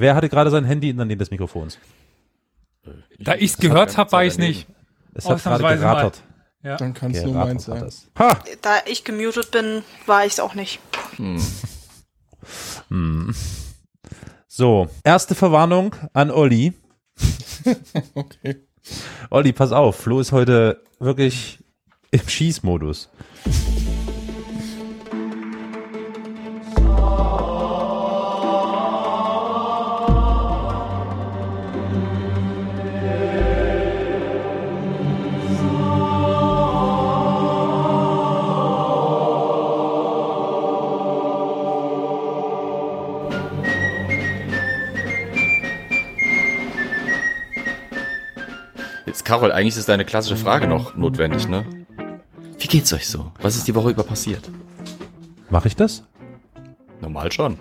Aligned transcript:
Wer 0.00 0.14
hatte 0.14 0.30
gerade 0.30 0.50
sein 0.50 0.64
Handy 0.64 0.88
in 0.88 0.96
der 0.96 1.04
Nähe 1.04 1.18
des 1.18 1.30
Mikrofons? 1.30 1.78
Da 3.18 3.34
ich 3.34 3.52
es 3.52 3.56
gehört 3.58 3.98
habe, 3.98 4.10
war 4.12 4.24
ich 4.24 4.38
nicht. 4.38 4.66
Es 5.12 5.28
hat 5.28 5.42
gerade 5.42 5.62
gerattert. 5.62 6.22
Ja. 6.62 6.76
Dann 6.78 6.94
kann 6.94 7.10
es 7.10 7.22
nur 7.22 7.34
meins 7.34 7.64
sein. 7.66 7.90
Da 8.62 8.78
ich 8.86 9.04
gemutet 9.04 9.50
bin, 9.50 9.82
war 10.06 10.24
ich 10.24 10.32
es 10.32 10.40
auch 10.40 10.54
nicht. 10.54 10.80
So, 14.46 14.88
erste 15.04 15.34
Verwarnung 15.34 15.94
an 16.12 16.30
Olli. 16.30 16.72
Okay. 18.14 18.66
Olli, 19.28 19.52
pass 19.52 19.72
auf, 19.72 19.96
Flo 19.96 20.20
ist 20.20 20.32
heute 20.32 20.82
wirklich 20.98 21.62
im 22.10 22.26
Schießmodus. 22.26 23.10
Carol, 49.30 49.52
eigentlich 49.52 49.76
ist 49.76 49.88
deine 49.88 50.04
klassische 50.04 50.36
Frage 50.36 50.66
noch 50.66 50.96
notwendig, 50.96 51.46
ne? 51.46 51.64
Wie 52.58 52.66
geht's 52.66 52.92
euch 52.92 53.06
so? 53.06 53.30
Was 53.40 53.54
ist 53.54 53.68
die 53.68 53.76
Woche 53.76 53.90
über 53.90 54.02
passiert? 54.02 54.50
Mache 55.50 55.68
ich 55.68 55.76
das? 55.76 56.02
Normal 57.00 57.30
schon. 57.30 57.56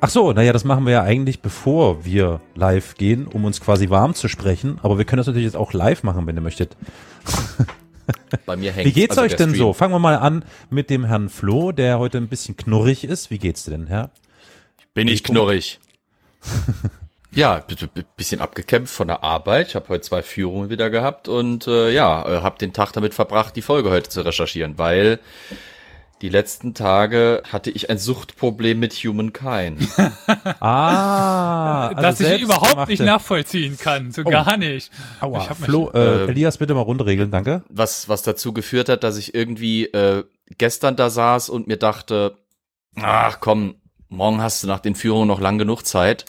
Ach 0.00 0.08
so, 0.08 0.32
naja, 0.32 0.54
das 0.54 0.64
machen 0.64 0.86
wir 0.86 0.94
ja 0.94 1.02
eigentlich, 1.02 1.42
bevor 1.42 2.06
wir 2.06 2.40
live 2.54 2.94
gehen, 2.94 3.26
um 3.26 3.44
uns 3.44 3.60
quasi 3.60 3.90
warm 3.90 4.14
zu 4.14 4.28
sprechen. 4.28 4.78
Aber 4.82 4.96
wir 4.96 5.04
können 5.04 5.18
das 5.18 5.26
natürlich 5.26 5.44
jetzt 5.44 5.58
auch 5.58 5.74
live 5.74 6.04
machen, 6.04 6.26
wenn 6.26 6.36
ihr 6.36 6.40
möchtet. 6.40 6.74
Bei 8.46 8.56
mir 8.56 8.72
hängt 8.72 8.86
Wie 8.86 8.92
geht's 8.92 9.18
euch 9.18 9.36
denn 9.36 9.54
so? 9.54 9.74
Fangen 9.74 9.92
wir 9.92 9.98
mal 9.98 10.16
an 10.16 10.42
mit 10.70 10.88
dem 10.88 11.04
Herrn 11.04 11.28
Flo, 11.28 11.70
der 11.70 11.98
heute 11.98 12.16
ein 12.16 12.28
bisschen 12.28 12.56
knurrig 12.56 13.04
ist. 13.04 13.30
Wie 13.30 13.38
geht's 13.38 13.64
dir 13.64 13.72
denn, 13.72 13.88
Herr? 13.88 14.08
Bin 14.94 15.06
ich 15.06 15.22
knurrig. 15.22 15.80
ja, 17.32 17.62
bisschen 18.16 18.40
abgekämpft 18.40 18.94
von 18.94 19.08
der 19.08 19.22
Arbeit. 19.22 19.68
Ich 19.68 19.74
habe 19.74 19.88
heute 19.88 20.02
zwei 20.02 20.22
Führungen 20.22 20.70
wieder 20.70 20.90
gehabt 20.90 21.28
und 21.28 21.66
äh, 21.66 21.90
ja, 21.90 22.26
äh, 22.26 22.40
habe 22.42 22.58
den 22.58 22.72
Tag 22.72 22.92
damit 22.92 23.14
verbracht, 23.14 23.54
die 23.56 23.62
Folge 23.62 23.90
heute 23.90 24.08
zu 24.08 24.22
recherchieren, 24.22 24.78
weil 24.78 25.18
die 26.20 26.30
letzten 26.30 26.74
Tage 26.74 27.42
hatte 27.52 27.70
ich 27.70 27.90
ein 27.90 27.98
Suchtproblem 27.98 28.80
mit 28.80 28.92
Humankind. 28.94 29.86
Ah, 30.60 31.94
Dass 31.94 32.20
ich 32.20 32.40
überhaupt 32.42 32.88
nicht 32.88 33.00
nachvollziehen 33.02 33.78
kann, 33.78 34.10
so 34.10 34.24
gar 34.24 34.56
nicht. 34.56 34.90
Aua. 35.20 35.38
Ich 35.42 35.50
hab 35.50 35.58
mich- 35.60 35.66
Flo, 35.68 35.90
äh, 35.94 36.24
äh, 36.24 36.28
Elias, 36.28 36.58
bitte 36.58 36.74
mal 36.74 36.80
runterregeln, 36.82 37.30
danke. 37.30 37.62
was, 37.68 38.08
was 38.08 38.22
dazu 38.22 38.52
geführt 38.52 38.88
hat, 38.88 39.04
dass 39.04 39.16
ich 39.16 39.34
irgendwie 39.34 39.84
äh, 39.86 40.24
gestern 40.56 40.96
da 40.96 41.08
saß 41.10 41.48
und 41.50 41.66
mir 41.68 41.76
dachte, 41.76 42.36
ach 43.00 43.38
komm, 43.40 43.76
morgen 44.08 44.40
hast 44.42 44.62
du 44.62 44.66
nach 44.66 44.80
den 44.80 44.94
Führungen 44.94 45.28
noch 45.28 45.40
lang 45.40 45.58
genug 45.58 45.86
Zeit. 45.86 46.24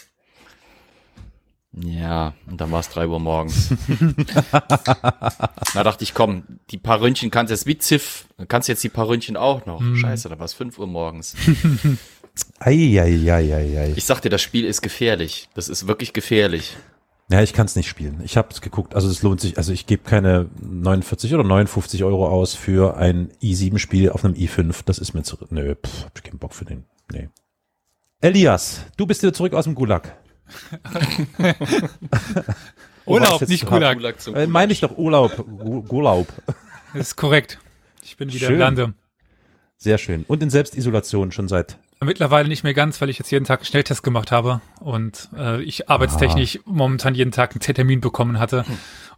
Ja, 1.72 2.34
und 2.48 2.60
dann 2.60 2.72
war 2.72 2.80
es 2.80 2.88
drei 2.88 3.06
Uhr 3.06 3.20
morgens. 3.20 3.68
da 5.74 5.84
dachte 5.84 6.02
ich, 6.02 6.14
komm, 6.14 6.42
die 6.70 6.78
paar 6.78 7.00
Röntchen 7.00 7.30
kannst 7.30 7.50
du 7.50 7.54
jetzt 7.54 7.66
wie 7.66 7.78
Ziff, 7.78 8.26
kannst 8.48 8.68
jetzt 8.68 8.82
die 8.82 8.88
paar 8.88 9.06
Röntchen 9.08 9.36
auch 9.36 9.66
noch. 9.66 9.80
Scheiße, 9.94 10.28
da 10.28 10.38
war 10.38 10.46
es 10.46 10.52
fünf 10.52 10.78
Uhr 10.78 10.88
morgens. 10.88 11.36
Eieieiei. 12.58 13.92
Ich 13.96 14.04
sag 14.04 14.20
dir, 14.20 14.30
das 14.30 14.42
Spiel 14.42 14.64
ist 14.64 14.82
gefährlich. 14.82 15.48
Das 15.54 15.68
ist 15.68 15.86
wirklich 15.86 16.12
gefährlich. 16.12 16.76
Ja, 17.30 17.42
ich 17.42 17.52
kann 17.52 17.66
es 17.66 17.76
nicht 17.76 17.88
spielen. 17.88 18.20
Ich 18.24 18.36
habe 18.36 18.48
es 18.50 18.60
geguckt. 18.60 18.96
Also 18.96 19.08
es 19.08 19.22
lohnt 19.22 19.40
sich. 19.40 19.56
Also 19.56 19.72
ich 19.72 19.86
gebe 19.86 20.02
keine 20.02 20.48
49 20.60 21.32
oder 21.32 21.44
59 21.44 22.02
Euro 22.02 22.28
aus 22.28 22.54
für 22.54 22.96
ein 22.96 23.30
i7-Spiel 23.40 24.10
auf 24.10 24.24
einem 24.24 24.34
i5. 24.34 24.82
Das 24.84 24.98
ist 24.98 25.14
mir 25.14 25.22
zu. 25.22 25.36
Nö, 25.50 25.76
pff, 25.76 26.06
hab 26.06 26.18
ich 26.18 26.24
keinen 26.24 26.38
Bock 26.38 26.54
für 26.54 26.64
den. 26.64 26.84
Nee. 27.12 27.28
Elias, 28.20 28.80
du 28.96 29.06
bist 29.06 29.22
wieder 29.22 29.32
zurück 29.32 29.54
aus 29.54 29.64
dem 29.64 29.76
Gulag. 29.76 30.19
Oh, 33.06 33.14
Urlaub, 33.14 33.48
nicht? 33.48 33.66
Gulag. 33.66 33.96
Gulag 33.96 34.20
zum 34.20 34.34
Äh, 34.36 34.46
meine 34.46 34.72
ich 34.72 34.80
doch 34.80 34.96
Urlaub. 34.96 35.44
Gurlaub. 35.88 36.28
Das 36.92 37.08
ist 37.08 37.16
korrekt. 37.16 37.58
Ich 38.02 38.16
bin 38.16 38.32
wieder 38.32 38.46
Schön. 38.46 38.54
im 38.54 38.60
Lande. 38.60 38.94
Sehr 39.78 39.98
schön. 39.98 40.24
Und 40.28 40.42
in 40.42 40.50
Selbstisolation 40.50 41.32
schon 41.32 41.48
seit. 41.48 41.78
Mittlerweile 42.02 42.48
nicht 42.48 42.64
mehr 42.64 42.74
ganz, 42.74 43.00
weil 43.00 43.10
ich 43.10 43.18
jetzt 43.18 43.30
jeden 43.30 43.44
Tag 43.44 43.60
einen 43.60 43.66
Schnelltest 43.66 44.02
gemacht 44.02 44.32
habe 44.32 44.60
und 44.80 45.28
äh, 45.36 45.62
ich 45.62 45.90
arbeitstechnisch 45.90 46.60
momentan 46.64 47.14
jeden 47.14 47.30
Tag 47.30 47.52
einen 47.52 47.60
Termin 47.60 48.00
bekommen 48.00 48.38
hatte 48.38 48.64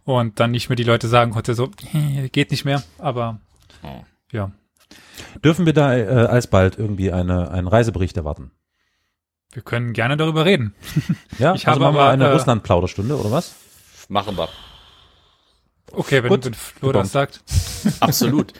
und 0.03 0.39
dann 0.41 0.51
nicht 0.51 0.67
mehr 0.69 0.75
die 0.75 0.83
Leute 0.83 1.07
sagen 1.07 1.31
konnte, 1.31 1.53
so, 1.53 1.69
"Hm, 1.91 2.29
geht 2.31 2.51
nicht 2.51 2.65
mehr, 2.65 2.83
aber 2.97 3.39
Oh. 3.83 4.01
ja. 4.31 4.51
Dürfen 5.43 5.65
wir 5.65 5.71
da 5.73 5.95
äh, 5.95 6.05
alsbald 6.27 6.77
irgendwie 6.77 7.11
eine, 7.11 7.51
einen 7.51 7.67
Reisebericht 7.69 8.17
erwarten? 8.17 8.51
Wir 9.53 9.61
können 9.63 9.93
gerne 9.93 10.17
darüber 10.17 10.45
reden. 10.45 10.73
Ja, 11.39 11.53
Ich 11.55 11.67
also 11.67 11.71
habe 11.71 11.79
machen 11.81 11.95
wir 11.95 12.01
aber, 12.01 12.09
eine 12.11 12.25
äh, 12.25 12.31
Russland-Plauderstunde 12.33 13.17
oder 13.17 13.31
was? 13.31 13.55
Machen 14.09 14.37
wir. 14.37 14.49
Okay, 15.91 16.23
wenn, 16.23 16.29
Gut. 16.29 16.45
wenn 16.45 16.53
Flo 16.53 16.91
das 16.91 17.11
sagt. 17.11 17.41
Absolut. 17.99 18.53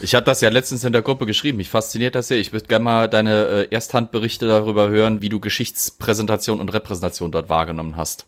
Ich 0.00 0.14
hatte 0.14 0.24
das 0.26 0.40
ja 0.40 0.48
letztens 0.48 0.82
in 0.84 0.92
der 0.92 1.02
Gruppe 1.02 1.26
geschrieben. 1.26 1.58
Mich 1.58 1.68
fasziniert 1.68 2.14
das 2.14 2.28
sehr. 2.28 2.38
Ich 2.38 2.52
würde 2.52 2.66
gerne 2.66 2.84
mal 2.84 3.08
deine 3.08 3.46
äh, 3.46 3.68
Ersthandberichte 3.70 4.46
darüber 4.48 4.88
hören, 4.88 5.22
wie 5.22 5.28
du 5.28 5.38
Geschichtspräsentation 5.38 6.60
und 6.60 6.70
Repräsentation 6.70 7.30
dort 7.30 7.48
wahrgenommen 7.48 7.96
hast. 7.96 8.26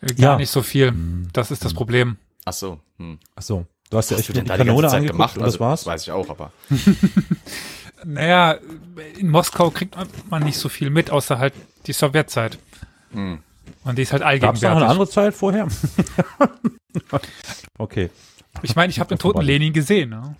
Äh, 0.00 0.06
Gar 0.14 0.18
Ja. 0.32 0.36
nicht 0.36 0.50
so 0.50 0.62
viel. 0.62 0.92
Das 1.32 1.50
ist 1.50 1.64
das 1.64 1.72
Problem. 1.74 2.16
Ach 2.44 2.52
so. 2.52 2.80
Hm. 2.98 3.18
Ach 3.36 3.42
so. 3.42 3.66
Du 3.90 3.96
hast 3.96 4.10
ja 4.10 4.16
echt 4.16 4.28
hast 4.28 4.36
du 4.36 4.42
denn 4.42 4.44
die 4.44 4.50
Kanone 4.64 4.88
angeguckt 4.88 5.12
gemacht? 5.12 5.36
und 5.36 5.44
Also, 5.44 5.56
das 5.58 5.60
war's? 5.60 5.80
Das 5.80 5.86
weiß 5.86 6.02
ich 6.02 6.10
auch, 6.12 6.28
aber. 6.30 6.52
Naja, 8.04 8.56
in 9.18 9.28
Moskau 9.30 9.70
kriegt 9.70 9.96
man 10.30 10.42
nicht 10.44 10.58
so 10.58 10.68
viel 10.68 10.90
mit, 10.90 11.10
außer 11.10 11.38
halt 11.38 11.54
die 11.86 11.92
Sowjetzeit. 11.92 12.58
Hm. 13.12 13.40
Und 13.84 13.96
die 13.98 14.02
ist 14.02 14.12
halt 14.12 14.22
Gab 14.22 14.32
es 14.32 14.62
noch 14.62 14.70
eine 14.70 14.86
allgegenwärtig. 14.86 14.88
andere 14.90 15.08
Zeit 15.08 15.34
vorher? 15.34 15.68
okay. 17.78 18.10
Ich 18.62 18.74
meine, 18.76 18.90
ich 18.90 18.98
habe 19.00 19.08
den 19.08 19.18
toten 19.18 19.42
Lenin 19.42 19.72
gesehen. 19.72 20.10
Ne? 20.10 20.36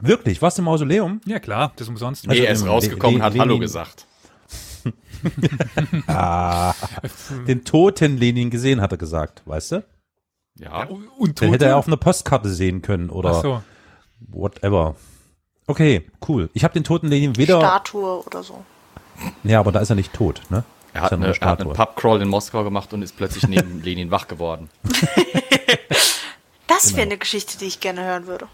Wirklich? 0.00 0.40
Warst 0.40 0.58
du 0.58 0.62
im 0.62 0.66
Mausoleum? 0.66 1.20
Ja 1.26 1.38
klar, 1.40 1.72
das 1.76 1.86
ist 1.86 1.88
umsonst. 1.90 2.26
Nee, 2.26 2.38
er 2.44 2.52
ist 2.52 2.62
ähm, 2.62 2.68
rausgekommen 2.68 3.16
und 3.16 3.22
hat 3.22 3.32
Lenin- 3.32 3.40
Hallo 3.40 3.58
gesagt. 3.58 4.06
Ah, 6.06 6.72
den 7.46 7.64
toten 7.66 8.16
Lenin 8.16 8.48
gesehen, 8.48 8.80
hat 8.80 8.92
er 8.92 8.96
gesagt, 8.98 9.42
weißt 9.44 9.72
du? 9.72 9.84
Ja. 10.58 10.84
Und 11.18 11.40
Den 11.40 11.50
hätte 11.50 11.66
er 11.66 11.76
auf 11.76 11.86
einer 11.86 11.98
Postkarte 11.98 12.48
sehen 12.48 12.80
können 12.80 13.10
oder 13.10 13.30
Ach 13.30 13.42
so. 13.42 13.62
whatever. 14.20 14.96
Okay, 15.66 16.06
cool. 16.28 16.50
Ich 16.54 16.64
habe 16.64 16.74
den 16.74 16.84
toten 16.84 17.08
Lenin 17.08 17.36
weder. 17.36 17.58
Statue 17.60 18.24
oder 18.26 18.42
so. 18.42 18.64
Ja, 19.44 19.60
aber 19.60 19.70
da 19.72 19.80
ist 19.80 19.90
er 19.90 19.96
nicht 19.96 20.12
tot, 20.12 20.42
ne? 20.50 20.64
Er 20.92 21.02
hat, 21.02 21.10
ja 21.12 21.16
eine, 21.18 21.26
er 21.38 21.46
hat 21.48 21.60
einen. 21.60 21.72
Pubcrawl 21.72 22.20
in 22.22 22.28
Moskau 22.28 22.64
gemacht 22.64 22.92
und 22.92 23.02
ist 23.02 23.16
plötzlich 23.16 23.46
neben 23.46 23.80
Lenin 23.84 24.10
wach 24.10 24.26
geworden. 24.26 24.68
Das 26.66 26.84
Genau. 26.86 26.96
wäre 26.96 27.06
eine 27.06 27.18
Geschichte, 27.18 27.58
die 27.58 27.66
ich 27.66 27.80
gerne 27.80 28.02
hören 28.04 28.26
würde. 28.26 28.48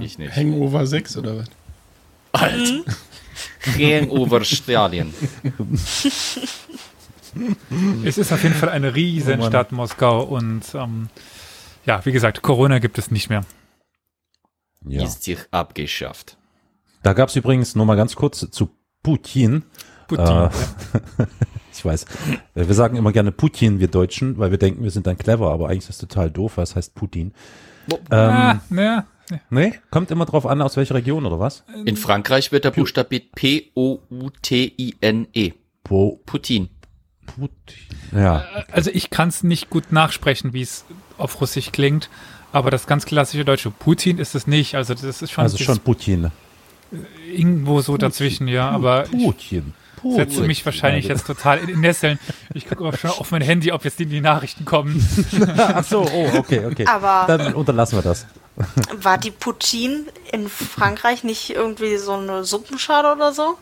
Ich 0.00 0.18
nicht. 0.18 0.34
Hangover 0.36 0.86
6 0.86 1.16
oder 1.16 1.38
was? 1.38 1.46
Alt. 2.32 2.84
Hangover 3.78 4.44
Stalin. 4.44 5.12
Es 8.04 8.18
ist 8.18 8.32
auf 8.32 8.42
jeden 8.42 8.54
Fall 8.54 8.68
eine 8.70 8.88
Oh 8.90 8.92
Riesenstadt 8.94 9.72
Moskau 9.72 10.22
und 10.22 10.62
ähm, 10.74 11.08
ja, 11.84 12.04
wie 12.04 12.12
gesagt, 12.12 12.42
Corona 12.42 12.78
gibt 12.78 12.98
es 12.98 13.10
nicht 13.10 13.28
mehr. 13.30 13.42
Ja. 14.88 15.04
Ist 15.04 15.24
sich 15.24 15.38
abgeschafft. 15.50 16.36
Da 17.02 17.12
gab 17.12 17.28
es 17.28 17.36
übrigens 17.36 17.74
nur 17.74 17.84
mal 17.86 17.96
ganz 17.96 18.16
kurz 18.16 18.48
zu 18.50 18.70
Putin. 19.02 19.64
Putin. 20.08 20.26
Äh, 20.26 20.50
ich 21.72 21.84
weiß. 21.84 22.04
Äh, 22.54 22.66
Wir 22.66 22.74
sagen 22.74 22.96
immer 22.96 23.12
gerne 23.12 23.32
Putin, 23.32 23.80
wir 23.80 23.88
Deutschen, 23.88 24.38
weil 24.38 24.50
wir 24.50 24.58
denken, 24.58 24.82
wir 24.82 24.90
sind 24.90 25.06
dann 25.06 25.18
clever, 25.18 25.50
aber 25.50 25.66
eigentlich 25.68 25.88
ist 25.88 25.90
das 25.90 25.98
total 25.98 26.30
doof, 26.30 26.56
weil 26.56 26.64
es 26.64 26.76
heißt 26.76 26.94
Putin. 26.94 27.32
ah, 28.10 28.52
Ähm, 28.52 28.60
ne, 28.76 29.06
nee, 29.50 29.74
kommt 29.90 30.10
immer 30.10 30.26
drauf 30.26 30.46
an, 30.46 30.62
aus 30.62 30.76
welcher 30.76 30.94
Region 30.94 31.26
oder 31.26 31.40
was? 31.40 31.64
In 31.84 31.96
Frankreich 31.96 32.52
wird 32.52 32.64
der 32.64 32.70
buchstabiert 32.70 33.32
P-O-U-T-I-N-E. 33.34 34.32
Putin. 35.84 36.68
Putin. 37.26 37.50
Ja. 38.12 38.44
also 38.70 38.90
ich 38.92 39.10
kann 39.10 39.28
es 39.28 39.42
nicht 39.42 39.68
gut 39.70 39.90
nachsprechen, 39.92 40.52
wie 40.52 40.62
es 40.62 40.84
auf 41.18 41.40
Russisch 41.40 41.72
klingt, 41.72 42.08
aber 42.52 42.70
das 42.70 42.86
ganz 42.86 43.04
klassische 43.06 43.44
deutsche 43.44 43.70
Putin 43.70 44.18
ist 44.18 44.34
es 44.34 44.46
nicht. 44.46 44.74
Also 44.74 44.94
das 44.94 45.22
ist 45.22 45.30
schon, 45.30 45.42
Also 45.44 45.58
schon 45.58 45.78
Putin. 45.80 46.30
irgendwo 47.32 47.80
so 47.80 47.96
dazwischen, 47.96 48.48
ja, 48.48 48.70
aber 48.70 49.04
ich 49.12 49.24
Putin. 49.24 49.74
setze 50.14 50.42
mich 50.42 50.64
wahrscheinlich 50.64 51.06
jetzt 51.08 51.26
total 51.26 51.58
in, 51.58 51.68
in 51.68 51.80
Nesseln. 51.80 52.18
Ich 52.54 52.68
gucke 52.68 52.84
aber 52.86 52.96
schon 52.96 53.10
auf 53.10 53.30
mein 53.30 53.42
Handy, 53.42 53.72
ob 53.72 53.84
jetzt 53.84 53.98
die, 53.98 54.06
die 54.06 54.20
Nachrichten 54.20 54.64
kommen. 54.64 55.06
Ach 55.56 55.84
so, 55.84 56.02
oh, 56.02 56.30
okay, 56.38 56.64
okay. 56.64 56.86
Aber- 56.86 57.24
Dann 57.26 57.54
unterlassen 57.54 57.98
wir 57.98 58.02
das. 58.02 58.26
War 59.02 59.18
die 59.18 59.30
Poutine 59.32 60.04
in 60.32 60.48
Frankreich 60.48 61.24
nicht 61.24 61.50
irgendwie 61.50 61.98
so 61.98 62.12
eine 62.14 62.42
Suppenschale 62.44 63.12
oder 63.14 63.32
so? 63.34 63.58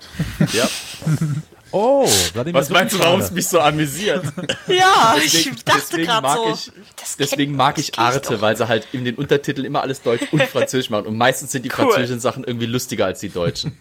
Ja. 0.53 0.69
Oh, 1.77 2.07
Wladimir 2.35 2.61
Was 2.61 2.71
meinst 2.71 2.95
du, 2.95 3.01
warum 3.01 3.21
es 3.21 3.31
mich 3.33 3.49
so 3.49 3.59
amüsiert? 3.61 4.25
Ja, 4.69 5.17
Deswegen- 5.23 5.57
ich 5.57 5.65
dachte 5.65 6.03
gerade 6.03 6.23
mag 6.23 6.37
so. 6.37 6.53
ich- 6.53 6.73
Deswegen 7.19 7.53
kenn- 7.53 7.57
mag 7.57 7.79
ich 7.79 7.99
Arte, 7.99 8.41
weil 8.41 8.57
sie 8.57 8.69
halt 8.69 8.87
in 8.93 9.05
den 9.05 9.17
Untertiteln 9.17 9.67
immer 9.67 9.83
alles 9.83 10.01
Deutsch 10.03 10.23
und 10.33 10.41
Französisch 10.53 10.91
machen. 10.91 11.07
Und 11.07 11.17
meistens 11.19 11.51
sind 11.53 11.65
die 11.65 11.69
Cool. 11.71 11.87
französischen 11.91 12.21
Sachen 12.21 12.45
irgendwie 12.45 12.67
lustiger 12.67 13.07
als 13.07 13.21
die 13.21 13.29
deutschen. 13.29 13.77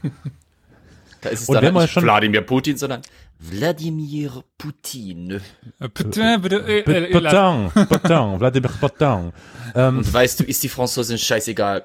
Da 1.22 1.30
ist 1.30 1.44
es 1.44 1.50
Und 1.50 1.54
dann 1.56 1.62
wenn 1.62 1.68
halt 1.68 1.74
man 1.76 1.84
nicht 1.84 1.94
schon- 1.94 2.04
Wladimir 2.04 2.42
Putin, 2.42 2.78
sondern 2.78 3.02
Wladimir 3.40 4.44
Putin. 4.58 5.42
Äh, 5.80 5.90
bitte, 5.90 6.22
äh, 6.22 6.82
P- 6.84 6.92
äh, 6.92 7.12
Putain, 7.12 7.72
Wladimir 8.40 8.70
Putin. 8.80 9.34
Ähm, 9.76 9.98
Und 10.00 10.14
weißt 10.14 10.40
du, 10.40 10.44
ist 10.46 10.64
die 10.64 10.70
Franzosen 10.70 11.18
scheißegal, 11.18 11.84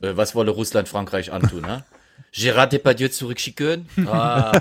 was 0.00 0.34
wolle 0.34 0.50
Russland 0.50 0.88
Frankreich 0.88 1.32
antun, 1.32 1.62
ne? 1.62 1.84
Gérard 2.32 2.72
Depardieu 2.72 3.08
zurückschicken? 3.08 3.88
Ah, 4.06 4.52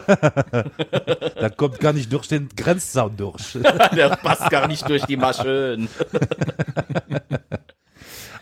da 1.35 1.49
kommt 1.49 1.79
gar 1.79 1.93
nicht 1.93 2.11
durch 2.11 2.27
den 2.27 2.49
Grenzzaun 2.55 3.15
durch. 3.17 3.53
der 3.95 4.15
passt 4.17 4.49
gar 4.49 4.67
nicht 4.67 4.87
durch 4.89 5.05
die 5.05 5.17
Maschen. 5.17 5.87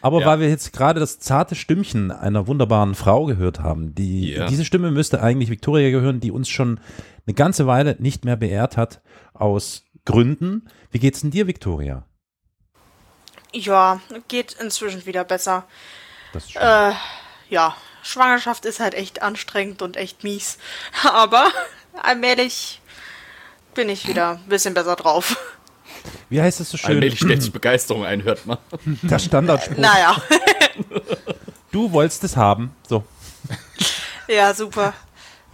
Aber 0.02 0.22
Ja. 0.22 0.28
weil 0.28 0.40
wir 0.42 0.50
jetzt 0.50 0.74
gerade 0.74 1.00
das 1.00 1.20
zarte 1.20 1.56
Stimmchen 1.56 2.12
einer 2.12 2.48
wunderbaren 2.48 2.96
Frau 2.96 3.26
gehört 3.26 3.60
haben, 3.60 3.96
die 3.96 4.32
Ja. 4.34 4.46
diese 4.48 4.64
Stimme 4.64 4.92
müsste 4.92 5.22
eigentlich 5.22 5.50
Victoria 5.50 5.90
gehören, 5.90 6.20
die 6.20 6.32
uns 6.32 6.50
schon 6.50 6.80
eine 7.26 7.34
ganze 7.34 7.68
Weile 7.68 7.96
nicht 8.00 8.24
mehr 8.24 8.36
beehrt 8.38 8.78
hat 8.78 9.02
aus 9.34 9.84
Gründen. 10.06 10.70
Wie 10.92 11.00
geht's 11.00 11.22
denn 11.22 11.32
dir, 11.32 11.48
Victoria? 11.48 12.06
Ja, 13.54 14.00
geht 14.28 14.56
inzwischen 14.62 15.06
wieder 15.06 15.24
besser. 15.24 15.66
Das 16.32 16.44
ist 16.46 16.52
schön. 16.52 16.62
Äh, 16.62 16.92
ja, 17.50 17.76
Schwangerschaft 18.08 18.66
ist 18.66 18.80
halt 18.80 18.94
echt 18.94 19.22
anstrengend 19.22 19.82
und 19.82 19.98
echt 19.98 20.24
mies. 20.24 20.58
Aber 21.04 21.52
allmählich 22.02 22.82
bin 23.74 23.90
ich 23.90 24.08
wieder 24.08 24.32
ein 24.32 24.44
bisschen 24.48 24.74
besser 24.74 24.96
drauf. 24.96 25.38
Wie 26.30 26.42
heißt 26.42 26.60
es 26.60 26.70
so 26.70 26.78
schön? 26.78 26.92
Allmählich 26.92 27.20
stellt 27.20 27.42
sich 27.42 27.52
Begeisterung 27.52 28.06
ein, 28.06 28.24
hört 28.24 28.46
man. 28.46 28.58
Der 29.04 29.20
Standardspruch. 29.20 29.78
Naja, 29.78 30.16
Du 31.72 31.92
wolltest 31.92 32.24
es 32.24 32.36
haben. 32.36 32.74
So. 32.88 33.04
ja, 34.28 34.54
super. 34.54 34.94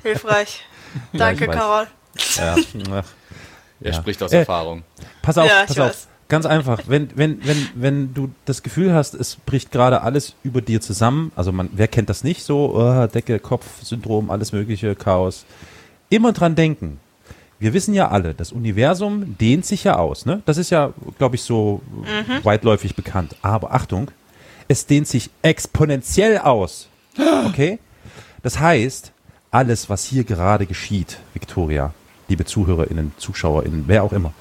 Hilfreich. 0.03 0.63
Danke, 1.11 1.45
ich 1.45 1.49
weiß. 1.49 1.57
Carol. 1.57 1.87
Ja. 2.35 2.55
Er 3.81 3.91
Ja. 3.91 3.93
spricht 3.93 4.21
aus 4.21 4.31
Äh, 4.31 4.39
Erfahrung. 4.39 4.83
Pass 5.21 5.37
auf, 5.37 5.47
Ja, 5.49 5.65
pass 5.65 5.79
auf. 5.79 5.89
weiß. 5.89 6.07
Ganz 6.33 6.47
einfach. 6.47 6.79
Wenn, 6.87 7.09
wenn, 7.13 7.45
wenn, 7.45 7.69
wenn 7.75 8.13
du 8.15 8.31
das 8.45 8.63
Gefühl 8.63 8.91
hast, 8.91 9.13
es 9.13 9.35
bricht 9.35 9.71
gerade 9.71 10.01
alles 10.01 10.33
über 10.41 10.63
dir 10.63 10.81
zusammen, 10.81 11.31
also 11.35 11.51
man, 11.51 11.69
wer 11.73 11.87
kennt 11.87 12.09
das 12.09 12.23
nicht 12.23 12.41
so, 12.41 12.73
oh, 12.75 13.05
Decke, 13.05 13.37
Kopf, 13.37 13.83
Syndrom, 13.83 14.31
alles 14.31 14.51
mögliche, 14.51 14.95
Chaos. 14.95 15.45
Immer 16.09 16.33
dran 16.33 16.55
denken. 16.55 16.99
Wir 17.59 17.73
wissen 17.73 17.93
ja 17.93 18.09
alle, 18.09 18.33
das 18.33 18.51
Universum 18.51 19.37
dehnt 19.37 19.67
sich 19.67 19.83
ja 19.83 19.97
aus, 19.97 20.25
ne? 20.25 20.41
Das 20.47 20.57
ist 20.57 20.71
ja, 20.71 20.91
glaube 21.19 21.35
ich, 21.35 21.43
so 21.43 21.83
weitläufig 22.41 22.95
bekannt. 22.95 23.35
Aber 23.43 23.71
Achtung, 23.71 24.09
es 24.67 24.87
dehnt 24.87 25.07
sich 25.07 25.29
exponentiell 25.43 26.39
aus. 26.39 26.89
Okay? 27.45 27.77
Das 28.41 28.59
heißt, 28.59 29.11
alles, 29.51 29.87
was 29.87 30.03
hier 30.03 30.23
gerade 30.23 30.65
geschieht, 30.65 31.19
Victoria, 31.35 31.93
liebe 32.27 32.43
ZuhörerInnen, 32.43 33.11
ZuschauerInnen, 33.19 33.83
wer 33.85 34.01
auch 34.01 34.13
immer, 34.13 34.33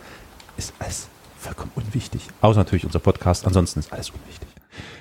ist 0.56 0.72
alles 0.78 1.11
vollkommen 1.42 1.72
unwichtig. 1.74 2.28
Außer 2.40 2.58
natürlich 2.58 2.84
unser 2.84 2.98
Podcast, 2.98 3.46
ansonsten 3.46 3.80
ist 3.80 3.92
alles 3.92 4.10
unwichtig. 4.10 4.48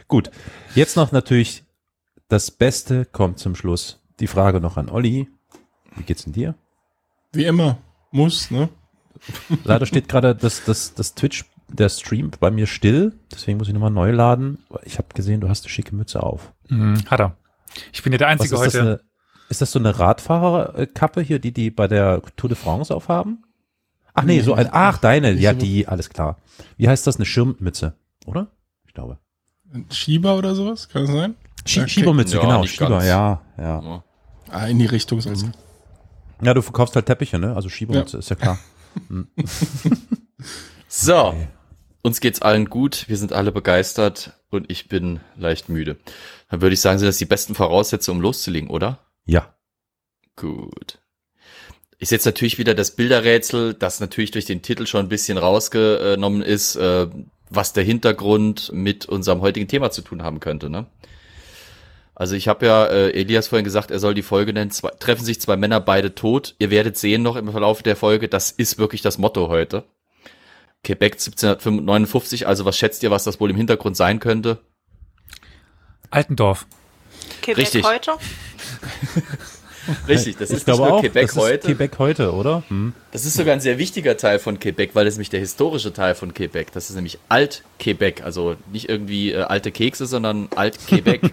Gut, 0.08 0.32
jetzt 0.76 0.98
noch 0.98 1.12
natürlich 1.12 1.64
das 2.28 2.52
Beste 2.52 3.06
kommt 3.06 3.40
zum 3.40 3.56
Schluss. 3.56 4.02
Die 4.20 4.28
Frage 4.28 4.60
noch 4.60 4.78
an 4.78 4.90
Olli. 4.90 5.30
Wie 5.96 6.04
geht's 6.04 6.24
denn 6.24 6.34
dir? 6.34 6.56
Wie 7.32 7.46
immer. 7.46 7.78
Muss, 8.12 8.52
ne? 8.52 8.70
Leider 9.64 9.86
steht 9.86 10.10
gerade 10.10 10.36
das, 10.36 10.64
das, 10.66 10.94
das 10.94 11.16
Twitch, 11.16 11.46
der 11.70 11.90
Stream 11.90 12.32
bei 12.40 12.52
mir 12.52 12.68
still, 12.68 13.18
deswegen 13.32 13.58
muss 13.58 13.68
ich 13.68 13.74
nochmal 13.74 13.92
neu 13.92 14.12
laden. 14.12 14.60
Ich 14.84 14.98
habe 14.98 15.08
gesehen, 15.14 15.40
du 15.40 15.48
hast 15.48 15.64
eine 15.64 15.70
schicke 15.70 15.96
Mütze 15.96 16.22
auf. 16.22 16.52
Mhm, 16.68 17.06
hat 17.08 17.22
er. 17.22 17.38
Ich 17.94 18.04
bin 18.04 18.12
ja 18.12 18.18
der 18.18 18.28
Was 18.28 18.34
Einzige 18.34 18.56
ist 18.56 18.62
das, 18.62 18.74
heute. 18.74 18.82
eine, 18.82 19.00
ist 19.50 19.62
das 19.62 19.72
so 19.72 19.80
eine 19.80 19.98
Radfahrerkappe 19.98 21.22
hier, 21.22 21.40
die 21.40 21.54
die 21.54 21.72
bei 21.72 21.88
der 21.88 22.22
Tour 22.36 22.50
de 22.50 22.58
France 22.58 22.94
aufhaben? 22.94 23.44
Ach 24.14 24.24
nee, 24.24 24.42
so 24.42 24.54
ein, 24.54 24.70
ach 24.72 24.98
deine, 24.98 25.32
ja 25.34 25.54
die, 25.54 25.88
alles 25.88 26.10
klar. 26.10 26.38
Wie 26.78 26.88
heißt 26.90 27.08
das, 27.08 27.16
eine 27.18 27.26
Schirmmütze, 27.26 27.94
oder? 28.26 28.48
Ich 28.86 28.94
glaube. 28.94 29.20
Ein 29.74 29.86
Schieber 29.92 30.38
oder 30.38 30.54
sowas? 30.56 30.90
Kann 30.90 31.04
das 31.06 31.12
sein? 31.16 31.36
Schie 31.66 31.80
Okay. 31.82 31.90
Schiebermütze, 31.90 32.36
Ja, 32.36 32.42
genau, 32.42 32.66
Schieber, 32.66 32.90
ganz. 32.90 33.06
ja, 33.06 33.42
ja. 33.58 33.82
Ja. 33.82 34.04
Ah, 34.50 34.66
in 34.68 34.80
die 34.80 34.86
Richtung 34.86 35.22
soll 35.22 35.34
es. 35.34 35.46
Ja, 36.42 36.54
du 36.54 36.62
verkaufst 36.62 36.96
halt 36.96 37.06
Teppiche, 37.06 37.40
ne? 37.40 37.56
Also 37.56 37.70
Schiebermütze, 37.70 38.18
ist 38.18 38.30
ja 38.30 38.36
klar. 38.36 38.58
So, 40.88 41.34
uns 42.02 42.20
geht's 42.20 42.42
allen 42.42 42.70
gut, 42.70 43.06
wir 43.08 43.16
sind 43.16 43.32
alle 43.32 43.52
begeistert 43.54 44.34
und 44.50 44.70
ich 44.70 44.90
bin 44.90 45.22
leicht 45.38 45.70
müde. 45.70 45.98
Dann 46.50 46.62
würde 46.62 46.74
ich 46.74 46.82
sagen, 46.82 47.00
sind 47.00 47.08
das 47.08 47.18
die 47.18 47.26
besten 47.26 47.56
Voraussetzungen, 47.56 48.18
um 48.18 48.24
loszulegen, 48.24 48.70
oder? 48.70 49.00
Ja. 49.26 49.54
Gut. 50.36 51.00
Ich 52.02 52.10
setze 52.10 52.30
natürlich 52.30 52.58
wieder 52.58 52.74
das 52.74 52.90
Bilderrätsel, 52.90 53.76
das 53.76 54.00
natürlich 54.00 54.32
durch 54.32 54.46
den 54.46 54.64
Titel 54.64 54.88
schon 54.88 55.06
ein 55.06 55.10
bisschen 55.10 55.38
rausgenommen 55.38 56.42
ist, 56.42 56.76
äh, 56.76 57.06
was 57.52 57.74
der 57.74 57.84
Hintergrund 57.84 58.72
mit 58.74 59.06
unserem 59.06 59.42
heutigen 59.42 59.68
Thema 59.68 59.92
zu 59.92 60.02
tun 60.02 60.24
haben 60.24 60.40
könnte. 60.40 60.72
Ne? 60.72 60.88
Also 62.16 62.34
ich 62.34 62.48
habe 62.48 62.66
ja 62.66 62.88
äh, 62.88 63.12
Elias 63.12 63.50
vorhin 63.50 63.66
gesagt, 63.66 63.92
er 63.92 64.00
soll 64.00 64.16
die 64.16 64.24
Folge 64.24 64.52
nennen, 64.52 64.72
zwei, 64.72 64.90
treffen 64.98 65.24
sich 65.24 65.40
zwei 65.40 65.58
Männer, 65.58 65.80
beide 65.80 66.16
tot. 66.16 66.56
Ihr 66.58 66.72
werdet 66.72 66.98
sehen 66.98 67.22
noch 67.22 67.36
im 67.36 67.52
Verlauf 67.52 67.84
der 67.84 67.96
Folge, 67.96 68.28
das 68.28 68.50
ist 68.50 68.80
wirklich 68.80 69.04
das 69.04 69.20
Motto 69.20 69.48
heute. 69.48 69.84
Quebec 70.84 71.14
1759, 71.14 72.48
also 72.48 72.66
was 72.66 72.80
schätzt 72.80 73.04
ihr, 73.04 73.12
was 73.12 73.26
das 73.26 73.40
wohl 73.40 73.52
im 73.52 73.58
Hintergrund 73.58 73.96
sein 73.96 74.20
könnte? 74.20 74.58
Altendorf. 76.10 76.66
Quebec 77.44 77.60
Richtig. 77.60 77.86
heute? 77.86 78.14
Richtig, 80.08 80.38
das 80.38 80.50
Ich 80.50 80.58
ist 80.58 80.68
nicht 80.68 80.78
nur 80.78 80.94
auch, 80.94 81.02
Quebec 81.02 81.28
das 81.28 81.32
ist 81.32 81.42
heute. 81.42 81.68
Quebec 81.68 82.00
heute, 82.00 82.34
oder? 82.34 82.64
Hm. 82.68 82.94
Das 83.12 83.26
ist 83.26 83.36
sogar 83.36 83.54
ein 83.54 83.62
sehr 83.62 83.78
wichtiger 83.78 84.18
Teil 84.18 84.40
von 84.40 84.60
Quebec, 84.60 84.96
weil 84.96 85.06
das 85.06 85.14
ist 85.14 85.18
nämlich 85.18 85.30
der 85.30 85.40
historische 85.40 85.94
Teil 85.94 86.16
von 86.16 86.34
Quebec. 86.34 86.72
Das 86.72 86.90
ist 86.90 86.96
nämlich 86.96 87.20
Alt-Quebec, 87.30 88.24
also 88.24 88.56
nicht 88.72 88.90
irgendwie 88.90 89.32
äh, 89.32 89.42
alte 89.42 89.72
Kekse, 89.72 90.06
sondern 90.06 90.50
Alt-Quebec. 90.56 91.22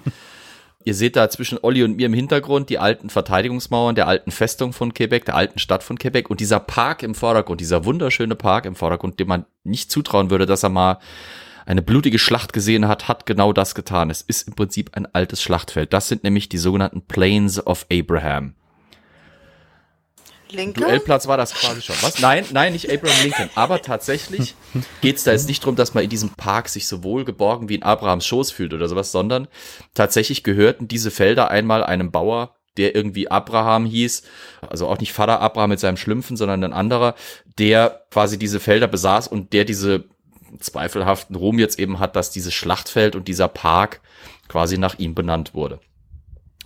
Ihr 0.84 0.94
seht 0.94 1.16
da 1.16 1.28
zwischen 1.28 1.58
Olli 1.60 1.82
und 1.82 1.96
mir 1.96 2.06
im 2.06 2.14
Hintergrund 2.14 2.70
die 2.70 2.78
alten 2.78 3.10
Verteidigungsmauern 3.10 3.94
der 3.94 4.06
alten 4.06 4.30
Festung 4.30 4.72
von 4.72 4.94
Quebec, 4.94 5.26
der 5.26 5.34
alten 5.34 5.58
Stadt 5.58 5.82
von 5.82 5.98
Quebec 5.98 6.30
und 6.30 6.40
dieser 6.40 6.60
Park 6.60 7.02
im 7.02 7.14
Vordergrund, 7.14 7.60
dieser 7.60 7.84
wunderschöne 7.84 8.36
Park 8.36 8.64
im 8.64 8.74
Vordergrund, 8.74 9.20
dem 9.20 9.28
man 9.28 9.44
nicht 9.64 9.90
zutrauen 9.90 10.30
würde, 10.30 10.46
dass 10.46 10.62
er 10.62 10.70
mal 10.70 10.98
eine 11.68 11.82
blutige 11.82 12.18
Schlacht 12.18 12.54
gesehen 12.54 12.88
hat, 12.88 13.08
hat 13.08 13.26
genau 13.26 13.52
das 13.52 13.74
getan. 13.74 14.08
Es 14.08 14.22
ist 14.22 14.48
im 14.48 14.54
Prinzip 14.54 14.96
ein 14.96 15.06
altes 15.14 15.42
Schlachtfeld. 15.42 15.92
Das 15.92 16.08
sind 16.08 16.24
nämlich 16.24 16.48
die 16.48 16.56
sogenannten 16.56 17.02
Plains 17.02 17.64
of 17.64 17.84
Abraham. 17.92 18.54
Linke? 20.50 20.80
Duellplatz 20.80 21.26
war 21.26 21.36
das 21.36 21.52
quasi 21.52 21.82
schon. 21.82 21.96
Was? 22.00 22.20
Nein, 22.20 22.46
nein, 22.52 22.72
nicht 22.72 22.90
Abraham 22.90 23.22
Lincoln. 23.22 23.50
Aber 23.54 23.82
tatsächlich 23.82 24.54
geht's 25.02 25.24
da 25.24 25.32
jetzt 25.32 25.46
nicht 25.46 25.62
drum, 25.62 25.76
dass 25.76 25.92
man 25.92 26.04
in 26.04 26.08
diesem 26.08 26.30
Park 26.30 26.70
sich 26.70 26.88
so 26.88 27.04
wohl 27.04 27.26
geborgen 27.26 27.68
wie 27.68 27.74
in 27.74 27.82
Abrahams 27.82 28.24
Schoß 28.24 28.50
fühlt 28.50 28.72
oder 28.72 28.88
sowas, 28.88 29.12
sondern 29.12 29.46
tatsächlich 29.92 30.44
gehörten 30.44 30.88
diese 30.88 31.10
Felder 31.10 31.50
einmal 31.50 31.84
einem 31.84 32.10
Bauer, 32.10 32.54
der 32.78 32.94
irgendwie 32.94 33.30
Abraham 33.30 33.84
hieß, 33.84 34.22
also 34.66 34.88
auch 34.88 35.00
nicht 35.00 35.12
Vater 35.12 35.40
Abraham 35.40 35.68
mit 35.68 35.80
seinem 35.80 35.98
Schlümpfen, 35.98 36.38
sondern 36.38 36.64
ein 36.64 36.72
anderer, 36.72 37.14
der 37.58 38.06
quasi 38.10 38.38
diese 38.38 38.58
Felder 38.58 38.86
besaß 38.86 39.28
und 39.28 39.52
der 39.52 39.66
diese 39.66 40.04
zweifelhaften 40.60 41.36
Ruhm 41.36 41.58
jetzt 41.58 41.78
eben 41.78 41.98
hat, 41.98 42.16
dass 42.16 42.30
dieses 42.30 42.54
Schlachtfeld 42.54 43.16
und 43.16 43.28
dieser 43.28 43.48
Park 43.48 44.00
quasi 44.48 44.78
nach 44.78 44.98
ihm 44.98 45.14
benannt 45.14 45.54
wurde. 45.54 45.80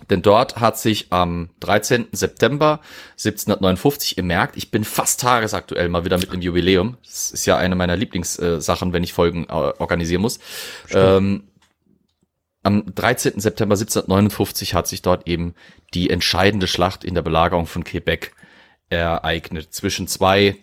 Denn 0.09 0.21
dort 0.21 0.59
hat 0.59 0.77
sich 0.77 1.07
am 1.11 1.49
13. 1.61 2.07
September 2.11 2.81
1759 3.11 4.17
ihr 4.17 4.23
merkt, 4.23 4.57
ich 4.57 4.71
bin 4.71 4.83
fast 4.83 5.21
tagesaktuell 5.21 5.87
mal 5.89 6.03
wieder 6.05 6.17
mit 6.17 6.29
einem 6.29 6.41
Jubiläum. 6.41 6.97
Das 7.03 7.31
ist 7.31 7.45
ja 7.45 7.57
eine 7.57 7.75
meiner 7.75 7.95
Lieblingssachen, 7.95 8.93
wenn 8.93 9.03
ich 9.03 9.13
Folgen 9.13 9.45
äh, 9.45 9.51
organisieren 9.51 10.21
muss. 10.21 10.39
Ähm, 10.91 11.43
am 12.63 12.95
13. 12.95 13.39
September 13.39 13.75
1759 13.75 14.73
hat 14.73 14.87
sich 14.87 15.01
dort 15.01 15.27
eben 15.27 15.53
die 15.93 16.09
entscheidende 16.09 16.67
Schlacht 16.67 17.03
in 17.03 17.13
der 17.13 17.21
Belagerung 17.21 17.65
von 17.65 17.83
Quebec 17.83 18.33
ereignet 18.89 19.73
zwischen 19.73 20.07
zwei 20.07 20.55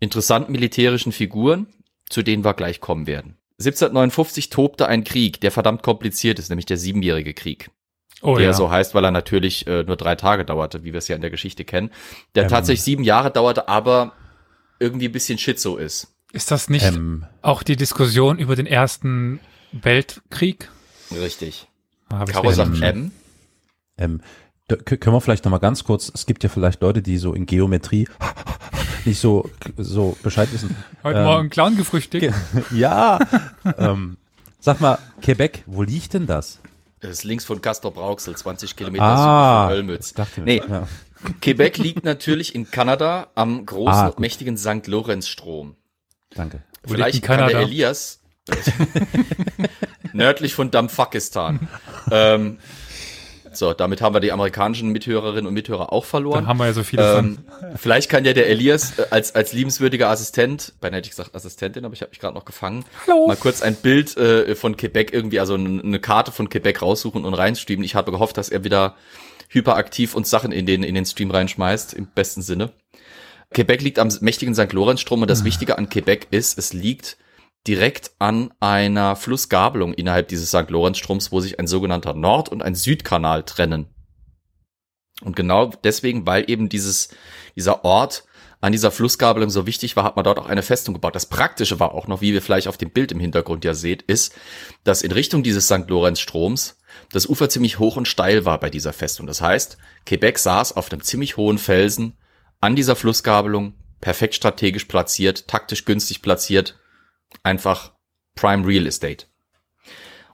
interessanten 0.00 0.52
militärischen 0.52 1.12
Figuren, 1.12 1.66
zu 2.12 2.22
denen 2.22 2.44
wir 2.44 2.54
gleich 2.54 2.80
kommen 2.80 3.06
werden. 3.06 3.36
1759 3.58 4.50
tobte 4.50 4.86
ein 4.88 5.04
Krieg, 5.04 5.40
der 5.40 5.50
verdammt 5.50 5.82
kompliziert 5.82 6.38
ist, 6.38 6.48
nämlich 6.48 6.66
der 6.66 6.76
Siebenjährige 6.76 7.34
Krieg 7.34 7.70
Oh 8.22 8.36
der 8.36 8.46
ja. 8.46 8.52
so 8.52 8.70
heißt, 8.70 8.94
weil 8.94 9.04
er 9.04 9.10
natürlich 9.10 9.66
äh, 9.66 9.82
nur 9.82 9.96
drei 9.96 10.14
Tage 10.14 10.44
dauerte, 10.44 10.84
wie 10.84 10.92
wir 10.92 10.98
es 10.98 11.08
ja 11.08 11.16
in 11.16 11.22
der 11.22 11.30
Geschichte 11.30 11.64
kennen. 11.64 11.90
Der 12.36 12.44
Ähm. 12.44 12.48
tatsächlich 12.48 12.82
sieben 12.84 13.02
Jahre 13.02 13.32
dauerte, 13.32 13.68
aber 13.68 14.12
irgendwie 14.78 15.06
ein 15.08 15.12
bisschen 15.12 15.38
schizo 15.38 15.76
ist. 15.76 16.14
Ist 16.32 16.50
das 16.50 16.70
nicht 16.70 16.84
Ähm, 16.86 17.26
auch 17.42 17.62
die 17.62 17.76
Diskussion 17.76 18.38
über 18.38 18.54
den 18.56 18.66
ersten 18.66 19.40
Weltkrieg? 19.72 20.70
Richtig. 21.10 21.66
Ich 22.26 22.32
Caro 22.32 22.52
sagt 22.52 22.76
vergessen. 22.76 23.12
M. 23.96 24.12
ähm, 24.12 24.20
Da 24.68 24.76
können 24.76 25.14
wir 25.16 25.20
vielleicht 25.20 25.44
noch 25.44 25.50
mal 25.50 25.58
ganz 25.58 25.82
kurz, 25.84 26.10
es 26.14 26.24
gibt 26.24 26.44
ja 26.44 26.48
vielleicht 26.48 26.80
Leute, 26.80 27.02
die 27.02 27.18
so 27.18 27.34
in 27.34 27.44
Geometrie 27.46 28.08
nicht 29.06 29.20
so, 29.20 29.48
so 29.76 30.16
Bescheid 30.22 30.52
wissen. 30.52 30.76
Heute 31.02 31.18
Ähm, 31.20 31.24
Morgen 31.24 31.50
Clown 31.50 31.76
gefrühstückt. 31.76 32.34
Ja. 32.72 33.18
ähm, 33.78 34.16
sag 34.60 34.80
mal, 34.80 34.98
Quebec, 35.22 35.62
wo 35.66 35.82
liegt 35.82 36.14
denn 36.14 36.26
das? 36.26 36.60
Das 37.00 37.10
ist 37.10 37.24
links 37.24 37.44
von 37.44 37.60
Castor 37.60 37.92
Brauxel, 37.92 38.36
20 38.36 38.76
Kilometer 38.76 39.02
Ah, 39.04 39.68
südlich 39.68 39.68
von 39.68 39.76
Ölmütz. 39.90 40.06
ich 40.08 40.14
dachte 40.14 40.40
mir, 40.40 40.44
nee, 40.46 40.62
ja. 40.68 40.86
Quebec 41.40 41.78
liegt 41.78 42.04
natürlich 42.04 42.54
in 42.54 42.70
Kanada 42.70 43.28
am 43.34 43.64
großen 43.66 43.92
Ah, 43.92 44.06
und 44.08 44.18
mächtigen 44.20 44.56
St. 44.56 44.86
Lorenz-Strom. 44.86 45.76
Danke. 46.34 46.62
Wo 46.84 46.94
Vielleicht 46.94 47.22
kann 47.22 47.38
der 47.38 47.46
Kanada? 47.48 47.66
Elias 47.66 48.20
nördlich 50.12 50.54
von 50.54 50.70
Dampfakistan. 50.70 51.68
ähm, 52.10 52.58
so, 53.52 53.72
damit 53.72 54.00
haben 54.00 54.14
wir 54.14 54.20
die 54.20 54.32
amerikanischen 54.32 54.90
Mithörerinnen 54.90 55.46
und 55.46 55.54
Mithörer 55.54 55.92
auch 55.92 56.04
verloren. 56.04 56.46
haben 56.46 56.58
wir 56.58 56.66
ja 56.66 56.72
so 56.72 56.82
viele 56.82 57.18
Ähm, 57.18 57.38
vielleicht 57.76 58.08
kann 58.08 58.24
ja 58.24 58.32
der 58.32 58.48
Elias 58.48 58.98
äh, 58.98 59.06
als, 59.10 59.34
als 59.34 59.52
liebenswürdiger 59.52 60.08
Assistent, 60.08 60.72
beinahe 60.80 60.98
hätte 60.98 61.06
ich 61.06 61.10
gesagt 61.10 61.34
Assistentin, 61.34 61.84
aber 61.84 61.94
ich 61.94 62.00
habe 62.00 62.10
mich 62.10 62.20
gerade 62.20 62.34
noch 62.34 62.44
gefangen, 62.44 62.84
Hallo. 63.06 63.26
mal 63.26 63.36
kurz 63.36 63.62
ein 63.62 63.74
Bild 63.74 64.16
äh, 64.16 64.54
von 64.54 64.76
Quebec 64.76 65.12
irgendwie, 65.12 65.40
also 65.40 65.54
eine 65.54 66.00
Karte 66.00 66.32
von 66.32 66.48
Quebec 66.48 66.82
raussuchen 66.82 67.24
und 67.24 67.34
reinstreamen. 67.34 67.84
Ich 67.84 67.94
habe 67.94 68.10
gehofft, 68.10 68.36
dass 68.38 68.48
er 68.48 68.64
wieder 68.64 68.96
hyperaktiv 69.48 70.14
uns 70.14 70.30
Sachen 70.30 70.52
in 70.52 70.66
den, 70.66 70.82
in 70.82 70.94
den 70.94 71.04
Stream 71.04 71.30
reinschmeißt, 71.30 71.94
im 71.94 72.06
besten 72.06 72.42
Sinne. 72.42 72.70
Quebec 73.52 73.82
liegt 73.82 73.98
am 73.98 74.08
mächtigen 74.20 74.54
St. 74.54 74.72
Lorenz-Strom 74.72 75.22
und 75.22 75.30
das 75.30 75.44
Wichtige 75.44 75.76
an 75.76 75.88
Quebec 75.88 76.28
ist, 76.30 76.58
es 76.58 76.72
liegt 76.72 77.18
direkt 77.66 78.12
an 78.18 78.52
einer 78.60 79.16
Flussgabelung 79.16 79.94
innerhalb 79.94 80.28
dieses 80.28 80.48
St. 80.48 80.68
Lorenz-Stroms, 80.68 81.32
wo 81.32 81.40
sich 81.40 81.58
ein 81.58 81.66
sogenannter 81.66 82.14
Nord- 82.14 82.48
und 82.48 82.62
ein 82.62 82.74
Südkanal 82.74 83.44
trennen. 83.44 83.86
Und 85.22 85.36
genau 85.36 85.66
deswegen, 85.84 86.26
weil 86.26 86.50
eben 86.50 86.68
dieses, 86.68 87.10
dieser 87.54 87.84
Ort 87.84 88.24
an 88.60 88.72
dieser 88.72 88.90
Flussgabelung 88.90 89.50
so 89.50 89.66
wichtig 89.66 89.96
war, 89.96 90.04
hat 90.04 90.16
man 90.16 90.24
dort 90.24 90.38
auch 90.38 90.46
eine 90.46 90.62
Festung 90.62 90.94
gebaut. 90.94 91.14
Das 91.14 91.26
Praktische 91.26 91.80
war 91.80 91.94
auch 91.94 92.06
noch, 92.06 92.20
wie 92.20 92.32
ihr 92.32 92.42
vielleicht 92.42 92.68
auf 92.68 92.76
dem 92.76 92.90
Bild 92.90 93.10
im 93.12 93.20
Hintergrund 93.20 93.64
ja 93.64 93.74
seht, 93.74 94.02
ist, 94.02 94.34
dass 94.84 95.02
in 95.02 95.10
Richtung 95.10 95.42
dieses 95.42 95.66
St. 95.66 95.88
Lorenz-Stroms 95.88 96.78
das 97.10 97.26
Ufer 97.26 97.48
ziemlich 97.48 97.78
hoch 97.78 97.96
und 97.96 98.06
steil 98.06 98.44
war 98.44 98.60
bei 98.60 98.70
dieser 98.70 98.92
Festung. 98.92 99.26
Das 99.26 99.40
heißt, 99.40 99.78
Quebec 100.06 100.38
saß 100.38 100.76
auf 100.76 100.92
einem 100.92 101.02
ziemlich 101.02 101.36
hohen 101.36 101.58
Felsen 101.58 102.16
an 102.60 102.76
dieser 102.76 102.94
Flussgabelung, 102.94 103.74
perfekt 104.00 104.34
strategisch 104.34 104.84
platziert, 104.84 105.48
taktisch 105.48 105.84
günstig 105.84 106.22
platziert, 106.22 106.78
einfach 107.42 107.92
Prime 108.34 108.66
Real 108.66 108.86
Estate. 108.86 109.26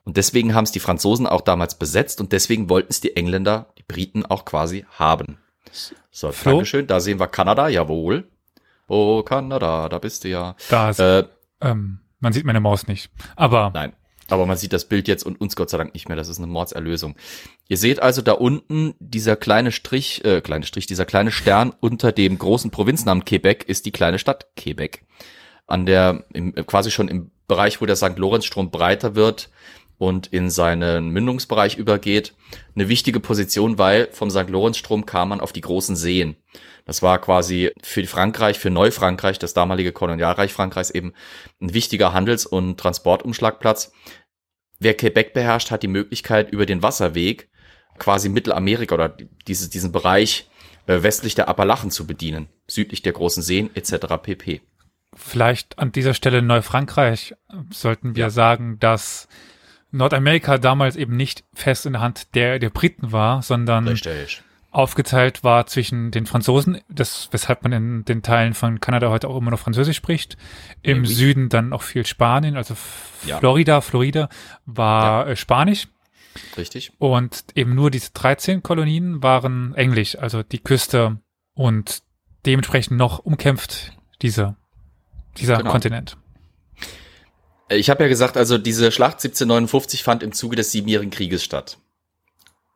Und 0.05 0.17
deswegen 0.17 0.55
haben 0.55 0.65
es 0.65 0.73
die 0.73 0.81
Franzosen 0.81 1.27
auch 1.27 1.43
damals 1.43 1.79
besetzt 1.79 2.21
und 2.21 2.33
deswegen 2.33 2.71
wollten 2.71 2.89
es 2.91 3.01
die 3.01 3.15
Engländer, 3.17 3.75
die 3.79 3.85
Briten 3.87 4.25
auch 4.25 4.45
quasi 4.45 4.87
haben. 4.99 5.39
So, 6.11 6.33
Flo? 6.33 6.53
Dankeschön. 6.53 6.87
Da 6.87 7.01
sehen 7.01 7.21
wir 7.21 7.27
Kanada, 7.29 7.69
jawohl. 7.69 8.27
Oh, 8.87 9.23
Kanada, 9.23 9.89
da 9.89 9.99
bist 9.99 10.25
du 10.25 10.29
ja. 10.29 10.57
Da 10.71 10.91
ist, 10.91 10.99
Äh, 10.99 11.25
ähm, 11.61 12.01
man 12.21 12.33
sieht 12.33 12.47
meine 12.47 12.61
Maus 12.61 12.87
nicht. 12.87 13.11
Aber 13.37 13.71
Nein. 13.75 13.93
Aber 14.31 14.45
man 14.45 14.59
sieht 14.59 14.75
das 14.75 14.85
Bild 14.85 15.09
jetzt 15.09 15.25
und 15.25 15.41
uns 15.41 15.57
Gott 15.57 15.71
sei 15.71 15.79
Dank 15.79 15.95
nicht 15.95 16.09
mehr. 16.09 16.17
Das 16.17 16.29
ist 16.29 16.39
eine 16.39 16.47
Mordserlösung. 16.47 17.17
Ihr 17.69 17.79
seht 17.79 18.01
also 18.03 18.21
da 18.21 18.33
unten 18.33 18.95
dieser 18.99 19.37
kleine 19.37 19.73
Strich, 19.73 20.23
äh, 20.25 20.43
kleine 20.43 20.67
Strich, 20.67 20.87
dieser 20.87 21.07
kleine 21.07 21.31
Stern 21.31 21.73
unter 21.81 22.13
dem 22.13 22.37
großen 22.39 22.71
Provinznamen 22.71 23.25
Quebec 23.25 23.65
ist 23.65 23.87
die 23.87 23.91
kleine 23.91 24.19
Stadt 24.19 24.49
Quebec. 24.57 25.05
An 25.69 25.87
der, 25.87 26.25
im, 26.33 26.53
quasi 26.67 26.91
schon 26.91 27.07
im 27.07 27.31
Bereich, 27.47 27.81
wo 27.81 27.87
der 27.87 27.97
St. 27.97 28.19
Lorenzstrom 28.19 28.71
breiter 28.71 29.15
wird 29.15 29.51
und 29.99 30.29
in 30.29 30.51
seinen 30.51 31.11
Mündungsbereich 31.11 31.77
übergeht, 31.77 32.35
eine 32.75 32.89
wichtige 32.89 33.21
Position, 33.21 33.79
weil 33.79 34.09
vom 34.13 34.31
St. 34.31 34.49
Lorenzstrom 34.49 35.07
kam 35.07 35.29
man 35.29 35.41
auf 35.41 35.53
die 35.53 35.61
großen 35.61 35.95
Seen. 35.95 36.37
Das 36.85 37.03
war 37.03 37.21
quasi 37.21 37.71
für 37.83 38.07
Frankreich, 38.07 38.59
für 38.59 38.71
Neufrankreich, 38.71 39.39
das 39.39 39.55
damalige 39.55 39.93
Kolonialreich 39.93 40.53
Frankreichs 40.53 40.91
eben 40.91 41.13
ein 41.61 41.75
wichtiger 41.75 42.13
Handels- 42.13 42.47
und 42.47 42.79
Transportumschlagplatz. 42.79 43.93
Wer 44.79 44.95
Quebec 44.95 45.35
beherrscht, 45.35 45.71
hat 45.71 45.83
die 45.83 45.89
Möglichkeit, 45.89 46.51
über 46.51 46.65
den 46.65 46.83
Wasserweg 46.83 47.51
quasi 47.99 48.29
Mittelamerika 48.29 48.95
oder 48.95 49.17
diese, 49.47 49.69
diesen 49.69 49.93
Bereich 49.93 50.49
äh, 50.87 51.03
westlich 51.03 51.35
der 51.35 51.49
Appalachen 51.49 51.91
zu 51.91 52.07
bedienen, 52.07 52.49
südlich 52.69 53.03
der 53.03 53.13
großen 53.13 53.43
Seen 53.43 53.71
etc. 53.75 54.17
pp. 54.23 54.61
Vielleicht 55.19 55.79
an 55.79 55.93
dieser 55.93 56.15
Stelle 56.15 56.41
Neufrankreich 56.43 57.35
sollten 57.71 58.17
wir 58.17 58.25
Ja. 58.25 58.31
sagen, 58.31 58.79
dass 58.79 59.29
Nordamerika 59.91 60.59
damals 60.59 60.97
eben 60.97 61.17
nicht 61.17 61.45
fest 61.55 61.87
in 61.87 61.95
der 61.95 62.03
Hand 62.03 62.35
der, 62.35 62.59
der 62.59 62.71
Briten 62.71 63.11
war, 63.13 63.43
sondern 63.43 63.89
Richtig. 63.89 64.43
aufgeteilt 64.71 65.45
war 65.45 65.67
zwischen 65.67 66.11
den 66.11 66.27
Franzosen, 66.27 66.81
das, 66.91 67.29
weshalb 67.33 67.63
man 67.63 67.73
in 67.73 68.05
den 68.05 68.23
Teilen 68.23 68.53
von 68.55 68.81
Kanada 68.81 69.09
heute 69.09 69.29
auch 69.29 69.37
immer 69.39 69.51
noch 69.51 69.59
Französisch 69.59 69.97
spricht. 69.97 70.37
Im 70.83 71.01
Oui. 71.01 71.07
Süden 71.07 71.49
dann 71.49 71.73
auch 71.73 71.83
viel 71.83 72.05
Spanien, 72.07 72.57
also 72.57 72.75
Ja. 73.25 73.39
Florida, 73.39 73.81
Florida 73.81 74.29
war 74.67 75.27
äh, 75.29 75.37
Spanisch 75.37 75.89
Richtig. 76.57 76.93
und 76.99 77.45
eben 77.55 77.75
nur 77.75 77.91
diese 77.91 78.11
13 78.13 78.63
Kolonien 78.63 79.23
waren 79.23 79.75
Englisch, 79.75 80.17
also 80.19 80.43
die 80.43 80.59
Küste 80.63 81.19
und 81.55 82.03
dementsprechend 82.45 82.99
noch 82.99 83.21
umkämpft 83.21 83.93
diese, 84.21 84.57
dieser 85.41 85.59
Genau. 85.59 85.71
Kontinent. 85.71 86.17
Ich 87.71 87.91
habe 87.91 88.03
ja 88.03 88.09
gesagt, 88.09 88.37
also 88.37 88.57
diese 88.57 88.91
Schlacht 88.93 89.17
1759 89.17 90.03
fand 90.03 90.23
im 90.23 90.33
Zuge 90.33 90.57
des 90.57 90.73
Siebenjährigen 90.73 91.11
Krieges 91.11 91.45
statt. 91.45 91.79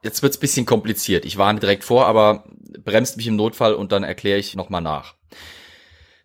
Jetzt 0.02 0.22
wird's 0.22 0.36
bisschen 0.36 0.66
kompliziert. 0.66 1.24
Ich 1.24 1.38
warne 1.38 1.60
direkt 1.60 1.84
vor, 1.84 2.06
aber 2.06 2.44
bremst 2.84 3.16
mich 3.16 3.26
im 3.26 3.36
Notfall 3.36 3.74
und 3.74 3.92
dann 3.92 4.02
erkläre 4.02 4.38
ich 4.38 4.54
nochmal 4.54 4.82
nach. 4.82 5.14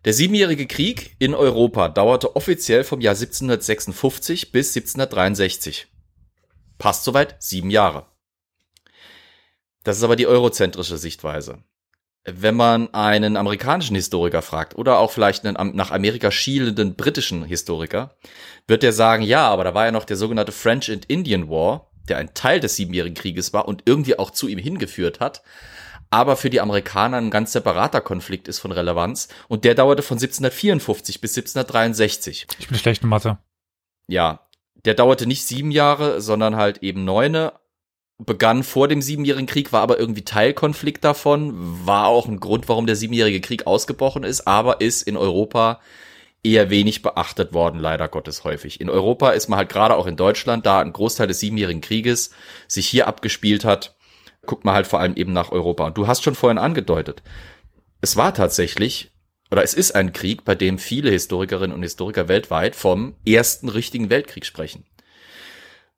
Der 0.04 0.12
Siebenjährige 0.12 0.66
Krieg 0.66 1.16
in 1.18 1.34
Europa 1.34 1.88
dauerte 1.88 2.36
offiziell 2.36 2.84
vom 2.84 3.00
Jahr 3.00 3.14
1756 3.14 4.52
bis 4.52 4.76
1763. 4.76 5.88
Passt 6.78 7.04
soweit, 7.04 7.36
sieben 7.42 7.70
Jahre. 7.70 8.06
Das 9.84 9.96
ist 9.96 10.02
aber 10.02 10.16
die 10.16 10.26
eurozentrische 10.26 10.98
Sichtweise. 10.98 11.62
Wenn 12.24 12.56
man 12.56 12.92
einen 12.92 13.36
amerikanischen 13.36 13.96
Historiker 13.96 14.42
fragt 14.42 14.76
oder 14.76 14.98
auch 14.98 15.10
vielleicht 15.10 15.46
einen 15.46 15.74
nach 15.74 15.90
Amerika 15.90 16.30
schielenden 16.30 16.94
britischen 16.94 17.44
Historiker, 17.44 18.16
wird 18.66 18.82
der 18.82 18.92
sagen, 18.92 19.22
ja, 19.22 19.48
aber 19.48 19.64
da 19.64 19.74
war 19.74 19.86
ja 19.86 19.92
noch 19.92 20.04
der 20.04 20.16
sogenannte 20.16 20.52
French 20.52 20.90
and 20.90 21.06
Indian 21.06 21.48
War, 21.48 21.90
der 22.08 22.18
ein 22.18 22.34
Teil 22.34 22.60
des 22.60 22.76
Siebenjährigen 22.76 23.16
Krieges 23.16 23.52
war 23.52 23.66
und 23.66 23.82
irgendwie 23.86 24.18
auch 24.18 24.30
zu 24.30 24.48
ihm 24.48 24.58
hingeführt 24.58 25.20
hat, 25.20 25.42
aber 26.10 26.36
für 26.36 26.50
die 26.50 26.60
Amerikaner 26.60 27.18
ein 27.18 27.30
ganz 27.30 27.52
separater 27.52 28.00
Konflikt 28.00 28.48
ist 28.48 28.58
von 28.58 28.72
Relevanz 28.72 29.28
und 29.48 29.64
der 29.64 29.74
dauerte 29.74 30.02
von 30.02 30.16
1754 30.16 31.20
bis 31.20 31.36
1763. 31.36 32.46
Ich 32.58 32.68
bin 32.68 32.78
schlecht 32.78 33.02
in 33.02 33.08
Mathe. 33.08 33.38
Ja, 34.06 34.48
der 34.84 34.94
dauerte 34.94 35.26
nicht 35.26 35.44
sieben 35.44 35.70
Jahre, 35.70 36.20
sondern 36.20 36.56
halt 36.56 36.78
eben 36.82 37.04
neune. 37.04 37.52
Begann 38.18 38.64
vor 38.64 38.88
dem 38.88 39.00
Siebenjährigen 39.00 39.46
Krieg, 39.46 39.72
war 39.72 39.80
aber 39.80 39.98
irgendwie 39.98 40.24
Teilkonflikt 40.24 41.04
davon, 41.04 41.52
war 41.86 42.08
auch 42.08 42.26
ein 42.26 42.40
Grund, 42.40 42.68
warum 42.68 42.86
der 42.86 42.96
Siebenjährige 42.96 43.40
Krieg 43.40 43.66
ausgebrochen 43.66 44.24
ist, 44.24 44.46
aber 44.46 44.80
ist 44.80 45.02
in 45.02 45.16
Europa 45.16 45.80
eher 46.42 46.70
wenig 46.70 47.02
beachtet 47.02 47.52
worden, 47.52 47.78
leider 47.78 48.08
Gottes 48.08 48.44
häufig. 48.44 48.80
In 48.80 48.90
Europa 48.90 49.30
ist 49.30 49.48
man 49.48 49.58
halt 49.58 49.68
gerade 49.68 49.96
auch 49.96 50.06
in 50.06 50.16
Deutschland, 50.16 50.66
da 50.66 50.80
ein 50.80 50.92
Großteil 50.92 51.26
des 51.26 51.40
Siebenjährigen 51.40 51.80
Krieges 51.80 52.30
sich 52.66 52.88
hier 52.88 53.06
abgespielt 53.06 53.64
hat, 53.64 53.96
guckt 54.46 54.64
man 54.64 54.74
halt 54.74 54.86
vor 54.86 55.00
allem 55.00 55.14
eben 55.14 55.32
nach 55.32 55.52
Europa. 55.52 55.86
Und 55.86 55.96
du 55.96 56.06
hast 56.06 56.24
schon 56.24 56.34
vorhin 56.34 56.58
angedeutet, 56.58 57.22
es 58.00 58.16
war 58.16 58.34
tatsächlich, 58.34 59.12
oder 59.50 59.62
es 59.62 59.74
ist 59.74 59.94
ein 59.94 60.12
Krieg, 60.12 60.44
bei 60.44 60.54
dem 60.54 60.78
viele 60.78 61.10
Historikerinnen 61.10 61.74
und 61.74 61.82
Historiker 61.82 62.28
weltweit 62.28 62.76
vom 62.76 63.14
ersten 63.26 63.68
richtigen 63.68 64.10
Weltkrieg 64.10 64.46
sprechen. 64.46 64.84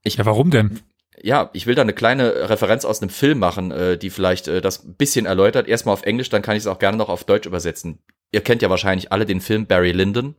Ja, 0.05 0.25
warum 0.25 0.51
denn? 0.51 0.81
Ja, 1.23 1.51
ich 1.53 1.67
will 1.67 1.75
da 1.75 1.83
eine 1.83 1.93
kleine 1.93 2.49
Referenz 2.49 2.85
aus 2.85 3.03
einem 3.03 3.11
Film 3.11 3.39
machen, 3.39 3.71
äh, 3.71 3.99
die 3.99 4.11
vielleicht 4.11 4.49
äh, 4.49 4.61
das 4.61 4.85
ein 4.85 4.95
bisschen 4.95 5.27
erläutert. 5.27 5.69
Erstmal 5.69 5.93
auf 5.93 6.03
Englisch, 6.03 6.31
dann 6.31 6.43
kann 6.43 6.57
ich 6.57 6.63
es 6.63 6.67
auch 6.67 6.79
gerne 6.79 6.97
noch 6.97 7.09
auf 7.09 7.25
Deutsch 7.25 7.47
übersetzen. 7.47 7.99
Ihr 8.33 8.41
kennt 8.43 8.63
ja 8.63 8.71
wahrscheinlich 8.71 9.13
alle 9.13 9.27
den 9.27 9.41
Film 9.41 9.67
Barry 9.67 9.93
Lyndon. 9.93 10.35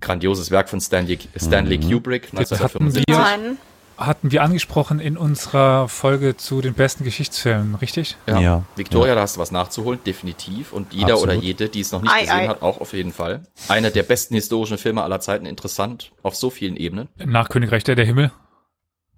Grandioses 0.00 0.50
Werk 0.50 0.68
von 0.68 0.80
Stanley, 0.80 1.18
Stanley 1.36 1.78
Kubrick, 1.78 2.24
Jetzt 2.36 2.50
hatten 2.60 2.84
1975. 2.88 3.04
wir, 3.06 3.56
hatten 4.04 4.32
wir 4.32 4.42
angesprochen 4.42 4.98
in 4.98 5.16
unserer 5.16 5.86
Folge 5.88 6.36
zu 6.36 6.60
den 6.60 6.74
besten 6.74 7.04
Geschichtsfilmen, 7.04 7.76
richtig? 7.76 8.16
Ja. 8.26 8.40
Ja. 8.40 8.64
Victoria, 8.74 9.14
da 9.14 9.20
hast 9.20 9.36
du 9.36 9.40
was 9.40 9.52
nachzuholen, 9.52 10.00
definitiv. 10.04 10.72
Und 10.72 10.92
jeder 10.92 11.12
Absolut. 11.12 11.34
oder 11.36 11.42
jede, 11.42 11.68
die 11.68 11.80
es 11.80 11.92
noch 11.92 12.02
nicht 12.02 12.12
Ei, 12.12 12.22
gesehen 12.22 12.34
ei. 12.34 12.48
hat, 12.48 12.62
auch 12.62 12.80
auf 12.80 12.92
jeden 12.94 13.12
Fall. 13.12 13.44
Einer 13.68 13.90
der 13.90 14.02
besten 14.02 14.34
historischen 14.34 14.78
Filme 14.78 15.04
aller 15.04 15.20
Zeiten, 15.20 15.46
interessant 15.46 16.10
auf 16.24 16.34
so 16.34 16.50
vielen 16.50 16.76
Ebenen. 16.76 17.08
Nach 17.24 17.48
Königreich 17.48 17.84
der, 17.84 17.94
der 17.94 18.06
Himmel. 18.06 18.32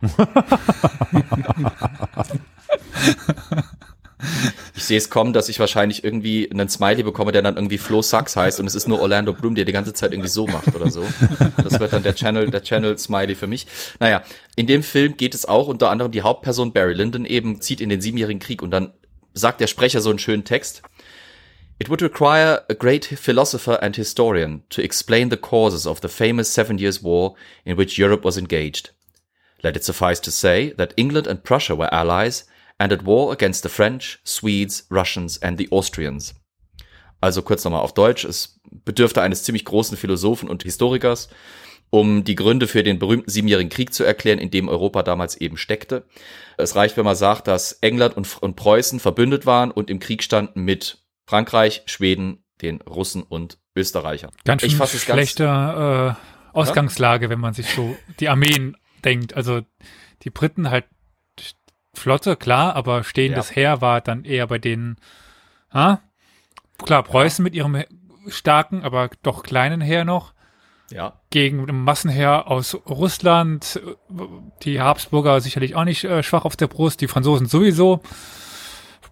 Ich 4.76 4.84
sehe 4.84 4.98
es 4.98 5.10
kommen, 5.10 5.32
dass 5.32 5.48
ich 5.48 5.60
wahrscheinlich 5.60 6.04
irgendwie 6.04 6.50
einen 6.50 6.68
Smiley 6.68 7.02
bekomme, 7.02 7.32
der 7.32 7.42
dann 7.42 7.56
irgendwie 7.56 7.78
Flo 7.78 8.02
Sucks 8.02 8.36
heißt 8.36 8.60
und 8.60 8.66
es 8.66 8.74
ist 8.74 8.88
nur 8.88 9.00
Orlando 9.00 9.32
Bloom, 9.32 9.54
der 9.54 9.64
die 9.64 9.72
ganze 9.72 9.92
Zeit 9.92 10.12
irgendwie 10.12 10.28
so 10.28 10.46
macht 10.46 10.74
oder 10.74 10.90
so. 10.90 11.04
Das 11.56 11.78
wird 11.78 11.92
dann 11.92 12.02
der 12.02 12.14
Channel, 12.14 12.50
der 12.50 12.62
Channel 12.62 12.98
Smiley 12.98 13.34
für 13.34 13.46
mich. 13.46 13.66
Naja, 14.00 14.22
in 14.56 14.66
dem 14.66 14.82
Film 14.82 15.16
geht 15.16 15.34
es 15.34 15.46
auch 15.46 15.68
unter 15.68 15.90
anderem 15.90 16.12
die 16.12 16.22
Hauptperson 16.22 16.72
Barry 16.72 16.94
Lyndon 16.94 17.24
eben 17.24 17.60
zieht 17.60 17.80
in 17.80 17.88
den 17.88 18.00
siebenjährigen 18.00 18.40
Krieg 18.40 18.62
und 18.62 18.70
dann 18.70 18.92
sagt 19.32 19.60
der 19.60 19.66
Sprecher 19.66 20.00
so 20.00 20.10
einen 20.10 20.18
schönen 20.18 20.44
Text. 20.44 20.82
It 21.78 21.88
would 21.88 22.02
require 22.02 22.64
a 22.68 22.74
great 22.74 23.04
philosopher 23.04 23.82
and 23.82 23.96
historian 23.96 24.62
to 24.70 24.80
explain 24.80 25.30
the 25.30 25.36
causes 25.36 25.86
of 25.86 25.98
the 26.02 26.08
famous 26.08 26.52
Seven 26.52 26.78
Years' 26.78 27.02
War 27.02 27.34
in 27.64 27.76
which 27.76 27.98
Europe 27.98 28.24
was 28.24 28.36
engaged. 28.36 28.92
Let 29.64 29.76
it 29.76 29.85
suffice 29.85 30.21
to 30.21 30.30
say 30.30 30.75
that 30.76 30.92
England 30.97 31.26
and 31.26 31.42
Prussia 31.42 31.75
were 31.75 31.90
allies 31.90 32.47
and 32.78 32.92
at 32.92 33.06
war 33.06 33.33
against 33.33 33.62
the 33.62 33.71
French, 33.71 34.21
Swedes, 34.23 34.87
Russians 34.90 35.42
and 35.42 35.59
the 35.59 35.71
Austrians. 35.73 36.35
Also 37.23 37.40
kurz 37.40 37.64
nochmal 37.64 37.80
auf 37.80 37.94
Deutsch, 37.94 38.26
es 38.26 38.61
bedürfte 38.85 39.23
eines 39.23 39.42
ziemlich 39.42 39.64
großen 39.64 39.97
Philosophen 39.97 40.50
und 40.50 40.64
Historikers, 40.64 41.30
um 41.88 42.25
die 42.25 42.35
Gründe 42.35 42.68
für 42.68 42.83
den 42.83 42.99
berühmten 42.99 43.30
Siebenjährigen 43.30 43.71
Krieg 43.71 43.94
zu 43.94 44.04
erklären, 44.04 44.38
in 44.38 44.50
dem 44.50 44.68
Europa 44.68 45.02
damals 45.02 45.37
eben 45.37 45.56
steckte. 45.56 46.04
Es 46.59 46.76
reicht, 46.76 46.99
wenn 46.99 47.06
man 47.06 47.16
sagt, 47.16 47.47
dass 47.47 47.73
England 47.80 48.18
und, 48.18 48.42
und 48.42 48.56
Preußen 48.56 49.00
verbündet 49.00 49.47
waren 49.47 49.71
und 49.71 49.88
im 49.88 49.99
Krieg 49.99 50.23
standen 50.23 50.61
mit 50.61 50.99
Frankreich, 51.26 51.85
Schweden, 51.87 52.44
den 52.61 52.83
Russen 52.83 53.23
und 53.23 53.56
Österreichern. 53.75 54.30
Ganz 54.44 54.61
schön 54.61 54.71
schlechte 54.71 55.44
äh, 55.44 56.54
Ausgangslage, 56.54 57.26
ja? 57.26 57.30
wenn 57.30 57.40
man 57.40 57.54
sich 57.54 57.68
so 57.68 57.97
die 58.21 58.28
Armeen 58.28 58.76
denkt. 59.04 59.34
Also 59.34 59.62
die 60.23 60.30
Briten 60.30 60.70
halt 60.70 60.87
Flotte, 61.94 62.37
klar, 62.37 62.75
aber 62.75 63.04
stehendes 63.04 63.50
ja. 63.50 63.56
Heer 63.56 63.80
war 63.80 64.00
dann 64.00 64.25
eher 64.25 64.46
bei 64.46 64.58
denen, 64.58 64.96
ha? 65.73 66.00
klar, 66.78 67.02
Preußen 67.02 67.42
mit 67.42 67.54
ihrem 67.54 67.84
starken, 68.28 68.82
aber 68.82 69.11
doch 69.23 69.42
kleinen 69.42 69.80
Heer 69.80 70.04
noch. 70.04 70.34
Ja. 70.90 71.20
Gegen 71.30 71.68
ein 71.68 71.82
Massenheer 71.82 72.49
aus 72.49 72.75
Russland, 72.88 73.80
die 74.62 74.80
Habsburger 74.80 75.40
sicherlich 75.40 75.75
auch 75.75 75.84
nicht 75.84 76.04
äh, 76.04 76.23
schwach 76.23 76.44
auf 76.44 76.56
der 76.56 76.66
Brust, 76.66 77.00
die 77.00 77.08
Franzosen 77.08 77.46
sowieso. 77.46 78.00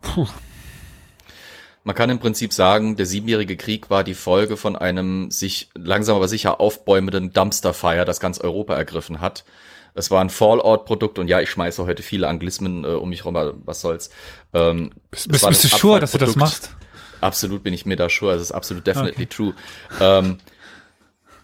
Puh. 0.00 0.26
Man 1.84 1.96
kann 1.96 2.10
im 2.10 2.20
Prinzip 2.20 2.52
sagen, 2.52 2.94
der 2.94 3.06
siebenjährige 3.06 3.56
Krieg 3.56 3.90
war 3.90 4.04
die 4.04 4.14
Folge 4.14 4.56
von 4.56 4.76
einem 4.76 5.30
sich 5.30 5.70
langsam 5.74 6.14
aber 6.14 6.28
sicher 6.28 6.60
aufbäumenden 6.60 7.32
Dumpsterfire, 7.32 8.04
das 8.04 8.20
ganz 8.20 8.38
Europa 8.38 8.74
ergriffen 8.74 9.20
hat. 9.20 9.44
Es 9.94 10.10
war 10.10 10.20
ein 10.22 10.30
Fallout-Produkt 10.30 11.18
und 11.18 11.28
ja, 11.28 11.40
ich 11.40 11.50
schmeiße 11.50 11.84
heute 11.84 12.02
viele 12.02 12.28
Anglismen 12.28 12.84
äh, 12.84 12.88
um 12.88 13.10
mich 13.10 13.24
rum, 13.24 13.36
was 13.64 13.80
soll's. 13.80 14.10
Ähm, 14.54 14.90
bist 15.10 15.28
bist, 15.28 15.46
bist 15.46 15.64
du 15.64 15.68
sure, 15.68 16.00
dass 16.00 16.12
du 16.12 16.18
das 16.18 16.36
machst? 16.36 16.70
Absolut 17.20 17.62
bin 17.62 17.74
ich 17.74 17.86
mir 17.86 17.96
da 17.96 18.08
sure, 18.08 18.34
es 18.34 18.42
ist 18.42 18.52
absolut 18.52 18.86
definitely 18.86 19.24
okay. 19.24 19.26
true. 19.26 19.54
Ähm, 20.00 20.38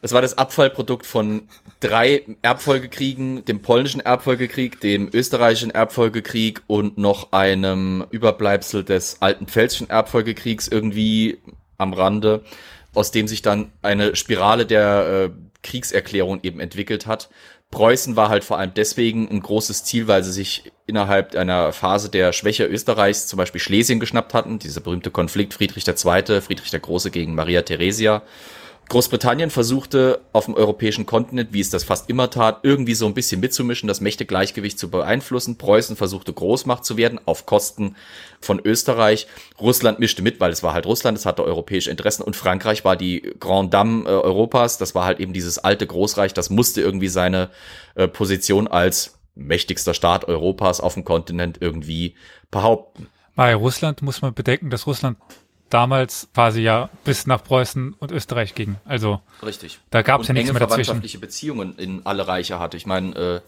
es 0.00 0.12
war 0.12 0.22
das 0.22 0.38
Abfallprodukt 0.38 1.06
von 1.06 1.48
drei 1.80 2.24
Erbfolgekriegen, 2.42 3.44
dem 3.44 3.62
polnischen 3.62 4.00
Erbfolgekrieg, 4.00 4.80
dem 4.80 5.10
österreichischen 5.12 5.70
Erbfolgekrieg 5.70 6.62
und 6.66 6.98
noch 6.98 7.32
einem 7.32 8.06
Überbleibsel 8.10 8.84
des 8.84 9.20
alten 9.20 9.46
pfälzischen 9.46 9.90
Erbfolgekriegs 9.90 10.68
irgendwie 10.68 11.38
am 11.78 11.92
Rande, 11.92 12.44
aus 12.94 13.10
dem 13.10 13.26
sich 13.26 13.42
dann 13.42 13.72
eine 13.82 14.14
Spirale 14.14 14.66
der 14.66 15.30
äh, 15.30 15.30
Kriegserklärung 15.62 16.40
eben 16.42 16.60
entwickelt 16.60 17.06
hat. 17.06 17.28
Preußen 17.70 18.16
war 18.16 18.30
halt 18.30 18.44
vor 18.44 18.58
allem 18.58 18.72
deswegen 18.74 19.28
ein 19.28 19.40
großes 19.40 19.84
Ziel, 19.84 20.08
weil 20.08 20.24
sie 20.24 20.32
sich 20.32 20.72
innerhalb 20.86 21.34
einer 21.34 21.72
Phase 21.72 22.08
der 22.08 22.32
Schwäche 22.32 22.64
Österreichs 22.64 23.26
zum 23.26 23.36
Beispiel 23.36 23.60
Schlesien 23.60 24.00
geschnappt 24.00 24.32
hatten. 24.32 24.58
Dieser 24.58 24.80
berühmte 24.80 25.10
Konflikt 25.10 25.52
Friedrich 25.52 25.86
II., 25.86 26.40
Friedrich 26.40 26.70
der 26.70 26.80
Große 26.80 27.10
gegen 27.10 27.34
Maria 27.34 27.62
Theresia. 27.62 28.22
Großbritannien 28.88 29.50
versuchte 29.50 30.22
auf 30.32 30.46
dem 30.46 30.54
europäischen 30.54 31.04
Kontinent, 31.04 31.52
wie 31.52 31.60
es 31.60 31.68
das 31.68 31.84
fast 31.84 32.08
immer 32.08 32.30
tat, 32.30 32.60
irgendwie 32.62 32.94
so 32.94 33.04
ein 33.04 33.12
bisschen 33.12 33.38
mitzumischen, 33.38 33.86
das 33.86 34.00
Mächtegleichgewicht 34.00 34.78
zu 34.78 34.90
beeinflussen. 34.90 35.58
Preußen 35.58 35.94
versuchte 35.94 36.32
Großmacht 36.32 36.86
zu 36.86 36.96
werden 36.96 37.20
auf 37.26 37.44
Kosten 37.44 37.96
von 38.40 38.60
Österreich. 38.64 39.26
Russland 39.60 39.98
mischte 39.98 40.22
mit, 40.22 40.40
weil 40.40 40.52
es 40.52 40.62
war 40.62 40.72
halt 40.72 40.86
Russland, 40.86 41.18
es 41.18 41.26
hatte 41.26 41.44
europäische 41.44 41.90
Interessen 41.90 42.22
und 42.22 42.34
Frankreich 42.34 42.84
war 42.84 42.96
die 42.96 43.34
Grand 43.38 43.74
Dame 43.74 44.04
äh, 44.04 44.12
Europas. 44.12 44.78
Das 44.78 44.94
war 44.94 45.04
halt 45.04 45.20
eben 45.20 45.34
dieses 45.34 45.58
alte 45.58 45.86
Großreich, 45.86 46.32
das 46.32 46.48
musste 46.48 46.80
irgendwie 46.80 47.08
seine 47.08 47.50
äh, 47.94 48.08
Position 48.08 48.68
als 48.68 49.18
mächtigster 49.34 49.92
Staat 49.92 50.24
Europas 50.24 50.80
auf 50.80 50.94
dem 50.94 51.04
Kontinent 51.04 51.58
irgendwie 51.60 52.14
behaupten. 52.50 53.08
Bei 53.36 53.54
Russland 53.54 54.02
muss 54.02 54.22
man 54.22 54.34
bedenken, 54.34 54.70
dass 54.70 54.86
Russland 54.86 55.18
damals 55.70 56.28
quasi 56.34 56.62
ja 56.62 56.90
bis 57.04 57.26
nach 57.26 57.42
Preußen 57.42 57.94
und 57.94 58.12
Österreich 58.12 58.54
ging. 58.54 58.76
Also 58.84 59.20
richtig. 59.44 59.78
Da 59.90 60.02
gab 60.02 60.20
es 60.20 60.28
ja 60.28 60.34
nichts 60.34 60.52
mehr 60.52 60.60
dazwischen. 60.60 60.84
verwandtschaftliche 60.84 61.18
Beziehungen 61.18 61.76
in 61.78 62.02
alle 62.04 62.26
Reiche 62.28 62.58
hatte. 62.58 62.76
Ich 62.76 62.86
meine, 62.86 63.14
äh, 63.16 63.40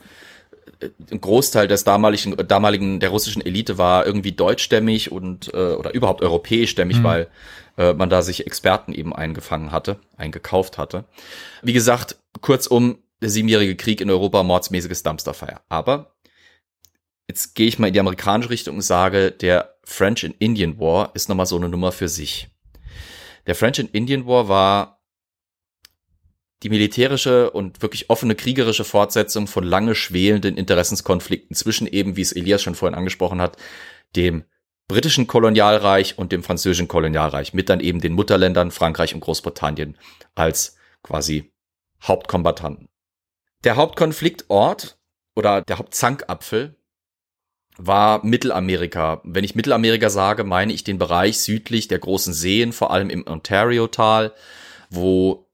ein 1.10 1.20
Großteil 1.20 1.68
des 1.68 1.84
damaligen, 1.84 2.36
damaligen 2.48 3.00
der 3.00 3.10
russischen 3.10 3.44
Elite 3.44 3.78
war 3.78 4.06
irgendwie 4.06 4.32
deutschstämmig 4.32 5.12
und 5.12 5.52
äh, 5.52 5.74
oder 5.74 5.94
überhaupt 5.94 6.22
europäischstämmig, 6.22 6.98
mhm. 6.98 7.04
weil 7.04 7.28
äh, 7.76 7.92
man 7.92 8.10
da 8.10 8.22
sich 8.22 8.46
Experten 8.46 8.92
eben 8.92 9.14
eingefangen 9.14 9.72
hatte, 9.72 9.98
eingekauft 10.16 10.78
hatte. 10.78 11.04
Wie 11.62 11.72
gesagt, 11.72 12.16
kurzum, 12.40 12.98
der 13.20 13.30
siebenjährige 13.30 13.76
Krieg 13.76 14.00
in 14.00 14.10
Europa, 14.10 14.42
mordsmäßiges 14.42 15.02
Dumpsterfire. 15.02 15.60
Aber 15.68 16.12
Jetzt 17.30 17.54
gehe 17.54 17.68
ich 17.68 17.78
mal 17.78 17.86
in 17.86 17.92
die 17.92 18.00
amerikanische 18.00 18.50
Richtung 18.50 18.74
und 18.74 18.82
sage, 18.82 19.30
der 19.30 19.76
French 19.84 20.24
and 20.24 20.34
Indian 20.40 20.80
War 20.80 21.12
ist 21.14 21.28
nochmal 21.28 21.46
so 21.46 21.54
eine 21.54 21.68
Nummer 21.68 21.92
für 21.92 22.08
sich. 22.08 22.48
Der 23.46 23.54
French 23.54 23.78
and 23.78 23.94
Indian 23.94 24.26
War 24.26 24.48
war 24.48 25.00
die 26.64 26.70
militärische 26.70 27.52
und 27.52 27.82
wirklich 27.82 28.10
offene 28.10 28.34
kriegerische 28.34 28.82
Fortsetzung 28.82 29.46
von 29.46 29.62
lange 29.62 29.94
schwelenden 29.94 30.56
Interessenskonflikten 30.56 31.54
zwischen 31.54 31.86
eben, 31.86 32.16
wie 32.16 32.22
es 32.22 32.32
Elias 32.32 32.62
schon 32.62 32.74
vorhin 32.74 32.98
angesprochen 32.98 33.40
hat, 33.40 33.56
dem 34.16 34.42
britischen 34.88 35.28
Kolonialreich 35.28 36.18
und 36.18 36.32
dem 36.32 36.42
französischen 36.42 36.88
Kolonialreich 36.88 37.54
mit 37.54 37.68
dann 37.68 37.78
eben 37.78 38.00
den 38.00 38.14
Mutterländern 38.14 38.72
Frankreich 38.72 39.14
und 39.14 39.20
Großbritannien 39.20 39.96
als 40.34 40.76
quasi 41.04 41.52
Hauptkombattanten. 42.02 42.88
Der 43.62 43.76
Hauptkonfliktort 43.76 44.98
oder 45.36 45.62
der 45.62 45.78
Hauptzankapfel 45.78 46.74
war 47.86 48.24
Mittelamerika. 48.24 49.20
Wenn 49.24 49.44
ich 49.44 49.54
Mittelamerika 49.54 50.10
sage, 50.10 50.44
meine 50.44 50.72
ich 50.72 50.84
den 50.84 50.98
Bereich 50.98 51.38
südlich 51.38 51.88
der 51.88 51.98
großen 51.98 52.34
Seen, 52.34 52.72
vor 52.72 52.90
allem 52.90 53.10
im 53.10 53.26
Ontario-Tal, 53.26 54.32
wo 54.90 55.46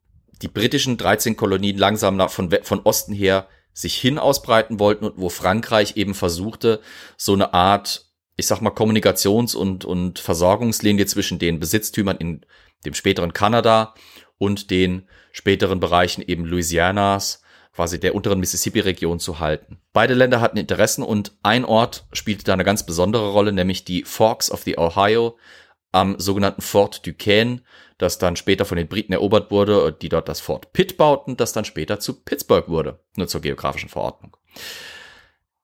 die 0.42 0.48
britischen 0.48 0.96
13 0.96 1.36
Kolonien 1.36 1.78
langsam 1.78 2.16
nach, 2.16 2.30
von, 2.30 2.50
von 2.62 2.80
Osten 2.80 3.14
her 3.14 3.48
sich 3.72 3.96
hin 3.96 4.18
ausbreiten 4.18 4.80
wollten 4.80 5.04
und 5.04 5.14
wo 5.18 5.28
Frankreich 5.28 5.96
eben 5.96 6.14
versuchte, 6.14 6.80
so 7.16 7.34
eine 7.34 7.54
Art, 7.54 8.06
ich 8.36 8.46
sag 8.46 8.60
mal, 8.60 8.70
Kommunikations- 8.70 9.54
und, 9.54 9.84
und 9.84 10.18
Versorgungslinie 10.18 11.06
zwischen 11.06 11.38
den 11.38 11.60
Besitztümern 11.60 12.16
in 12.16 12.44
dem 12.84 12.94
späteren 12.94 13.32
Kanada 13.32 13.94
und 14.38 14.70
den 14.70 15.08
späteren 15.32 15.80
Bereichen 15.80 16.22
eben 16.22 16.44
Louisianas 16.44 17.42
quasi 17.76 18.00
der 18.00 18.14
unteren 18.14 18.40
Mississippi-Region 18.40 19.20
zu 19.20 19.38
halten. 19.38 19.78
Beide 19.92 20.14
Länder 20.14 20.40
hatten 20.40 20.56
Interessen 20.56 21.02
und 21.02 21.32
ein 21.42 21.66
Ort 21.66 22.06
spielte 22.12 22.44
da 22.44 22.54
eine 22.54 22.64
ganz 22.64 22.86
besondere 22.86 23.30
Rolle, 23.30 23.52
nämlich 23.52 23.84
die 23.84 24.02
Forks 24.02 24.50
of 24.50 24.62
the 24.62 24.78
Ohio 24.78 25.36
am 25.92 26.18
sogenannten 26.18 26.62
Fort 26.62 27.06
Duquesne, 27.06 27.60
das 27.98 28.16
dann 28.18 28.36
später 28.36 28.64
von 28.64 28.78
den 28.78 28.88
Briten 28.88 29.12
erobert 29.12 29.50
wurde, 29.50 29.92
die 29.92 30.08
dort 30.08 30.28
das 30.28 30.40
Fort 30.40 30.72
Pitt 30.72 30.96
bauten, 30.96 31.36
das 31.36 31.52
dann 31.52 31.66
später 31.66 32.00
zu 32.00 32.14
Pittsburgh 32.14 32.68
wurde, 32.68 32.98
nur 33.16 33.28
zur 33.28 33.42
geografischen 33.42 33.90
Verordnung. 33.90 34.36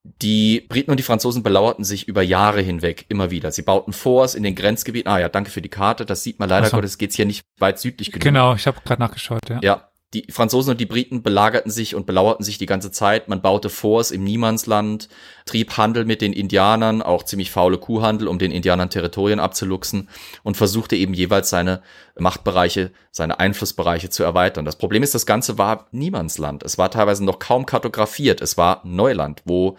Die 0.05 0.61
Briten 0.69 0.91
und 0.91 0.99
die 0.99 1.05
Franzosen 1.05 1.43
belauerten 1.43 1.85
sich 1.85 2.09
über 2.09 2.23
Jahre 2.23 2.61
hinweg 2.61 3.07
immer 3.09 3.31
wieder. 3.31 3.53
Sie 3.53 3.63
bauten 3.63 3.93
Forts 3.93 4.35
in 4.35 4.43
den 4.43 4.55
Grenzgebieten. 4.55 5.11
Ah 5.11 5.19
ja, 5.19 5.29
danke 5.29 5.51
für 5.51 5.63
die 5.63 5.69
Karte. 5.69 6.05
Das 6.05 6.25
sieht 6.25 6.41
man 6.41 6.49
leider 6.49 6.67
so. 6.67 6.77
Gottes, 6.77 6.99
geht's 6.99 7.15
hier 7.15 7.25
nicht 7.25 7.45
weit 7.59 7.79
südlich 7.79 8.11
genug. 8.11 8.25
Genau, 8.25 8.55
ich 8.55 8.67
habe 8.67 8.81
gerade 8.85 9.01
nachgeschaut, 9.01 9.49
ja. 9.49 9.61
Ja, 9.63 9.92
die 10.15 10.27
Franzosen 10.31 10.73
und 10.73 10.81
die 10.81 10.87
Briten 10.87 11.23
belagerten 11.23 11.71
sich 11.71 11.95
und 11.95 12.05
belauerten 12.05 12.45
sich 12.45 12.59
die 12.59 12.67
ganze 12.67 12.91
Zeit. 12.91 13.29
Man 13.29 13.41
baute 13.41 13.71
Forts 13.71 14.11
im 14.11 14.25
Niemandsland, 14.25 15.09
trieb 15.47 15.77
Handel 15.79 16.05
mit 16.05 16.21
den 16.21 16.35
Indianern, 16.35 17.01
auch 17.01 17.23
ziemlich 17.23 17.51
faule 17.51 17.79
Kuhhandel, 17.79 18.29
um 18.29 18.39
den 18.39 18.53
Indianern 18.53 18.91
Territorien 18.91 19.41
abzuluxen 19.41 20.09
und 20.43 20.57
versuchte 20.57 20.97
eben 20.97 21.15
jeweils 21.15 21.49
seine 21.49 21.83
Machtbereiche, 22.19 22.91
seine 23.11 23.41
Einflussbereiche 23.41 24.11
zu 24.11 24.23
erweitern. 24.23 24.67
Das 24.67 24.77
Problem 24.77 25.03
ist, 25.03 25.15
das 25.15 25.25
Ganze 25.25 25.57
war 25.57 25.87
Niemandsland. 25.93 26.63
Es 26.63 26.77
war 26.77 26.91
teilweise 26.91 27.25
noch 27.25 27.39
kaum 27.39 27.65
kartografiert. 27.65 28.43
Es 28.43 28.59
war 28.59 28.83
Neuland, 28.85 29.43
wo 29.47 29.79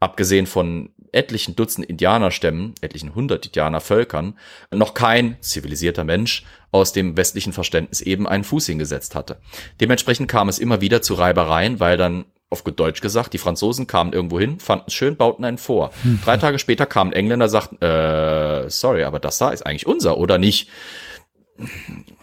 abgesehen 0.00 0.46
von 0.46 0.90
etlichen 1.14 1.56
Dutzend 1.56 1.86
Indianerstämmen, 1.86 2.74
etlichen 2.80 3.14
hundert 3.14 3.46
Indianervölkern, 3.46 4.38
noch 4.70 4.94
kein 4.94 5.36
zivilisierter 5.40 6.04
Mensch 6.04 6.44
aus 6.72 6.92
dem 6.92 7.16
westlichen 7.16 7.52
Verständnis 7.52 8.00
eben 8.00 8.26
einen 8.26 8.44
Fuß 8.44 8.66
hingesetzt 8.66 9.14
hatte. 9.14 9.40
Dementsprechend 9.80 10.28
kam 10.28 10.48
es 10.48 10.58
immer 10.58 10.80
wieder 10.80 11.02
zu 11.02 11.14
Reibereien, 11.14 11.80
weil 11.80 11.96
dann 11.96 12.24
auf 12.50 12.62
gut 12.62 12.78
Deutsch 12.78 13.00
gesagt, 13.00 13.32
die 13.32 13.38
Franzosen 13.38 13.86
kamen 13.86 14.12
irgendwo 14.12 14.38
hin, 14.38 14.60
fanden 14.60 14.84
es 14.88 14.94
schön, 14.94 15.16
bauten 15.16 15.44
einen 15.44 15.58
vor. 15.58 15.92
Drei 16.24 16.36
Tage 16.36 16.58
später 16.58 16.86
kamen 16.86 17.12
Engländer, 17.12 17.48
sagten, 17.48 17.82
äh, 17.82 18.70
sorry, 18.70 19.04
aber 19.04 19.18
das 19.18 19.38
da 19.38 19.50
ist 19.50 19.66
eigentlich 19.66 19.86
unser, 19.86 20.18
oder 20.18 20.38
nicht? 20.38 20.68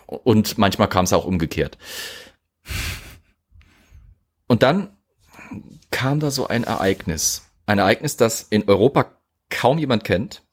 Und 0.05 0.57
manchmal 0.57 0.87
kam 0.87 1.05
es 1.05 1.13
auch 1.13 1.25
umgekehrt. 1.25 1.77
Und 4.47 4.63
dann 4.63 4.95
kam 5.91 6.19
da 6.19 6.31
so 6.31 6.47
ein 6.47 6.63
Ereignis. 6.63 7.50
Ein 7.71 7.79
Ereignis, 7.79 8.17
das 8.17 8.45
in 8.49 8.67
Europa 8.67 9.13
kaum 9.49 9.77
jemand 9.77 10.03
kennt, 10.03 10.43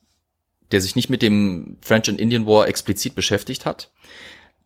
der 0.71 0.81
sich 0.81 0.95
nicht 0.95 1.11
mit 1.11 1.21
dem 1.21 1.77
French 1.81 2.09
and 2.09 2.21
Indian 2.21 2.47
War 2.47 2.69
explizit 2.69 3.17
beschäftigt 3.17 3.67
hat, 3.67 3.91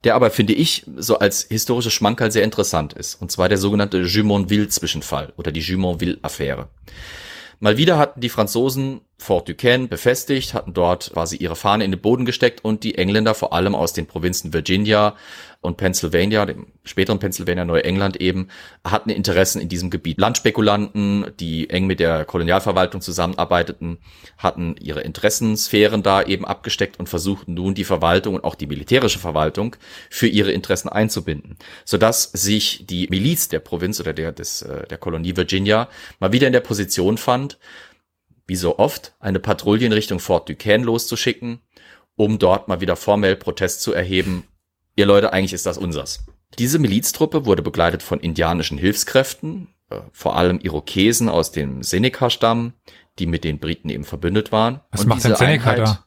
der 0.04 0.14
aber, 0.14 0.30
finde 0.30 0.52
ich, 0.52 0.84
so 0.96 1.18
als 1.18 1.46
historische 1.48 1.90
Schmankerl 1.90 2.30
sehr 2.30 2.44
interessant 2.44 2.92
ist. 2.92 3.14
Und 3.14 3.32
zwar 3.32 3.48
der 3.48 3.56
sogenannte 3.56 4.02
Jumonville-Zwischenfall 4.02 5.32
oder 5.38 5.50
die 5.50 5.60
Jumonville-Affäre. 5.60 6.68
Mal 7.58 7.78
wieder 7.78 7.96
hatten 7.96 8.20
die 8.20 8.28
Franzosen 8.28 9.00
Fort 9.16 9.48
Duquesne 9.48 9.88
befestigt, 9.88 10.52
hatten 10.52 10.74
dort 10.74 11.10
quasi 11.14 11.36
ihre 11.36 11.56
Fahne 11.56 11.84
in 11.84 11.90
den 11.90 12.02
Boden 12.02 12.26
gesteckt 12.26 12.62
und 12.62 12.84
die 12.84 12.98
Engländer 12.98 13.34
vor 13.34 13.54
allem 13.54 13.74
aus 13.74 13.94
den 13.94 14.06
Provinzen 14.06 14.52
Virginia 14.52 15.16
und 15.62 15.76
Pennsylvania, 15.76 16.44
dem 16.44 16.66
späteren 16.84 17.20
Pennsylvania, 17.20 17.64
Neuengland 17.64 18.20
eben, 18.20 18.48
hatten 18.84 19.10
Interessen 19.10 19.62
in 19.62 19.68
diesem 19.68 19.90
Gebiet. 19.90 20.18
Landspekulanten, 20.18 21.26
die 21.38 21.70
eng 21.70 21.86
mit 21.86 22.00
der 22.00 22.24
Kolonialverwaltung 22.24 23.00
zusammenarbeiteten, 23.00 23.98
hatten 24.36 24.74
ihre 24.80 25.02
Interessensphären 25.02 26.02
da 26.02 26.20
eben 26.20 26.44
abgesteckt 26.44 26.98
und 26.98 27.08
versuchten 27.08 27.54
nun 27.54 27.74
die 27.74 27.84
Verwaltung 27.84 28.34
und 28.34 28.44
auch 28.44 28.56
die 28.56 28.66
militärische 28.66 29.20
Verwaltung 29.20 29.76
für 30.10 30.26
ihre 30.26 30.50
Interessen 30.50 30.88
einzubinden, 30.88 31.56
sodass 31.84 32.24
sich 32.24 32.84
die 32.84 33.06
Miliz 33.08 33.48
der 33.48 33.60
Provinz 33.60 34.00
oder 34.00 34.12
der, 34.12 34.32
des, 34.32 34.62
äh, 34.62 34.88
der 34.88 34.98
Kolonie 34.98 35.36
Virginia 35.36 35.88
mal 36.18 36.32
wieder 36.32 36.48
in 36.48 36.52
der 36.52 36.60
Position 36.60 37.18
fand, 37.18 37.58
wie 38.48 38.56
so 38.56 38.80
oft, 38.80 39.14
eine 39.20 39.38
Patrouille 39.38 39.86
in 39.86 39.92
Richtung 39.92 40.18
Fort 40.18 40.48
Duquesne 40.48 40.84
loszuschicken, 40.84 41.60
um 42.16 42.40
dort 42.40 42.66
mal 42.66 42.80
wieder 42.80 42.96
formell 42.96 43.36
Protest 43.36 43.80
zu 43.80 43.92
erheben. 43.92 44.42
Ihr 44.96 45.06
Leute, 45.06 45.32
eigentlich 45.32 45.52
ist 45.52 45.66
das 45.66 45.78
unsers. 45.78 46.24
Diese 46.58 46.78
Miliztruppe 46.78 47.46
wurde 47.46 47.62
begleitet 47.62 48.02
von 48.02 48.20
indianischen 48.20 48.76
Hilfskräften, 48.76 49.68
äh, 49.90 50.00
vor 50.12 50.36
allem 50.36 50.60
Irokesen 50.60 51.28
aus 51.28 51.50
dem 51.50 51.82
Seneca-Stamm, 51.82 52.74
die 53.18 53.26
mit 53.26 53.44
den 53.44 53.58
Briten 53.58 53.88
eben 53.88 54.04
verbündet 54.04 54.52
waren. 54.52 54.80
Was 54.90 55.02
Und 55.02 55.08
macht 55.08 55.24
denn 55.24 55.34
Seneca 55.34 55.70
Einheit, 55.70 55.88
da? 55.88 56.04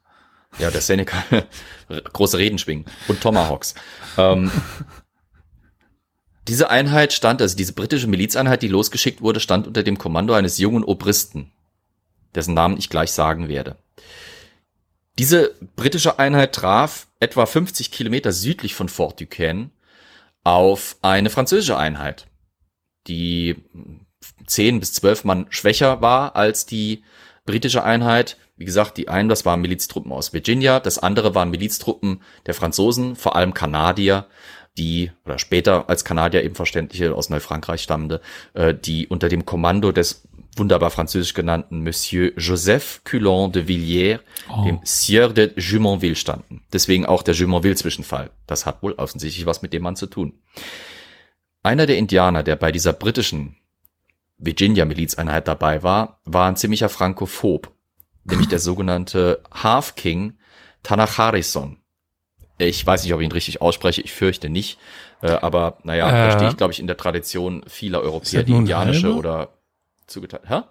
Ja, 0.59 0.71
der 0.71 0.81
Seneca, 0.81 1.23
große 2.13 2.37
Reden 2.37 2.57
schwingen 2.57 2.85
und 3.07 3.21
Tomahawks. 3.21 3.75
ähm, 4.17 4.51
diese 6.47 6.69
Einheit 6.69 7.11
stand, 7.11 7.41
also 7.41 7.57
diese 7.57 7.73
britische 7.73 8.07
Milizeinheit, 8.07 8.61
die 8.61 8.67
losgeschickt 8.67 9.21
wurde, 9.21 9.39
stand 9.39 9.67
unter 9.67 9.83
dem 9.83 9.97
Kommando 9.97 10.33
eines 10.33 10.57
jungen 10.57 10.83
Obristen, 10.83 11.51
dessen 12.35 12.53
Namen 12.53 12.77
ich 12.77 12.89
gleich 12.89 13.11
sagen 13.11 13.49
werde. 13.49 13.77
Diese 15.17 15.55
britische 15.75 16.19
Einheit 16.19 16.53
traf 16.53 17.07
etwa 17.19 17.45
50 17.45 17.91
Kilometer 17.91 18.31
südlich 18.31 18.75
von 18.75 18.89
Fort 18.89 19.19
Duquesne 19.19 19.69
auf 20.43 20.97
eine 21.01 21.29
französische 21.29 21.77
Einheit, 21.77 22.27
die 23.07 23.55
10 24.45 24.79
bis 24.79 24.93
12 24.93 25.23
Mann 25.23 25.47
schwächer 25.49 26.01
war 26.01 26.35
als 26.35 26.65
die 26.65 27.03
britische 27.45 27.83
Einheit. 27.83 28.37
Wie 28.57 28.65
gesagt, 28.65 28.97
die 28.97 29.07
einen, 29.07 29.29
das 29.29 29.45
waren 29.45 29.61
Miliztruppen 29.61 30.11
aus 30.11 30.33
Virginia, 30.33 30.79
das 30.79 30.99
andere 30.99 31.33
waren 31.33 31.49
Miliztruppen 31.49 32.21
der 32.45 32.53
Franzosen, 32.53 33.15
vor 33.15 33.35
allem 33.35 33.53
Kanadier, 33.53 34.27
die, 34.77 35.11
oder 35.25 35.39
später 35.39 35.89
als 35.89 36.03
Kanadier 36.03 36.43
eben 36.43 36.55
verständliche 36.55 37.15
aus 37.15 37.29
Neufrankreich 37.29 37.81
stammende, 37.81 38.21
äh, 38.53 38.73
die 38.73 39.07
unter 39.07 39.29
dem 39.29 39.45
Kommando 39.45 39.91
des 39.91 40.27
wunderbar 40.55 40.91
französisch 40.91 41.33
genannten 41.33 41.83
Monsieur 41.83 42.31
Joseph 42.37 43.01
Culon 43.03 43.51
de 43.51 43.67
Villiers, 43.67 44.19
oh. 44.49 44.63
dem 44.63 44.79
Sieur 44.83 45.33
de 45.33 45.51
Jumonville 45.59 46.15
standen. 46.15 46.63
Deswegen 46.71 47.05
auch 47.05 47.23
der 47.23 47.33
Jumonville-Zwischenfall. 47.33 48.31
Das 48.47 48.65
hat 48.65 48.81
wohl 48.81 48.93
offensichtlich 48.93 49.45
was 49.45 49.61
mit 49.61 49.73
dem 49.73 49.83
Mann 49.83 49.95
zu 49.95 50.07
tun. 50.07 50.33
Einer 51.63 51.85
der 51.85 51.97
Indianer, 51.97 52.43
der 52.43 52.55
bei 52.55 52.71
dieser 52.71 52.93
britischen 52.93 53.57
Virginia-Milizeinheit 54.37 55.47
dabei 55.47 55.83
war, 55.83 56.19
war 56.25 56.47
ein 56.47 56.57
ziemlicher 56.57 56.89
Frankophob, 56.89 57.71
nämlich 58.23 58.47
der 58.47 58.59
sogenannte 58.59 59.41
Half 59.51 59.95
King 59.95 60.33
Tanacharison. 60.83 61.77
Ich 62.57 62.85
weiß 62.85 63.03
nicht, 63.03 63.13
ob 63.13 63.19
ich 63.19 63.25
ihn 63.25 63.31
richtig 63.31 63.61
ausspreche, 63.61 64.01
ich 64.01 64.13
fürchte 64.13 64.49
nicht. 64.49 64.77
Äh, 65.21 65.31
aber 65.31 65.79
naja, 65.83 66.07
äh, 66.07 66.11
da 66.11 66.31
stehe 66.31 66.49
ich, 66.51 66.57
glaube 66.57 66.71
ich, 66.71 66.79
in 66.79 66.87
der 66.87 66.97
Tradition 66.97 67.63
vieler 67.67 68.01
Europäer, 68.01 68.43
die 68.43 68.53
indianische 68.53 69.07
halbe? 69.07 69.17
oder 69.17 69.49
zugeteilt. 70.07 70.43
Hä? 70.47 70.61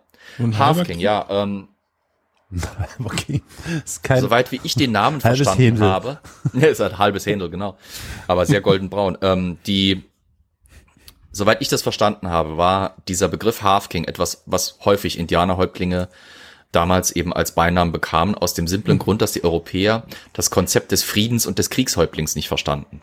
Halfking, 0.58 0.98
ja. 0.98 1.26
Ähm, 1.28 1.68
okay. 3.04 3.42
Kein 4.02 4.20
Soweit 4.20 4.52
wie 4.52 4.60
ich 4.62 4.74
den 4.74 4.92
Namen 4.92 5.20
verstanden 5.20 5.62
Händel. 5.62 5.88
habe. 5.88 6.18
Ja, 6.52 6.68
ist 6.68 6.80
halt 6.80 6.98
halbes 6.98 7.26
Händel, 7.26 7.50
genau. 7.50 7.76
Aber 8.28 8.46
sehr 8.46 8.60
goldenbraun. 8.60 9.18
ähm, 9.22 9.58
die, 9.66 10.04
soweit 11.32 11.60
ich 11.62 11.68
das 11.68 11.82
verstanden 11.82 12.28
habe, 12.28 12.56
war 12.56 12.96
dieser 13.08 13.28
Begriff 13.28 13.62
Halfking 13.62 14.04
etwas, 14.04 14.42
was 14.46 14.78
häufig 14.84 15.18
Indianerhäuptlinge 15.18 16.08
damals 16.70 17.12
eben 17.12 17.32
als 17.32 17.52
Beinamen 17.52 17.92
bekamen, 17.92 18.34
aus 18.34 18.54
dem 18.54 18.66
simplen 18.66 18.96
mhm. 18.96 19.02
Grund, 19.02 19.22
dass 19.22 19.32
die 19.32 19.44
Europäer 19.44 20.04
das 20.32 20.50
Konzept 20.50 20.92
des 20.92 21.02
Friedens 21.02 21.46
und 21.46 21.58
des 21.58 21.70
Kriegshäuptlings 21.70 22.34
nicht 22.36 22.48
verstanden. 22.48 23.00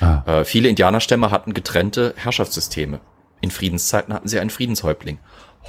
Ah. 0.00 0.22
Äh, 0.26 0.44
viele 0.44 0.68
Indianerstämme 0.68 1.30
hatten 1.30 1.54
getrennte 1.54 2.14
Herrschaftssysteme. 2.16 3.00
In 3.40 3.50
Friedenszeiten 3.50 4.14
hatten 4.14 4.28
sie 4.28 4.40
einen 4.40 4.50
Friedenshäuptling. 4.50 5.18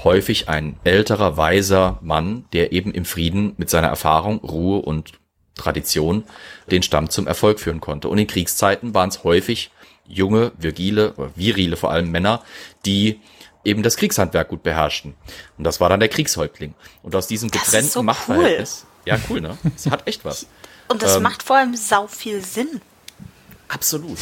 Häufig 0.04 0.48
ein 0.48 0.80
älterer, 0.84 1.38
weiser 1.38 2.00
Mann, 2.02 2.46
der 2.54 2.72
eben 2.72 2.92
im 2.92 3.06
Frieden 3.06 3.54
mit 3.58 3.70
seiner 3.70 3.88
Erfahrung, 3.88 4.40
Ruhe 4.40 4.82
und 4.82 5.14
Tradition 5.56 6.24
den 6.70 6.84
Stamm 6.84 7.10
zum 7.10 7.28
Erfolg 7.28 7.60
führen 7.60 7.82
konnte. 7.82 8.08
Und 8.10 8.18
in 8.18 8.28
Kriegszeiten 8.28 8.94
waren 8.94 9.10
es 9.10 9.24
häufig 9.24 9.72
junge, 10.08 10.52
virgile, 10.58 11.14
virile 11.36 11.76
vor 11.76 11.92
allem 11.92 12.12
Männer, 12.12 12.44
die 12.86 13.20
eben 13.66 13.84
das 13.84 13.98
Kriegshandwerk 13.98 14.48
gut 14.48 14.64
beherrschten. 14.64 15.16
Und 15.58 15.64
das 15.64 15.82
war 15.82 15.90
dann 15.90 16.00
der 16.00 16.10
Kriegshäuptling. 16.10 16.74
Und 17.04 17.16
aus 17.16 17.28
diesem 17.28 17.52
getrennten 17.52 17.90
so 17.90 18.04
Machtverhältnis. 18.04 18.86
Cool. 18.86 19.12
Ja, 19.12 19.20
cool, 19.30 19.42
ne? 19.42 19.58
Es 19.76 19.88
hat 19.88 20.08
echt 20.08 20.24
was. 20.24 20.48
Und 20.88 21.02
das 21.02 21.18
ähm, 21.18 21.24
macht 21.24 21.44
vor 21.44 21.58
allem 21.58 21.76
sau 21.76 22.08
viel 22.08 22.44
Sinn. 22.44 22.82
Absolut. 23.68 24.18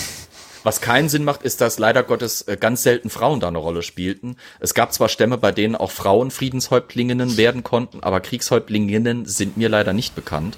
Was 0.66 0.82
keinen 0.82 1.10
Sinn 1.10 1.24
macht, 1.24 1.44
ist, 1.44 1.62
dass 1.62 1.78
leider 1.78 2.02
Gottes 2.02 2.42
äh, 2.42 2.58
ganz 2.60 2.82
selten 2.82 3.12
Frauen 3.12 3.40
da 3.40 3.50
eine 3.50 3.60
Rolle 3.60 3.84
spielten. 3.84 4.36
Es 4.60 4.74
gab 4.74 4.94
zwar 4.94 5.10
Stämme, 5.10 5.38
bei 5.38 5.52
denen 5.52 5.76
auch 5.76 5.92
Frauen 5.92 6.32
Friedenshäuptlinginnen 6.32 7.38
werden 7.38 7.62
konnten, 7.62 8.02
aber 8.02 8.20
Kriegshäuptlinginnen 8.20 9.28
sind 9.28 9.58
mir 9.58 9.70
leider 9.70 9.94
nicht 9.94 10.16
bekannt. 10.16 10.58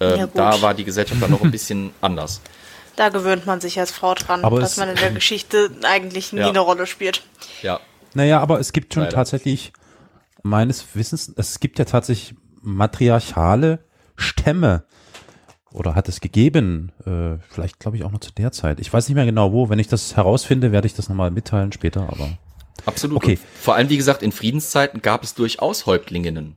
Äh, 0.00 0.20
ja, 0.20 0.26
da 0.26 0.62
war 0.62 0.72
die 0.72 0.84
Gesellschaft 0.84 1.20
dann 1.20 1.32
noch 1.32 1.42
ein 1.42 1.50
bisschen 1.50 1.90
anders. 2.00 2.40
Da 2.96 3.10
gewöhnt 3.10 3.44
man 3.44 3.60
sich 3.60 3.78
als 3.78 3.92
Frau 3.92 4.14
dran, 4.14 4.42
aber 4.42 4.58
dass 4.58 4.78
man 4.78 4.88
in 4.88 4.96
der 4.96 5.10
Geschichte 5.14 5.70
eigentlich 5.82 6.32
nie 6.32 6.40
ja. 6.40 6.48
eine 6.48 6.60
Rolle 6.60 6.86
spielt. 6.86 7.22
Ja, 7.60 7.78
naja, 8.14 8.40
aber 8.40 8.58
es 8.58 8.72
gibt 8.72 8.94
schon 8.94 9.02
Leider. 9.02 9.16
tatsächlich, 9.16 9.74
meines 10.42 10.86
Wissens, 10.94 11.30
es 11.36 11.60
gibt 11.60 11.78
ja 11.78 11.84
tatsächlich 11.84 12.34
matriarchale 12.62 13.80
Stämme. 14.16 14.84
Oder 15.72 15.94
hat 15.94 16.08
es 16.08 16.20
gegeben, 16.20 16.92
äh, 17.06 17.42
vielleicht 17.48 17.78
glaube 17.78 17.96
ich 17.96 18.04
auch 18.04 18.10
noch 18.10 18.20
zu 18.20 18.32
der 18.32 18.52
Zeit. 18.52 18.80
Ich 18.80 18.92
weiß 18.92 19.08
nicht 19.08 19.14
mehr 19.14 19.24
genau 19.24 19.52
wo. 19.52 19.68
Wenn 19.68 19.78
ich 19.78 19.88
das 19.88 20.16
herausfinde, 20.16 20.72
werde 20.72 20.86
ich 20.86 20.94
das 20.94 21.08
nochmal 21.08 21.30
mitteilen 21.30 21.72
später, 21.72 22.02
aber. 22.02 22.36
Absolut. 22.84 23.16
Okay. 23.16 23.32
Und 23.32 23.40
vor 23.60 23.74
allem, 23.74 23.88
wie 23.88 23.96
gesagt, 23.96 24.22
in 24.22 24.32
Friedenszeiten 24.32 25.02
gab 25.02 25.22
es 25.22 25.34
durchaus 25.34 25.86
Häuptlinginnen. 25.86 26.56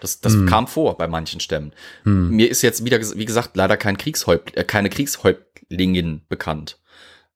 Das, 0.00 0.20
das 0.20 0.32
hm. 0.34 0.46
kam 0.46 0.66
vor 0.66 0.96
bei 0.96 1.06
manchen 1.06 1.40
Stämmen. 1.40 1.72
Hm. 2.02 2.30
Mir 2.30 2.50
ist 2.50 2.62
jetzt 2.62 2.84
wieder, 2.84 3.00
wie 3.16 3.24
gesagt, 3.24 3.56
leider 3.56 3.76
kein 3.76 3.96
Kriegshäupt, 3.96 4.56
äh, 4.56 4.64
keine 4.64 4.90
Kriegshäuptlingin 4.90 6.22
bekannt. 6.28 6.80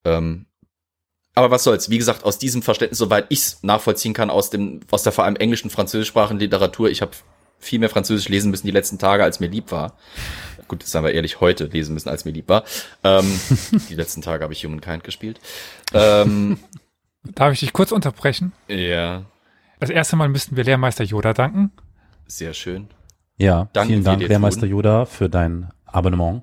Ähm, 0.04 0.46
aber 1.34 1.50
was 1.50 1.64
soll's? 1.64 1.90
Wie 1.90 1.98
gesagt, 1.98 2.24
aus 2.24 2.38
diesem 2.38 2.62
Verständnis, 2.62 2.98
soweit 2.98 3.26
ich's 3.28 3.62
nachvollziehen 3.62 4.14
kann, 4.14 4.30
aus 4.30 4.50
dem, 4.50 4.80
aus 4.90 5.02
der 5.02 5.12
vor 5.12 5.24
allem 5.24 5.36
englischen, 5.36 5.70
französischsprachigen 5.70 6.40
Literatur, 6.40 6.90
ich 6.90 7.02
habe 7.02 7.12
viel 7.58 7.78
mehr 7.78 7.90
Französisch 7.90 8.28
lesen 8.28 8.50
müssen 8.50 8.66
die 8.66 8.72
letzten 8.72 8.98
Tage, 8.98 9.22
als 9.22 9.38
mir 9.38 9.48
lieb 9.48 9.70
war. 9.70 9.96
Gut, 10.68 10.82
das 10.82 10.94
haben 10.94 11.04
wir 11.04 11.12
ehrlich 11.12 11.40
heute 11.40 11.66
lesen 11.66 11.94
müssen, 11.94 12.08
als 12.08 12.24
mir 12.24 12.32
lieb 12.32 12.48
war. 12.48 12.64
Ähm, 13.04 13.38
die 13.88 13.94
letzten 13.94 14.22
Tage 14.22 14.42
habe 14.42 14.52
ich 14.52 14.64
Humankind 14.64 15.04
gespielt. 15.04 15.40
Ähm, 15.92 16.58
Darf 17.22 17.52
ich 17.52 17.60
dich 17.60 17.72
kurz 17.72 17.92
unterbrechen? 17.92 18.52
Ja. 18.68 19.24
Das 19.80 19.90
erste 19.90 20.16
Mal 20.16 20.28
müssten 20.28 20.56
wir 20.56 20.64
Lehrmeister 20.64 21.04
Yoda 21.04 21.32
danken. 21.32 21.72
Sehr 22.26 22.54
schön. 22.54 22.88
Ja, 23.36 23.68
Danken 23.72 23.92
vielen 23.92 24.04
Dank, 24.04 24.22
Lehrmeister 24.22 24.62
tun. 24.62 24.70
Yoda, 24.70 25.04
für 25.04 25.28
dein 25.28 25.70
Abonnement. 25.84 26.42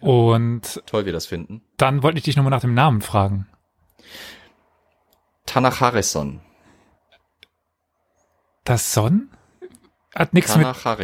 Und 0.00 0.82
toll, 0.86 1.06
wir 1.06 1.12
das 1.12 1.26
finden. 1.26 1.62
Dann 1.76 2.02
wollte 2.02 2.18
ich 2.18 2.24
dich 2.24 2.36
nochmal 2.36 2.50
nach 2.50 2.60
dem 2.60 2.74
Namen 2.74 3.00
fragen. 3.00 3.46
Tanach 5.46 5.80
Das 8.64 8.92
Son? 8.92 9.28
Hat 10.14 10.32
nichts 10.32 10.56
mit... 10.56 10.64
Tanach 10.64 10.98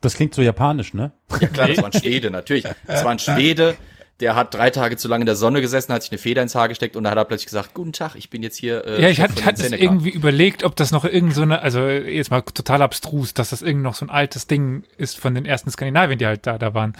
Das 0.00 0.14
klingt 0.14 0.34
so 0.34 0.42
japanisch, 0.42 0.94
ne? 0.94 1.12
Ja 1.40 1.48
klar, 1.48 1.68
das 1.68 1.78
war 1.78 1.86
ein 1.86 1.92
Schwede, 1.92 2.30
natürlich. 2.30 2.64
Das 2.86 3.04
war 3.04 3.10
ein 3.10 3.18
Schwede, 3.18 3.76
der 4.20 4.34
hat 4.34 4.54
drei 4.54 4.70
Tage 4.70 4.96
zu 4.96 5.08
lange 5.08 5.22
in 5.22 5.26
der 5.26 5.36
Sonne 5.36 5.60
gesessen, 5.60 5.92
hat 5.92 6.02
sich 6.02 6.12
eine 6.12 6.18
Feder 6.18 6.42
ins 6.42 6.54
Haar 6.54 6.68
gesteckt 6.68 6.96
und 6.96 7.04
dann 7.04 7.10
hat 7.10 7.18
er 7.18 7.24
plötzlich 7.24 7.46
gesagt, 7.46 7.74
guten 7.74 7.92
Tag, 7.92 8.14
ich 8.14 8.30
bin 8.30 8.42
jetzt 8.42 8.56
hier. 8.56 8.84
Äh, 8.86 9.02
ja, 9.02 9.08
ich 9.08 9.20
hatte, 9.20 9.44
hatte 9.44 9.62
es 9.62 9.72
irgendwie 9.72 10.10
überlegt, 10.10 10.64
ob 10.64 10.76
das 10.76 10.90
noch 10.90 11.04
irgend 11.04 11.34
so 11.34 11.42
eine, 11.42 11.60
also 11.60 11.80
jetzt 11.86 12.30
mal 12.30 12.40
total 12.42 12.82
abstrus, 12.82 13.34
dass 13.34 13.50
das 13.50 13.62
irgendwie 13.62 13.84
noch 13.84 13.94
so 13.94 14.06
ein 14.06 14.10
altes 14.10 14.46
Ding 14.46 14.84
ist 14.96 15.18
von 15.18 15.34
den 15.34 15.44
ersten 15.44 15.70
Skandinavien, 15.70 16.18
die 16.18 16.26
halt 16.26 16.46
da, 16.46 16.56
da 16.58 16.72
waren. 16.72 16.96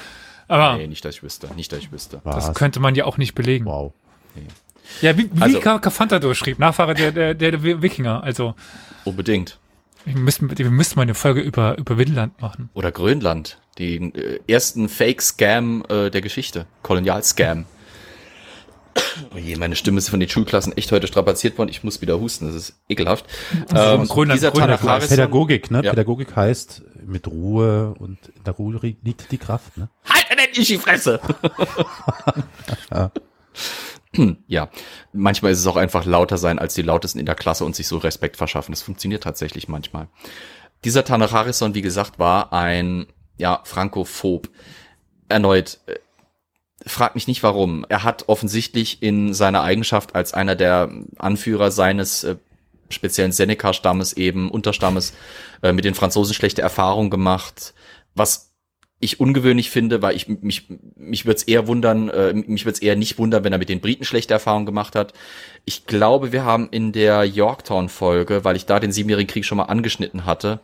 Aber 0.49 0.77
nee, 0.77 0.87
nicht, 0.87 1.05
dass 1.05 1.17
ich 1.17 1.23
wüsste, 1.23 1.49
nicht, 1.57 1.73
dass 1.73 1.81
ich 1.81 1.91
wüsste. 1.91 2.21
Das 2.25 2.55
könnte 2.55 2.81
man 2.81 2.95
ja 2.95 3.05
auch 3.05 3.19
nicht 3.19 3.35
belegen. 3.35 3.65
Wow. 3.65 3.93
Nee. 4.35 4.43
Ja, 5.01 5.19
wie, 5.19 5.29
wie 5.33 5.43
also, 5.43 5.61
Kafanta 5.61 6.21
schrieb, 6.35 6.59
Nachfahre 6.59 6.95
der, 6.95 7.11
der, 7.11 7.35
der 7.35 7.63
Wikinger, 7.83 8.23
also. 8.23 8.55
Unbedingt. 9.05 9.59
Wir 10.07 10.17
müssen, 10.17 10.57
wir 10.57 10.71
müssen 10.71 10.97
mal 10.97 11.03
eine 11.03 11.15
Folge 11.15 11.41
über, 11.41 11.77
über 11.79 11.99
Winland 11.99 12.41
machen. 12.41 12.71
Oder 12.75 12.93
Grönland. 12.93 13.59
Den 13.79 14.15
äh, 14.15 14.39
ersten 14.47 14.89
Fake-Scam 14.89 15.85
äh, 15.89 16.11
der 16.11 16.21
Geschichte. 16.21 16.67
Kolonial-Scam. 16.83 17.67
Oh 19.35 19.39
je, 19.39 19.57
meine 19.57 19.77
Stimme 19.77 19.99
ist 19.99 20.09
von 20.09 20.21
den 20.21 20.29
Schulklassen 20.29 20.75
echt 20.75 20.91
heute 20.91 21.07
strapaziert 21.07 21.59
worden. 21.59 21.69
Ich 21.69 21.85
muss 21.85 22.01
wieder 22.01 22.19
husten, 22.19 22.47
das 22.47 22.55
ist 22.55 22.81
ekelhaft. 22.89 23.27
Ähm, 23.75 24.07
Grönland, 24.09 24.39
dieser 24.39 24.53
Grönland, 24.53 25.09
Pädagogik, 25.09 25.71
ne? 25.71 25.83
Ja. 25.85 25.91
Pädagogik 25.91 26.35
heißt 26.35 26.83
mit 27.05 27.27
Ruhe 27.27 27.95
und 27.99 28.19
in 28.35 28.45
der 28.45 28.55
Ruhe 28.55 28.79
liegt 29.03 29.31
die 29.31 29.37
Kraft, 29.37 29.77
ne? 29.77 29.91
Halt 30.09 30.27
endlich 30.31 30.69
die 30.69 30.79
Fresse! 30.79 31.21
ja. 34.47 34.71
manchmal 35.13 35.53
ist 35.53 35.59
es 35.59 35.67
auch 35.67 35.77
einfach 35.77 36.05
lauter 36.05 36.39
sein 36.39 36.59
als 36.59 36.75
die 36.75 36.83
Lautesten 36.83 37.19
in 37.19 37.27
der 37.27 37.35
Klasse 37.35 37.65
und 37.65 37.77
sich 37.77 37.89
so 37.89 37.99
Respekt 37.99 38.37
verschaffen. 38.37 38.73
Das 38.73 38.83
funktioniert 38.83 39.23
tatsächlich 39.23 39.69
manchmal. 39.69 40.09
Dieser 40.85 41.05
Tanner 41.05 41.31
Harrison, 41.31 41.75
wie 41.75 41.83
gesagt, 41.83 42.19
war 42.19 42.53
ein, 42.53 43.07
ja, 43.39 43.61
Frankophob. 43.65 44.49
Erneut, 45.29 45.81
äh, 45.87 45.97
frag 46.87 47.15
mich 47.15 47.27
nicht 47.27 47.43
warum. 47.43 47.85
Er 47.89 48.05
hat 48.05 48.29
offensichtlich 48.29 49.03
in 49.03 49.35
seiner 49.35 49.63
Eigenschaft 49.63 50.15
als 50.15 50.33
einer 50.35 50.55
der 50.55 50.91
Anführer 51.19 51.71
seines 51.71 52.25
äh, 52.25 52.37
speziellen 52.89 53.33
Seneca-Stammes 53.33 54.13
eben, 54.13 54.51
Unterstammes, 54.51 55.13
äh, 55.63 55.73
mit 55.73 55.85
den 55.85 55.95
Franzosen 55.95 56.35
schlechte 56.35 56.63
Erfahrungen 56.63 57.11
gemacht, 57.11 57.75
was 58.15 58.46
ich 58.99 59.21
ungewöhnlich 59.21 59.71
finde, 59.71 60.01
weil 60.01 60.17
ich 60.17 60.27
mich 60.29 60.69
mich 60.97 61.27
würde 61.27 61.37
es 61.37 61.43
eher 61.43 61.67
wundern, 61.67 62.09
äh, 62.09 62.33
mich 62.33 62.65
würde 62.65 62.77
es 62.77 62.83
eher 62.83 62.97
nicht 62.97 63.19
wundern, 63.19 63.45
wenn 63.45 63.53
er 63.53 63.59
mit 63.59 63.69
den 63.69 63.81
Briten 63.81 64.05
schlechte 64.05 64.33
Erfahrungen 64.33 64.67
gemacht 64.67 64.95
hat. 64.95 65.13
Ich 65.65 65.87
glaube, 65.87 66.33
wir 66.33 66.45
haben 66.45 66.69
in 66.71 66.93
der 66.93 67.25
Yorktown 67.25 67.89
Folge, 67.89 68.45
weil 68.45 68.57
ich 68.57 68.65
da 68.65 68.81
den 68.81 68.93
siebenjährigen 68.93 69.31
Krieg 69.31 69.45
schon 69.45 69.59
mal 69.59 69.65
angeschnitten 69.65 70.25
hatte, 70.25 70.61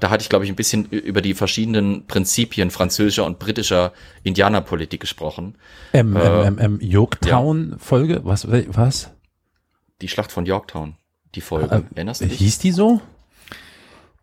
da 0.00 0.10
hatte 0.10 0.22
ich 0.22 0.28
glaube 0.28 0.44
ich 0.44 0.50
ein 0.50 0.56
bisschen 0.56 0.86
über 0.86 1.20
die 1.20 1.34
verschiedenen 1.34 2.06
Prinzipien 2.06 2.70
französischer 2.70 3.26
und 3.26 3.38
britischer 3.38 3.92
Indianerpolitik 4.22 5.00
gesprochen. 5.00 5.56
Ähm, 5.92 6.16
äh, 6.16 6.46
ähm, 6.46 6.58
ähm, 6.60 6.80
Yorktown 6.80 7.72
ja. 7.72 7.78
Folge, 7.78 8.20
was 8.24 8.50
was? 8.50 9.10
Die 10.00 10.08
Schlacht 10.08 10.32
von 10.32 10.46
Yorktown, 10.46 10.96
die 11.34 11.42
Folge. 11.42 11.74
Äh, 11.74 11.96
Erinnerst 11.96 12.22
du 12.22 12.26
dich? 12.26 12.38
Hieß 12.38 12.58
die 12.58 12.72
so? 12.72 13.02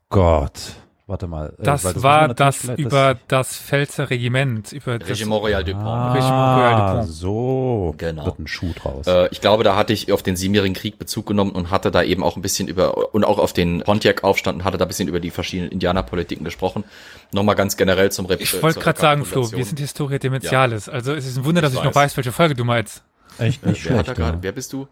Gott. 0.09 0.75
Warte 1.11 1.27
mal. 1.27 1.49
Äh, 1.59 1.63
das, 1.63 1.81
das 1.81 2.01
war 2.03 2.33
das 2.33 2.63
über 2.77 3.17
das 3.27 3.57
Pfälzer 3.57 4.09
Regiment. 4.09 4.71
Über 4.71 4.93
Regiment 4.93 5.41
Royal 5.41 5.61
Dupont. 5.61 5.85
Ah, 5.85 6.13
Regiment 6.13 6.57
Royal 6.57 6.75
Dupont. 6.87 7.09
So 7.09 7.95
genau. 7.97 8.25
wird 8.27 8.39
ein 8.39 8.47
Schuh 8.47 8.71
draus. 8.73 9.07
Äh, 9.07 9.27
ich 9.31 9.41
glaube, 9.41 9.65
da 9.65 9.75
hatte 9.75 9.91
ich 9.91 10.09
auf 10.13 10.23
den 10.23 10.37
Siebenjährigen 10.37 10.73
Krieg 10.73 10.97
Bezug 10.97 11.25
genommen 11.25 11.51
und 11.51 11.69
hatte 11.69 11.91
da 11.91 12.01
eben 12.01 12.23
auch 12.23 12.37
ein 12.37 12.41
bisschen 12.41 12.69
über, 12.69 13.13
und 13.13 13.25
auch 13.25 13.39
auf 13.39 13.51
den 13.51 13.81
Pontiac-Aufstand 13.81 14.59
und 14.59 14.63
hatte 14.63 14.77
da 14.77 14.85
ein 14.85 14.87
bisschen 14.87 15.09
über 15.09 15.19
die 15.19 15.31
verschiedenen 15.31 15.69
Indianerpolitiken 15.69 16.45
gesprochen. 16.45 16.85
Nochmal 17.33 17.55
ganz 17.55 17.75
generell 17.75 18.09
zum 18.09 18.25
Rep 18.27 18.39
Ich 18.39 18.63
wollte 18.63 18.79
gerade 18.79 18.99
sagen, 19.01 19.25
Flo, 19.25 19.51
wir 19.51 19.65
sind 19.65 19.79
Historia 19.79 20.17
Dementialis. 20.17 20.85
Ja. 20.85 20.93
Also 20.93 21.13
es 21.13 21.27
ist 21.27 21.39
ein 21.39 21.43
Wunder, 21.43 21.61
dass 21.61 21.73
ich, 21.73 21.79
ich 21.79 21.83
noch 21.83 21.93
weiß, 21.93 22.15
welche 22.15 22.31
Folge 22.31 22.55
du 22.55 22.63
meinst. 22.63 23.03
Echt 23.37 23.65
nicht 23.65 23.85
äh, 23.85 23.89
wer 23.89 24.03
schlecht. 24.05 24.17
Ja. 24.17 24.37
Wer 24.39 24.51
bist 24.53 24.71
du? 24.71 24.87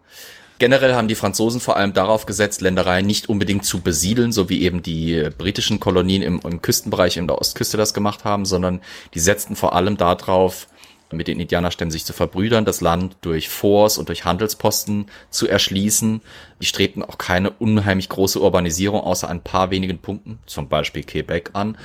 Generell 0.60 0.94
haben 0.94 1.08
die 1.08 1.14
Franzosen 1.14 1.58
vor 1.58 1.78
allem 1.78 1.94
darauf 1.94 2.26
gesetzt, 2.26 2.60
Ländereien 2.60 3.06
nicht 3.06 3.30
unbedingt 3.30 3.64
zu 3.64 3.80
besiedeln, 3.80 4.30
so 4.30 4.50
wie 4.50 4.60
eben 4.60 4.82
die 4.82 5.30
britischen 5.38 5.80
Kolonien 5.80 6.20
im, 6.20 6.38
im 6.44 6.60
Küstenbereich 6.60 7.16
in 7.16 7.26
der 7.26 7.38
Ostküste 7.38 7.78
das 7.78 7.94
gemacht 7.94 8.24
haben, 8.26 8.44
sondern 8.44 8.82
die 9.14 9.20
setzten 9.20 9.56
vor 9.56 9.74
allem 9.74 9.96
darauf, 9.96 10.68
mit 11.10 11.28
den 11.28 11.40
Indianerstämmen 11.40 11.90
sich 11.90 12.04
zu 12.04 12.12
verbrüdern, 12.12 12.66
das 12.66 12.82
Land 12.82 13.16
durch 13.22 13.48
Forts 13.48 13.96
und 13.96 14.10
durch 14.10 14.26
Handelsposten 14.26 15.06
zu 15.30 15.48
erschließen. 15.48 16.20
Die 16.60 16.66
strebten 16.66 17.02
auch 17.02 17.16
keine 17.16 17.52
unheimlich 17.52 18.10
große 18.10 18.38
Urbanisierung 18.38 19.00
außer 19.00 19.30
ein 19.30 19.42
paar 19.42 19.70
wenigen 19.70 20.00
Punkten, 20.00 20.40
zum 20.44 20.68
Beispiel 20.68 21.04
Quebec 21.04 21.52
an 21.54 21.78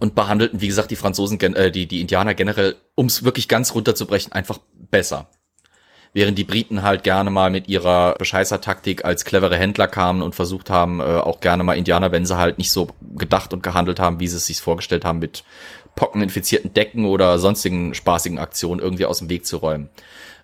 und 0.00 0.16
behandelten, 0.16 0.60
wie 0.60 0.66
gesagt, 0.66 0.90
die 0.90 0.96
Franzosen, 0.96 1.38
äh, 1.40 1.70
die, 1.70 1.86
die 1.86 2.00
Indianer 2.00 2.34
generell, 2.34 2.74
um 2.96 3.06
es 3.06 3.22
wirklich 3.22 3.46
ganz 3.46 3.72
runterzubrechen, 3.72 4.32
einfach 4.32 4.58
besser 4.90 5.28
während 6.16 6.38
die 6.38 6.44
Briten 6.44 6.80
halt 6.80 7.02
gerne 7.02 7.28
mal 7.28 7.50
mit 7.50 7.68
ihrer 7.68 8.14
Bescheißer-Taktik 8.14 9.04
als 9.04 9.26
clevere 9.26 9.58
Händler 9.58 9.86
kamen 9.86 10.22
und 10.22 10.34
versucht 10.34 10.70
haben, 10.70 11.00
äh, 11.00 11.02
auch 11.02 11.40
gerne 11.40 11.62
mal 11.62 11.76
Indianer, 11.76 12.10
wenn 12.10 12.24
sie 12.24 12.38
halt 12.38 12.56
nicht 12.56 12.70
so 12.70 12.88
gedacht 13.16 13.52
und 13.52 13.62
gehandelt 13.62 14.00
haben, 14.00 14.18
wie 14.18 14.26
sie 14.26 14.38
es 14.38 14.46
sich 14.46 14.62
vorgestellt 14.62 15.04
haben, 15.04 15.18
mit 15.18 15.44
pockeninfizierten 15.94 16.72
Decken 16.72 17.04
oder 17.04 17.38
sonstigen 17.38 17.92
spaßigen 17.92 18.38
Aktionen 18.38 18.80
irgendwie 18.80 19.04
aus 19.04 19.18
dem 19.18 19.28
Weg 19.28 19.44
zu 19.44 19.58
räumen. 19.58 19.90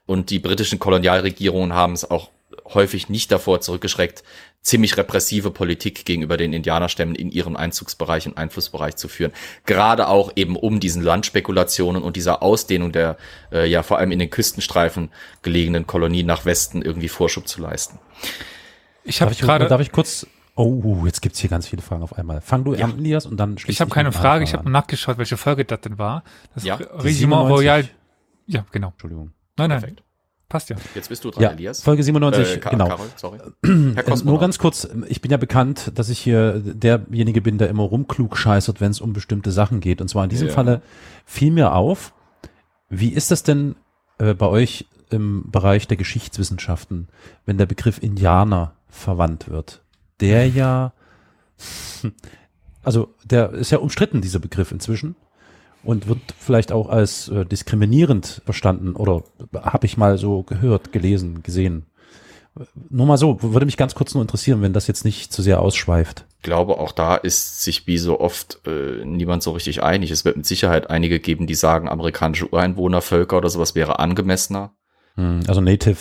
Und 0.05 0.29
die 0.29 0.41
britischen 0.41 0.79
Kolonialregierungen 0.79 1.73
haben 1.73 1.95
es 1.95 2.11
auch 2.11 2.29
häufig 2.65 3.09
nicht 3.09 3.33
davor 3.33 3.61
zurückgeschreckt, 3.61 4.23
ziemlich 4.63 4.97
repressive 4.97 5.51
Politik 5.51 6.05
gegenüber 6.05 6.37
den 6.37 6.53
Indianerstämmen 6.53 7.15
in 7.15 7.31
ihrem 7.31 7.57
Einzugsbereich 7.57 8.27
und 8.27 8.37
Einflussbereich 8.37 8.97
zu 8.97 9.09
führen. 9.09 9.33
Gerade 9.67 10.09
auch 10.09 10.33
eben 10.37 10.57
um 10.57 10.81
diesen 10.81 11.03
Landspekulationen 11.03 12.03
und 12.03 12.17
dieser 12.17 12.43
Ausdehnung 12.43 12.93
der 12.93 13.17
äh, 13.51 13.69
ja 13.69 13.83
vor 13.83 13.99
allem 13.99 14.13
in 14.13 14.19
den 14.19 14.31
Küstenstreifen 14.31 15.11
gelegenen 15.43 15.87
Kolonien 15.87 16.27
nach 16.27 16.45
Westen 16.45 16.83
irgendwie 16.83 17.09
Vorschub 17.09 17.49
zu 17.49 17.61
leisten. 17.61 17.99
Ich 19.05 19.21
habe 19.21 19.35
gerade 19.35 19.67
darf 19.67 19.81
ich 19.81 19.91
kurz 19.91 20.27
Oh, 20.55 21.07
jetzt 21.07 21.23
gibt's 21.23 21.39
hier 21.39 21.49
ganz 21.49 21.67
viele 21.67 21.81
Fragen 21.81 22.03
auf 22.03 22.19
einmal. 22.19 22.43
Fang 22.43 22.63
du 22.63 22.75
ja. 22.75 22.85
an, 22.85 22.99
Elias, 22.99 23.25
und 23.25 23.39
dann 23.39 23.57
Ich 23.67 23.81
habe 23.81 23.91
keine 23.91 24.13
Frage, 24.13 24.45
ich 24.45 24.53
habe 24.53 24.69
nachgeschaut, 24.69 25.17
welche 25.17 25.39
Folge 25.39 25.65
das 25.65 25.81
denn 25.81 25.97
war. 25.97 26.25
Das 26.55 26.65
ja. 26.65 26.75
Regiment 26.75 27.49
Royal. 27.49 27.89
Ja, 28.47 28.67
genau. 28.71 28.89
Entschuldigung. 28.89 29.33
Nein, 29.57 29.71
nein. 29.71 29.81
Perfekt. 29.81 30.03
Passt 30.53 30.69
ja. 30.69 30.77
Jetzt 30.95 31.09
bist 31.09 31.25
du 31.25 31.31
dran, 31.31 31.43
ja, 31.43 31.49
Elias. 31.49 31.83
Folge 31.83 32.03
97, 32.03 32.57
äh, 32.57 32.61
genau. 32.69 32.87
Karol, 32.87 33.07
sorry. 33.17 33.39
Herr 33.65 34.23
Nur 34.23 34.39
ganz 34.39 34.59
kurz, 34.59 34.87
ich 35.09 35.23
bin 35.23 35.31
ja 35.31 35.39
bekannt, 35.39 35.93
dass 35.95 36.11
ich 36.11 36.19
hier 36.19 36.61
derjenige 36.61 37.41
bin, 37.41 37.57
der 37.57 37.71
immer 37.71 37.85
rumklug 37.85 38.37
scheißert, 38.37 38.79
wenn 38.79 38.91
es 38.91 39.01
um 39.01 39.15
bestimmte 39.15 39.51
Sachen 39.51 39.81
geht. 39.81 40.03
Und 40.03 40.09
zwar 40.09 40.25
in 40.25 40.29
diesem 40.29 40.49
ja. 40.49 40.53
Falle 40.53 40.83
fiel 41.25 41.53
mir 41.53 41.73
auf, 41.73 42.13
wie 42.91 43.09
ist 43.09 43.31
das 43.31 43.45
denn 43.45 43.77
äh, 44.19 44.35
bei 44.35 44.45
euch 44.45 44.85
im 45.09 45.51
Bereich 45.51 45.89
der 45.89 45.97
Geschichtswissenschaften, 45.97 47.09
wenn 47.47 47.57
der 47.57 47.65
Begriff 47.65 48.03
Indianer 48.03 48.75
verwandt 48.91 49.49
wird? 49.49 49.81
Der 50.21 50.47
ja, 50.47 50.93
also 52.83 53.15
der 53.25 53.53
ist 53.53 53.71
ja 53.71 53.79
umstritten, 53.79 54.21
dieser 54.21 54.39
Begriff 54.39 54.71
inzwischen 54.71 55.17
und 55.85 56.07
wird 56.07 56.21
vielleicht 56.39 56.73
auch 56.73 56.89
als 56.89 57.29
äh, 57.29 57.45
diskriminierend 57.45 58.43
verstanden 58.45 58.95
oder 58.95 59.23
habe 59.55 59.87
ich 59.87 59.97
mal 59.97 60.19
so 60.19 60.43
gehört, 60.43 60.93
gelesen, 60.93 61.43
gesehen. 61.43 61.87
Nur 62.91 63.07
mal 63.07 63.17
so, 63.17 63.43
würde 63.43 63.65
mich 63.65 63.79
ganz 63.79 63.95
kurz 63.95 64.13
nur 64.13 64.23
interessieren, 64.23 64.61
wenn 64.61 64.75
das 64.75 64.87
jetzt 64.87 65.07
nicht 65.07 65.33
zu 65.33 65.41
sehr 65.41 65.61
ausschweift. 65.61 66.27
Ich 66.37 66.43
glaube, 66.43 66.79
auch 66.79 66.93
da 66.93 67.17
ist 67.17 67.63
sich 67.63 67.87
wie 67.87 67.97
so 67.97 68.21
oft 68.21 68.61
äh, 68.67 69.05
niemand 69.05 69.43
so 69.43 69.53
richtig 69.53 69.83
einig. 69.83 70.11
Es 70.11 70.27
wird 70.27 70.37
mit 70.37 70.45
Sicherheit 70.45 70.91
einige 70.91 71.19
geben, 71.19 71.47
die 71.47 71.55
sagen, 71.55 71.89
amerikanische 71.89 72.53
Ureinwohnervölker 72.53 73.39
oder 73.39 73.49
sowas 73.49 73.75
wäre 73.75 73.99
angemessener. 74.01 74.75
Hm, 75.15 75.41
also 75.47 75.63
Native 75.63 75.97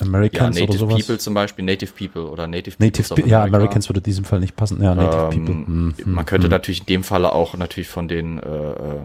Americans 0.00 0.56
ja, 0.56 0.64
Native 0.64 0.84
oder 0.84 0.90
sowas. 0.90 1.06
People 1.06 1.18
zum 1.18 1.34
Beispiel, 1.34 1.64
Native 1.64 1.92
People 1.92 2.30
oder 2.30 2.46
Native 2.46 2.76
Native 2.78 3.14
People. 3.14 3.28
Ja, 3.28 3.44
Americans 3.44 3.88
würde 3.88 4.00
in 4.00 4.04
diesem 4.04 4.24
Fall 4.24 4.40
nicht 4.40 4.56
passen. 4.56 4.82
Ja, 4.82 4.94
Native 4.94 5.30
ähm, 5.32 5.44
People. 5.44 5.54
Hm, 5.54 5.94
man 6.06 6.18
hm, 6.18 6.26
könnte 6.26 6.46
hm. 6.46 6.50
natürlich 6.50 6.80
in 6.80 6.86
dem 6.86 7.04
Falle 7.04 7.32
auch 7.32 7.56
natürlich 7.56 7.88
von 7.88 8.08
den 8.08 8.38
äh, 8.38 8.72
äh, 8.72 9.00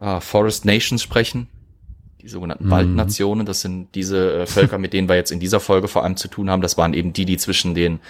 ah, 0.00 0.20
Forest 0.20 0.64
Nations 0.64 1.02
sprechen. 1.02 1.48
Die 2.20 2.28
sogenannten 2.28 2.66
mhm. 2.66 2.70
Waldnationen, 2.70 3.44
das 3.44 3.60
sind 3.60 3.94
diese 3.94 4.32
äh, 4.32 4.46
Völker, 4.46 4.78
mit 4.78 4.94
denen 4.94 5.10
wir 5.10 5.14
jetzt 5.14 5.30
in 5.30 5.40
dieser 5.40 5.60
Folge 5.60 5.88
vor 5.88 6.04
allem 6.04 6.16
zu 6.16 6.28
tun 6.28 6.48
haben. 6.48 6.62
Das 6.62 6.78
waren 6.78 6.94
eben 6.94 7.12
die, 7.12 7.26
die 7.26 7.36
zwischen 7.36 7.74
den 7.74 8.00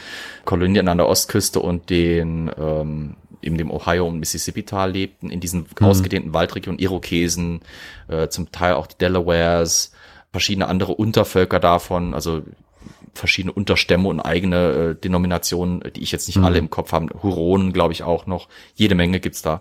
Kolonien 0.44 0.86
an 0.86 0.98
der 0.98 1.08
Ostküste 1.08 1.58
und 1.58 1.90
den 1.90 2.48
ähm, 2.56 3.16
eben 3.42 3.58
dem 3.58 3.70
Ohio 3.70 4.06
und 4.06 4.20
Mississippi-Tal 4.20 4.92
lebten, 4.92 5.30
in 5.30 5.40
diesen 5.40 5.66
mhm. 5.78 5.86
ausgedehnten 5.86 6.32
Waldregionen, 6.32 6.78
Irokesen, 6.78 7.60
äh, 8.08 8.28
zum 8.28 8.50
Teil 8.52 8.74
auch 8.74 8.86
die 8.86 8.98
Delawares, 8.98 9.92
verschiedene 10.34 10.66
andere 10.66 10.96
Untervölker 10.96 11.60
davon, 11.60 12.12
also 12.12 12.42
verschiedene 13.14 13.52
Unterstämme 13.52 14.08
und 14.08 14.18
eigene 14.18 14.96
äh, 14.96 15.00
Denominationen, 15.00 15.80
die 15.94 16.02
ich 16.02 16.10
jetzt 16.10 16.26
nicht 16.26 16.38
mhm. 16.38 16.44
alle 16.44 16.58
im 16.58 16.70
Kopf 16.70 16.90
habe. 16.90 17.14
Huronen, 17.22 17.72
glaube 17.72 17.92
ich, 17.92 18.02
auch 18.02 18.26
noch. 18.26 18.48
Jede 18.74 18.96
Menge 18.96 19.20
gibt's 19.20 19.42
da. 19.42 19.60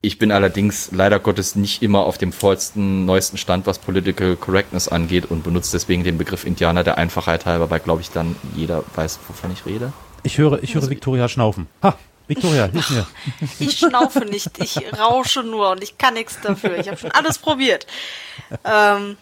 Ich 0.00 0.18
bin 0.18 0.32
allerdings 0.32 0.90
leider 0.90 1.20
Gottes 1.20 1.54
nicht 1.54 1.84
immer 1.84 2.00
auf 2.00 2.18
dem 2.18 2.32
vollsten, 2.32 3.06
neuesten 3.06 3.36
Stand, 3.38 3.68
was 3.68 3.78
Political 3.78 4.34
Correctness 4.34 4.88
angeht 4.88 5.26
und 5.26 5.44
benutze 5.44 5.70
deswegen 5.70 6.02
den 6.02 6.18
Begriff 6.18 6.44
Indianer 6.44 6.82
der 6.82 6.98
Einfachheit 6.98 7.46
halber, 7.46 7.70
weil, 7.70 7.78
glaube 7.78 8.00
ich, 8.00 8.10
dann 8.10 8.34
jeder 8.56 8.82
weiß, 8.96 9.20
wovon 9.28 9.52
ich 9.52 9.66
rede. 9.66 9.92
Ich 10.24 10.36
höre, 10.36 10.60
ich 10.64 10.74
höre 10.74 10.82
also, 10.82 10.90
Victoria 10.90 11.28
schnaufen. 11.28 11.68
Ha! 11.84 11.96
Victoria, 12.26 12.66
hilf 12.66 12.90
mir. 12.90 13.06
Ich 13.60 13.78
schnaufe 13.78 14.24
nicht, 14.24 14.50
ich 14.58 14.76
rausche 14.98 15.44
nur 15.44 15.70
und 15.70 15.84
ich 15.84 15.96
kann 15.96 16.14
nichts 16.14 16.40
dafür. 16.42 16.76
Ich 16.76 16.88
habe 16.88 16.98
schon 16.98 17.12
alles 17.12 17.38
probiert. 17.38 17.86
Ähm, 18.64 19.16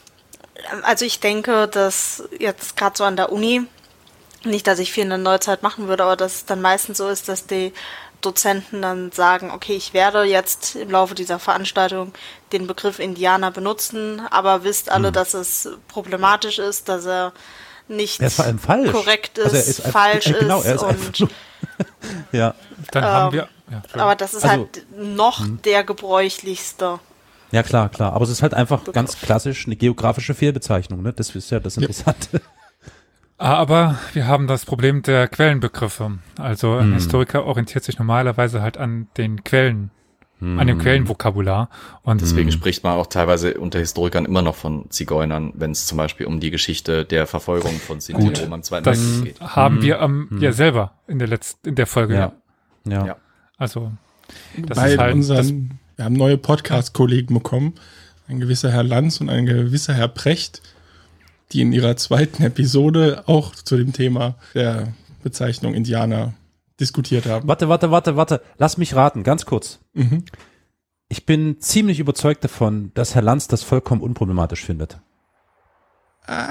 also 0.83 1.05
ich 1.05 1.21
denke, 1.21 1.69
dass 1.69 2.25
jetzt 2.39 2.77
gerade 2.77 2.97
so 2.97 3.05
an 3.05 3.17
der 3.17 3.33
Uni, 3.33 3.63
nicht, 4.45 4.67
dass 4.67 4.79
ich 4.79 4.93
viel 4.93 5.03
in 5.05 5.09
der 5.11 5.19
Neuzeit 5.19 5.63
machen 5.63 5.89
würde, 5.89 6.05
aber 6.05 6.17
dass 6.17 6.35
es 6.37 6.45
dann 6.47 6.61
meistens 6.61 6.99
so 6.99 7.09
ist, 7.09 7.29
dass 7.29 7.47
die 7.47 7.73
Dozenten 8.21 8.81
dann 8.83 9.13
sagen, 9.13 9.51
okay, 9.51 9.75
ich 9.75 9.93
werde 9.93 10.23
jetzt 10.23 10.75
im 10.77 10.91
Laufe 10.91 11.15
dieser 11.15 11.39
Veranstaltung 11.39 12.13
den 12.53 12.67
Begriff 12.67 12.99
Indianer 12.99 13.51
benutzen, 13.51 14.23
aber 14.31 14.65
wisst 14.65 14.91
alle, 14.91 15.13
dass 15.13 15.35
es 15.35 15.69
problematisch 15.89 16.59
ist, 16.59 16.89
dass 16.89 17.05
er 17.07 17.33
nicht 17.89 18.21
Er 18.21 18.29
ist 18.29 18.37
vor 18.37 18.45
allem 18.47 18.59
falsch. 18.59 18.91
korrekt 18.91 19.39
ist, 19.39 19.45
Also 19.47 19.57
er 19.57 19.63
ist 19.67 19.83
falsch 19.83 20.27
äh, 20.31 20.33
genau, 20.41 20.63
er 20.63 20.75
ist 20.75 20.83
ist 20.83 21.21
und 21.21 21.29
Ja, 22.33 22.55
Dann 22.93 23.05
Ähm, 23.05 23.11
haben 23.11 23.33
wir. 23.33 23.49
Ja, 23.71 23.83
aber 24.01 24.15
das 24.17 24.33
ist 24.35 24.45
Also- 24.45 24.57
halt 24.57 24.87
noch 24.97 25.45
der 25.65 25.83
gebräuchlichste. 25.85 26.99
Ja 27.57 27.63
klar, 27.63 27.89
klar. 27.89 28.13
Aber 28.13 28.23
es 28.25 28.31
ist 28.31 28.43
halt 28.43 28.55
einfach 28.55 28.85
ganz 28.93 29.19
klassisch 29.21 29.67
eine 29.67 29.77
geografische 29.77 30.35
Fehlbezeichnung. 30.35 31.03
Ne? 31.03 31.13
Das 31.13 31.35
ist 31.35 31.51
ja 31.51 31.59
das 31.59 31.77
Interessante. 31.77 32.41
Ah, 33.39 33.55
Aber 33.55 33.99
wir 34.15 34.27
haben 34.27 34.47
das 34.47 34.65
Problem 34.65 35.03
der 35.03 35.29
Quellenbegriffe. 35.29 36.19
Also 36.39 36.75
ein 36.77 36.87
Hm. 36.89 36.95
Historiker 36.95 37.45
orientiert 37.45 37.85
sich 37.85 37.99
normalerweise 37.99 38.63
halt 38.63 38.77
an 38.79 39.09
den 39.19 39.45
Quellen, 39.45 39.91
an 40.41 40.61
Hm. 40.61 40.67
dem 40.69 40.79
Quellenvokabular. 40.79 41.69
Und 42.03 42.21
Deswegen 42.23 42.51
spricht 42.53 42.83
man 42.85 42.95
auch 42.95 43.07
teilweise 43.09 43.55
unter 43.59 43.79
Historikern 43.79 44.25
immer 44.25 44.41
noch 44.43 44.55
von 44.55 44.91
Zigeunern, 44.91 45.53
wenn 45.55 45.71
es 45.73 45.87
zum 45.87 45.99
Beispiel 45.99 46.27
um 46.27 46.41
die 46.41 46.51
Geschichte 46.51 47.05
der 47.05 47.27
Verfolgung 47.27 47.73
von 47.79 48.01
Sinti 48.01 48.27
und 48.27 48.41
Roma 48.43 48.57
im 48.57 48.63
Zweiten 48.63 48.85
das 48.85 48.99
Weltkrieg 49.23 49.39
geht. 49.39 49.49
haben 49.57 49.83
wir 49.83 50.01
ähm, 50.01 50.29
ja 50.41 50.53
selber 50.53 50.93
in 51.07 51.19
der 51.19 51.29
letzten, 51.29 51.69
in 51.69 51.75
der 51.75 51.87
Folge. 51.87 52.15
Ja. 52.15 52.33
Ja. 52.85 52.93
Ja. 53.01 53.07
Ja. 53.07 53.17
Also 53.59 53.93
das 54.57 54.77
Bei 54.79 54.93
ist 54.93 54.99
halt 54.99 55.15
unseren, 55.15 55.79
wir 55.97 56.05
haben 56.05 56.15
neue 56.15 56.37
Podcast-Kollegen 56.39 57.35
bekommen, 57.35 57.75
ein 58.29 58.39
gewisser 58.41 58.71
Herr 58.71 58.83
Lanz 58.83 59.21
und 59.21 59.31
ein 59.31 59.47
gewisser 59.47 59.95
Herr 59.95 60.09
Precht, 60.09 60.63
die 61.53 61.63
in 61.63 61.73
ihrer 61.73 61.97
zweiten 61.97 62.43
Episode 62.43 63.25
auch 63.27 63.55
zu 63.55 63.77
dem 63.77 63.93
Thema 63.93 64.35
der 64.55 64.93
Bezeichnung 65.23 65.75
Indianer 65.75 66.35
diskutiert 66.79 67.27
haben. 67.27 67.49
Warte, 67.49 67.69
warte, 67.69 67.91
warte, 67.91 68.17
warte. 68.17 68.43
Lass 68.59 68.77
mich 68.77 68.95
raten, 68.95 69.23
ganz 69.23 69.47
kurz. 69.47 69.79
Mhm. 69.95 70.25
Ich 71.09 71.25
bin 71.25 71.61
ziemlich 71.61 71.99
überzeugt 72.01 72.45
davon, 72.45 72.91
dass 72.95 73.15
Herr 73.15 73.23
Lanz 73.23 73.49
das 73.49 73.63
vollkommen 73.63 74.03
unproblematisch 74.03 74.65
findet. 74.65 74.99
Ah, 76.27 76.49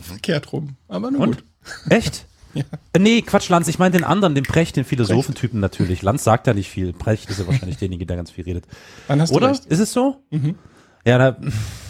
verkehrt 0.00 0.52
rum. 0.52 0.76
Aber 0.86 1.10
nur 1.10 1.20
Und? 1.20 1.36
gut. 1.36 1.44
Echt? 1.90 2.24
Ja. 2.58 2.64
Äh, 2.92 2.98
Nee, 2.98 3.22
Quatsch, 3.22 3.48
Lanz. 3.48 3.68
Ich 3.68 3.78
meine 3.78 3.92
den 3.92 4.04
anderen, 4.04 4.34
den 4.34 4.44
Precht, 4.44 4.76
den 4.76 4.84
Philosophentypen 4.84 5.60
natürlich. 5.60 6.02
Lanz 6.02 6.24
sagt 6.24 6.46
ja 6.46 6.54
nicht 6.54 6.68
viel. 6.70 6.92
Precht 6.92 7.30
ist 7.30 7.38
ja 7.38 7.46
wahrscheinlich 7.46 7.76
derjenige, 7.78 8.06
der 8.06 8.16
ganz 8.16 8.30
viel 8.30 8.44
redet. 8.44 8.64
Dann 9.06 9.20
hast 9.20 9.30
Oder? 9.32 9.48
du 9.48 9.52
recht. 9.54 9.66
Ist 9.66 9.78
es 9.78 9.92
so? 9.92 10.16
Mhm. 10.30 10.56
Ja, 11.04 11.18
da, 11.18 11.36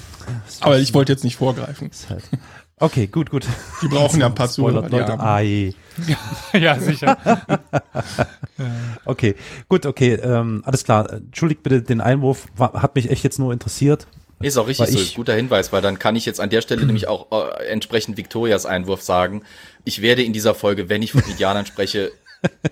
Aber 0.61 0.79
ich 0.79 0.93
wollte 0.95 1.13
jetzt 1.13 1.25
nicht 1.25 1.37
vorgreifen. 1.37 1.91
halt. 2.11 2.25
Okay, 2.81 3.07
gut, 3.09 3.31
gut. 3.31 3.47
Die 3.83 3.89
brauchen 3.89 4.21
ja 4.21 4.27
ein 4.27 4.35
paar 4.35 4.49
Zuhörer. 4.51 4.89
Leute. 4.89 5.19
Ah, 5.19 5.41
je. 5.41 5.73
ja 6.53 6.79
sicher. 6.79 7.17
Okay, 9.05 9.35
gut, 9.69 9.87
okay. 9.87 10.15
Ähm, 10.15 10.63
alles 10.65 10.85
klar. 10.85 11.13
Entschuldigt 11.13 11.63
bitte 11.63 11.83
den 11.83 12.01
Einwurf. 12.01 12.47
Hat 12.59 12.95
mich 12.95 13.11
echt 13.11 13.25
jetzt 13.25 13.39
nur 13.39 13.53
interessiert. 13.53 14.07
Ist 14.41 14.57
auch 14.57 14.69
richtig 14.69 14.89
so, 14.91 14.99
ist 14.99 15.15
guter 15.15 15.35
Hinweis, 15.35 15.73
weil 15.73 15.83
dann 15.83 15.99
kann 15.99 16.15
ich 16.17 16.25
jetzt 16.27 16.41
an 16.41 16.51
der 16.51 16.61
Stelle 16.63 16.87
nämlich 16.87 17.09
auch 17.09 17.33
äh, 17.33 17.67
entsprechend 17.67 18.17
Victorias 18.17 18.67
Einwurf 18.67 19.03
sagen. 19.03 19.43
Ich 19.85 20.01
werde 20.03 20.23
in 20.23 20.33
dieser 20.33 20.55
Folge, 20.55 20.89
wenn 20.89 21.03
ich 21.03 21.13
von 21.13 21.23
Indianern 21.29 21.67
spreche, 21.67 22.13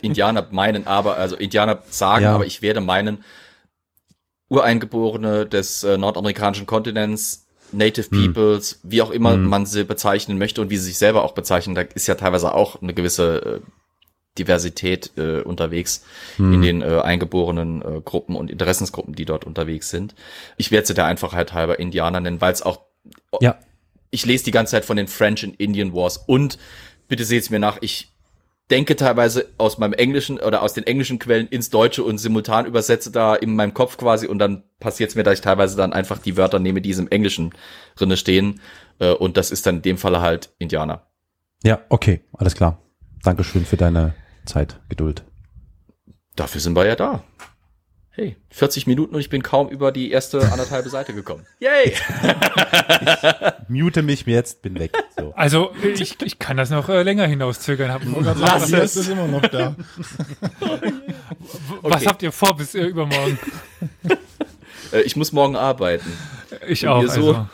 Indianer 0.01 0.47
meinen, 0.53 0.87
aber, 0.87 1.17
also 1.17 1.35
Indianer 1.37 1.83
sagen, 1.91 2.25
Ja. 2.25 2.35
aber 2.35 2.47
ich 2.47 2.63
werde 2.63 2.81
meinen 2.81 3.25
Ureingeborene 4.49 5.45
des 5.47 5.83
äh, 5.83 5.99
nordamerikanischen 5.99 6.67
Kontinents, 6.67 7.47
Native 7.73 8.09
Hm. 8.11 8.33
Peoples, 8.33 8.79
wie 8.85 9.03
auch 9.03 9.11
immer 9.11 9.37
man 9.37 9.67
sie 9.67 9.83
bezeichnen 9.83 10.39
möchte 10.39 10.61
und 10.61 10.71
wie 10.71 10.77
sie 10.77 10.85
sich 10.85 10.99
selber 10.99 11.25
auch 11.25 11.33
bezeichnen, 11.33 11.75
da 11.75 11.81
ist 11.83 12.07
ja 12.07 12.15
teilweise 12.15 12.55
auch 12.55 12.81
eine 12.81 12.95
gewisse 12.95 13.61
äh, 13.61 13.61
Diversität 14.39 15.13
äh, 15.17 15.41
unterwegs 15.41 16.05
Hm. 16.37 16.53
in 16.55 16.63
den 16.63 16.83
äh, 16.83 17.01
eingeborenen 17.01 17.83
äh, 17.83 18.01
Gruppen 18.05 18.37
und 18.37 18.51
Interessensgruppen, 18.51 19.15
die 19.15 19.25
dort 19.25 19.45
unterwegs 19.45 19.91
sind. 19.91 20.15
Ich 20.57 20.71
werde 20.71 20.87
sie 20.87 20.95
der 20.95 21.07
Einfachheit 21.07 21.53
halber 21.53 21.79
Indianer 21.79 22.21
nennen, 22.21 22.41
weil 22.41 22.53
es 22.53 22.63
auch, 22.63 22.81
Ja, 23.41 23.59
ich 24.11 24.25
lese 24.25 24.45
die 24.45 24.51
ganze 24.51 24.73
Zeit 24.73 24.85
von 24.85 24.97
den 24.97 25.09
French 25.09 25.45
and 25.45 25.57
Indian 25.57 25.93
Wars 25.93 26.17
und 26.17 26.59
bitte 27.09 27.25
seht's 27.25 27.51
mir 27.51 27.59
nach, 27.59 27.79
ich 27.81 28.13
denke 28.71 28.97
teilweise 28.97 29.47
aus 29.59 29.79
meinem 29.79 29.93
Englischen 29.93 30.41
oder 30.41 30.63
aus 30.63 30.75
den 30.75 30.85
englischen 30.85 31.19
Quellen 31.21 31.47
ins 31.47 31.71
Deutsche 31.71 32.03
und 32.03 32.19
simultan 32.19 32.67
übersetze 32.67 33.13
da 33.13 33.35
in 33.37 33.55
meinem 33.55 33.75
Kopf 33.75 33.97
quasi 33.97 34.27
und 34.27 34.39
dann 34.41 34.65
passiert 34.81 35.11
es 35.11 35.17
mir, 35.17 35.23
dass 35.23 35.35
ich 35.35 35.41
teilweise 35.41 35.77
dann 35.77 35.93
einfach 35.93 36.19
die 36.19 36.37
Wörter 36.37 36.59
nehme, 36.59 36.81
die 36.81 36.91
im 36.91 37.09
Englischen 37.09 37.53
drinne 37.95 38.17
stehen 38.17 38.61
äh, 38.99 39.13
und 39.13 39.37
das 39.37 39.51
ist 39.53 39.67
dann 39.67 39.77
in 39.77 39.83
dem 39.83 39.99
Falle 39.99 40.21
halt 40.21 40.51
Indianer. 40.59 41.07
ja, 41.63 41.81
okay, 41.91 42.23
alles 42.33 42.55
klar. 42.57 42.83
Dankeschön 43.23 43.65
für 43.65 43.77
deine 43.77 44.15
Zeit, 44.47 44.81
Geduld. 44.89 45.25
Dafür 46.37 46.61
sind 46.61 46.75
wir 46.77 46.87
ja 46.87 46.97
da. 46.97 47.23
Hey, 48.11 48.37
40 48.51 48.87
Minuten 48.87 49.15
und 49.15 49.21
ich 49.21 49.29
bin 49.29 49.43
kaum 49.43 49.69
über 49.69 49.93
die 49.93 50.11
erste 50.11 50.41
anderthalbe 50.51 50.89
Seite 50.89 51.13
gekommen. 51.13 51.45
Yay! 51.61 51.93
Mute 53.69 54.03
mich 54.03 54.25
jetzt, 54.25 54.63
bin 54.63 54.79
weg. 54.79 54.93
So. 55.19 55.35
Also 55.37 55.73
ich, 55.83 56.17
ich 56.23 56.39
kann 56.39 56.57
das 56.57 56.71
noch 56.71 56.89
äh, 56.89 57.03
länger 57.03 57.27
hinauszögern. 57.27 57.93
Hab, 57.93 58.03
Lass 58.39 58.73
es. 58.73 58.97
ist 58.97 59.09
immer 59.11 59.27
noch 59.29 59.43
da. 59.43 59.77
Was 61.83 61.93
Okay. 61.97 62.07
habt 62.07 62.23
ihr 62.23 62.33
vor 62.33 62.57
bis 62.57 62.75
äh, 62.75 62.85
übermorgen? 62.85 63.39
Äh, 64.93 65.01
ich 65.01 65.17
muss 65.17 65.33
morgen 65.33 65.57
arbeiten. 65.57 66.13
Ich 66.69 66.85
Und 66.85 66.91
auch. 66.91 67.03
so- 67.09 67.33
Also. 67.35 67.47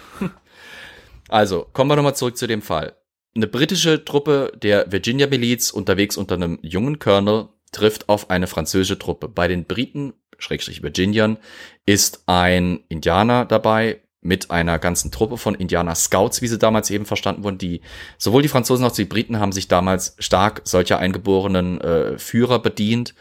Also, 1.31 1.67
kommen 1.73 1.91
wir 1.91 1.97
nochmal 1.97 2.15
zurück 2.15 2.37
zu 2.37 2.47
dem 2.47 2.61
Fall. 2.61 2.95
Eine 3.35 3.47
britische 3.47 4.05
Truppe 4.05 4.53
der 4.61 4.93
Virginia 4.93 5.27
Miliz 5.27 5.71
unterwegs 5.71 6.17
unter 6.17 6.35
einem 6.35 6.59
jungen 6.63 6.99
Colonel 6.99 7.49
trifft 7.73 8.09
auf 8.11 8.29
eine 8.29 8.47
französische 8.47 8.99
Truppe. 8.99 9.29
Bei 9.29 9.49
den 9.49 9.65
Briten, 9.65 10.13
Schrägstrich 10.39 10.83
Virginiern, 10.83 11.39
ist 11.87 12.25
ein 12.27 12.81
Indianer 12.89 13.47
dabei 13.47 14.03
mit 14.21 14.51
einer 14.51 14.79
ganzen 14.79 15.11
Truppe 15.11 15.39
von 15.39 15.55
Indianer 15.55 15.95
Scouts, 15.95 16.43
wie 16.43 16.47
sie 16.47 16.59
damals 16.59 16.91
eben 16.91 17.07
verstanden 17.07 17.43
wurden. 17.43 17.59
Die, 17.59 17.81
sowohl 18.19 18.43
die 18.43 18.49
Franzosen 18.49 18.85
als 18.85 18.93
auch 18.93 18.97
die 18.97 19.05
Briten 19.07 19.41
haben 19.41 19.53
sich 19.53 19.67
damals 19.67 20.15
stark 20.19 20.61
solcher 20.65 20.99
eingeborenen 20.99 21.81
äh, 21.81 22.19
Führer 22.19 22.61
bedient, 22.61 23.15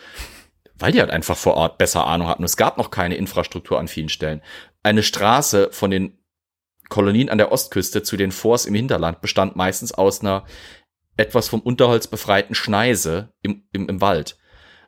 weil 0.75 0.91
die 0.91 0.99
halt 0.99 1.09
einfach 1.09 1.37
vor 1.37 1.55
Ort 1.55 1.77
besser 1.77 2.05
Ahnung 2.05 2.27
hatten. 2.27 2.43
Es 2.43 2.57
gab 2.57 2.77
noch 2.77 2.91
keine 2.91 3.15
Infrastruktur 3.15 3.79
an 3.79 3.87
vielen 3.87 4.09
Stellen. 4.09 4.41
Eine 4.83 5.03
Straße 5.03 5.69
von 5.71 5.89
den 5.89 6.17
Kolonien 6.91 7.29
an 7.29 7.39
der 7.39 7.51
Ostküste 7.51 8.03
zu 8.03 8.17
den 8.17 8.31
Forts 8.31 8.65
im 8.65 8.75
Hinterland 8.75 9.21
bestand 9.21 9.55
meistens 9.55 9.93
aus 9.93 10.21
einer 10.21 10.43
etwas 11.17 11.47
vom 11.47 11.61
Unterholz 11.61 12.05
befreiten 12.05 12.53
Schneise 12.53 13.33
im, 13.41 13.63
im, 13.71 13.87
im 13.87 14.01
Wald. 14.01 14.37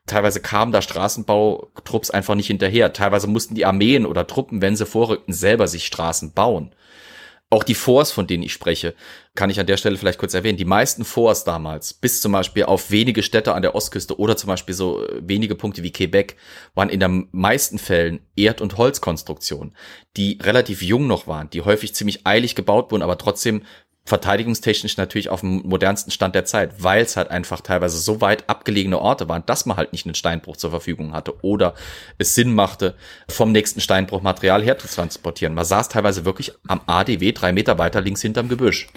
Teilweise 0.06 0.42
kamen 0.42 0.74
da 0.74 0.82
Straßenbautrupps 0.82 2.12
einfach 2.12 2.36
nicht 2.36 2.48
hinterher. 2.48 2.92
Teilweise 2.92 3.28
mussten 3.28 3.56
die 3.56 3.66
Armeen 3.66 4.06
oder 4.06 4.28
Truppen, 4.28 4.62
wenn 4.62 4.76
sie 4.76 4.86
vorrückten, 4.86 5.34
selber 5.34 5.68
sich 5.68 5.86
Straßen 5.86 6.34
bauen. 6.34 6.76
Auch 7.54 7.64
die 7.64 7.76
Forts, 7.76 8.12
von 8.12 8.26
denen 8.26 8.42
ich 8.42 8.52
spreche, 8.52 8.96
kann 9.36 9.52
ich 9.52 9.60
an 9.60 9.68
der 9.68 9.78
Stelle 9.78 9.96
vielleicht 9.96 10.18
kurz 10.18 10.34
erwähnen. 10.34 10.58
Die 10.58 10.66
meisten 10.66 11.06
Forts 11.06 11.44
damals, 11.44 11.94
bis 11.94 12.20
zum 12.20 12.32
Beispiel 12.32 12.64
auf 12.64 12.90
wenige 12.90 13.22
Städte 13.22 13.54
an 13.54 13.62
der 13.62 13.76
Ostküste 13.76 14.18
oder 14.18 14.36
zum 14.36 14.48
Beispiel 14.48 14.74
so 14.74 15.06
äh, 15.06 15.22
wenige 15.22 15.54
Punkte 15.54 15.84
wie 15.84 15.92
Quebec, 15.92 16.36
waren 16.74 16.90
in 16.90 17.00
den 17.00 17.28
meisten 17.32 17.78
Fällen 17.78 18.22
Erd- 18.36 18.60
und 18.60 18.78
Holzkonstruktionen, 18.80 19.76
die 20.18 20.40
relativ 20.42 20.82
jung 20.82 21.06
noch 21.06 21.28
waren, 21.28 21.48
die 21.52 21.62
häufig 21.62 21.94
ziemlich 21.94 22.26
eilig 22.26 22.56
gebaut 22.56 22.92
wurden, 22.92 23.04
aber 23.04 23.20
trotzdem 23.20 23.62
verteidigungstechnisch 24.06 24.98
natürlich 24.98 25.30
auf 25.30 25.40
dem 25.40 25.62
modernsten 25.64 26.12
Stand 26.12 26.36
der 26.36 26.44
Zeit, 26.44 26.84
weil 26.84 27.04
es 27.04 27.16
halt 27.16 27.32
einfach 27.32 27.62
teilweise 27.62 27.98
so 27.98 28.20
weit 28.20 28.50
abgelegene 28.50 29.00
Orte 29.00 29.30
waren, 29.30 29.46
dass 29.46 29.66
man 29.66 29.78
halt 29.78 29.94
nicht 29.94 30.06
einen 30.06 30.16
Steinbruch 30.16 30.58
zur 30.58 30.72
Verfügung 30.72 31.14
hatte 31.14 31.42
oder 31.42 31.74
es 32.18 32.36
Sinn 32.36 32.54
machte, 32.54 32.96
vom 33.30 33.54
nächsten 33.54 33.80
Steinbruch 33.80 34.22
Material 34.22 34.62
herzutransportieren. 34.62 35.56
Man 35.56 35.64
saß 35.64 35.88
teilweise 35.88 36.26
wirklich 36.26 36.52
am 36.68 36.82
ADW 36.86 37.32
drei 37.32 37.54
Meter 37.54 37.78
weiter 37.78 38.02
links 38.02 38.22
hinterm 38.22 38.50
Gebüsch. 38.50 38.90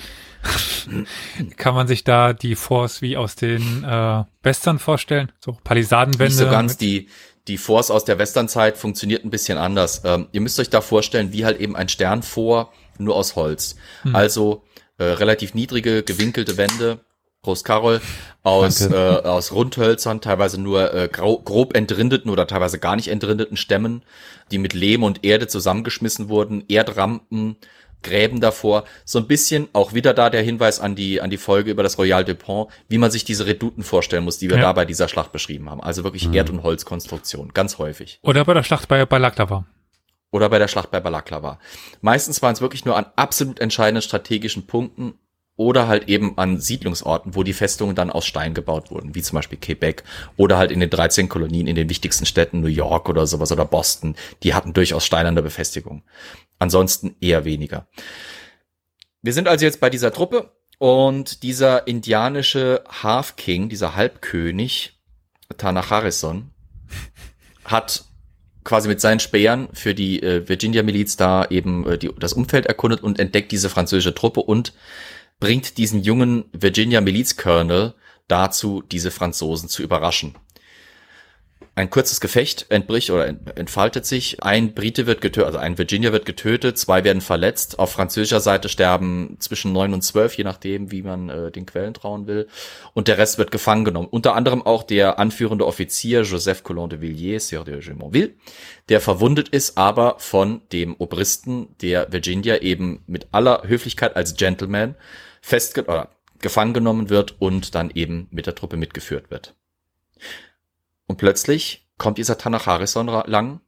Kann 1.57 1.75
man 1.75 1.87
sich 1.87 2.03
da 2.03 2.33
die 2.33 2.57
Force 2.57 3.01
wie 3.01 3.17
aus 3.17 3.37
den 3.37 3.85
äh, 3.85 4.25
Western 4.43 4.81
vorstellen? 4.81 5.31
So 5.39 5.57
Palisadenwände? 5.63 6.35
Nicht 6.35 6.37
so 6.37 6.51
ganz 6.51 6.77
die, 6.79 7.09
die 7.47 7.59
Force 7.59 7.93
aus 7.93 8.05
der 8.05 8.19
Westernzeit 8.19 8.77
funktioniert 8.77 9.25
ein 9.25 9.31
bisschen 9.31 9.57
anders. 9.57 10.03
Ähm, 10.05 10.27
ihr 10.33 10.41
müsst 10.41 10.59
euch 10.59 10.71
da 10.71 10.81
vorstellen, 10.81 11.33
wie 11.33 11.45
halt 11.45 11.61
eben 11.61 11.77
ein 11.77 11.89
Stern 11.89 12.25
vor, 12.25 12.73
nur 12.99 13.15
aus 13.15 13.37
Holz. 13.37 13.77
Also 14.13 14.65
äh, 14.99 15.05
relativ 15.05 15.55
niedrige, 15.55 16.03
gewinkelte 16.03 16.57
Wände, 16.57 17.01
Prost 17.43 17.65
Karol, 17.65 18.01
aus, 18.43 18.81
äh, 18.81 18.95
aus 18.95 19.53
Rundhölzern, 19.53 20.21
teilweise 20.21 20.61
nur 20.61 20.93
äh, 20.93 21.09
grob 21.09 21.77
entrindeten 21.77 22.31
oder 22.31 22.47
teilweise 22.47 22.79
gar 22.79 22.97
nicht 22.97 23.09
entrindeten 23.09 23.57
Stämmen, 23.57 24.03
die 24.51 24.59
mit 24.59 24.75
Lehm 24.75 25.03
und 25.03 25.25
Erde 25.25 25.47
zusammengeschmissen 25.47 26.29
wurden, 26.29 26.65
Erdrampen, 26.69 27.57
Gräben 28.03 28.41
davor. 28.41 28.85
So 29.05 29.19
ein 29.19 29.27
bisschen 29.27 29.69
auch 29.73 29.93
wieder 29.95 30.15
da 30.15 30.31
der 30.31 30.43
Hinweis 30.43 30.81
an 30.81 30.95
die, 30.95 31.21
an 31.21 31.31
die 31.31 31.37
Folge 31.37 31.71
über 31.71 31.83
das 31.83 31.99
Royal 31.99 32.25
de 32.25 32.35
Pont, 32.35 32.71
wie 32.89 32.99
man 32.99 33.11
sich 33.11 33.25
diese 33.25 33.47
Redouten 33.47 33.83
vorstellen 33.83 34.25
muss, 34.25 34.39
die 34.39 34.49
wir 34.49 34.57
ja. 34.57 34.63
da 34.63 34.73
bei 34.73 34.85
dieser 34.85 35.09
Schlacht 35.09 35.33
beschrieben 35.33 35.71
haben. 35.71 35.83
Also 35.83 36.05
wirklich 36.05 36.29
mhm. 36.29 36.35
Erd- 36.35 36.51
und 36.51 36.63
Holzkonstruktion, 36.63 37.53
ganz 37.53 37.79
häufig. 37.79 38.19
Oder 38.23 38.45
bei 38.45 38.55
der 38.55 38.63
Schlacht 38.63 38.89
bei 38.89 39.05
Balaklava. 39.07 39.67
Oder 40.31 40.49
bei 40.49 40.59
der 40.59 40.69
Schlacht 40.69 40.91
bei 40.91 41.01
Balaklava. 41.01 41.59
Meistens 42.01 42.43
waren 42.43 42.53
es 42.53 42.61
wirklich 42.61 42.85
nur 42.85 42.97
an 42.97 43.07
absolut 43.17 43.61
entscheidenden 43.61 44.03
strategischen 44.03 44.67
Punkten 44.67 45.15
oder 45.57 45.89
halt 45.89 46.09
eben 46.09 46.37
an 46.37 46.61
Siedlungsorten, 46.61 47.35
wo 47.35 47.43
die 47.43 47.55
Festungen 47.55 47.97
dann 47.97 48.11
aus 48.11 48.27
Stein 48.27 48.53
gebaut 48.53 48.91
wurden, 48.91 49.15
wie 49.15 49.23
zum 49.23 49.37
Beispiel 49.37 49.59
Quebec 49.59 50.05
oder 50.37 50.59
halt 50.59 50.71
in 50.71 50.81
den 50.81 50.91
13 50.91 51.29
Kolonien 51.29 51.67
in 51.67 51.77
den 51.77 51.89
wichtigsten 51.89 52.27
Städten, 52.27 52.61
New 52.61 52.69
York 52.69 53.09
oder 53.09 53.27
sowas 53.27 53.51
oder 53.53 53.65
Boston, 53.65 54.17
die 54.43 54.53
hatten 54.53 54.75
durchaus 54.75 55.07
steinerne 55.07 55.43
Befestigung. 55.43 56.03
Ansonsten 56.59 57.17
eher 57.21 57.45
weniger. 57.45 57.89
Wir 59.23 59.33
sind 59.33 59.49
also 59.49 59.65
jetzt 59.65 59.81
bei 59.81 59.91
dieser 59.91 60.13
Truppe 60.13 60.53
und 60.79 61.43
dieser 61.43 61.87
indianische 61.87 62.85
Half 63.03 63.37
King, 63.37 63.69
dieser 63.69 63.97
Halbkönig, 63.97 65.01
Tanacharison, 65.57 66.51
hat 67.65 68.05
quasi 68.67 68.89
mit 68.89 69.01
seinen 69.01 69.21
Speeren 69.21 69.69
für 69.73 69.95
die 69.95 70.23
äh, 70.23 70.47
Virginia-Miliz 70.47 71.17
da 71.17 71.47
eben 71.49 71.87
äh, 71.87 71.97
die, 71.97 72.11
das 72.19 72.35
Umfeld 72.35 72.67
erkundet 72.67 73.03
und 73.03 73.19
entdeckt 73.19 73.53
diese 73.53 73.71
französische 73.71 74.15
Truppe 74.15 74.41
und 74.41 74.75
bringt 75.41 75.79
diesen 75.79 76.03
jungen 76.03 76.45
Virginia-Miliz-Colonel 76.53 77.95
dazu, 78.29 78.83
diese 78.91 79.11
Franzosen 79.11 79.69
zu 79.69 79.83
überraschen. 79.83 80.35
Ein 81.79 81.91
kurzes 81.91 82.23
Gefecht 82.23 82.65
entbricht 82.71 83.11
oder 83.11 83.27
entfaltet 83.27 84.07
sich. 84.07 84.43
Ein 84.43 84.73
Brite 84.73 85.07
wird 85.07 85.21
getötet, 85.21 85.45
also 85.45 85.59
ein 85.59 85.77
Virginia 85.77 86.11
wird 86.11 86.25
getötet, 86.25 86.79
zwei 86.79 87.05
werden 87.05 87.21
verletzt. 87.21 87.79
Auf 87.79 87.93
französischer 87.93 88.41
Seite 88.41 88.71
sterben 88.71 89.37
zwischen 89.41 89.75
neun 89.75 89.93
und 89.93 90.01
zwölf, 90.01 90.39
je 90.39 90.45
nachdem, 90.45 90.91
wie 90.91 91.03
man 91.03 91.29
äh, 91.29 91.53
den 91.53 91.67
Quellen 91.67 91.93
trauen 91.93 92.27
will. 92.27 92.49
Und 92.95 93.09
der 93.09 93.19
Rest 93.19 93.37
wird 93.37 93.51
gefangen 93.51 93.85
genommen. 93.85 94.09
Unter 94.11 94.35
anderem 94.35 94.63
auch 94.63 94.85
der 94.85 95.19
anführende 95.19 95.67
Offizier 95.67 96.23
Joseph 96.23 96.63
Colon 96.63 96.89
de 96.89 97.03
Villiers, 97.03 97.49
Sir 97.49 97.63
de 97.63 97.79
Gemonville, 97.79 98.33
der 98.89 99.03
verwundet 99.03 99.51
ist, 99.51 99.77
aber 99.77 100.15
von 100.19 100.63
dem 100.73 100.97
Obristen 100.97 101.77
der 101.83 102.11
Virginia 102.11 102.57
eben 102.63 103.05
mit 103.07 103.27
aller 103.33 103.65
Höflichkeit 103.67 104.17
als 104.17 104.35
Gentleman 104.37 104.95
festge 105.43 106.09
gefangen 106.41 106.73
genommen 106.73 107.11
wird 107.11 107.35
und 107.39 107.75
dann 107.75 107.91
eben 107.91 108.29
mit 108.31 108.47
der 108.47 108.55
Truppe 108.55 108.79
mitgeführt 108.79 109.31
wird. 109.31 109.55
Und 111.17 111.21
plötzlich 111.21 111.89
kommt 111.97 112.19
dieser 112.19 112.37
Tanach 112.37 112.67
Harrison 112.67 113.07
lang, 113.07 113.63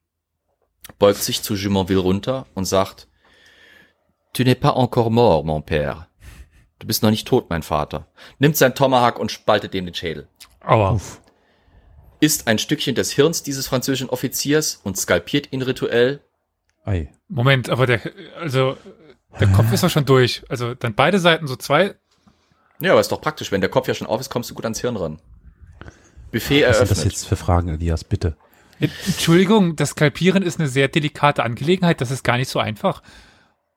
beugt 0.98 1.22
sich 1.22 1.40
zu 1.40 1.54
Jumonville 1.54 2.00
runter 2.00 2.44
und 2.52 2.66
sagt, 2.66 3.08
Tu 4.34 4.42
n'es 4.42 4.54
pas 4.54 4.76
encore 4.76 5.10
mort, 5.10 5.46
mon 5.46 5.62
père. 5.62 6.08
Du 6.78 6.86
bist 6.86 7.02
noch 7.02 7.08
nicht 7.08 7.26
tot, 7.26 7.48
mein 7.48 7.62
Vater. 7.62 8.06
Nimmt 8.38 8.58
sein 8.58 8.74
Tomahawk 8.74 9.18
und 9.18 9.32
spaltet 9.32 9.72
dem 9.72 9.86
den 9.86 9.94
Schädel. 9.94 10.28
Aua. 10.62 11.00
Isst 12.20 12.48
ein 12.48 12.58
Stückchen 12.58 12.94
des 12.94 13.12
Hirns 13.12 13.42
dieses 13.42 13.66
französischen 13.66 14.10
Offiziers 14.10 14.82
und 14.84 14.98
skalpiert 14.98 15.50
ihn 15.50 15.62
rituell. 15.62 16.20
Ei. 16.84 17.10
Moment, 17.28 17.70
aber 17.70 17.86
der, 17.86 18.02
also, 18.38 18.76
der 19.40 19.48
Kopf 19.48 19.72
ist 19.72 19.82
doch 19.82 19.88
schon 19.88 20.04
durch. 20.04 20.42
Also, 20.50 20.74
dann 20.74 20.94
beide 20.94 21.18
Seiten 21.18 21.46
so 21.46 21.56
zwei. 21.56 21.94
Ja, 22.78 22.90
aber 22.90 23.00
ist 23.00 23.10
doch 23.10 23.22
praktisch. 23.22 23.50
Wenn 23.52 23.62
der 23.62 23.70
Kopf 23.70 23.88
ja 23.88 23.94
schon 23.94 24.06
auf 24.06 24.20
ist, 24.20 24.28
kommst 24.28 24.50
du 24.50 24.54
gut 24.54 24.66
ans 24.66 24.82
Hirn 24.82 24.98
ran. 24.98 25.22
Buffet 26.30 26.62
Was 26.62 26.76
eröffnet. 26.76 26.90
Was 26.90 26.98
sind 26.98 27.06
das 27.06 27.12
jetzt 27.12 27.26
für 27.26 27.36
Fragen, 27.36 27.68
Elias, 27.68 28.04
bitte? 28.04 28.36
Entschuldigung, 28.80 29.76
das 29.76 29.90
Skalpieren 29.90 30.42
ist 30.42 30.60
eine 30.60 30.68
sehr 30.68 30.88
delikate 30.88 31.42
Angelegenheit, 31.42 32.00
das 32.00 32.10
ist 32.10 32.22
gar 32.22 32.36
nicht 32.36 32.48
so 32.48 32.58
einfach. 32.58 33.02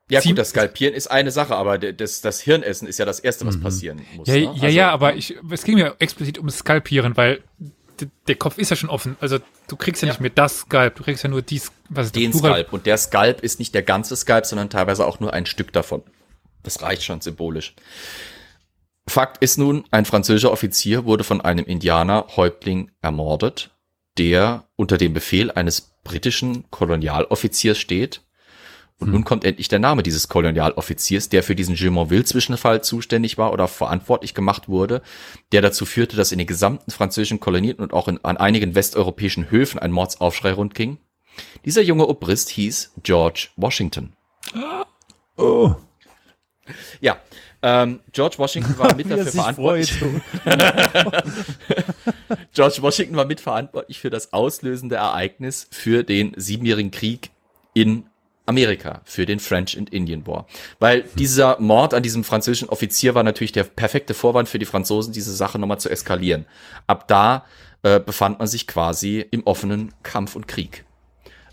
Ja 0.10 0.20
gut, 0.20 0.38
das 0.38 0.50
Skalpieren 0.50 0.94
ist 0.94 1.08
eine 1.08 1.32
Sache, 1.32 1.56
aber 1.56 1.78
das, 1.78 2.22
das 2.22 2.42
Hirnessen 2.42 2.88
ist 2.88 3.00
ja 3.00 3.06
das 3.06 3.20
Erste, 3.20 3.46
was 3.46 3.58
mhm. 3.58 3.62
passieren 3.62 4.02
muss. 4.16 4.28
Ja, 4.28 4.36
ne? 4.36 4.42
ja, 4.42 4.50
also, 4.52 4.66
ja, 4.68 4.92
aber 4.92 5.16
ich, 5.16 5.38
es 5.50 5.64
ging 5.64 5.76
mir 5.76 5.96
explizit 6.00 6.38
ums 6.38 6.58
Skalpieren, 6.58 7.16
weil 7.16 7.42
der 8.28 8.36
Kopf 8.36 8.58
ist 8.58 8.70
ja 8.70 8.76
schon 8.76 8.90
offen. 8.90 9.16
Also 9.22 9.40
du 9.68 9.76
kriegst 9.76 10.02
ja, 10.02 10.08
ja. 10.08 10.14
nicht 10.14 10.20
mehr 10.20 10.32
das 10.32 10.60
Skalp, 10.60 10.96
du 10.96 11.04
kriegst 11.04 11.24
ja 11.24 11.30
nur 11.30 11.42
dies, 11.42 11.72
was 11.90 12.08
ist 12.08 12.16
Den 12.16 12.34
Skalp. 12.34 12.74
Und 12.74 12.86
der 12.86 12.98
Skalp 12.98 13.42
ist 13.42 13.60
nicht 13.60 13.74
der 13.74 13.84
ganze 13.84 14.16
Skalp, 14.16 14.46
sondern 14.46 14.70
teilweise 14.70 15.06
auch 15.06 15.20
nur 15.20 15.34
ein 15.34 15.46
Stück 15.46 15.72
davon. 15.72 16.04
Das 16.64 16.82
reicht 16.82 17.04
schon 17.04 17.22
symbolisch. 17.22 17.74
Fakt 19.12 19.44
ist 19.44 19.58
nun, 19.58 19.84
ein 19.92 20.06
französischer 20.06 20.54
Offizier 20.54 21.04
wurde 21.04 21.26
von 21.26 21.42
einem 21.42 21.66
Indianer-Häuptling 21.66 22.92
ermordet, 23.02 23.72
der 24.18 24.70
unter 24.78 24.98
dem 24.98 25.12
Befehl 25.12 25.52
eines 25.52 25.98
britischen 26.06 26.72
Kolonialoffiziers 26.72 27.78
steht. 27.78 28.22
Und 29.00 29.08
hm. 29.08 29.14
nun 29.14 29.24
kommt 29.26 29.44
endlich 29.44 29.68
der 29.68 29.80
Name 29.80 30.02
dieses 30.02 30.30
Kolonialoffiziers, 30.30 31.28
der 31.28 31.44
für 31.44 31.56
diesen 31.56 31.76
Jumonville-Zwischenfall 31.76 32.86
zuständig 32.86 33.38
war 33.38 33.52
oder 33.52 33.68
verantwortlich 33.68 34.34
gemacht 34.34 34.70
wurde, 34.70 35.02
der 35.52 35.62
dazu 35.62 35.86
führte, 35.86 36.16
dass 36.16 36.32
in 36.32 36.38
den 36.38 36.48
gesamten 36.48 36.90
französischen 36.90 37.42
Kolonien 37.42 37.80
und 37.80 37.92
auch 37.92 38.08
in, 38.08 38.24
an 38.24 38.38
einigen 38.38 38.76
westeuropäischen 38.76 39.52
Höfen 39.52 39.78
ein 39.78 39.92
Mordsaufschrei 39.92 40.54
rundging. 40.54 41.00
Dieser 41.66 41.82
junge 41.82 42.08
Obrist 42.08 42.48
hieß 42.48 42.94
George 43.04 43.50
Washington. 43.58 44.14
Oh. 45.36 45.76
Ja, 47.02 47.20
ähm, 47.64 48.00
George 48.12 48.38
Washington 48.38 48.78
war 48.78 48.96
mit 48.98 49.10
dafür 49.10 49.26
verantwortlich. 49.28 49.94
George 52.54 52.78
Washington 52.82 53.16
war 53.16 53.26
mitverantwortlich 53.26 54.00
für 54.00 54.10
das 54.10 54.34
auslösende 54.34 54.96
Ereignis 54.96 55.68
für 55.72 56.04
den 56.04 56.34
siebenjährigen 56.36 56.92
Krieg 56.92 57.30
in 57.74 58.06
Amerika, 58.46 59.02
für 59.06 59.26
den 59.26 59.40
French 59.40 59.78
and 59.78 59.92
Indian 59.92 60.26
War. 60.28 60.48
Weil 60.80 61.04
hm. 61.04 61.10
dieser 61.18 61.60
Mord 61.60 61.94
an 61.94 62.04
diesem 62.04 62.24
französischen 62.24 62.70
Offizier 62.70 63.16
war 63.16 63.24
natürlich 63.24 63.52
der 63.52 63.64
perfekte 63.64 64.14
Vorwand 64.14 64.50
für 64.50 64.60
die 64.60 64.66
Franzosen, 64.66 65.14
diese 65.14 65.34
Sache 65.34 65.60
nochmal 65.60 65.80
zu 65.80 65.90
eskalieren. 65.90 66.46
Ab 66.88 67.08
da 67.08 67.46
äh, 67.84 68.00
befand 68.00 68.40
man 68.40 68.48
sich 68.48 68.68
quasi 68.68 69.26
im 69.32 69.46
offenen 69.46 69.94
Kampf 70.04 70.36
und 70.36 70.48
Krieg. 70.48 70.86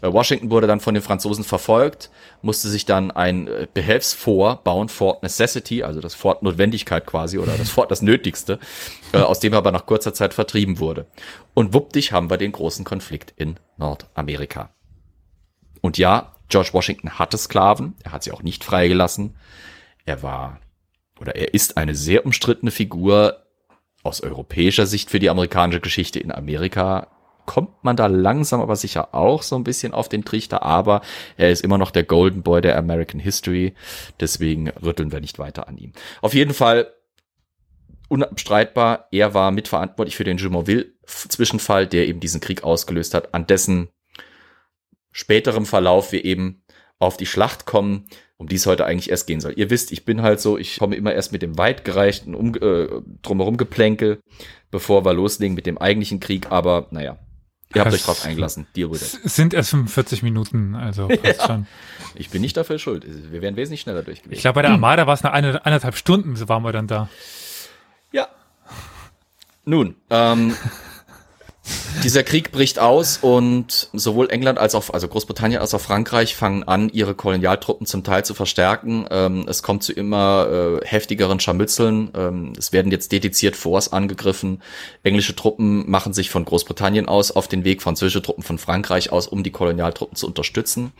Äh, 0.01 0.12
Washington 0.12 0.51
wurde 0.51 0.66
dann 0.66 0.80
von 0.80 0.94
den 0.94 1.03
Franzosen 1.03 1.44
verfolgt, 1.44 2.11
musste 2.42 2.68
sich 2.68 2.84
dann 2.86 3.11
ein 3.11 3.49
äh, 3.49 3.66
Behelfsfort 3.72 4.64
bauen, 4.64 4.88
Fort 4.88 5.22
Necessity, 5.22 5.82
also 5.82 6.01
das 6.01 6.14
Fort 6.14 6.42
Notwendigkeit 6.42 7.07
quasi 7.07 7.38
oder 7.38 7.57
das 7.57 7.70
Fort 7.70 7.90
das 7.90 8.03
Nötigste, 8.03 8.59
äh, 9.12 9.18
aus 9.18 9.40
dem 9.40 9.53
er 9.53 9.59
aber 9.59 9.72
nach 9.72 9.86
kurzer 9.86 10.14
Zeit 10.14 10.34
vertrieben 10.34 10.78
wurde. 10.78 11.07
Und 11.55 11.74
wuppdig 11.74 12.12
haben 12.12 12.30
wir 12.30 12.36
den 12.36 12.53
großen 12.53 12.84
Konflikt 12.84 13.32
in 13.36 13.59
Nordamerika. 13.76 14.70
Und 15.80 15.99
ja, 15.99 16.34
George 16.49 16.70
Washington 16.72 17.18
hatte 17.18 17.38
Sklaven, 17.38 17.94
er 18.03 18.12
hat 18.12 18.22
sie 18.22 18.32
auch 18.32 18.42
nicht 18.42 18.64
freigelassen. 18.64 19.36
Er 20.07 20.22
war 20.22 20.61
oder 21.20 21.36
er 21.36 21.53
ist 21.53 21.76
eine 21.76 21.94
sehr 21.94 22.24
umstrittene 22.24 22.70
Figur 22.70 23.44
aus 24.03 24.22
europäischer 24.22 24.86
Sicht 24.86 25.11
für 25.11 25.18
die 25.18 25.30
amerikanische 25.30 25.80
Geschichte 25.80 26.20
in 26.20 26.32
Amerika 26.32 27.09
kommt 27.49 27.82
man 27.82 27.96
da 27.96 28.07
langsam 28.09 28.61
aber 28.61 28.76
sicher 28.76 29.14
auch 29.14 29.42
so 29.42 29.57
ein 29.57 29.64
bisschen 29.64 29.94
auf 29.94 30.11
den 30.11 30.22
Trichter, 30.22 30.62
aber 30.62 31.01
er 31.38 31.51
ist 31.51 31.64
immer 31.64 31.78
noch 31.78 31.90
der 31.90 32.05
Golden 32.05 32.42
Boy 32.42 32.61
der 32.61 32.76
American 32.76 33.18
History, 33.18 33.72
deswegen 34.20 34.68
rütteln 34.68 35.12
wir 35.12 35.20
nicht 35.20 35.38
weiter 35.38 35.66
an 35.66 35.78
ihm. 35.78 35.92
Auf 36.20 36.34
jeden 36.34 36.53
Fall 36.53 36.92
unabstreitbar, 38.09 39.09
er 39.12 39.32
war 39.32 39.51
mitverantwortlich 39.51 40.14
für 40.14 40.24
den 40.24 40.36
Jumonville-Zwischenfall, 40.36 41.86
der 41.86 42.07
eben 42.07 42.20
diesen 42.20 42.42
Krieg 42.42 42.64
ausgelöst 42.64 43.14
hat, 43.14 43.32
an 43.32 43.46
dessen 43.46 43.88
späterem 45.11 45.64
Verlauf 45.64 46.12
wir 46.12 46.26
eben 46.26 46.62
auf 46.99 47.16
die 47.16 47.26
Schlacht 47.26 47.64
kommen, 47.64 48.09
um 48.36 48.46
die 48.46 48.57
es 48.57 48.66
heute 48.66 48.84
eigentlich 48.84 49.11
erst 49.11 49.26
gehen 49.26 49.40
soll. 49.40 49.55
Ihr 49.57 49.70
wisst, 49.70 49.90
ich 49.90 50.05
bin 50.05 50.20
halt 50.20 50.40
so, 50.40 50.59
ich 50.59 50.78
komme 50.78 50.96
immer 50.96 51.14
erst 51.14 51.32
mit 51.32 51.40
dem 51.40 51.57
weit 51.57 51.86
gereichten 51.86 52.34
um, 52.34 52.55
äh, 52.57 52.88
drumherum 53.22 53.57
Geplänkel, 53.57 54.20
bevor 54.70 55.07
wir 55.07 55.14
loslegen 55.14 55.55
mit 55.55 55.64
dem 55.64 55.78
eigentlichen 55.78 56.20
Krieg, 56.20 56.53
aber 56.53 56.88
naja, 56.90 57.18
Ihr 57.75 57.83
habt 57.83 57.93
euch 57.93 58.03
drauf 58.03 58.25
eingelassen, 58.25 58.66
Deal 58.75 58.91
with 58.91 59.03
it. 59.03 59.31
sind 59.31 59.53
erst 59.53 59.71
45 59.71 60.23
Minuten, 60.23 60.75
also 60.75 61.09
passt 61.23 61.25
ja. 61.25 61.47
schon. 61.47 61.66
Ich 62.14 62.31
bin 62.31 62.41
nicht 62.41 62.57
dafür 62.57 62.79
schuld. 62.79 63.05
Wir 63.07 63.43
wären 63.43 63.57
wesentlich 63.57 63.83
schneller 63.83 64.03
durch 64.03 64.23
Ich 64.31 64.41
glaube, 64.41 64.55
bei 64.55 64.62
der 64.62 64.71
Armada 64.71 65.07
war 65.07 65.14
es 65.14 65.23
eine, 65.23 65.33
eine 65.33 65.66
eineinhalb 65.66 65.97
Stunden, 65.97 66.35
so 66.37 66.49
waren 66.49 66.62
wir 66.62 66.73
dann 66.73 66.87
da. 66.87 67.09
Ja. 68.11 68.29
Nun, 69.64 69.97
ähm, 70.09 70.55
dieser 72.03 72.23
Krieg 72.23 72.53
bricht 72.53 72.79
aus 72.79 73.19
und 73.21 73.89
sowohl 73.93 74.31
England 74.31 74.59
als 74.59 74.75
auch, 74.75 74.91
also 74.91 75.09
Großbritannien 75.09 75.61
als 75.61 75.75
auch 75.75 75.81
Frankreich 75.81 76.37
fangen 76.37 76.62
an, 76.62 76.89
ihre 76.91 77.14
Kolonialtruppen 77.14 77.87
zum 77.87 78.05
Teil 78.05 78.25
zu 78.25 78.35
verstärken. 78.35 79.07
Ähm, 79.11 79.47
es 79.49 79.62
kommt 79.62 79.83
zu 79.83 79.93
immer 79.93 80.81
äh, 80.83 80.87
heftigeren 80.87 81.41
Scharmützeln. 81.41 82.11
Ähm, 82.14 82.53
es 82.57 82.73
werden 82.73 82.93
jetzt 82.93 83.12
dediziert 83.12 83.57
Forts 83.57 83.93
angegriffen. 83.93 84.62
Englische 85.03 85.35
Truppen 85.35 85.91
machen 85.91 86.12
sich 86.12 86.31
von 86.31 86.45
Großbritannien 86.45 87.09
aus 87.09 87.31
auf 87.31 87.49
den 87.49 87.64
Weg, 87.64 87.83
französische 87.83 88.23
Truppen 88.23 88.45
von 88.45 88.59
Frankreich 88.59 89.11
aus, 89.12 89.27
um 89.27 89.43
die 89.43 89.53
Kolonialtruppen 89.53 90.16
zu 90.16 90.27
unterstützen. 90.27 90.93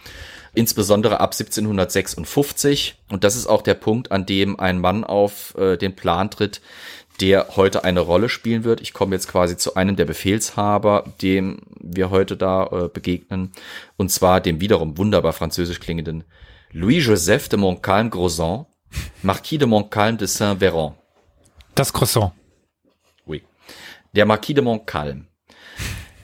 Insbesondere 0.55 1.21
ab 1.21 1.33
1756. 1.33 2.97
Und 3.11 3.25
das 3.25 3.37
ist 3.37 3.47
auch 3.47 3.63
der 3.63 3.75
Punkt, 3.75 4.11
an 4.11 4.27
dem 4.27 4.59
ein 4.59 4.81
Mann 4.81 5.05
auf 5.05 5.55
äh, 5.57 5.77
den 5.77 5.95
Plan 5.95 6.31
tritt, 6.31 6.61
der 7.21 7.57
heute 7.57 7.85
eine 7.85 8.01
Rolle 8.01 8.29
spielen 8.29 8.65
wird. 8.65 8.81
Ich 8.81 8.93
komme 8.93 9.15
jetzt 9.15 9.29
quasi 9.29 9.57
zu 9.57 9.75
einem 9.75 9.97
der 9.97 10.05
Befehlshaber, 10.05 11.05
dem 11.21 11.61
wir 11.81 12.11
heute 12.11 12.37
da 12.37 12.67
äh, 12.67 12.89
begegnen, 12.89 13.53
und 13.97 14.11
zwar 14.11 14.41
dem 14.41 14.61
wiederum 14.61 14.99
wunderbar 14.99 15.33
französisch 15.33 15.81
klingenden 15.81 16.25
Louis-Joseph 16.71 17.49
de 17.49 17.59
Montcalm-Grosson, 17.59 18.67
Marquis 19.23 19.59
de 19.59 19.67
Montcalm 19.67 20.17
de 20.19 20.27
Saint-Véran. 20.27 20.95
Das 21.75 21.93
Croissant. 21.93 22.33
Oui. 23.27 23.43
Der 24.15 24.27
Marquis 24.27 24.55
de 24.55 24.63
Montcalm. 24.63 25.27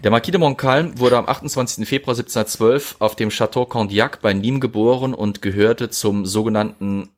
Der 0.02 0.10
Marquis 0.10 0.32
de 0.32 0.38
Montcalm 0.38 0.98
wurde 0.98 1.16
am 1.16 1.26
28. 1.26 1.88
Februar 1.88 2.14
1712 2.14 2.96
auf 2.98 3.16
dem 3.16 3.30
Château 3.30 3.66
Condillac 3.66 4.20
bei 4.20 4.32
Nîmes 4.32 4.60
geboren 4.60 5.14
und 5.14 5.40
gehörte 5.40 5.88
zum 5.88 6.26
sogenannten 6.26 7.08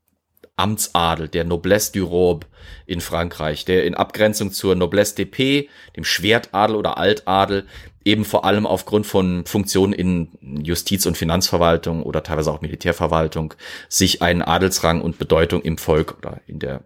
Amtsadel, 0.57 1.29
der 1.29 1.45
Noblesse 1.45 1.93
du 1.93 2.05
Robe 2.05 2.47
in 2.87 3.01
Frankreich, 3.01 3.65
der 3.65 3.85
in 3.85 3.95
Abgrenzung 3.95 4.53
zur 4.53 4.75
Noblesse 4.75 5.15
d'Épée, 5.15 5.69
dem 5.97 6.05
Schwertadel 6.05 6.77
oder 6.77 6.97
Altadel, 6.97 7.67
eben 8.05 8.25
vor 8.25 8.45
allem 8.45 8.67
aufgrund 8.67 9.07
von 9.07 9.45
Funktionen 9.45 9.93
in 9.93 10.63
Justiz- 10.65 11.07
und 11.07 11.17
Finanzverwaltung 11.17 12.03
oder 12.03 12.23
teilweise 12.23 12.53
auch 12.53 12.63
Militärverwaltung 12.63 13.55
sich 13.89 14.23
einen 14.23 14.43
Adelsrang 14.43 15.03
und 15.03 15.19
Bedeutung 15.19 15.61
im 15.63 15.77
Volk 15.77 16.17
oder 16.19 16.41
in 16.47 16.59
der 16.59 16.83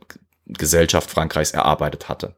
Gesellschaft 0.46 1.10
Frankreichs 1.10 1.52
erarbeitet 1.52 2.08
hatte. 2.08 2.36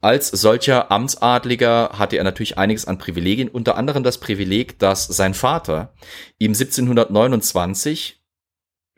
Als 0.00 0.28
solcher 0.28 0.92
Amtsadliger 0.92 1.90
hatte 1.94 2.16
er 2.16 2.24
natürlich 2.24 2.56
einiges 2.56 2.86
an 2.86 2.98
Privilegien, 2.98 3.48
unter 3.48 3.76
anderem 3.76 4.04
das 4.04 4.18
Privileg, 4.18 4.78
dass 4.78 5.08
sein 5.08 5.34
Vater 5.34 5.92
ihm 6.38 6.52
1729, 6.52 8.17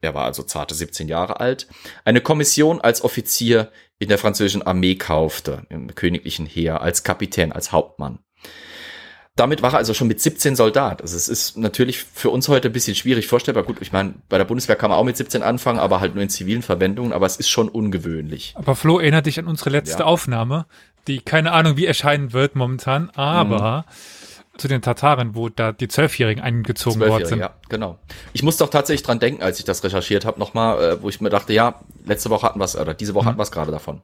er 0.00 0.14
war 0.14 0.24
also 0.24 0.42
zarte 0.42 0.74
17 0.74 1.08
Jahre 1.08 1.40
alt, 1.40 1.66
eine 2.04 2.20
Kommission 2.20 2.80
als 2.80 3.02
Offizier 3.02 3.70
in 3.98 4.08
der 4.08 4.18
französischen 4.18 4.62
Armee 4.62 4.94
kaufte, 4.94 5.66
im 5.68 5.94
königlichen 5.94 6.46
Heer, 6.46 6.80
als 6.80 7.02
Kapitän, 7.02 7.52
als 7.52 7.72
Hauptmann. 7.72 8.18
Damit 9.36 9.62
war 9.62 9.72
er 9.72 9.78
also 9.78 9.94
schon 9.94 10.08
mit 10.08 10.20
17 10.20 10.56
Soldat. 10.56 11.00
Also 11.00 11.16
es 11.16 11.28
ist 11.28 11.56
natürlich 11.56 11.98
für 11.98 12.30
uns 12.30 12.48
heute 12.48 12.68
ein 12.68 12.72
bisschen 12.72 12.94
schwierig 12.94 13.26
vorstellbar. 13.26 13.62
Gut, 13.62 13.78
ich 13.80 13.92
meine, 13.92 14.14
bei 14.28 14.36
der 14.38 14.44
Bundeswehr 14.44 14.76
kann 14.76 14.90
man 14.90 14.98
auch 14.98 15.04
mit 15.04 15.16
17 15.16 15.42
anfangen, 15.42 15.78
aber 15.78 16.00
halt 16.00 16.14
nur 16.14 16.22
in 16.22 16.28
zivilen 16.28 16.62
Verwendungen, 16.62 17.12
aber 17.12 17.26
es 17.26 17.36
ist 17.36 17.48
schon 17.48 17.68
ungewöhnlich. 17.68 18.54
Aber 18.56 18.74
Flo, 18.74 18.98
erinnert 18.98 19.26
dich 19.26 19.38
an 19.38 19.46
unsere 19.46 19.70
letzte 19.70 20.00
Ja. 20.00 20.04
Aufnahme, 20.06 20.66
die 21.06 21.20
keine 21.20 21.52
Ahnung 21.52 21.76
wie 21.76 21.86
erscheinen 21.86 22.32
wird 22.32 22.56
momentan, 22.56 23.08
aber 23.10 23.86
zu 24.60 24.68
den 24.68 24.82
Tataren, 24.82 25.34
wo 25.34 25.48
da 25.48 25.72
die 25.72 25.88
Zwölfjährigen 25.88 26.42
eingezogen 26.42 27.00
worden 27.00 27.26
sind. 27.26 27.38
ja, 27.40 27.54
genau. 27.68 27.98
Ich 28.32 28.42
muss 28.42 28.56
doch 28.56 28.70
tatsächlich 28.70 29.02
dran 29.02 29.18
denken, 29.18 29.42
als 29.42 29.58
ich 29.58 29.64
das 29.64 29.82
recherchiert 29.82 30.24
habe, 30.24 30.38
nochmal, 30.38 30.82
äh, 30.82 31.02
wo 31.02 31.08
ich 31.08 31.20
mir 31.20 31.30
dachte, 31.30 31.52
ja, 31.52 31.80
letzte 32.04 32.30
Woche 32.30 32.46
hatten 32.46 32.60
wir 32.60 32.64
es, 32.64 32.76
oder 32.76 32.94
diese 32.94 33.14
Woche 33.14 33.26
hatten 33.26 33.38
wir 33.38 33.42
es 33.42 33.50
gerade 33.50 33.72
davon. 33.72 34.02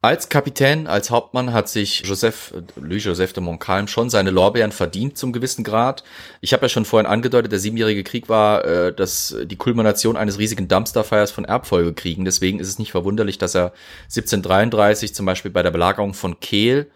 Als 0.00 0.28
Kapitän, 0.28 0.86
als 0.86 1.10
Hauptmann 1.10 1.52
hat 1.52 1.68
sich 1.68 2.02
Joseph, 2.04 2.54
äh, 2.54 2.80
Louis-Joseph 2.80 3.32
de 3.32 3.42
Montcalm 3.42 3.88
schon 3.88 4.10
seine 4.10 4.30
Lorbeeren 4.30 4.70
verdient 4.70 5.18
zum 5.18 5.32
gewissen 5.32 5.64
Grad. 5.64 6.04
Ich 6.40 6.52
habe 6.52 6.66
ja 6.66 6.68
schon 6.68 6.84
vorhin 6.84 7.06
angedeutet, 7.06 7.50
der 7.50 7.58
Siebenjährige 7.58 8.04
Krieg 8.04 8.28
war 8.28 8.64
äh, 8.64 8.94
das, 8.94 9.34
die 9.44 9.56
Kulmination 9.56 10.16
eines 10.16 10.38
riesigen 10.38 10.68
Dumpsterfires 10.68 11.32
von 11.32 11.44
Erbfolgekriegen. 11.44 12.24
Deswegen 12.24 12.60
ist 12.60 12.68
es 12.68 12.78
nicht 12.78 12.92
verwunderlich, 12.92 13.38
dass 13.38 13.56
er 13.56 13.72
1733 14.04 15.14
zum 15.14 15.26
Beispiel 15.26 15.50
bei 15.50 15.64
der 15.64 15.72
Belagerung 15.72 16.14
von 16.14 16.38
Kehl 16.38 16.90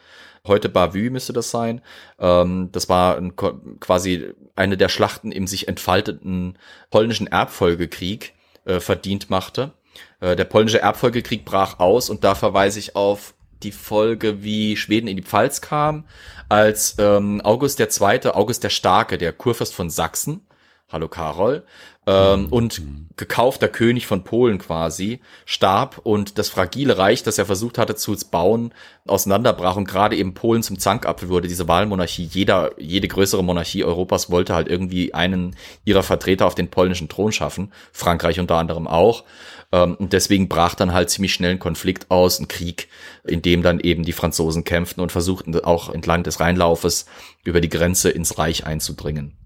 heute 0.47 0.69
Bavü 0.69 1.11
müsste 1.11 1.33
das 1.33 1.51
sein. 1.51 1.81
Ähm, 2.19 2.71
das 2.73 2.89
war 2.89 3.17
ein, 3.17 3.37
quasi 3.37 4.33
eine 4.57 4.77
der 4.77 4.89
Schlachten 4.89 5.33
im 5.33 5.47
sich 5.47 5.69
entfaltenden 5.69 6.59
polnischen 6.91 7.27
Erbfolgekrieg 7.27 8.35
äh, 8.65 8.81
verdient 8.81 9.31
machte. 9.31 9.73
Äh, 10.21 10.37
der 10.37 10.45
polnische 10.45 10.81
Erbfolgekrieg 10.81 11.45
brach 11.45 11.79
aus 11.79 12.11
und 12.11 12.25
da 12.25 12.35
verweise 12.35 12.79
ich 12.79 12.97
auf 12.97 13.35
die 13.63 13.73
Folge, 13.73 14.43
wie 14.43 14.77
Schweden 14.77 15.07
in 15.07 15.17
die 15.17 15.23
Pfalz 15.23 15.61
kam, 15.61 16.05
als 16.49 16.97
ähm, 16.99 17.41
August 17.43 17.79
der 17.79 17.89
Zweite, 17.89 18.35
August 18.35 18.65
der 18.65 18.71
Starke, 18.71 19.19
der 19.19 19.33
Kurfürst 19.33 19.75
von 19.75 19.89
Sachsen, 19.89 20.47
hallo 20.91 21.09
Karol, 21.09 21.65
ähm, 22.07 22.47
und 22.51 22.83
gekaufter 23.17 23.69
König 23.69 24.07
von 24.07 24.25
Polen 24.25 24.59
quasi, 24.59 25.21
starb 25.45 26.01
und 26.03 26.39
das 26.39 26.49
fragile 26.49 26.99
Reich, 26.99 27.23
das 27.23 27.39
er 27.39 27.47
versucht 27.47 27.79
hatte 27.79 27.95
zu 27.95 28.17
bauen, 28.31 28.75
auseinanderbrach 29.07 29.77
und 29.77 29.87
gerade 29.87 30.17
eben 30.17 30.35
Polen 30.35 30.63
zum 30.63 30.79
Zankapfel 30.79 31.29
wurde, 31.29 31.49
diese 31.49 31.69
Wahlmonarchie. 31.69 32.25
Jeder, 32.25 32.73
jede 32.79 33.09
größere 33.09 33.45
Monarchie 33.45 33.85
Europas 33.85 34.31
wollte 34.31 34.55
halt 34.55 34.69
irgendwie 34.69 35.15
einen 35.15 35.57
ihrer 35.85 36.03
Vertreter 36.03 36.47
auf 36.47 36.55
den 36.55 36.69
polnischen 36.71 37.09
Thron 37.09 37.33
schaffen, 37.33 37.73
Frankreich 37.93 38.41
unter 38.41 38.57
anderem 38.57 38.89
auch. 38.89 39.25
Ähm, 39.71 39.95
Und 39.95 40.13
deswegen 40.13 40.49
brach 40.49 40.75
dann 40.75 40.93
halt 40.93 41.11
ziemlich 41.11 41.35
schnell 41.35 41.53
ein 41.53 41.59
Konflikt 41.59 42.11
aus, 42.11 42.41
ein 42.41 42.49
Krieg, 42.49 42.89
in 43.25 43.43
dem 43.43 43.63
dann 43.63 43.81
eben 43.81 44.05
die 44.05 44.13
Franzosen 44.13 44.65
kämpften 44.65 45.03
und 45.03 45.13
versuchten 45.13 45.59
auch 45.61 45.93
entlang 45.93 46.23
des 46.25 46.41
Rheinlaufes 46.41 47.07
über 47.45 47.61
die 47.61 47.69
Grenze 47.69 48.11
ins 48.11 48.39
Reich 48.39 48.67
einzudringen. 48.67 49.37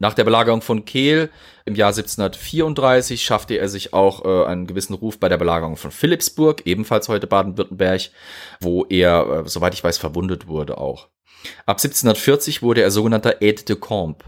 Nach 0.00 0.14
der 0.14 0.24
Belagerung 0.24 0.62
von 0.62 0.86
Kehl 0.86 1.30
im 1.66 1.74
Jahr 1.74 1.90
1734 1.90 3.22
schaffte 3.22 3.58
er 3.58 3.68
sich 3.68 3.92
auch 3.92 4.24
äh, 4.24 4.46
einen 4.46 4.66
gewissen 4.66 4.94
Ruf 4.94 5.20
bei 5.20 5.28
der 5.28 5.36
Belagerung 5.36 5.76
von 5.76 5.90
Philipsburg, 5.90 6.62
ebenfalls 6.66 7.10
heute 7.10 7.26
Baden-Württemberg, 7.26 8.10
wo 8.60 8.86
er, 8.88 9.44
äh, 9.44 9.48
soweit 9.48 9.74
ich 9.74 9.84
weiß, 9.84 9.98
verwundet 9.98 10.48
wurde 10.48 10.78
auch. 10.78 11.08
Ab 11.66 11.76
1740 11.76 12.62
wurde 12.62 12.80
er 12.80 12.90
sogenannter 12.90 13.42
Aide 13.42 13.62
de 13.62 13.76
Camp, 13.76 14.24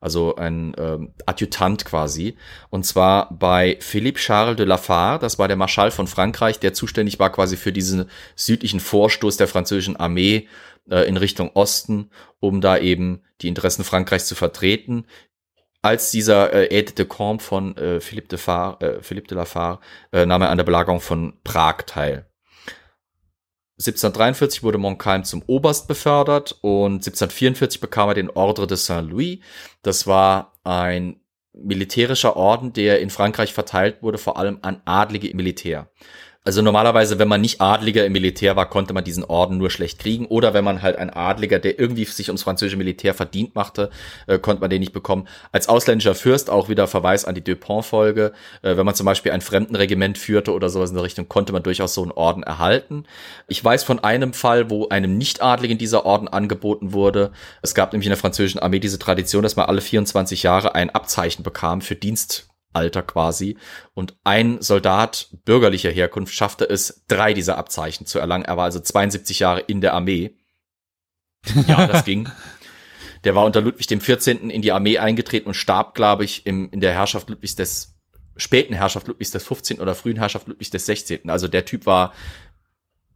also 0.00 0.36
ein 0.36 0.76
ähm, 0.78 1.12
Adjutant 1.26 1.84
quasi, 1.84 2.36
und 2.70 2.86
zwar 2.86 3.36
bei 3.36 3.78
Philippe 3.80 4.20
Charles 4.20 4.56
de 4.56 4.64
Lafare, 4.64 5.18
das 5.18 5.40
war 5.40 5.48
der 5.48 5.56
Marschall 5.56 5.90
von 5.90 6.06
Frankreich, 6.06 6.60
der 6.60 6.72
zuständig 6.72 7.18
war 7.18 7.32
quasi 7.32 7.56
für 7.56 7.72
diesen 7.72 8.08
südlichen 8.36 8.78
Vorstoß 8.78 9.36
der 9.38 9.48
französischen 9.48 9.96
Armee 9.96 10.46
äh, 10.90 11.08
in 11.08 11.16
Richtung 11.16 11.50
Osten, 11.54 12.10
um 12.40 12.60
da 12.60 12.78
eben 12.78 13.22
die 13.40 13.48
Interessen 13.48 13.84
Frankreichs 13.84 14.26
zu 14.26 14.34
vertreten. 14.34 15.06
Als 15.82 16.10
dieser 16.10 16.52
äh, 16.52 16.76
Aide 16.76 16.92
de 16.92 17.06
Camp 17.06 17.42
von 17.42 17.76
äh, 17.76 18.00
Philippe 18.00 18.28
de, 18.28 18.38
Far, 18.38 18.80
äh, 18.82 19.02
Philippe 19.02 19.28
de 19.28 19.36
Lafare 19.36 19.80
äh, 20.12 20.26
nahm 20.26 20.42
er 20.42 20.50
an 20.50 20.58
der 20.58 20.64
Belagerung 20.64 21.00
von 21.00 21.34
Prag 21.44 21.82
teil. 21.86 22.26
1743 23.78 24.62
wurde 24.62 24.78
Montcalm 24.78 25.24
zum 25.24 25.42
Oberst 25.46 25.86
befördert 25.86 26.56
und 26.62 26.94
1744 26.94 27.78
bekam 27.78 28.08
er 28.08 28.14
den 28.14 28.30
Ordre 28.30 28.66
de 28.66 28.78
Saint-Louis. 28.78 29.40
Das 29.82 30.06
war 30.06 30.54
ein 30.64 31.20
militärischer 31.52 32.36
Orden, 32.36 32.72
der 32.72 33.00
in 33.00 33.10
Frankreich 33.10 33.52
verteilt 33.52 34.02
wurde, 34.02 34.18
vor 34.18 34.38
allem 34.38 34.58
an 34.62 34.80
Adlige 34.86 35.34
Militär. 35.36 35.90
Also 36.46 36.62
normalerweise, 36.62 37.18
wenn 37.18 37.26
man 37.26 37.40
nicht 37.40 37.60
Adliger 37.60 38.06
im 38.06 38.12
Militär 38.12 38.54
war, 38.54 38.70
konnte 38.70 38.94
man 38.94 39.02
diesen 39.02 39.24
Orden 39.24 39.58
nur 39.58 39.68
schlecht 39.68 39.98
kriegen. 39.98 40.26
Oder 40.26 40.54
wenn 40.54 40.62
man 40.62 40.80
halt 40.80 40.96
ein 40.96 41.10
Adliger, 41.10 41.58
der 41.58 41.80
irgendwie 41.80 42.04
sich 42.04 42.28
ums 42.28 42.44
französische 42.44 42.76
Militär 42.76 43.14
verdient 43.14 43.56
machte, 43.56 43.90
äh, 44.28 44.38
konnte 44.38 44.60
man 44.60 44.70
den 44.70 44.78
nicht 44.78 44.92
bekommen. 44.92 45.26
Als 45.50 45.68
ausländischer 45.68 46.14
Fürst 46.14 46.48
auch 46.48 46.68
wieder 46.68 46.86
Verweis 46.86 47.24
an 47.24 47.34
die 47.34 47.42
Dupont-Folge. 47.42 48.32
Äh, 48.62 48.76
wenn 48.76 48.86
man 48.86 48.94
zum 48.94 49.06
Beispiel 49.06 49.32
ein 49.32 49.40
Fremdenregiment 49.40 50.18
führte 50.18 50.52
oder 50.52 50.68
sowas 50.68 50.90
in 50.90 50.94
der 50.94 51.02
Richtung, 51.02 51.28
konnte 51.28 51.52
man 51.52 51.64
durchaus 51.64 51.94
so 51.94 52.02
einen 52.02 52.12
Orden 52.12 52.44
erhalten. 52.44 53.06
Ich 53.48 53.64
weiß 53.64 53.82
von 53.82 53.98
einem 54.04 54.32
Fall, 54.32 54.70
wo 54.70 54.86
einem 54.86 55.18
Nicht-Adligen 55.18 55.78
dieser 55.78 56.06
Orden 56.06 56.28
angeboten 56.28 56.92
wurde. 56.92 57.32
Es 57.60 57.74
gab 57.74 57.92
nämlich 57.92 58.06
in 58.06 58.10
der 58.12 58.18
französischen 58.18 58.60
Armee 58.60 58.78
diese 58.78 59.00
Tradition, 59.00 59.42
dass 59.42 59.56
man 59.56 59.66
alle 59.66 59.80
24 59.80 60.44
Jahre 60.44 60.76
ein 60.76 60.90
Abzeichen 60.90 61.42
bekam 61.42 61.80
für 61.80 61.96
Dienst 61.96 62.46
Alter 62.76 63.02
quasi. 63.02 63.56
Und 63.94 64.14
ein 64.22 64.60
Soldat 64.62 65.28
bürgerlicher 65.44 65.90
Herkunft 65.90 66.32
schaffte 66.34 66.64
es, 66.68 67.04
drei 67.08 67.34
dieser 67.34 67.58
Abzeichen 67.58 68.06
zu 68.06 68.18
erlangen. 68.20 68.44
Er 68.44 68.56
war 68.56 68.64
also 68.64 68.78
72 68.80 69.40
Jahre 69.40 69.60
in 69.60 69.80
der 69.80 69.94
Armee. 69.94 70.36
Ja, 71.68 71.86
das 71.86 72.04
ging. 72.04 72.28
Der 73.24 73.34
war 73.34 73.44
unter 73.44 73.60
Ludwig 73.60 73.86
dem 73.86 74.00
14. 74.00 74.50
in 74.50 74.62
die 74.62 74.72
Armee 74.72 74.98
eingetreten 74.98 75.48
und 75.48 75.54
starb, 75.54 75.94
glaube 75.94 76.24
ich, 76.24 76.46
im, 76.46 76.70
in 76.70 76.80
der 76.80 76.92
Herrschaft 76.92 77.28
Ludwigs 77.28 77.56
des 77.56 77.94
späten 78.36 78.74
Herrschaft 78.74 79.06
Ludwigs 79.08 79.30
des 79.30 79.44
15. 79.44 79.80
oder 79.80 79.94
frühen 79.94 80.16
Herrschaft 80.18 80.46
Ludwigs 80.48 80.70
des 80.70 80.86
16. 80.86 81.30
Also 81.30 81.48
der 81.48 81.64
Typ 81.64 81.86
war 81.86 82.12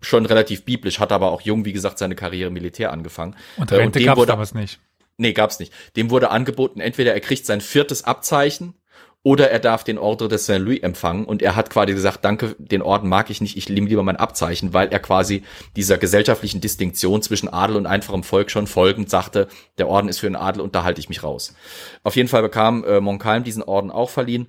schon 0.00 0.24
relativ 0.26 0.64
biblisch, 0.64 0.98
hat 0.98 1.12
aber 1.12 1.30
auch 1.30 1.42
jung, 1.42 1.64
wie 1.64 1.72
gesagt, 1.74 1.98
seine 1.98 2.14
Karriere 2.16 2.50
Militär 2.50 2.90
angefangen. 2.92 3.36
Und 3.56 3.70
Äh, 3.70 3.76
Rente 3.76 3.98
dem 3.98 4.06
gab 4.06 4.16
es 4.16 4.20
wurde- 4.20 4.32
damals 4.32 4.54
nicht. 4.54 4.80
Nee, 5.18 5.34
gab's 5.34 5.58
nicht. 5.61 5.72
Dem 5.96 6.08
wurde 6.11 6.30
angeboten, 6.30 6.80
entweder 6.80 7.12
er 7.12 7.20
kriegt 7.20 7.44
sein 7.44 7.61
viertes 7.61 8.04
Abzeichen 8.04 8.74
oder 9.22 9.50
er 9.50 9.58
darf 9.58 9.84
den 9.84 9.98
Ordre 9.98 10.28
de 10.28 10.38
Saint-Louis 10.38 10.82
empfangen. 10.82 11.26
Und 11.26 11.42
er 11.42 11.54
hat 11.54 11.68
quasi 11.68 11.92
gesagt, 11.92 12.24
danke, 12.24 12.56
den 12.58 12.80
Orden 12.80 13.08
mag 13.08 13.28
ich 13.28 13.40
nicht, 13.40 13.56
ich 13.56 13.68
nehme 13.68 13.88
lieber 13.88 14.02
mein 14.02 14.16
Abzeichen, 14.16 14.72
weil 14.72 14.88
er 14.88 14.98
quasi 14.98 15.42
dieser 15.76 15.98
gesellschaftlichen 15.98 16.60
Distinktion 16.60 17.20
zwischen 17.20 17.48
Adel 17.48 17.76
und 17.76 17.86
einfachem 17.86 18.22
Volk 18.22 18.50
schon 18.50 18.66
folgend 18.66 19.10
sagte, 19.10 19.48
der 19.76 19.88
Orden 19.88 20.08
ist 20.08 20.20
für 20.20 20.26
den 20.26 20.36
Adel 20.36 20.62
und 20.62 20.74
da 20.74 20.84
halte 20.84 21.00
ich 21.00 21.10
mich 21.10 21.22
raus. 21.22 21.54
Auf 22.02 22.16
jeden 22.16 22.28
Fall 22.28 22.42
bekam 22.42 22.82
äh, 22.84 23.00
Montcalm 23.00 23.44
diesen 23.44 23.62
Orden 23.62 23.90
auch 23.90 24.10
verliehen. 24.10 24.48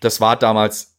Das 0.00 0.20
war 0.20 0.36
damals 0.36 0.92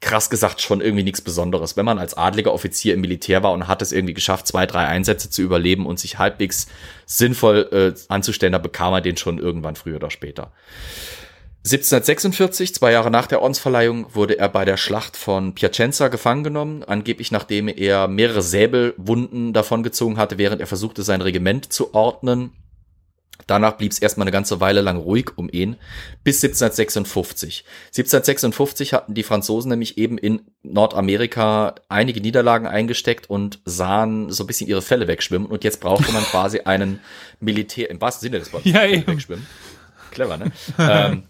krass 0.00 0.30
gesagt 0.30 0.62
schon 0.62 0.80
irgendwie 0.80 1.04
nichts 1.04 1.20
Besonderes. 1.20 1.76
Wenn 1.76 1.84
man 1.84 1.98
als 1.98 2.14
adliger 2.14 2.54
Offizier 2.54 2.94
im 2.94 3.02
Militär 3.02 3.42
war 3.42 3.52
und 3.52 3.68
hat 3.68 3.82
es 3.82 3.92
irgendwie 3.92 4.14
geschafft, 4.14 4.46
zwei, 4.46 4.64
drei 4.64 4.86
Einsätze 4.86 5.28
zu 5.28 5.42
überleben 5.42 5.84
und 5.84 6.00
sich 6.00 6.18
halbwegs 6.18 6.68
sinnvoll 7.04 7.68
äh, 7.70 8.00
anzustellen, 8.08 8.52
da 8.52 8.58
bekam 8.58 8.94
er 8.94 9.02
den 9.02 9.18
schon 9.18 9.36
irgendwann 9.36 9.76
früher 9.76 9.96
oder 9.96 10.10
später. 10.10 10.52
1746, 11.62 12.74
zwei 12.74 12.92
Jahre 12.92 13.10
nach 13.10 13.26
der 13.26 13.42
Ordensverleihung, 13.42 14.14
wurde 14.14 14.38
er 14.38 14.48
bei 14.48 14.64
der 14.64 14.78
Schlacht 14.78 15.14
von 15.14 15.54
Piacenza 15.54 16.08
gefangen 16.08 16.42
genommen, 16.42 16.84
angeblich 16.84 17.32
nachdem 17.32 17.68
er 17.68 18.08
mehrere 18.08 18.40
Säbelwunden 18.40 19.52
davongezogen 19.52 20.16
hatte, 20.16 20.38
während 20.38 20.62
er 20.62 20.66
versuchte, 20.66 21.02
sein 21.02 21.20
Regiment 21.20 21.70
zu 21.70 21.92
ordnen. 21.92 22.52
Danach 23.46 23.76
blieb 23.76 23.92
es 23.92 23.98
erstmal 23.98 24.24
eine 24.24 24.32
ganze 24.32 24.60
Weile 24.60 24.80
lang 24.80 24.96
ruhig 24.96 25.36
um 25.36 25.50
ihn, 25.50 25.76
bis 26.24 26.42
1756. 26.42 27.64
1756 27.88 28.94
hatten 28.94 29.14
die 29.14 29.22
Franzosen 29.22 29.70
nämlich 29.70 29.98
eben 29.98 30.16
in 30.16 30.42
Nordamerika 30.62 31.74
einige 31.90 32.20
Niederlagen 32.20 32.66
eingesteckt 32.66 33.28
und 33.28 33.60
sahen 33.66 34.30
so 34.30 34.44
ein 34.44 34.46
bisschen 34.46 34.68
ihre 34.68 34.82
Fälle 34.82 35.08
wegschwimmen. 35.08 35.48
Und 35.48 35.64
jetzt 35.64 35.80
brauchte 35.80 36.10
man 36.12 36.22
quasi 36.22 36.60
einen 36.60 37.00
Militär, 37.38 37.90
im 37.90 38.00
wahrsten 38.00 38.28
Sinne 38.28 38.38
des 38.38 38.52
Wortes, 38.52 38.72
ja, 38.72 38.86
eben. 38.86 39.18
Clever, 40.10 40.36
ne? 40.36 40.52
ähm, 40.78 41.24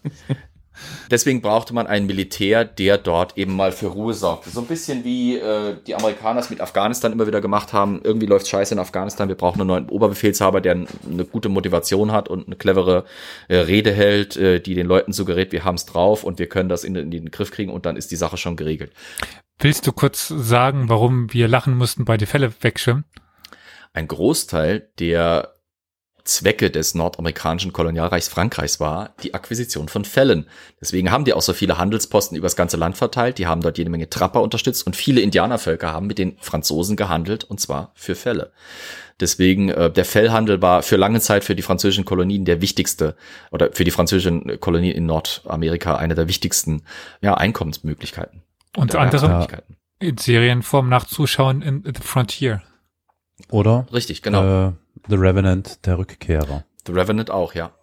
Deswegen 1.11 1.43
brauchte 1.43 1.75
man 1.75 1.87
einen 1.87 2.07
Militär, 2.07 2.65
der 2.65 2.99
dort 2.99 3.37
eben 3.37 3.55
mal 3.55 3.73
für 3.73 3.89
Ruhe 3.89 4.15
sorgte. 4.15 4.51
So 4.51 4.61
ein 4.61 4.67
bisschen 4.67 5.05
wie 5.05 5.37
äh, 5.37 5.77
die 5.87 5.95
Amerikaner 5.95 6.41
es 6.41 6.51
mit 6.51 6.61
Afghanistan 6.61 7.13
immer 7.13 7.27
wieder 7.27 7.41
gemacht 7.41 7.73
haben. 7.73 8.01
Irgendwie 8.03 8.27
läuft 8.27 8.49
scheiße 8.49 8.75
in 8.75 8.81
Afghanistan. 8.81 9.29
Wir 9.29 9.35
brauchen 9.35 9.61
einen 9.61 9.69
neuen 9.69 9.89
Oberbefehlshaber, 9.89 10.61
der 10.61 10.73
eine 10.73 11.25
gute 11.25 11.49
Motivation 11.49 12.13
hat 12.13 12.29
und 12.29 12.47
eine 12.47 12.57
clevere 12.57 13.05
äh, 13.49 13.57
Rede 13.57 13.93
hält, 13.93 14.37
äh, 14.37 14.61
die 14.61 14.75
den 14.75 14.87
Leuten 14.87 15.13
suggeriert, 15.13 15.53
wir 15.53 15.65
haben 15.65 15.75
es 15.75 15.87
drauf 15.87 16.25
und 16.25 16.39
wir 16.39 16.49
können 16.49 16.69
das 16.69 16.85
in, 16.85 16.95
in 16.95 17.11
den 17.11 17.31
Griff 17.31 17.51
kriegen 17.51 17.73
und 17.73 17.87
dann 17.87 17.97
ist 17.97 18.11
die 18.11 18.17
Sache 18.17 18.37
schon 18.37 18.57
geregelt. 18.57 18.93
Willst 19.59 19.87
du 19.87 19.93
kurz 19.93 20.29
sagen, 20.29 20.89
warum 20.89 21.33
wir 21.33 21.49
lachen 21.49 21.77
mussten 21.77 22.05
bei 22.05 22.17
die 22.17 22.27
Fälle 22.27 22.53
wegschwimmen? 22.61 23.05
Ein 23.93 24.09
Großteil 24.09 24.89
der 24.99 25.55
Zwecke 26.31 26.71
des 26.71 26.95
nordamerikanischen 26.95 27.73
Kolonialreichs 27.73 28.29
Frankreichs 28.29 28.81
war 28.81 29.15
die 29.23 29.35
Akquisition 29.35 29.89
von 29.89 30.05
Fällen. 30.05 30.47
Deswegen 30.81 31.11
haben 31.11 31.25
die 31.25 31.35
auch 31.35 31.43
so 31.43 31.53
viele 31.53 31.77
Handelsposten 31.77 32.37
übers 32.37 32.57
ganze 32.57 32.77
Land 32.77 32.97
verteilt, 32.97 33.39
die 33.39 33.47
haben 33.47 33.61
dort 33.61 33.79
jede 33.79 33.91
Menge 33.91 34.09
Trapper 34.09 34.41
unterstützt 34.41 34.87
und 34.87 34.97
viele 34.97 35.21
Indianervölker 35.21 35.93
haben 35.93 36.07
mit 36.07 36.19
den 36.19 36.37
Franzosen 36.39 36.97
gehandelt 36.97 37.45
und 37.45 37.61
zwar 37.61 37.93
für 37.95 38.15
Fälle. 38.15 38.53
Deswegen 39.19 39.69
äh, 39.69 39.91
der 39.91 40.05
Fellhandel 40.05 40.63
war 40.63 40.83
für 40.83 40.97
lange 40.97 41.21
Zeit 41.21 41.45
für 41.45 41.55
die 41.55 41.63
französischen 41.63 42.05
Kolonien 42.05 42.45
der 42.45 42.61
wichtigste 42.63 43.17
oder 43.51 43.73
für 43.73 43.85
die 43.85 43.91
französischen 43.91 44.59
Kolonien 44.61 44.95
in 44.95 45.07
Nordamerika 45.07 45.97
eine 45.97 46.15
der 46.15 46.29
wichtigsten 46.29 46.83
ja, 47.21 47.35
Einkommensmöglichkeiten. 47.35 48.43
Und 48.77 48.95
andere 48.95 49.49
in 49.99 50.17
Serienform 50.17 50.89
nachzuschauen 50.89 51.61
in 51.61 51.83
The 51.85 52.03
Frontier. 52.03 52.63
Oder? 53.51 53.87
Richtig, 53.93 54.23
genau. 54.23 54.69
Äh, 54.69 54.73
The 55.11 55.17
Revenant, 55.17 55.85
der 55.87 55.99
Rückkehrer. 55.99 56.65
The 56.87 56.93
Revenant 56.93 57.31
auch, 57.31 57.55
ja. 57.55 57.75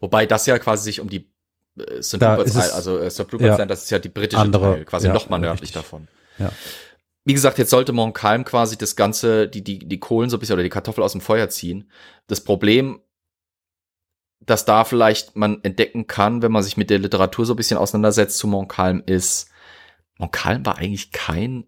Wobei 0.00 0.26
das 0.26 0.46
ja 0.46 0.58
quasi 0.58 0.84
sich 0.84 1.00
um 1.00 1.08
die 1.08 1.30
äh, 1.78 2.02
St. 2.02 2.22
Es- 2.22 2.54
Isle, 2.54 2.74
also 2.74 2.98
äh, 2.98 3.10
St. 3.10 3.20
Rupert's 3.20 3.42
ja. 3.42 3.52
Island, 3.52 3.70
das 3.70 3.84
ist 3.84 3.90
ja 3.90 3.98
die 3.98 4.08
britische 4.08 4.40
Andere, 4.40 4.74
Teil, 4.74 4.84
quasi 4.84 5.06
ja, 5.06 5.14
noch 5.14 5.28
mal 5.28 5.38
nördlich 5.38 5.70
richtig. 5.70 5.82
davon. 5.82 6.08
Ja. 6.38 6.52
Wie 7.24 7.32
gesagt, 7.32 7.58
jetzt 7.58 7.70
sollte 7.70 7.92
Montcalm 7.92 8.44
quasi 8.44 8.76
das 8.76 8.96
Ganze, 8.96 9.48
die, 9.48 9.64
die, 9.64 9.78
die 9.78 9.98
Kohlen 10.00 10.28
so 10.28 10.36
ein 10.36 10.40
bisschen 10.40 10.54
oder 10.54 10.62
die 10.62 10.68
Kartoffel 10.68 11.02
aus 11.02 11.12
dem 11.12 11.22
Feuer 11.22 11.48
ziehen. 11.48 11.90
Das 12.26 12.42
Problem, 12.42 13.00
das 14.40 14.66
da 14.66 14.84
vielleicht 14.84 15.34
man 15.34 15.62
entdecken 15.64 16.06
kann, 16.06 16.42
wenn 16.42 16.52
man 16.52 16.62
sich 16.62 16.76
mit 16.76 16.90
der 16.90 16.98
Literatur 16.98 17.46
so 17.46 17.54
ein 17.54 17.56
bisschen 17.56 17.78
auseinandersetzt 17.78 18.36
zu 18.36 18.46
Montcalm, 18.46 19.02
ist, 19.06 19.48
Montcalm 20.18 20.66
war 20.66 20.76
eigentlich 20.76 21.12
kein 21.12 21.64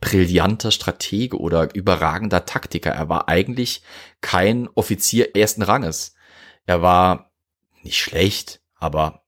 brillanter 0.00 0.70
Stratege 0.70 1.38
oder 1.38 1.74
überragender 1.74 2.44
Taktiker. 2.44 2.90
Er 2.90 3.08
war 3.08 3.28
eigentlich 3.28 3.82
kein 4.20 4.68
Offizier 4.74 5.34
ersten 5.34 5.62
Ranges. 5.62 6.14
Er 6.66 6.82
war 6.82 7.32
nicht 7.82 7.98
schlecht, 7.98 8.60
aber 8.76 9.22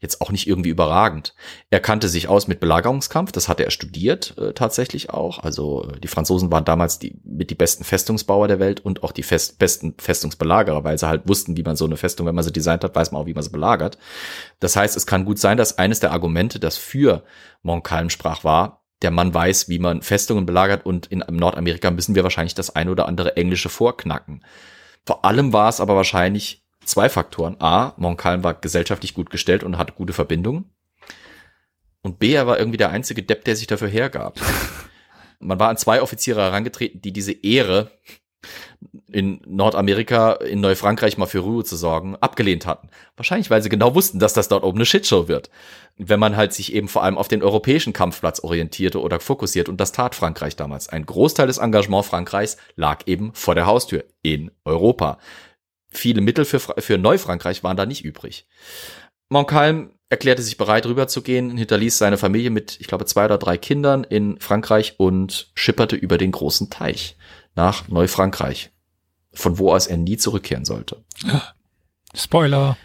jetzt 0.00 0.20
auch 0.20 0.30
nicht 0.30 0.46
irgendwie 0.46 0.70
überragend. 0.70 1.34
Er 1.70 1.80
kannte 1.80 2.08
sich 2.08 2.28
aus 2.28 2.48
mit 2.48 2.60
Belagerungskampf, 2.60 3.32
das 3.32 3.48
hatte 3.48 3.64
er 3.64 3.70
studiert 3.70 4.36
äh, 4.38 4.52
tatsächlich 4.52 5.10
auch. 5.10 5.40
Also 5.40 5.88
äh, 5.88 6.00
die 6.00 6.08
Franzosen 6.08 6.50
waren 6.50 6.64
damals 6.64 6.98
die 6.98 7.20
mit 7.24 7.50
die 7.50 7.54
besten 7.54 7.84
Festungsbauer 7.84 8.48
der 8.48 8.60
Welt 8.60 8.80
und 8.80 9.02
auch 9.02 9.12
die 9.12 9.22
fest, 9.22 9.58
besten 9.58 9.94
Festungsbelagerer, 9.98 10.84
weil 10.84 10.98
sie 10.98 11.08
halt 11.08 11.28
wussten, 11.28 11.56
wie 11.56 11.62
man 11.62 11.76
so 11.76 11.84
eine 11.84 11.96
Festung, 11.96 12.26
wenn 12.26 12.34
man 12.34 12.44
sie 12.44 12.52
designt 12.52 12.84
hat, 12.84 12.94
weiß 12.94 13.12
man 13.12 13.22
auch, 13.22 13.26
wie 13.26 13.34
man 13.34 13.42
sie 13.42 13.50
belagert. 13.50 13.98
Das 14.60 14.76
heißt, 14.76 14.96
es 14.96 15.06
kann 15.06 15.24
gut 15.24 15.38
sein, 15.38 15.56
dass 15.56 15.78
eines 15.78 16.00
der 16.00 16.12
Argumente, 16.12 16.60
das 16.60 16.76
für 16.76 17.24
Montcalm 17.62 18.10
sprach, 18.10 18.44
war, 18.44 18.83
der 19.04 19.10
Mann 19.10 19.34
weiß, 19.34 19.68
wie 19.68 19.78
man 19.78 20.00
Festungen 20.00 20.46
belagert 20.46 20.86
und 20.86 21.06
in 21.06 21.22
Nordamerika 21.30 21.90
müssen 21.90 22.14
wir 22.14 22.22
wahrscheinlich 22.22 22.54
das 22.54 22.74
ein 22.74 22.88
oder 22.88 23.06
andere 23.06 23.36
Englische 23.36 23.68
vorknacken. 23.68 24.42
Vor 25.04 25.26
allem 25.26 25.52
war 25.52 25.68
es 25.68 25.78
aber 25.78 25.94
wahrscheinlich 25.94 26.64
zwei 26.86 27.10
Faktoren. 27.10 27.56
A, 27.60 27.92
Montcalm 27.98 28.42
war 28.42 28.54
gesellschaftlich 28.54 29.12
gut 29.12 29.28
gestellt 29.28 29.62
und 29.62 29.76
hatte 29.76 29.92
gute 29.92 30.14
Verbindungen. 30.14 30.70
Und 32.00 32.18
B, 32.18 32.32
er 32.32 32.46
war 32.46 32.58
irgendwie 32.58 32.78
der 32.78 32.90
einzige 32.90 33.22
Depp, 33.22 33.44
der 33.44 33.56
sich 33.56 33.66
dafür 33.66 33.88
hergab. 33.88 34.40
Man 35.38 35.60
war 35.60 35.68
an 35.68 35.76
zwei 35.76 36.00
Offiziere 36.00 36.40
herangetreten, 36.40 37.02
die 37.02 37.12
diese 37.12 37.32
Ehre, 37.32 37.90
in 39.10 39.40
Nordamerika, 39.46 40.32
in 40.32 40.60
Neufrankreich 40.60 41.18
mal 41.18 41.26
für 41.26 41.40
Ruhe 41.40 41.64
zu 41.64 41.76
sorgen, 41.76 42.16
abgelehnt 42.16 42.66
hatten. 42.66 42.88
Wahrscheinlich, 43.16 43.50
weil 43.50 43.62
sie 43.62 43.68
genau 43.68 43.94
wussten, 43.94 44.18
dass 44.18 44.34
das 44.34 44.48
dort 44.48 44.64
oben 44.64 44.78
eine 44.78 44.86
Shitshow 44.86 45.28
wird. 45.28 45.50
Wenn 45.96 46.20
man 46.20 46.36
halt 46.36 46.52
sich 46.52 46.74
eben 46.74 46.88
vor 46.88 47.04
allem 47.04 47.18
auf 47.18 47.28
den 47.28 47.42
europäischen 47.42 47.92
Kampfplatz 47.92 48.40
orientierte 48.40 49.00
oder 49.00 49.20
fokussiert 49.20 49.68
und 49.68 49.80
das 49.80 49.92
tat 49.92 50.14
Frankreich 50.14 50.56
damals. 50.56 50.88
Ein 50.88 51.06
Großteil 51.06 51.46
des 51.46 51.58
Engagements 51.58 52.08
Frankreichs 52.08 52.56
lag 52.76 53.02
eben 53.06 53.32
vor 53.34 53.54
der 53.54 53.66
Haustür 53.66 54.04
in 54.22 54.50
Europa. 54.64 55.18
Viele 55.88 56.20
Mittel 56.20 56.44
für, 56.44 56.58
für 56.58 56.98
Neufrankreich 56.98 57.62
waren 57.62 57.76
da 57.76 57.86
nicht 57.86 58.04
übrig. 58.04 58.48
Montcalm 59.28 59.92
erklärte 60.08 60.42
sich 60.42 60.56
bereit, 60.56 60.86
rüberzugehen, 60.86 61.56
hinterließ 61.56 61.98
seine 61.98 62.18
Familie 62.18 62.50
mit, 62.50 62.80
ich 62.80 62.86
glaube, 62.86 63.04
zwei 63.06 63.24
oder 63.24 63.38
drei 63.38 63.56
Kindern 63.56 64.04
in 64.04 64.38
Frankreich 64.38 64.94
und 64.98 65.50
schipperte 65.54 65.96
über 65.96 66.18
den 66.18 66.32
großen 66.32 66.70
Teich 66.70 67.16
nach 67.54 67.88
Neufrankreich, 67.88 68.70
von 69.32 69.58
wo 69.58 69.72
aus 69.72 69.86
er 69.86 69.96
nie 69.96 70.16
zurückkehren 70.16 70.64
sollte. 70.64 71.04
Spoiler. 72.14 72.76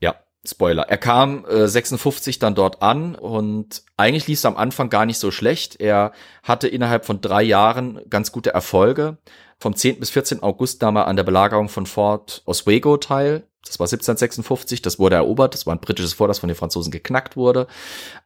Ja, 0.00 0.16
Spoiler. 0.44 0.88
Er 0.88 0.98
kam 0.98 1.44
äh, 1.44 1.68
56 1.68 2.38
dann 2.38 2.54
dort 2.54 2.82
an 2.82 3.14
und 3.14 3.82
eigentlich 3.96 4.26
lief 4.26 4.38
es 4.38 4.44
am 4.44 4.56
Anfang 4.56 4.88
gar 4.88 5.04
nicht 5.04 5.18
so 5.18 5.30
schlecht. 5.30 5.80
Er 5.80 6.12
hatte 6.42 6.68
innerhalb 6.68 7.04
von 7.04 7.20
drei 7.20 7.42
Jahren 7.42 8.00
ganz 8.08 8.32
gute 8.32 8.50
Erfolge. 8.50 9.18
Vom 9.58 9.76
10. 9.76 10.00
bis 10.00 10.08
14. 10.10 10.42
August 10.42 10.80
nahm 10.80 10.96
er 10.96 11.06
an 11.06 11.16
der 11.16 11.24
Belagerung 11.24 11.68
von 11.68 11.84
Fort 11.84 12.42
Oswego 12.46 12.96
teil. 12.96 13.44
Das 13.66 13.78
war 13.78 13.84
1756, 13.84 14.80
das 14.80 14.98
wurde 14.98 15.16
erobert, 15.16 15.52
das 15.52 15.66
war 15.66 15.74
ein 15.74 15.80
britisches 15.80 16.14
Fort, 16.14 16.30
das 16.30 16.38
von 16.38 16.48
den 16.48 16.56
Franzosen 16.56 16.90
geknackt 16.90 17.36
wurde. 17.36 17.66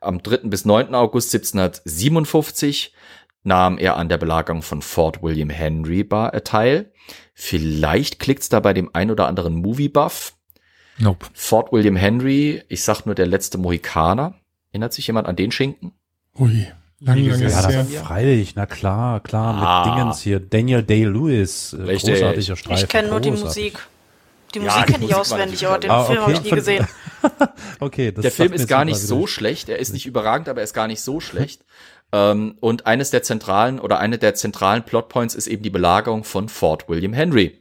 Am 0.00 0.22
3. 0.22 0.48
bis 0.48 0.64
9. 0.64 0.94
August 0.94 1.34
1757 1.34 2.94
nahm 3.44 3.78
er 3.78 3.96
an 3.96 4.08
der 4.08 4.18
Belagerung 4.18 4.62
von 4.62 4.82
Fort 4.82 5.22
William 5.22 5.50
Henry 5.50 6.02
Bar 6.02 6.34
äh, 6.34 6.40
teil. 6.40 6.90
Vielleicht 7.34 8.18
klickt's 8.18 8.48
da 8.48 8.60
bei 8.60 8.72
dem 8.72 8.90
ein 8.92 9.10
oder 9.10 9.28
anderen 9.28 9.54
Movie-Buff. 9.56 10.34
Nope. 10.98 11.26
Fort 11.34 11.72
William 11.72 11.96
Henry, 11.96 12.62
ich 12.68 12.82
sag 12.82 13.04
nur 13.06 13.14
der 13.14 13.26
letzte 13.26 13.58
Mohikaner. 13.58 14.34
Erinnert 14.70 14.92
sich 14.92 15.06
jemand 15.06 15.26
an 15.28 15.36
den 15.36 15.50
Schinken? 15.50 15.92
Ui, 16.38 16.66
lang, 17.00 17.18
lang 17.26 17.40
ist 17.42 17.52
Ja, 17.54 17.70
das 17.70 17.92
freilich, 17.94 18.54
na 18.56 18.66
klar, 18.66 19.20
klar, 19.20 19.54
Ah. 19.54 19.84
mit 19.86 19.94
Dingens 19.94 20.20
hier. 20.20 20.40
Daniel 20.40 20.82
Day-Lewis, 20.82 21.72
äh, 21.74 21.96
großartiger 21.96 22.56
Streifen. 22.56 22.84
Ich 22.84 22.88
kenne 22.88 23.08
nur 23.08 23.20
die. 23.20 23.30
Musik. 23.32 23.78
Die 24.54 24.60
Ja, 24.60 24.64
Musik 24.66 24.86
die 24.86 24.92
kenne 24.92 25.04
ich 25.06 25.14
auswendig, 25.14 25.66
aber 25.66 25.78
den 25.78 25.90
Ah, 25.90 26.04
Film 26.04 26.20
habe 26.22 26.32
ich 26.32 26.42
nie 26.42 26.50
gesehen. 26.50 26.86
Okay, 27.80 28.12
das 28.12 28.20
der 28.22 28.30
Film 28.30 28.52
ist 28.52 28.68
gar 28.68 28.84
nicht 28.84 28.98
so 28.98 29.26
schlecht. 29.26 29.70
Er 29.70 29.78
ist 29.78 29.94
nicht 29.94 30.04
überragend, 30.04 30.46
aber 30.48 30.60
er 30.60 30.64
ist 30.64 30.74
gar 30.74 30.86
nicht 30.86 31.00
so 31.00 31.20
schlecht. 31.20 31.64
Ähm, 32.14 32.54
und 32.60 32.86
eines 32.86 33.10
der 33.10 33.24
zentralen 33.24 33.80
oder 33.80 33.98
eine 33.98 34.18
der 34.18 34.34
zentralen 34.34 34.84
Plotpoints 34.84 35.34
ist 35.34 35.48
eben 35.48 35.64
die 35.64 35.70
Belagerung 35.70 36.22
von 36.22 36.48
Fort 36.48 36.88
William 36.88 37.12
Henry. 37.12 37.60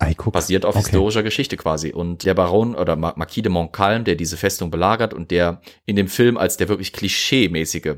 Ei, 0.00 0.14
guck. 0.14 0.32
Basiert 0.32 0.64
auf 0.64 0.74
Okay. 0.74 0.86
historischer 0.86 1.22
Geschichte 1.22 1.56
quasi. 1.56 1.92
Und 1.92 2.24
der 2.24 2.34
Baron 2.34 2.74
oder 2.74 2.96
Ma- 2.96 3.12
Marquis 3.16 3.44
de 3.44 3.52
Montcalm, 3.52 4.02
der 4.02 4.16
diese 4.16 4.36
Festung 4.36 4.72
belagert 4.72 5.14
und 5.14 5.30
der 5.30 5.60
in 5.86 5.94
dem 5.94 6.08
Film 6.08 6.36
als 6.36 6.56
der 6.56 6.68
wirklich 6.68 6.92
klischee-mäßige 6.92 7.96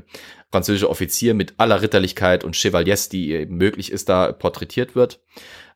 französische 0.51 0.89
Offizier 0.89 1.33
mit 1.33 1.55
aller 1.57 1.81
Ritterlichkeit 1.81 2.43
und 2.43 2.55
Chevaliers, 2.55 3.09
die 3.09 3.31
eben 3.31 3.55
möglich 3.57 3.91
ist, 3.91 4.07
da 4.07 4.31
porträtiert 4.31 4.95
wird, 4.95 5.21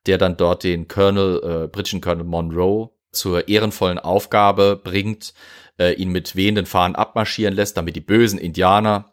der 0.05 0.19
dann 0.19 0.37
dort 0.37 0.63
den 0.63 0.87
Colonel, 0.87 1.63
äh, 1.63 1.67
britischen 1.67 2.01
Colonel 2.01 2.25
Monroe 2.25 2.89
zur 3.11 3.47
ehrenvollen 3.47 3.97
Aufgabe 3.97 4.79
bringt, 4.81 5.33
äh, 5.79 5.93
ihn 5.93 6.09
mit 6.09 6.35
wehenden 6.35 6.67
Fahnen 6.67 6.95
abmarschieren 6.95 7.55
lässt, 7.55 7.77
damit 7.77 7.95
die 7.95 8.01
bösen 8.01 8.37
Indianer 8.37 9.11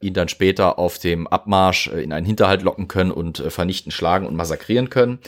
ihn 0.00 0.14
dann 0.14 0.28
später 0.28 0.78
auf 0.78 0.98
dem 0.98 1.26
Abmarsch 1.26 1.88
äh, 1.88 2.02
in 2.02 2.12
einen 2.12 2.26
Hinterhalt 2.26 2.62
locken 2.62 2.88
können 2.88 3.10
und 3.10 3.40
äh, 3.40 3.50
vernichten, 3.50 3.92
schlagen 3.92 4.26
und 4.26 4.36
massakrieren 4.36 4.90
können. 4.90 5.18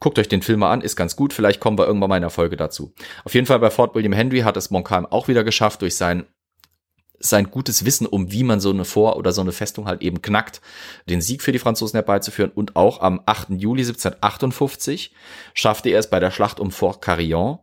Guckt 0.00 0.18
euch 0.18 0.28
den 0.28 0.42
Film 0.42 0.60
mal 0.60 0.72
an, 0.72 0.80
ist 0.80 0.96
ganz 0.96 1.14
gut. 1.14 1.32
Vielleicht 1.32 1.60
kommen 1.60 1.78
wir 1.78 1.86
irgendwann 1.86 2.08
mal 2.08 2.16
in 2.16 2.22
der 2.22 2.30
Folge 2.30 2.56
dazu. 2.56 2.92
Auf 3.24 3.34
jeden 3.34 3.46
Fall 3.46 3.60
bei 3.60 3.70
Fort 3.70 3.94
William 3.94 4.12
Henry 4.12 4.40
hat 4.40 4.56
es 4.56 4.70
Montcalm 4.70 5.06
auch 5.06 5.28
wieder 5.28 5.44
geschafft, 5.44 5.82
durch 5.82 5.96
sein 5.96 6.26
sein 7.24 7.50
gutes 7.50 7.84
Wissen 7.84 8.06
um, 8.06 8.32
wie 8.32 8.42
man 8.42 8.58
so 8.58 8.70
eine 8.70 8.84
Vor- 8.84 9.16
oder 9.16 9.32
so 9.32 9.40
eine 9.40 9.52
Festung 9.52 9.86
halt 9.86 10.02
eben 10.02 10.22
knackt, 10.22 10.60
den 11.08 11.20
Sieg 11.20 11.42
für 11.42 11.52
die 11.52 11.60
Franzosen 11.60 11.96
herbeizuführen. 11.96 12.50
Und 12.52 12.74
auch 12.74 13.00
am 13.00 13.20
8. 13.26 13.50
Juli 13.50 13.82
1758 13.82 15.14
schaffte 15.54 15.90
er 15.90 16.00
es 16.00 16.10
bei 16.10 16.18
der 16.18 16.32
Schlacht 16.32 16.58
um 16.58 16.72
Fort 16.72 17.00
Carillon, 17.00 17.60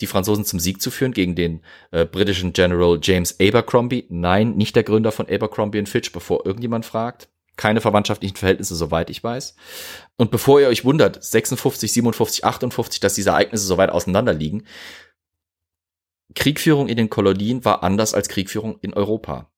die 0.00 0.06
Franzosen 0.06 0.44
zum 0.44 0.58
Sieg 0.58 0.82
zu 0.82 0.90
führen 0.90 1.12
gegen 1.12 1.34
den 1.34 1.62
äh, 1.90 2.04
britischen 2.04 2.52
General 2.52 2.98
James 3.00 3.38
Abercrombie. 3.40 4.06
Nein, 4.08 4.56
nicht 4.56 4.74
der 4.76 4.82
Gründer 4.82 5.12
von 5.12 5.28
Abercrombie 5.28 5.84
Fitch, 5.86 6.12
bevor 6.12 6.44
irgendjemand 6.44 6.84
fragt. 6.84 7.28
keine 7.56 7.80
verwandtschaftlichen 7.80 8.36
Verhältnisse, 8.36 8.74
soweit 8.74 9.10
ich 9.10 9.22
weiß. 9.22 9.54
Und 10.16 10.32
bevor 10.32 10.60
ihr 10.60 10.66
euch 10.66 10.84
wundert, 10.84 11.22
56, 11.22 11.92
57, 11.92 12.44
58, 12.44 12.98
dass 12.98 13.14
diese 13.14 13.30
Ereignisse 13.30 13.64
so 13.66 13.76
weit 13.76 13.90
auseinander 13.90 14.34
liegen, 14.34 14.64
Kriegführung 16.34 16.88
in 16.88 16.96
den 16.96 17.10
Kolonien 17.10 17.64
war 17.64 17.84
anders 17.84 18.12
als 18.12 18.28
Kriegführung 18.28 18.78
in 18.80 18.92
Europa. 18.92 19.53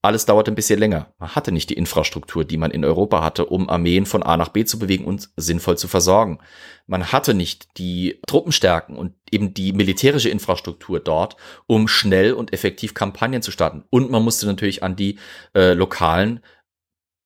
Alles 0.00 0.26
dauerte 0.26 0.52
ein 0.52 0.54
bisschen 0.54 0.78
länger. 0.78 1.12
Man 1.18 1.34
hatte 1.34 1.50
nicht 1.50 1.70
die 1.70 1.74
Infrastruktur, 1.74 2.44
die 2.44 2.56
man 2.56 2.70
in 2.70 2.84
Europa 2.84 3.20
hatte, 3.20 3.46
um 3.46 3.68
Armeen 3.68 4.06
von 4.06 4.22
A 4.22 4.36
nach 4.36 4.50
B 4.50 4.64
zu 4.64 4.78
bewegen 4.78 5.04
und 5.04 5.30
sinnvoll 5.36 5.76
zu 5.76 5.88
versorgen. 5.88 6.38
Man 6.86 7.10
hatte 7.10 7.34
nicht 7.34 7.76
die 7.78 8.20
Truppenstärken 8.28 8.96
und 8.96 9.14
eben 9.32 9.54
die 9.54 9.72
militärische 9.72 10.28
Infrastruktur 10.28 11.00
dort, 11.00 11.36
um 11.66 11.88
schnell 11.88 12.32
und 12.32 12.52
effektiv 12.52 12.94
Kampagnen 12.94 13.42
zu 13.42 13.50
starten. 13.50 13.82
Und 13.90 14.08
man 14.08 14.22
musste 14.22 14.46
natürlich 14.46 14.84
an 14.84 14.94
die 14.94 15.18
äh, 15.54 15.72
lokalen 15.72 16.44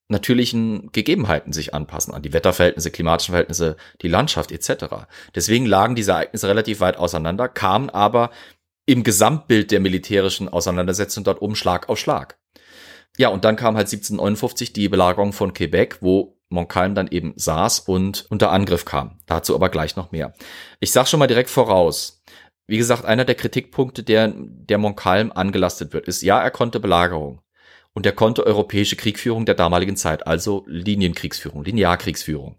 natürlichen 0.09 0.91
Gegebenheiten 0.93 1.53
sich 1.53 1.75
anpassen, 1.75 2.15
an 2.15 2.23
die 2.23 2.33
Wetterverhältnisse, 2.33 2.91
klimatischen 2.91 3.33
Verhältnisse, 3.33 3.77
die 4.01 4.09
Landschaft 4.09 4.51
etc. 4.51 5.07
Deswegen 5.35 5.67
lagen 5.67 5.95
diese 5.95 6.13
Ereignisse 6.13 6.49
relativ 6.49 6.81
weit 6.81 6.97
auseinander, 6.97 7.49
kamen 7.49 7.91
aber 7.91 8.31
im 8.87 9.05
Gesamtbild 9.05 9.71
der 9.71 9.81
militärischen 9.81 10.49
Auseinandersetzung 10.49 11.25
dort 11.25 11.41
um 11.43 11.55
Schlag 11.55 11.89
auf 11.89 11.99
Schlag. 11.99 12.39
Ja, 13.19 13.29
und 13.29 13.45
dann 13.45 13.57
kam 13.57 13.77
halt 13.77 13.87
1759 13.89 14.73
die 14.73 14.89
Belagerung 14.89 15.33
von 15.33 15.53
Quebec, 15.53 15.99
wo 16.01 16.39
Montcalm 16.49 16.95
dann 16.95 17.09
eben 17.09 17.33
saß 17.37 17.81
und 17.81 18.27
unter 18.31 18.51
Angriff 18.51 18.85
kam. 18.85 19.19
Dazu 19.27 19.55
aber 19.55 19.69
gleich 19.69 19.97
noch 19.97 20.13
mehr. 20.13 20.35
Ich 20.81 20.93
sag 20.93 21.09
schon 21.09 21.19
mal 21.19 21.27
direkt 21.27 21.51
voraus. 21.51 22.23
Wie 22.67 22.79
gesagt, 22.79 23.05
einer 23.05 23.25
der 23.25 23.35
Kritikpunkte, 23.35 24.03
der, 24.03 24.33
der 24.35 24.79
Montcalm 24.79 25.33
angelastet 25.33 25.93
wird, 25.93 26.09
ist, 26.09 26.23
ja, 26.23 26.41
er 26.41 26.51
konnte 26.51 26.81
Belagerung. 26.81 27.41
Und 27.95 28.07
er 28.07 28.13
konnte 28.13 28.47
europäische 28.47 28.97
Kriegführung 28.97 29.45
der 29.45 29.55
damaligen 29.55 29.97
Zeit, 29.97 30.27
also 30.27 30.65
Linienkriegsführung, 30.67 31.65
Linearkriegsführung. 31.65 32.57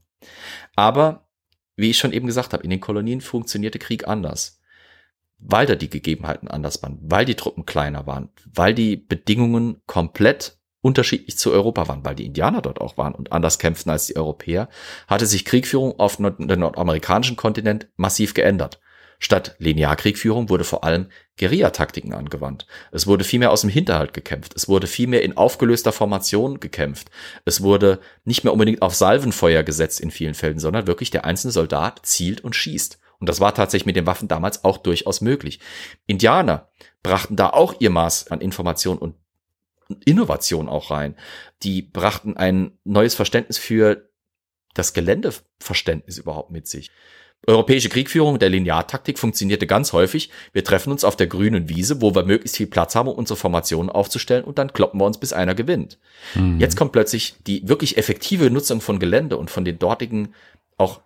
Aber, 0.75 1.27
wie 1.75 1.89
ich 1.89 1.97
schon 1.97 2.13
eben 2.13 2.27
gesagt 2.27 2.53
habe, 2.53 2.63
in 2.63 2.69
den 2.69 2.81
Kolonien 2.81 3.21
funktionierte 3.21 3.79
Krieg 3.79 4.07
anders 4.07 4.59
weil 5.45 5.65
da 5.65 5.75
die 5.75 5.89
Gegebenheiten 5.89 6.47
anders 6.47 6.81
waren, 6.83 6.99
weil 7.01 7.25
die 7.25 7.35
Truppen 7.35 7.65
kleiner 7.65 8.07
waren, 8.07 8.29
weil 8.53 8.73
die 8.73 8.95
Bedingungen 8.95 9.81
komplett 9.85 10.57
unterschiedlich 10.81 11.37
zu 11.37 11.51
Europa 11.51 11.87
waren, 11.87 12.03
weil 12.03 12.15
die 12.15 12.25
Indianer 12.25 12.61
dort 12.61 12.81
auch 12.81 12.97
waren 12.97 13.15
und 13.15 13.31
anders 13.31 13.59
kämpften 13.59 13.91
als 13.91 14.07
die 14.07 14.17
Europäer, 14.17 14.69
hatte 15.07 15.25
sich 15.25 15.45
Kriegführung 15.45 15.99
auf 15.99 16.17
dem 16.17 16.35
nordamerikanischen 16.37 17.37
Kontinent 17.37 17.87
massiv 17.95 18.33
geändert. 18.33 18.79
Statt 19.19 19.55
Linearkriegführung 19.59 20.49
wurde 20.49 20.65
vor 20.65 20.83
allem 20.83 21.07
Guerillataktiken 21.37 22.13
angewandt. 22.13 22.67
Es 22.91 23.07
wurde 23.07 23.23
viel 23.23 23.39
mehr 23.39 23.51
aus 23.51 23.61
dem 23.61 23.69
Hinterhalt 23.69 24.13
gekämpft. 24.13 24.53
Es 24.55 24.67
wurde 24.67 24.85
viel 24.85 25.07
mehr 25.07 25.23
in 25.23 25.37
aufgelöster 25.37 25.93
Formation 25.93 26.59
gekämpft. 26.59 27.09
Es 27.45 27.61
wurde 27.61 27.99
nicht 28.25 28.43
mehr 28.43 28.51
unbedingt 28.51 28.81
auf 28.81 28.95
Salvenfeuer 28.95 29.63
gesetzt 29.63 30.01
in 30.01 30.11
vielen 30.11 30.33
Fällen, 30.33 30.59
sondern 30.59 30.87
wirklich 30.87 31.09
der 31.09 31.23
einzelne 31.23 31.53
Soldat 31.53 32.01
zielt 32.03 32.41
und 32.41 32.53
schießt. 32.53 32.99
Und 33.23 33.29
das 33.29 33.39
war 33.39 33.55
tatsächlich 33.55 33.85
mit 33.85 33.95
den 33.95 34.05
Waffen 34.05 34.27
damals 34.27 34.65
auch 34.65 34.75
durchaus 34.75 35.21
möglich. 35.21 35.61
Indianer 36.07 36.67
brachten 37.03 37.37
da 37.37 37.51
auch 37.51 37.73
ihr 37.79 37.89
Maß 37.89 38.29
an 38.31 38.41
Information 38.41 38.97
und 38.97 39.15
Innovation 40.03 40.67
auch 40.67 40.91
rein. 40.91 41.15
Die 41.61 41.81
brachten 41.81 42.35
ein 42.35 42.77
neues 42.83 43.15
Verständnis 43.15 43.57
für 43.57 44.09
das 44.73 44.91
Geländeverständnis 44.91 46.17
überhaupt 46.17 46.51
mit 46.51 46.67
sich. 46.67 46.91
Europäische 47.47 47.87
Kriegführung 47.87 48.39
der 48.39 48.49
Lineartaktik 48.49 49.17
funktionierte 49.17 49.67
ganz 49.67 49.93
häufig. 49.93 50.29
Wir 50.51 50.65
treffen 50.65 50.91
uns 50.91 51.05
auf 51.05 51.15
der 51.15 51.27
grünen 51.27 51.69
Wiese, 51.69 52.01
wo 52.01 52.13
wir 52.13 52.25
möglichst 52.25 52.57
viel 52.57 52.67
Platz 52.67 52.93
haben, 52.93 53.07
um 53.07 53.15
unsere 53.15 53.37
Formationen 53.37 53.89
aufzustellen 53.89 54.43
und 54.43 54.57
dann 54.57 54.73
kloppen 54.73 54.99
wir 54.99 55.05
uns, 55.05 55.17
bis 55.17 55.31
einer 55.31 55.55
gewinnt. 55.55 55.97
Mhm. 56.35 56.59
Jetzt 56.59 56.75
kommt 56.75 56.91
plötzlich 56.91 57.35
die 57.47 57.69
wirklich 57.69 57.97
effektive 57.97 58.51
Nutzung 58.51 58.81
von 58.81 58.99
Gelände 58.99 59.37
und 59.37 59.49
von 59.49 59.63
den 59.63 59.79
dortigen 59.79 60.33
auch 60.75 60.99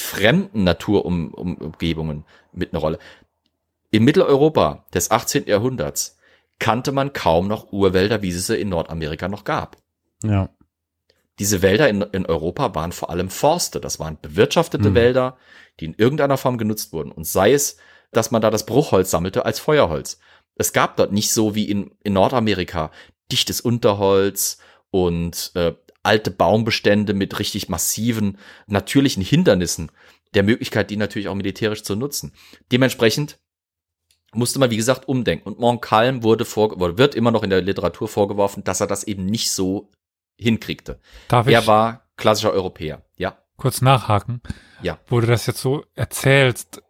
fremden 0.00 0.64
Naturumgebungen 0.64 2.24
mit 2.52 2.72
einer 2.72 2.80
Rolle. 2.80 2.98
In 3.90 4.04
Mitteleuropa 4.04 4.84
des 4.92 5.10
18. 5.10 5.46
Jahrhunderts 5.46 6.18
kannte 6.58 6.92
man 6.92 7.12
kaum 7.12 7.48
noch 7.48 7.72
Urwälder, 7.72 8.22
wie 8.22 8.30
es 8.30 8.46
sie 8.46 8.56
in 8.56 8.68
Nordamerika 8.68 9.28
noch 9.28 9.44
gab. 9.44 9.76
Ja. 10.22 10.50
Diese 11.38 11.62
Wälder 11.62 11.88
in, 11.88 12.02
in 12.02 12.26
Europa 12.26 12.74
waren 12.74 12.92
vor 12.92 13.10
allem 13.10 13.30
Forste. 13.30 13.80
Das 13.80 14.00
waren 14.00 14.18
bewirtschaftete 14.20 14.90
mhm. 14.90 14.94
Wälder, 14.94 15.36
die 15.78 15.86
in 15.86 15.94
irgendeiner 15.94 16.36
Form 16.36 16.58
genutzt 16.58 16.92
wurden. 16.92 17.12
Und 17.12 17.26
sei 17.26 17.52
es, 17.52 17.76
dass 18.10 18.30
man 18.30 18.42
da 18.42 18.50
das 18.50 18.66
Bruchholz 18.66 19.10
sammelte 19.10 19.44
als 19.44 19.60
Feuerholz. 19.60 20.18
Es 20.56 20.72
gab 20.72 20.96
dort 20.96 21.12
nicht 21.12 21.30
so 21.30 21.54
wie 21.54 21.70
in, 21.70 21.92
in 22.02 22.14
Nordamerika 22.14 22.90
dichtes 23.30 23.60
Unterholz 23.60 24.58
und 24.90 25.52
äh, 25.54 25.74
alte 26.08 26.30
Baumbestände 26.30 27.12
mit 27.12 27.38
richtig 27.38 27.68
massiven 27.68 28.38
natürlichen 28.66 29.22
Hindernissen 29.22 29.92
der 30.32 30.42
Möglichkeit, 30.42 30.88
die 30.88 30.96
natürlich 30.96 31.28
auch 31.28 31.34
militärisch 31.34 31.82
zu 31.82 31.96
nutzen. 31.96 32.32
Dementsprechend 32.72 33.38
musste 34.32 34.58
man, 34.58 34.70
wie 34.70 34.78
gesagt, 34.78 35.06
umdenken. 35.06 35.46
Und 35.46 35.58
Montcalm 35.58 36.22
wurde 36.22 36.46
vor, 36.46 36.78
wird 36.96 37.14
immer 37.14 37.30
noch 37.30 37.42
in 37.42 37.50
der 37.50 37.60
Literatur 37.60 38.08
vorgeworfen, 38.08 38.64
dass 38.64 38.80
er 38.80 38.86
das 38.86 39.04
eben 39.04 39.26
nicht 39.26 39.50
so 39.50 39.90
hinkriegte. 40.38 40.98
Darf 41.28 41.46
er 41.46 41.66
war 41.66 42.08
klassischer 42.16 42.52
Europäer, 42.52 43.04
ja. 43.16 43.36
Kurz 43.58 43.82
nachhaken. 43.82 44.40
Ja. 44.80 44.98
Du 45.08 45.20
das 45.20 45.46
jetzt 45.46 45.60
so 45.60 45.84
erzählst, 45.94 46.80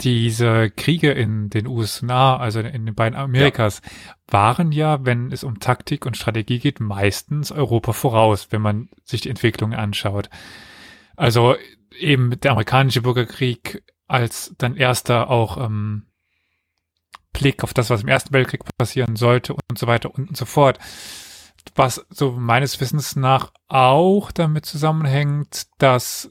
diese 0.00 0.70
Kriege 0.70 1.10
in 1.10 1.50
den 1.50 1.66
USA, 1.66 2.36
also 2.36 2.60
in 2.60 2.86
den 2.86 2.94
beiden 2.94 3.18
Amerikas, 3.18 3.82
ja. 3.84 4.14
waren 4.28 4.72
ja, 4.72 5.04
wenn 5.04 5.32
es 5.32 5.44
um 5.44 5.60
Taktik 5.60 6.06
und 6.06 6.16
Strategie 6.16 6.58
geht, 6.58 6.80
meistens 6.80 7.50
Europa 7.50 7.92
voraus, 7.92 8.48
wenn 8.50 8.62
man 8.62 8.88
sich 9.04 9.22
die 9.22 9.30
Entwicklung 9.30 9.74
anschaut. 9.74 10.30
Also 11.16 11.56
eben 11.98 12.38
der 12.40 12.52
amerikanische 12.52 13.02
Bürgerkrieg 13.02 13.82
als 14.06 14.54
dann 14.56 14.76
erster 14.76 15.30
auch 15.30 15.58
ähm, 15.58 16.06
Blick 17.32 17.62
auf 17.62 17.74
das, 17.74 17.90
was 17.90 18.02
im 18.02 18.08
Ersten 18.08 18.32
Weltkrieg 18.32 18.62
passieren 18.76 19.16
sollte 19.16 19.54
und 19.54 19.78
so 19.78 19.86
weiter 19.86 20.14
und, 20.14 20.30
und 20.30 20.36
so 20.36 20.44
fort. 20.44 20.78
Was 21.74 22.06
so 22.08 22.32
meines 22.32 22.80
Wissens 22.80 23.16
nach 23.16 23.52
auch 23.68 24.32
damit 24.32 24.64
zusammenhängt, 24.64 25.66
dass 25.78 26.30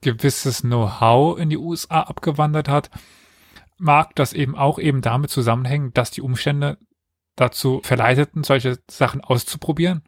gewisses 0.00 0.62
Know-how 0.62 1.38
in 1.38 1.50
die 1.50 1.56
USA 1.56 2.02
abgewandert 2.02 2.68
hat, 2.68 2.90
mag 3.78 4.14
das 4.16 4.32
eben 4.32 4.56
auch 4.56 4.78
eben 4.78 5.00
damit 5.00 5.30
zusammenhängen, 5.30 5.92
dass 5.94 6.10
die 6.10 6.22
Umstände 6.22 6.78
dazu 7.36 7.80
verleiteten, 7.84 8.44
solche 8.44 8.78
Sachen 8.90 9.20
auszuprobieren. 9.20 10.02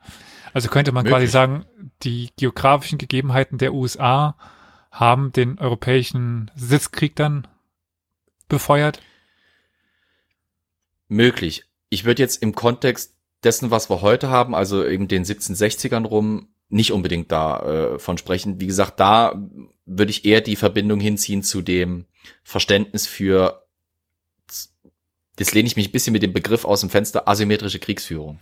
Also 0.53 0.69
könnte 0.69 0.93
man 0.93 1.05
Möglich. 1.05 1.19
quasi 1.19 1.27
sagen, 1.29 1.65
die 2.03 2.31
geografischen 2.37 2.99
Gegebenheiten 2.99 3.59
der 3.59 3.73
USA 3.73 4.37
haben 4.91 5.33
den 5.33 5.59
europäischen 5.59 6.51
Sitzkrieg 6.57 7.15
dann 7.15 7.47
befeuert? 8.49 9.01
Möglich. 11.09 11.65
Ich 11.89 12.05
würde 12.05 12.23
jetzt 12.23 12.43
im 12.43 12.55
Kontext 12.55 13.17
dessen, 13.45 13.71
was 13.71 13.89
wir 13.91 14.03
heute 14.03 14.29
haben, 14.29 14.55
also 14.55 14.85
eben 14.85 15.09
den 15.09 15.25
1760ern 15.25 16.05
rum, 16.05 16.49
nicht 16.71 16.93
unbedingt 16.93 17.31
davon 17.31 18.15
äh, 18.15 18.19
sprechen. 18.19 18.61
Wie 18.61 18.67
gesagt, 18.67 18.99
da 19.01 19.35
würde 19.85 20.11
ich 20.11 20.25
eher 20.25 20.41
die 20.41 20.57
Verbindung 20.57 21.01
hinziehen 21.01 21.43
zu 21.43 21.63
dem 21.63 22.07
Verständnis 22.45 23.07
für, 23.07 23.67
jetzt 25.39 25.53
lehne 25.53 25.67
ich 25.67 25.77
mich 25.77 25.89
ein 25.89 25.93
bisschen 25.93 26.13
mit 26.13 26.23
dem 26.23 26.33
Begriff 26.33 26.65
aus 26.65 26.81
dem 26.81 26.91
Fenster, 26.91 27.29
asymmetrische 27.29 27.81
Kriegsführung. 27.81 28.39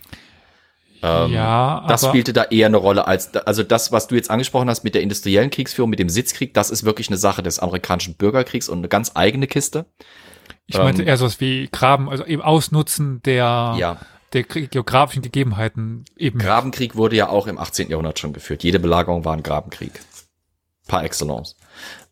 Ähm, 1.01 1.31
ja, 1.31 1.85
das 1.87 2.05
spielte 2.05 2.33
da 2.33 2.43
eher 2.43 2.67
eine 2.67 2.77
Rolle 2.77 3.07
als, 3.07 3.33
also 3.35 3.63
das, 3.63 3.91
was 3.91 4.07
du 4.07 4.15
jetzt 4.15 4.29
angesprochen 4.29 4.69
hast 4.69 4.83
mit 4.83 4.95
der 4.95 5.01
industriellen 5.01 5.49
Kriegsführung, 5.49 5.89
mit 5.89 5.99
dem 5.99 6.09
Sitzkrieg, 6.09 6.53
das 6.53 6.69
ist 6.69 6.83
wirklich 6.83 7.07
eine 7.07 7.17
Sache 7.17 7.41
des 7.41 7.59
amerikanischen 7.59 8.15
Bürgerkriegs 8.15 8.69
und 8.69 8.79
eine 8.79 8.89
ganz 8.89 9.13
eigene 9.15 9.47
Kiste. 9.47 9.85
Ich 10.67 10.77
meinte 10.77 11.01
ähm, 11.01 11.07
eher 11.07 11.17
sowas 11.17 11.39
wie 11.39 11.67
Graben, 11.71 12.09
also 12.09 12.25
eben 12.25 12.41
Ausnutzen 12.41 13.21
der, 13.23 13.75
ja 13.79 13.97
der 14.33 14.43
geografischen 14.43 15.21
Gegebenheiten 15.21 16.05
eben. 16.17 16.39
Grabenkrieg 16.39 16.95
wurde 16.95 17.15
ja 17.15 17.29
auch 17.29 17.47
im 17.47 17.57
18. 17.57 17.89
Jahrhundert 17.89 18.19
schon 18.19 18.33
geführt. 18.33 18.63
Jede 18.63 18.79
Belagerung 18.79 19.25
war 19.25 19.33
ein 19.33 19.43
Grabenkrieg. 19.43 19.99
Par 20.87 21.03
excellence. 21.03 21.55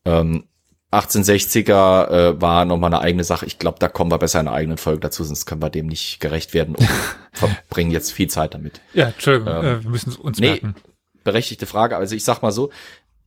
Ähm, 0.06 0.46
1860er 0.92 2.08
äh, 2.08 2.42
war 2.42 2.66
nochmal 2.66 2.94
eine 2.94 3.02
eigene 3.02 3.24
Sache. 3.24 3.46
Ich 3.46 3.60
glaube, 3.60 3.78
da 3.80 3.90
kommen 3.90 4.12
wir 4.12 4.18
besser 4.18 4.40
in 4.40 4.48
einer 4.48 4.56
eigenen 4.56 4.78
Folge 4.78 5.02
dazu, 5.02 5.24
sonst 5.24 5.46
können 5.46 5.62
wir 5.62 5.70
dem 5.70 5.88
nicht 5.88 6.20
gerecht 6.20 6.54
werden 6.54 6.76
und 6.76 6.88
verbringen 7.34 7.92
jetzt 7.92 8.12
viel 8.12 8.30
Zeit 8.30 8.54
damit. 8.54 8.80
Ja, 8.94 9.08
Entschuldigung, 9.08 9.54
ähm, 9.54 9.66
äh, 9.66 9.84
wir 9.84 9.90
müssen 9.90 10.16
uns 10.16 10.40
nee, 10.40 10.52
merken. 10.52 10.76
Berechtigte 11.24 11.66
Frage. 11.66 11.98
Also 11.98 12.16
ich 12.16 12.24
sag 12.24 12.42
mal 12.42 12.52
so, 12.52 12.72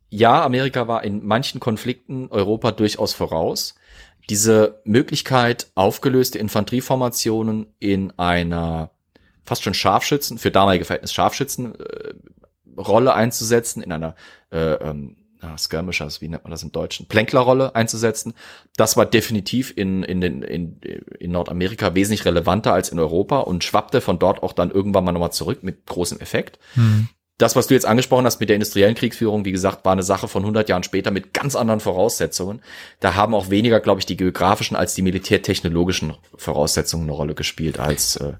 ja, 0.08 0.42
Amerika 0.42 0.88
war 0.88 1.04
in 1.04 1.24
manchen 1.24 1.60
Konflikten 1.60 2.28
Europa 2.30 2.72
durchaus 2.72 3.12
voraus 3.12 3.74
diese 4.30 4.80
Möglichkeit, 4.84 5.66
aufgelöste 5.74 6.38
Infanterieformationen 6.38 7.66
in 7.80 8.12
einer 8.16 8.92
fast 9.44 9.64
schon 9.64 9.74
Scharfschützen, 9.74 10.38
für 10.38 10.52
damalige 10.52 10.84
Verhältnis 10.84 11.12
Scharfschützen, 11.12 11.74
äh, 11.74 12.14
Rolle 12.78 13.12
einzusetzen, 13.12 13.82
in 13.82 13.90
einer 13.90 14.14
äh, 14.52 14.74
ähm, 14.74 15.16
na, 15.42 15.58
Skirmishers, 15.58 16.20
wie 16.20 16.28
nennt 16.28 16.44
man 16.44 16.52
das 16.52 16.62
im 16.62 16.70
Deutschen, 16.70 17.06
Plänklerrolle 17.06 17.74
einzusetzen. 17.74 18.34
Das 18.76 18.96
war 18.96 19.04
definitiv 19.04 19.72
in, 19.76 20.04
in, 20.04 20.20
den, 20.20 20.42
in, 20.42 20.80
in 20.80 21.32
Nordamerika 21.32 21.94
wesentlich 21.96 22.24
relevanter 22.24 22.72
als 22.72 22.90
in 22.90 23.00
Europa 23.00 23.40
und 23.40 23.64
schwappte 23.64 24.00
von 24.00 24.20
dort 24.20 24.44
auch 24.44 24.52
dann 24.52 24.70
irgendwann 24.70 25.04
mal 25.04 25.12
nochmal 25.12 25.32
zurück 25.32 25.64
mit 25.64 25.86
großem 25.86 26.20
Effekt. 26.20 26.60
Hm 26.74 27.08
das, 27.40 27.56
was 27.56 27.66
du 27.66 27.74
jetzt 27.74 27.86
angesprochen 27.86 28.26
hast 28.26 28.40
mit 28.40 28.48
der 28.48 28.56
industriellen 28.56 28.94
Kriegsführung, 28.94 29.44
wie 29.44 29.52
gesagt, 29.52 29.84
war 29.84 29.92
eine 29.92 30.02
Sache 30.02 30.28
von 30.28 30.42
100 30.42 30.68
Jahren 30.68 30.82
später 30.82 31.10
mit 31.10 31.32
ganz 31.32 31.56
anderen 31.56 31.80
Voraussetzungen. 31.80 32.60
Da 33.00 33.14
haben 33.14 33.34
auch 33.34 33.50
weniger, 33.50 33.80
glaube 33.80 34.00
ich, 34.00 34.06
die 34.06 34.16
geografischen 34.16 34.76
als 34.76 34.94
die 34.94 35.02
militärtechnologischen 35.02 36.14
Voraussetzungen 36.36 37.04
eine 37.04 37.12
Rolle 37.12 37.34
gespielt 37.34 37.80
als 37.80 38.16
äh, 38.16 38.34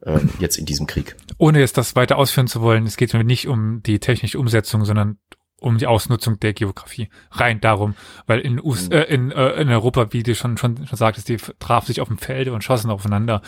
äh, 0.00 0.20
jetzt 0.38 0.56
in 0.56 0.66
diesem 0.66 0.86
Krieg. 0.86 1.16
Ohne 1.36 1.60
jetzt 1.60 1.76
das 1.76 1.94
weiter 1.94 2.16
ausführen 2.16 2.46
zu 2.46 2.62
wollen, 2.62 2.86
es 2.86 2.96
geht 2.96 3.12
nicht 3.12 3.48
um 3.48 3.82
die 3.82 3.98
technische 3.98 4.38
Umsetzung, 4.38 4.84
sondern 4.84 5.18
um 5.60 5.78
die 5.78 5.86
Ausnutzung 5.86 6.38
der 6.40 6.52
Geografie. 6.52 7.08
Rein 7.30 7.60
darum, 7.60 7.94
weil 8.26 8.40
in, 8.40 8.62
US, 8.62 8.88
mhm. 8.88 8.92
äh, 8.92 9.02
in, 9.04 9.30
äh, 9.32 9.60
in 9.60 9.70
Europa, 9.70 10.12
wie 10.12 10.22
du 10.22 10.34
schon, 10.34 10.56
schon, 10.56 10.86
schon 10.86 10.96
sagtest, 10.96 11.28
die 11.28 11.38
trafen 11.58 11.86
sich 11.86 12.00
auf 12.00 12.08
dem 12.08 12.18
Felde 12.18 12.52
und 12.52 12.62
schossen 12.62 12.90
aufeinander. 12.90 13.42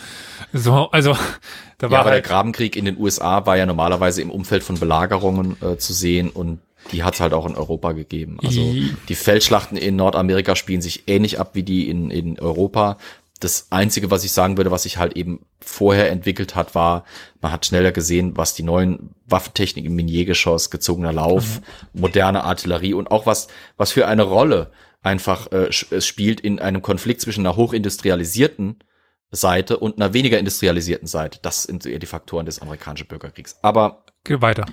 So, 0.51 0.91
also 0.91 1.15
da 1.77 1.89
war 1.89 1.91
ja, 1.91 1.99
aber 2.01 2.11
halt 2.11 2.23
der 2.23 2.29
Grabenkrieg 2.29 2.75
in 2.75 2.85
den 2.85 2.97
USA 2.97 3.45
war 3.45 3.57
ja 3.57 3.65
normalerweise 3.65 4.21
im 4.21 4.29
Umfeld 4.29 4.63
von 4.63 4.79
Belagerungen 4.79 5.55
äh, 5.61 5.77
zu 5.77 5.93
sehen 5.93 6.29
und 6.29 6.59
die 6.91 7.03
hat 7.03 7.13
es 7.13 7.19
halt 7.19 7.33
auch 7.33 7.45
in 7.45 7.55
Europa 7.55 7.91
gegeben. 7.91 8.39
Also 8.43 8.59
die 9.07 9.15
Feldschlachten 9.15 9.77
in 9.77 9.95
Nordamerika 9.95 10.55
spielen 10.55 10.81
sich 10.81 11.03
ähnlich 11.07 11.39
ab 11.39 11.51
wie 11.53 11.61
die 11.61 11.87
in, 11.87 12.09
in 12.09 12.39
Europa 12.39 12.97
das 13.43 13.67
Einzige, 13.71 14.11
was 14.11 14.23
ich 14.23 14.31
sagen 14.31 14.57
würde, 14.57 14.71
was 14.71 14.83
sich 14.83 14.97
halt 14.97 15.17
eben 15.17 15.45
vorher 15.59 16.09
entwickelt 16.11 16.55
hat, 16.55 16.75
war, 16.75 17.03
man 17.41 17.51
hat 17.51 17.65
schneller 17.65 17.91
gesehen, 17.91 18.37
was 18.37 18.53
die 18.53 18.63
neuen 18.63 19.09
Waffentechniken, 19.31 19.93
Miniergeschoss, 19.93 20.69
gezogener 20.69 21.13
Lauf, 21.13 21.61
mhm. 21.93 22.01
moderne 22.01 22.43
Artillerie 22.43 22.93
und 22.93 23.11
auch 23.11 23.25
was, 23.25 23.47
was 23.77 23.91
für 23.91 24.07
eine 24.07 24.23
Rolle 24.23 24.71
einfach 25.01 25.51
äh, 25.51 25.69
es 25.69 26.05
spielt 26.05 26.39
in 26.41 26.59
einem 26.59 26.81
Konflikt 26.81 27.21
zwischen 27.21 27.45
einer 27.45 27.55
hochindustrialisierten 27.55 28.83
Seite 29.31 29.77
und 29.77 29.95
einer 29.95 30.13
weniger 30.13 30.37
industrialisierten 30.37 31.07
Seite. 31.07 31.39
Das 31.41 31.63
sind 31.63 31.85
eher 31.85 31.99
die 31.99 32.05
Faktoren 32.05 32.45
des 32.45 32.61
amerikanischen 32.61 33.07
Bürgerkriegs. 33.07 33.57
Aber 33.61 34.05
Geh 34.23 34.41
weiter. 34.41 34.65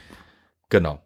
Genau. 0.69 1.01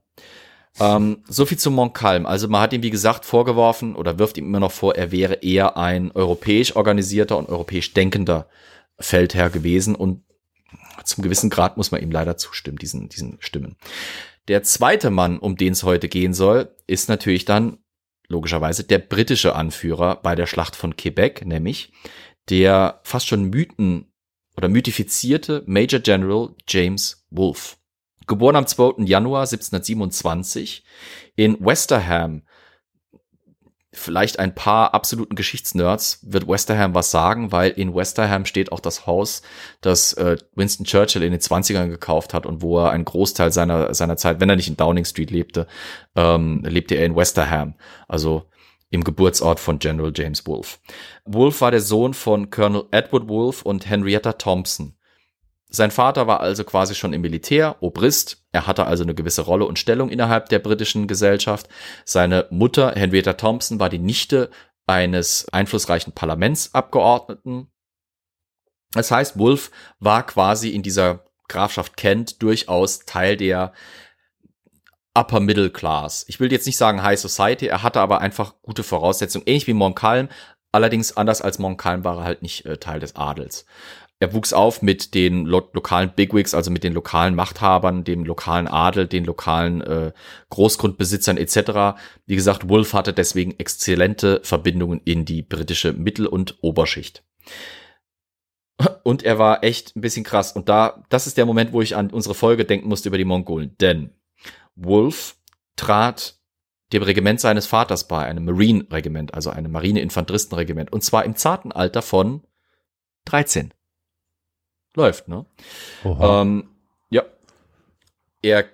Ähm, 0.81 1.23
so 1.29 1.45
viel 1.45 1.59
zu 1.59 1.71
Montcalm. 1.71 2.27
Also 2.27 2.49
man 2.49 2.63
hat 2.63 2.73
ihm, 2.73 2.83
wie 2.83 2.91
gesagt, 2.91 3.25
vorgeworfen 3.25 3.95
oder 3.95 4.19
wirft 4.19 4.39
ihm 4.39 4.47
immer 4.47 4.61
noch 4.61 4.73
vor, 4.73 4.97
er 4.97 5.13
wäre 5.13 5.35
eher 5.35 5.77
ein 5.77 6.11
europäisch 6.13 6.75
organisierter 6.75 7.37
und 7.37 7.49
europäisch 7.49 7.93
denkender 7.93 8.49
Feldherr 8.99 9.51
gewesen 9.51 9.95
und 9.95 10.25
zum 11.05 11.23
gewissen 11.23 11.51
Grad 11.51 11.77
muss 11.77 11.91
man 11.91 12.03
ihm 12.03 12.11
leider 12.11 12.37
zustimmen, 12.37 12.79
diesen, 12.79 13.09
diesen 13.09 13.37
Stimmen. 13.41 13.77
Der 14.49 14.63
zweite 14.63 15.11
Mann, 15.11 15.39
um 15.39 15.57
den 15.57 15.73
es 15.73 15.83
heute 15.83 16.09
gehen 16.09 16.35
soll, 16.35 16.75
ist 16.87 17.09
natürlich 17.09 17.45
dann 17.45 17.79
logischerweise 18.29 18.85
der 18.85 18.99
britische 18.99 19.55
Anführer 19.55 20.17
bei 20.17 20.35
der 20.35 20.47
Schlacht 20.47 20.75
von 20.75 20.97
Quebec, 20.97 21.47
nämlich 21.47 21.93
der 22.49 23.01
fast 23.05 23.29
schon 23.29 23.51
Mythen 23.51 24.13
oder 24.57 24.69
mythifizierte 24.69 25.63
Major 25.67 26.01
General 26.01 26.55
James 26.67 27.27
Wolfe. 27.31 27.77
Geboren 28.27 28.57
am 28.57 28.67
2. 28.67 29.05
Januar 29.05 29.43
1727 29.43 30.85
in 31.37 31.57
Westerham. 31.61 32.43
Vielleicht 33.95 34.39
ein 34.39 34.55
paar 34.55 34.95
absoluten 34.95 35.35
Geschichtsnerds 35.35 36.21
wird 36.23 36.49
Westerham 36.49 36.95
was 36.95 37.11
sagen, 37.11 37.53
weil 37.53 37.71
in 37.73 37.95
Westerham 37.95 38.47
steht 38.47 38.73
auch 38.73 38.81
das 38.81 39.07
Haus, 39.07 39.43
das 39.83 40.15
äh, 40.15 40.39
Winston 40.55 40.87
Churchill 40.87 41.23
in 41.23 41.33
den 41.33 41.41
20ern 41.41 41.89
gekauft 41.89 42.33
hat 42.33 42.47
und 42.47 42.63
wo 42.63 42.79
er 42.79 42.91
einen 42.91 43.05
Großteil 43.05 43.53
seiner, 43.53 43.93
seiner 43.93 44.17
Zeit, 44.17 44.41
wenn 44.41 44.49
er 44.49 44.57
nicht 44.57 44.69
in 44.69 44.79
Downing 44.79 45.05
Street 45.05 45.31
lebte, 45.31 45.67
ähm, 46.17 46.63
lebte 46.65 46.95
er 46.95 47.05
in 47.05 47.15
Westerham. 47.17 47.75
Also 48.09 48.47
im 48.89 49.05
Geburtsort 49.05 49.59
von 49.59 49.79
General 49.79 50.13
James 50.15 50.47
Wolfe. 50.47 50.79
Wolfe 51.25 51.61
war 51.61 51.71
der 51.71 51.81
Sohn 51.81 52.15
von 52.15 52.51
Colonel 52.51 52.85
Edward 52.93 53.29
Wolfe 53.29 53.65
und 53.65 53.89
Henrietta 53.89 54.35
Thompson. 54.35 54.95
Sein 55.75 55.91
Vater 55.91 56.27
war 56.27 56.41
also 56.41 56.65
quasi 56.65 56.95
schon 56.95 57.15
im 57.15 57.23
Militär, 57.23 57.77
Obrist. 57.81 58.45
Er 58.53 58.67
hatte 58.67 58.87
also 58.87 59.05
eine 59.05 59.15
gewisse 59.15 59.41
Rolle 59.41 59.65
und 59.65 59.79
Stellung 59.79 60.11
innerhalb 60.11 60.51
der 60.51 60.59
britischen 60.59 61.07
Gesellschaft. 61.07 61.67
Seine 62.05 62.47
Mutter, 62.51 62.93
Henrietta 62.95 63.33
Thompson, 63.33 63.81
war 63.81 63.89
die 63.89 63.99
Nichte 63.99 64.51
eines 64.87 65.49
einflussreichen 65.51 66.13
Parlamentsabgeordneten. 66.13 67.69
Das 68.93 69.11
heißt, 69.11 69.39
Wolf 69.39 69.71
war 69.99 70.27
quasi 70.27 70.69
in 70.69 70.83
dieser 70.83 71.25
Grafschaft 71.49 71.97
Kent 71.97 72.43
durchaus 72.43 73.07
Teil 73.07 73.39
der 73.39 73.73
Upper 75.15 75.41
Middle 75.41 75.71
Class. 75.71 76.27
Ich 76.29 76.39
will 76.39 76.53
jetzt 76.53 76.67
nicht 76.67 76.77
sagen 76.77 77.03
High 77.03 77.19
Society, 77.19 77.67
er 77.67 77.83
hatte 77.83 78.01
aber 78.01 78.21
einfach 78.21 78.57
gute 78.61 78.83
Voraussetzungen, 78.83 79.47
ähnlich 79.47 79.67
wie 79.67 79.73
Montcalm. 79.73 80.29
Allerdings 80.71 81.17
anders 81.17 81.41
als 81.41 81.59
Montcalm 81.59 82.05
war 82.05 82.19
er 82.19 82.25
halt 82.25 82.43
nicht 82.43 82.67
äh, 82.67 82.77
Teil 82.77 83.01
des 83.01 83.17
Adels 83.17 83.65
er 84.23 84.33
wuchs 84.33 84.53
auf 84.53 84.83
mit 84.83 85.15
den 85.15 85.47
lo 85.47 85.69
lokalen 85.73 86.13
Bigwigs, 86.15 86.55
also 86.55 86.71
mit 86.71 86.85
den 86.85 86.93
lokalen 86.93 87.35
Machthabern, 87.35 88.05
dem 88.05 88.25
lokalen 88.25 88.69
Adel, 88.69 89.09
den 89.09 89.25
lokalen 89.25 89.81
äh, 89.81 90.13
Großgrundbesitzern 90.51 91.37
etc. 91.37 91.99
Wie 92.25 92.37
gesagt, 92.37 92.69
Wolf 92.69 92.93
hatte 92.95 93.13
deswegen 93.13 93.59
exzellente 93.59 94.41
Verbindungen 94.45 95.01
in 95.05 95.25
die 95.25 95.43
britische 95.43 95.93
Mittel- 95.93 96.29
und 96.29 96.57
Oberschicht. 96.63 97.25
Und 99.03 99.25
er 99.25 99.41
war 99.41 99.65
echt 99.65 99.97
ein 99.97 100.01
bisschen 100.03 100.25
krass. 100.25 100.53
Und 100.53 100.69
da, 100.69 101.03
das 101.09 101.27
ist 101.27 101.37
der 101.37 101.47
Moment, 101.47 101.73
wo 101.73 101.83
ich 101.83 101.97
an 101.97 102.11
unsere 102.11 102.37
Folge 102.37 102.65
denken 102.65 102.89
musste 102.89 103.09
über 103.09 103.19
die 103.19 103.25
Mongolen. 103.25 103.77
Denn 103.81 104.13
Wolf 104.77 105.37
trat 105.75 106.39
dem 106.93 107.03
Regiment 107.03 107.41
seines 107.41 107.67
Vaters 107.67 108.07
bei, 108.07 108.25
einem 108.25 108.45
Marine-Regiment, 108.45 109.35
also 109.35 109.51
einem 109.51 109.73
Marine-Infanteristenregiment. 109.73 110.93
Und 110.93 111.03
zwar 111.03 111.25
im 111.25 111.35
zarten 111.35 111.73
Alter 111.73 112.03
von 112.03 112.43
13 113.25 113.75
läuft, 114.95 115.29
ne? 115.29 115.45
Ähm, 116.05 116.69
ja. 117.11 117.23
Er 118.43 118.65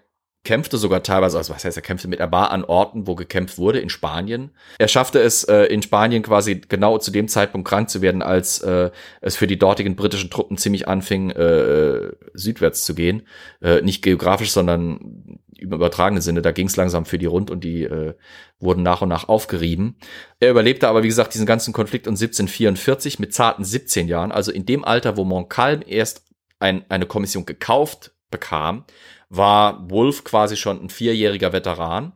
kämpfte 0.48 0.78
sogar 0.78 1.02
teilweise, 1.02 1.36
also 1.36 1.52
was 1.52 1.62
heißt, 1.62 1.76
er 1.76 1.82
kämpfte 1.82 2.08
mit, 2.08 2.20
er 2.20 2.32
war 2.32 2.52
an 2.52 2.64
Orten, 2.64 3.06
wo 3.06 3.14
gekämpft 3.14 3.58
wurde, 3.58 3.80
in 3.80 3.90
Spanien. 3.90 4.50
Er 4.78 4.88
schaffte 4.88 5.20
es 5.20 5.44
äh, 5.44 5.64
in 5.64 5.82
Spanien 5.82 6.22
quasi 6.22 6.62
genau 6.66 6.96
zu 6.96 7.10
dem 7.10 7.28
Zeitpunkt 7.28 7.68
krank 7.68 7.90
zu 7.90 8.00
werden, 8.00 8.22
als 8.22 8.62
äh, 8.62 8.90
es 9.20 9.36
für 9.36 9.46
die 9.46 9.58
dortigen 9.58 9.94
britischen 9.94 10.30
Truppen 10.30 10.56
ziemlich 10.56 10.88
anfing, 10.88 11.28
äh, 11.32 12.12
südwärts 12.32 12.86
zu 12.86 12.94
gehen. 12.94 13.26
Äh, 13.60 13.82
nicht 13.82 14.00
geografisch, 14.00 14.50
sondern 14.50 15.38
im 15.58 15.70
übertragenen 15.70 16.22
Sinne. 16.22 16.40
Da 16.40 16.52
ging 16.52 16.68
es 16.68 16.76
langsam 16.76 17.04
für 17.04 17.18
die 17.18 17.26
rund 17.26 17.50
und 17.50 17.62
die 17.62 17.82
äh, 17.82 18.14
wurden 18.58 18.82
nach 18.82 19.02
und 19.02 19.10
nach 19.10 19.28
aufgerieben. 19.28 19.98
Er 20.40 20.52
überlebte 20.52 20.88
aber, 20.88 21.02
wie 21.02 21.08
gesagt, 21.08 21.34
diesen 21.34 21.44
ganzen 21.44 21.74
Konflikt 21.74 22.06
um 22.06 22.12
1744 22.12 23.18
mit 23.18 23.34
zarten 23.34 23.64
17 23.64 24.08
Jahren, 24.08 24.32
also 24.32 24.50
in 24.50 24.64
dem 24.64 24.82
Alter, 24.82 25.18
wo 25.18 25.24
Montcalm 25.24 25.82
erst 25.86 26.22
ein, 26.58 26.86
eine 26.88 27.04
Kommission 27.04 27.44
gekauft 27.44 28.12
bekam, 28.30 28.84
war 29.28 29.90
Wolf 29.90 30.24
quasi 30.24 30.56
schon 30.56 30.82
ein 30.82 30.90
vierjähriger 30.90 31.52
Veteran 31.52 32.12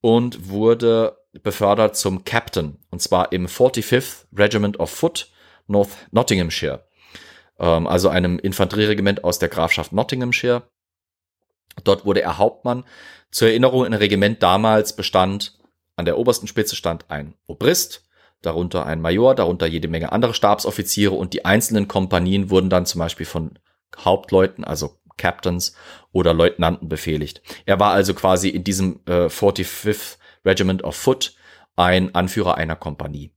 und 0.00 0.48
wurde 0.48 1.16
befördert 1.42 1.96
zum 1.96 2.24
Captain, 2.24 2.78
und 2.90 3.00
zwar 3.00 3.32
im 3.32 3.46
45th 3.46 4.26
Regiment 4.36 4.78
of 4.78 4.90
Foot, 4.90 5.30
North 5.66 5.90
Nottinghamshire, 6.10 6.86
ähm, 7.58 7.86
also 7.86 8.08
einem 8.08 8.38
Infanterieregiment 8.38 9.24
aus 9.24 9.38
der 9.38 9.48
Grafschaft 9.48 9.92
Nottinghamshire. 9.92 10.62
Dort 11.84 12.04
wurde 12.04 12.20
er 12.20 12.36
Hauptmann. 12.36 12.84
Zur 13.30 13.48
Erinnerung, 13.48 13.86
ein 13.86 13.94
Regiment 13.94 14.42
damals 14.42 14.94
bestand, 14.94 15.58
an 15.96 16.04
der 16.04 16.18
obersten 16.18 16.46
Spitze 16.46 16.76
stand 16.76 17.10
ein 17.10 17.34
Obrist, 17.46 18.04
darunter 18.42 18.84
ein 18.84 19.00
Major, 19.00 19.34
darunter 19.34 19.66
jede 19.66 19.88
Menge 19.88 20.12
andere 20.12 20.34
Stabsoffiziere 20.34 21.14
und 21.14 21.32
die 21.32 21.46
einzelnen 21.46 21.88
Kompanien 21.88 22.50
wurden 22.50 22.68
dann 22.68 22.84
zum 22.84 22.98
Beispiel 22.98 23.24
von 23.26 23.58
Hauptleuten, 23.96 24.64
also 24.64 24.98
Captains 25.16 25.74
oder 26.12 26.34
Leutnanten 26.34 26.88
befehligt. 26.88 27.42
Er 27.66 27.80
war 27.80 27.92
also 27.92 28.14
quasi 28.14 28.48
in 28.48 28.64
diesem 28.64 29.00
äh, 29.06 29.26
45th 29.26 30.18
Regiment 30.44 30.82
of 30.84 30.96
Foot 30.96 31.34
ein 31.76 32.14
Anführer 32.14 32.56
einer 32.56 32.76
Kompanie. 32.76 33.32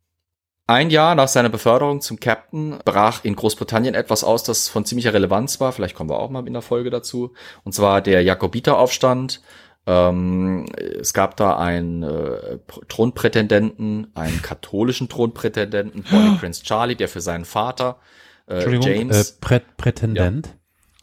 Ein 0.67 0.89
Jahr 0.89 1.13
nach 1.13 1.27
seiner 1.27 1.49
Beförderung 1.49 2.01
zum 2.01 2.19
Captain 2.19 2.79
brach 2.83 3.23
in 3.23 3.35
Großbritannien 3.35 3.93
etwas 3.93 4.23
aus, 4.23 4.43
das 4.43 4.67
von 4.67 4.83
ziemlicher 4.83 5.13
Relevanz 5.13 5.59
war. 5.59 5.71
Vielleicht 5.71 5.95
kommen 5.95 6.09
wir 6.09 6.17
auch 6.17 6.31
mal 6.31 6.47
in 6.47 6.53
der 6.53 6.63
Folge 6.63 6.89
dazu. 6.89 7.33
Und 7.63 7.73
zwar 7.73 8.01
der 8.01 8.23
Jakobiteraufstand. 8.23 9.41
Ähm, 9.85 10.65
es 10.99 11.13
gab 11.13 11.37
da 11.37 11.57
einen 11.57 12.01
äh, 12.01 12.57
Thronprätendenten, 12.87 14.07
einen 14.15 14.41
katholischen 14.41 15.07
Thronprätendenten, 15.07 16.03
Bonnie 16.09 16.37
Prince 16.39 16.63
Charlie, 16.63 16.95
der 16.95 17.09
für 17.09 17.21
seinen 17.21 17.45
Vater 17.45 17.99
äh, 18.47 18.67
James. 18.79 19.31
Äh, 19.31 19.33
Prä 19.41 19.61
Prätendent? 19.77 20.47
Ja. 20.47 20.53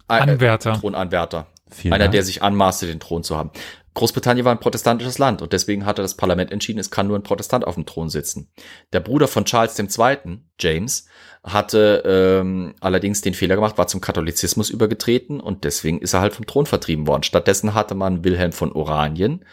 Anwärter. 0.09 0.75
Thronanwärter. 0.75 1.47
Vielen 1.71 1.95
Einer, 1.95 2.05
Dank. 2.05 2.13
der 2.13 2.23
sich 2.23 2.43
anmaßte, 2.43 2.87
den 2.87 3.01
Thron 3.01 3.23
zu 3.23 3.37
haben. 3.37 3.51
Großbritannien 3.95 4.45
war 4.45 4.53
ein 4.53 4.61
protestantisches 4.61 5.19
Land 5.19 5.43
und 5.43 5.53
deswegen 5.53 5.85
hatte 5.85 6.01
das 6.01 6.17
Parlament 6.17 6.51
entschieden, 6.51 6.79
es 6.79 6.91
kann 6.91 7.07
nur 7.07 7.19
ein 7.19 7.23
Protestant 7.23 7.67
auf 7.67 7.75
dem 7.75 7.85
Thron 7.85 8.09
sitzen. 8.09 8.51
Der 8.93 9.01
Bruder 9.01 9.29
von 9.29 9.45
Charles 9.45 9.79
II., 9.79 10.39
James, 10.59 11.07
hatte 11.45 12.03
ähm, 12.07 12.75
allerdings 12.81 13.21
den 13.21 13.35
Fehler 13.35 13.57
gemacht, 13.57 13.77
war 13.77 13.89
zum 13.89 14.01
Katholizismus 14.01 14.71
übergetreten 14.71 15.41
und 15.41 15.65
deswegen 15.65 16.01
ist 16.01 16.15
er 16.15 16.21
halt 16.21 16.35
vom 16.35 16.47
Thron 16.47 16.67
vertrieben 16.67 17.07
worden. 17.07 17.23
Stattdessen 17.23 17.75
hatte 17.75 17.95
man 17.95 18.25
Wilhelm 18.25 18.53
von 18.53 18.73
Oranien 18.73 19.45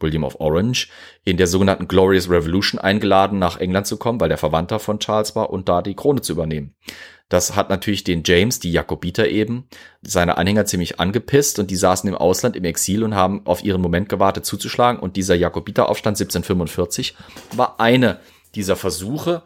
William 0.00 0.24
of 0.24 0.40
Orange, 0.40 0.88
in 1.24 1.36
der 1.36 1.46
sogenannten 1.46 1.88
Glorious 1.88 2.30
Revolution 2.30 2.80
eingeladen, 2.80 3.38
nach 3.38 3.58
England 3.58 3.86
zu 3.86 3.96
kommen, 3.96 4.20
weil 4.20 4.28
der 4.28 4.38
Verwandter 4.38 4.78
von 4.78 4.98
Charles 4.98 5.36
war 5.36 5.50
und 5.50 5.68
da 5.68 5.82
die 5.82 5.94
Krone 5.94 6.20
zu 6.20 6.32
übernehmen. 6.32 6.74
Das 7.28 7.56
hat 7.56 7.70
natürlich 7.70 8.04
den 8.04 8.22
James, 8.24 8.60
die 8.60 8.70
Jakobiter 8.70 9.28
eben, 9.28 9.66
seine 10.02 10.36
Anhänger 10.36 10.66
ziemlich 10.66 11.00
angepisst 11.00 11.58
und 11.58 11.70
die 11.70 11.76
saßen 11.76 12.08
im 12.08 12.14
Ausland 12.14 12.54
im 12.54 12.64
Exil 12.64 13.02
und 13.02 13.14
haben 13.14 13.42
auf 13.46 13.64
ihren 13.64 13.80
Moment 13.80 14.08
gewartet 14.08 14.44
zuzuschlagen 14.44 15.00
und 15.00 15.16
dieser 15.16 15.34
Jakobiteraufstand 15.34 16.16
1745 16.16 17.16
war 17.56 17.80
eine 17.80 18.20
dieser 18.54 18.76
Versuche. 18.76 19.42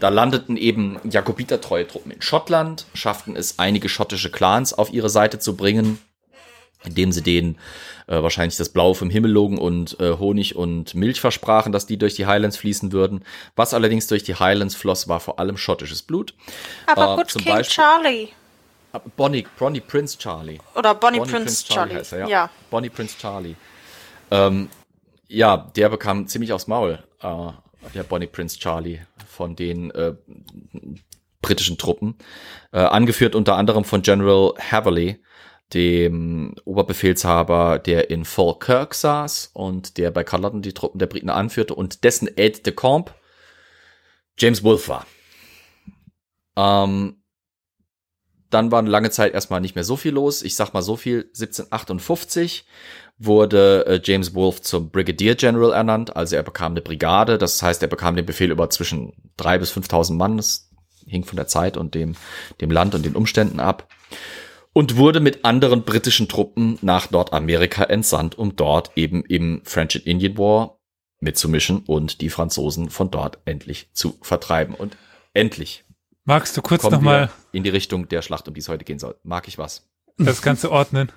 Da 0.00 0.08
landeten 0.08 0.56
eben 0.56 0.98
Jakobitertreue 1.08 1.86
Truppen 1.86 2.12
in 2.12 2.22
Schottland, 2.22 2.86
schafften 2.94 3.36
es 3.36 3.58
einige 3.58 3.88
schottische 3.88 4.30
Clans 4.30 4.72
auf 4.72 4.92
ihre 4.92 5.10
Seite 5.10 5.38
zu 5.38 5.56
bringen, 5.56 5.98
indem 6.84 7.12
sie 7.12 7.22
denen 7.22 7.58
äh, 8.06 8.22
wahrscheinlich 8.22 8.56
das 8.56 8.68
Blau 8.68 8.94
vom 8.94 9.10
Himmel 9.10 9.30
logen 9.30 9.58
und 9.58 9.98
äh, 10.00 10.16
Honig 10.16 10.56
und 10.56 10.94
Milch 10.94 11.20
versprachen, 11.20 11.72
dass 11.72 11.86
die 11.86 11.98
durch 11.98 12.14
die 12.14 12.26
Highlands 12.26 12.56
fließen 12.56 12.92
würden. 12.92 13.24
Was 13.56 13.74
allerdings 13.74 14.06
durch 14.06 14.22
die 14.22 14.36
Highlands 14.36 14.74
floss, 14.74 15.08
war 15.08 15.20
vor 15.20 15.38
allem 15.38 15.56
schottisches 15.56 16.02
Blut. 16.02 16.34
Aber 16.86 17.14
äh, 17.14 17.16
gut, 17.16 17.28
King 17.34 17.54
Beispiel, 17.54 17.74
Charlie. 17.74 18.28
Bonnie, 19.16 19.46
Bonnie 19.58 19.80
Prince 19.80 20.16
Charlie. 20.18 20.58
Oder 20.74 20.94
Bonnie, 20.94 21.18
Bonnie 21.18 21.30
Prince, 21.30 21.44
Prince, 21.44 21.64
Charlie. 21.66 21.88
Charlie 21.88 22.00
heißt 22.00 22.12
er, 22.12 22.18
ja. 22.20 22.28
ja. 22.28 22.50
Bonnie 22.70 22.88
Prince 22.88 23.16
Charlie. 23.18 23.54
Ähm, 24.30 24.68
ja, 25.28 25.56
der 25.56 25.88
bekam 25.90 26.26
ziemlich 26.26 26.52
aufs 26.52 26.66
Maul, 26.66 27.02
äh, 27.22 27.48
der 27.94 28.02
Bonnie 28.02 28.26
Prince 28.26 28.58
Charlie 28.58 29.00
von 29.26 29.56
den 29.56 29.90
äh, 29.90 30.14
britischen 31.42 31.78
Truppen. 31.78 32.16
Äh, 32.72 32.78
angeführt 32.78 33.34
unter 33.34 33.56
anderem 33.56 33.84
von 33.84 34.02
General 34.02 34.54
Haverley, 34.58 35.20
dem 35.74 36.54
Oberbefehlshaber, 36.64 37.78
der 37.78 38.10
in 38.10 38.24
Falkirk 38.24 38.94
saß 38.94 39.50
und 39.52 39.98
der 39.98 40.10
bei 40.10 40.24
Culloden 40.24 40.62
die 40.62 40.72
Truppen 40.72 40.98
der 40.98 41.06
Briten 41.06 41.30
anführte 41.30 41.74
und 41.74 42.04
dessen 42.04 42.28
Aide 42.36 42.60
de 42.60 42.72
Camp 42.72 43.14
James 44.38 44.62
Wolfe 44.62 44.88
war. 44.88 45.06
Ähm, 46.56 47.16
dann 48.50 48.72
war 48.72 48.78
eine 48.78 48.88
lange 48.88 49.10
Zeit 49.10 49.34
erstmal 49.34 49.60
nicht 49.60 49.74
mehr 49.74 49.84
so 49.84 49.96
viel 49.96 50.12
los. 50.12 50.42
Ich 50.42 50.56
sag 50.56 50.72
mal 50.72 50.82
so 50.82 50.96
viel. 50.96 51.24
1758 51.34 52.64
wurde 53.18 53.84
äh, 53.86 54.00
James 54.02 54.34
Wolfe 54.34 54.62
zum 54.62 54.90
Brigadier 54.90 55.34
General 55.34 55.72
ernannt. 55.72 56.16
Also 56.16 56.36
er 56.36 56.42
bekam 56.42 56.72
eine 56.72 56.80
Brigade. 56.80 57.36
Das 57.36 57.62
heißt, 57.62 57.82
er 57.82 57.88
bekam 57.88 58.16
den 58.16 58.24
Befehl 58.24 58.50
über 58.50 58.70
zwischen 58.70 59.12
drei 59.36 59.58
bis 59.58 59.72
5.000 59.72 60.14
Mann. 60.14 60.38
Das 60.38 60.70
hing 61.06 61.24
von 61.24 61.36
der 61.36 61.46
Zeit 61.46 61.76
und 61.76 61.94
dem, 61.94 62.14
dem 62.60 62.70
Land 62.70 62.94
und 62.94 63.04
den 63.04 63.16
Umständen 63.16 63.60
ab 63.60 63.88
und 64.72 64.96
wurde 64.96 65.20
mit 65.20 65.44
anderen 65.44 65.82
britischen 65.82 66.28
Truppen 66.28 66.78
nach 66.82 67.10
Nordamerika 67.10 67.84
entsandt, 67.84 68.38
um 68.38 68.56
dort 68.56 68.92
eben 68.96 69.24
im 69.24 69.62
French 69.64 69.96
and 69.96 70.06
Indian 70.06 70.38
War 70.38 70.78
mitzumischen 71.20 71.80
und 71.80 72.20
die 72.20 72.30
Franzosen 72.30 72.90
von 72.90 73.10
dort 73.10 73.38
endlich 73.44 73.90
zu 73.92 74.18
vertreiben. 74.22 74.74
Und 74.74 74.96
endlich. 75.34 75.84
Magst 76.24 76.56
du 76.56 76.62
kurz 76.62 76.84
nochmal 76.84 77.30
in 77.52 77.64
die 77.64 77.70
Richtung 77.70 78.08
der 78.08 78.22
Schlacht, 78.22 78.46
um 78.48 78.54
die 78.54 78.60
es 78.60 78.68
heute 78.68 78.84
gehen 78.84 78.98
soll? 78.98 79.16
Mag 79.22 79.48
ich 79.48 79.58
was? 79.58 79.88
Das 80.16 80.42
Ganze 80.42 80.70
ordnen. 80.70 81.10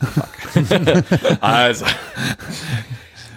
also, 1.40 1.86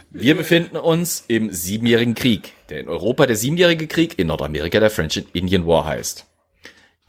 wir 0.09 0.35
befinden 0.35 0.75
uns 0.75 1.23
im 1.27 1.51
Siebenjährigen 1.51 2.15
Krieg, 2.15 2.53
der 2.69 2.79
in 2.79 2.89
Europa 2.89 3.25
der 3.25 3.35
Siebenjährige 3.35 3.87
Krieg, 3.87 4.17
in 4.19 4.27
Nordamerika 4.27 4.79
der 4.79 4.89
French 4.89 5.17
and 5.17 5.27
Indian 5.33 5.65
War 5.67 5.85
heißt. 5.85 6.25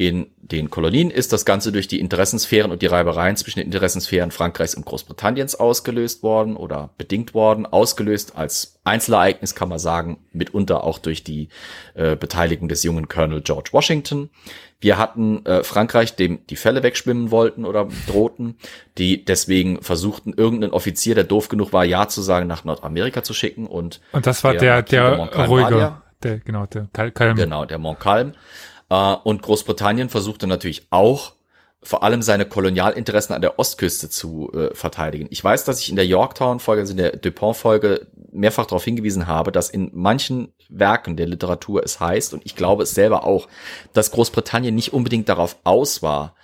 In 0.01 0.30
den 0.38 0.70
Kolonien 0.70 1.11
ist 1.11 1.32
das 1.32 1.44
Ganze 1.44 1.72
durch 1.72 1.88
die 1.88 1.99
Interessensphären 1.99 2.70
und 2.70 2.82
die 2.82 2.86
Reibereien 2.86 3.34
zwischen 3.34 3.59
den 3.59 3.66
Interessensphären 3.66 4.30
Frankreichs 4.30 4.76
und 4.76 4.86
Großbritanniens 4.86 5.57
ausgelöst 5.57 6.22
worden 6.22 6.55
oder 6.55 6.90
bedingt 6.96 7.34
worden, 7.34 7.66
ausgelöst 7.66 8.36
als 8.36 8.78
Einzelereignis 8.84 9.57
kann 9.57 9.68
man 9.68 9.80
sagen, 9.80 10.18
mitunter 10.32 10.84
auch 10.84 11.01
durch 11.01 11.24
die 11.24 11.49
äh, 11.94 12.14
Beteiligung 12.14 12.68
des 12.68 12.84
jungen 12.84 13.09
Colonel 13.09 13.40
George 13.40 13.70
Washington. 13.72 14.30
Wir 14.80 14.99
hatten 14.99 15.44
äh, 15.44 15.64
Frankreich, 15.64 16.14
dem 16.14 16.46
die 16.46 16.55
Fälle 16.55 16.84
wegschwimmen 16.84 17.32
wollten 17.32 17.64
oder 17.64 17.88
drohten, 18.07 18.57
die 18.99 19.24
deswegen 19.24 19.82
versuchten, 19.82 20.32
irgendeinen 20.32 20.74
Offizier, 20.74 21.16
der 21.16 21.24
doof 21.24 21.49
genug 21.49 21.72
war, 21.72 21.84
Ja 21.84 22.07
zu 22.07 22.22
sagen, 22.22 22.46
nach 22.46 22.62
Nordamerika 22.62 23.24
zu 23.24 23.34
schicken 23.34 23.66
und 23.66 24.01
und 24.12 24.28
das 24.28 24.44
war 24.44 24.55
der 24.55 24.82
der, 24.82 25.18
der 25.18 25.46
ruhige, 25.49 25.96
der 26.22 26.38
genau 26.38 26.66
der 26.66 26.86
Calm. 26.92 27.34
Genau, 27.34 27.64
der 27.64 27.78
Montcalm 27.78 28.34
und 28.89 29.43
Großbritannien 29.43 30.09
versuchte 30.09 30.47
natürlich 30.47 30.86
auch, 30.91 31.34
vor 31.82 32.03
allem 32.03 32.22
seine 32.22 32.45
Kolonialinteressen 32.45 33.34
an 33.34 33.43
der 33.43 33.59
Ostküste 33.59 34.11
zu 34.11 34.51
äh, 34.53 34.74
verteidigen. 34.74 35.28
Ich 35.30 35.43
weiß, 35.43 35.64
dass 35.64 35.80
ich 35.80 35.91
in 35.91 35.97
der 35.97 36.07
Yorktown-Folge, 36.07 36.80
also 36.80 36.91
in 36.91 36.97
der 36.97 37.16
Dupont-Folge, 37.16 38.09
mehrfach 38.32 38.66
darauf 38.66 38.84
hingewiesen 38.84 39.26
habe, 39.26 39.53
dass 39.53 39.70
in 39.70 39.91
manchen 39.95 40.53
Werken 40.68 41.16
der 41.16 41.26
Literatur 41.26 41.84
es 41.84 42.01
heißt, 42.01 42.34
und 42.34 42.45
ich 42.45 42.57
glaube 42.57 42.82
es 42.82 42.95
selber 42.95 43.24
auch, 43.24 43.49
dass 43.93 44.11
Großbritannien 44.11 44.74
nicht 44.74 44.93
unbedingt 44.93 45.28
darauf 45.28 45.57
aus 45.64 46.03
war, 46.03 46.34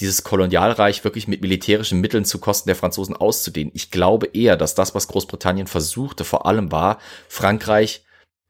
dieses 0.00 0.22
Kolonialreich 0.22 1.02
wirklich 1.02 1.26
mit 1.26 1.42
militärischen 1.42 2.00
Mitteln 2.00 2.24
zu 2.24 2.38
Kosten 2.38 2.68
der 2.68 2.76
Franzosen 2.76 3.16
auszudehnen. 3.16 3.72
Ich 3.74 3.90
glaube 3.90 4.26
eher, 4.26 4.56
dass 4.56 4.76
das, 4.76 4.94
was 4.94 5.08
Großbritannien 5.08 5.66
versuchte, 5.66 6.24
vor 6.24 6.46
allem 6.46 6.70
war, 6.70 6.98
Frankreich 7.28 8.04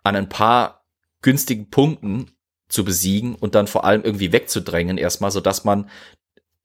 an 0.04 0.14
ein 0.14 0.28
paar 0.28 0.84
günstigen 1.22 1.70
Punkten 1.70 2.30
zu 2.68 2.84
besiegen 2.84 3.34
und 3.34 3.54
dann 3.54 3.66
vor 3.66 3.84
allem 3.84 4.02
irgendwie 4.02 4.32
wegzudrängen 4.32 4.98
erstmal, 4.98 5.30
so 5.30 5.40
dass 5.40 5.64
man 5.64 5.88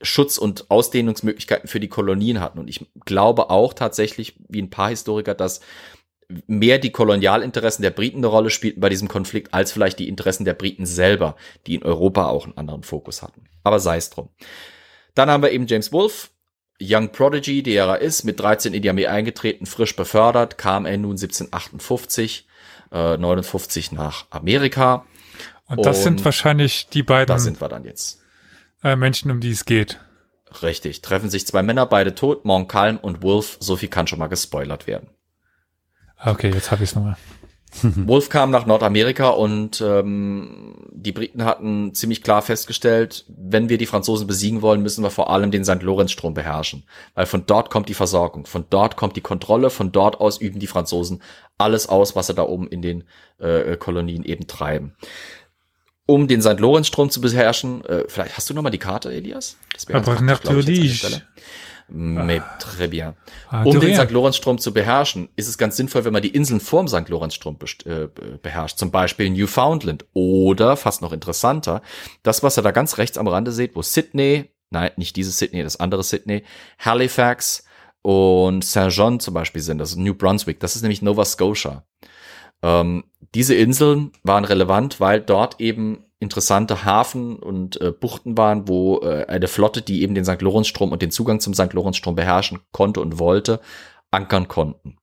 Schutz 0.02 0.38
und 0.38 0.70
Ausdehnungsmöglichkeiten 0.70 1.68
für 1.68 1.80
die 1.80 1.88
Kolonien 1.88 2.42
hatten. 2.42 2.60
Und 2.60 2.68
ich 2.68 2.86
glaube 3.06 3.50
auch 3.50 3.74
tatsächlich, 3.74 4.36
wie 4.50 4.62
ein 4.62 4.70
paar 4.70 4.90
Historiker, 4.90 5.34
dass 5.34 5.62
mehr 6.48 6.78
die 6.78 6.92
Kolonialinteressen 6.92 7.84
der 7.84 7.92
Briten 7.92 8.18
eine 8.18 8.28
Rolle 8.28 8.50
spielten 8.50 8.82
bei 8.82 8.90
diesem 8.90 9.08
Konflikt, 9.08 9.54
als 9.54 9.72
vielleicht 9.72 10.00
die 10.00 10.08
Interessen 10.08 10.46
der 10.46 10.54
Briten 10.54 10.86
selber, 10.86 11.36
die 11.68 11.76
in 11.76 11.84
Europa 11.84 12.28
auch 12.28 12.46
einen 12.46 12.58
anderen 12.58 12.84
Fokus 12.84 13.22
hatten. 13.22 13.46
Aber 13.64 13.80
sei 13.80 13.98
es 13.98 14.10
drum. 14.10 14.30
Dann 15.16 15.30
haben 15.30 15.44
wir 15.44 15.52
eben 15.52 15.68
James 15.68 15.92
Wolfe, 15.92 16.30
Young 16.82 17.12
Prodigy, 17.12 17.64
der 17.64 17.86
er 17.86 18.00
ist, 18.00 18.24
mit 18.24 18.40
13 18.40 18.74
in 18.74 18.82
die 18.82 18.90
Armee 18.90 19.08
eingetreten, 19.08 19.66
frisch 19.66 19.96
befördert, 19.96 20.58
kam 20.58 20.86
er 20.86 20.98
nun 20.98 21.18
1758, 21.18 22.48
äh, 22.92 23.18
59 23.18 23.92
nach 23.92 24.26
Amerika 24.32 25.06
und 25.68 25.86
das 25.86 25.98
und 25.98 26.04
sind 26.04 26.26
wahrscheinlich 26.26 26.88
die 26.88 27.04
beiden. 27.04 27.28
Da 27.28 27.40
sind 27.40 27.62
wir 27.62 27.70
dann 27.70 27.86
jetzt. 27.86 28.22
Äh, 28.84 28.96
Menschen, 28.96 29.32
um 29.32 29.40
die 29.40 29.52
es 29.52 29.66
geht. 29.66 30.00
Richtig. 30.62 31.02
Treffen 31.02 31.30
sich 31.30 31.48
zwei 31.48 31.64
Männer, 31.64 31.86
beide 31.86 32.16
tot, 32.16 32.46
Montcalm 32.46 32.98
und 32.98 33.24
Wolf. 33.24 33.58
So 33.60 33.76
viel 33.76 33.90
kann 33.90 34.08
schon 34.08 34.20
mal 34.20 34.28
gespoilert 34.28 34.88
werden. 34.88 35.10
Okay, 36.24 36.52
jetzt 36.54 36.72
habe 36.72 36.84
ich 36.84 36.92
es 36.92 36.96
nochmal. 36.96 37.18
Wolf 37.82 38.30
kam 38.30 38.52
nach 38.52 38.68
Nordamerika 38.68 39.30
und 39.30 39.82
ähm, 39.82 40.76
die 40.92 41.12
Briten 41.12 41.44
hatten 41.44 41.96
ziemlich 41.96 42.22
klar 42.22 42.44
festgestellt, 42.44 43.26
wenn 43.28 43.68
wir 43.68 43.80
die 43.80 43.88
Franzosen 43.88 44.28
besiegen 44.28 44.62
wollen, 44.62 44.84
müssen 44.84 45.04
wir 45.04 45.10
vor 45.10 45.32
allem 45.32 45.50
den 45.50 45.66
St. 45.66 45.82
Lorenz-Strom 45.82 46.36
beherrschen. 46.36 46.84
Weil 47.16 47.26
von 47.26 47.48
dort 47.48 47.72
kommt 47.72 47.90
die 47.90 47.96
Versorgung, 47.96 48.46
von 48.46 48.66
dort 48.70 48.96
kommt 48.96 49.16
die 49.16 49.22
Kontrolle, 49.22 49.72
von 49.72 49.92
dort 49.92 50.22
aus 50.22 50.38
üben 50.38 50.60
die 50.60 50.68
Franzosen 50.68 51.24
alles 51.58 51.90
aus, 51.90 52.16
was 52.16 52.28
sie 52.28 52.36
da 52.36 52.44
oben 52.44 52.68
in 52.68 52.84
den 52.84 53.06
äh, 53.40 53.76
Kolonien 53.76 54.24
eben 54.24 54.46
treiben 54.46 54.96
um 56.06 56.28
den 56.28 56.42
St. 56.42 56.60
Lorenz-Strom 56.60 57.10
zu 57.10 57.22
beherrschen. 57.22 57.84
Äh, 57.86 58.06
vielleicht 58.08 58.38
hast 58.38 58.50
du 58.50 58.54
noch 58.54 58.62
mal 58.62 58.70
die 58.70 58.80
Karte, 58.80 59.12
Elias? 59.12 59.58
Das 59.74 59.88
wäre 59.88 60.00
Aber 60.00 60.22
natürlich. 60.22 61.04
Mais 61.90 62.42
très 62.60 62.88
bien. 62.88 63.14
Ah, 63.50 63.64
um 63.64 63.80
den 63.80 63.96
St. 63.96 64.10
Lorenz-Strom 64.10 64.58
zu 64.58 64.74
beherrschen, 64.74 65.30
ist 65.36 65.48
es 65.48 65.58
ganz 65.58 65.76
sinnvoll, 65.76 66.06
wenn 66.06 66.14
man 66.14 66.22
die 66.22 66.30
Inseln 66.30 66.60
vorm 66.60 66.88
St. 66.88 67.10
Lorenz-Strom 67.10 67.58
äh, 67.86 68.08
beherrscht. 68.42 68.78
Zum 68.78 68.90
Beispiel 68.90 69.30
Newfoundland. 69.30 70.06
Oder, 70.14 70.78
fast 70.78 71.02
noch 71.02 71.12
interessanter, 71.12 71.82
das, 72.24 72.42
was 72.42 72.58
ihr 72.58 72.62
da 72.62 72.72
ganz 72.72 72.98
rechts 72.98 73.18
am 73.18 73.28
Rande 73.28 73.52
seht, 73.52 73.76
wo 73.76 73.82
Sydney, 73.82 74.50
nein, 74.70 74.92
nicht 74.96 75.16
dieses 75.16 75.38
Sydney, 75.38 75.62
das 75.62 75.80
andere 75.80 76.04
Sydney, 76.04 76.44
Halifax 76.80 77.66
und. 78.02 78.66
John 78.90 79.20
zum 79.20 79.34
Beispiel 79.34 79.62
sind, 79.62 79.78
das 79.78 79.92
ist 79.92 79.98
New 79.98 80.16
Brunswick, 80.16 80.60
das 80.60 80.76
ist 80.76 80.82
nämlich 80.82 81.02
Nova 81.02 81.26
Scotia. 81.26 81.86
Ähm, 82.64 83.04
diese 83.36 83.54
Inseln 83.54 84.12
waren 84.24 84.46
relevant, 84.46 85.00
weil 85.00 85.22
dort 85.22 85.60
eben 85.60 86.06
interessante 86.20 86.86
Hafen 86.86 87.36
und 87.36 87.80
äh, 87.82 87.92
Buchten 87.92 88.38
waren, 88.38 88.68
wo 88.68 89.02
äh, 89.02 89.26
eine 89.28 89.48
Flotte, 89.48 89.82
die 89.82 90.02
eben 90.02 90.16
den 90.16 90.26
St. 90.26 90.42
Lorenzstrom 90.42 90.92
und 90.92 91.02
den 91.02 91.12
Zugang 91.12 91.40
zum 91.42 91.54
St. 91.54 91.74
Lorenzstrom 91.74 92.16
beherrschen 92.16 92.62
konnte 92.72 93.02
und 93.02 93.20
wollte, 93.20 93.60
ankern 94.10 94.48
konnten. 94.48 94.98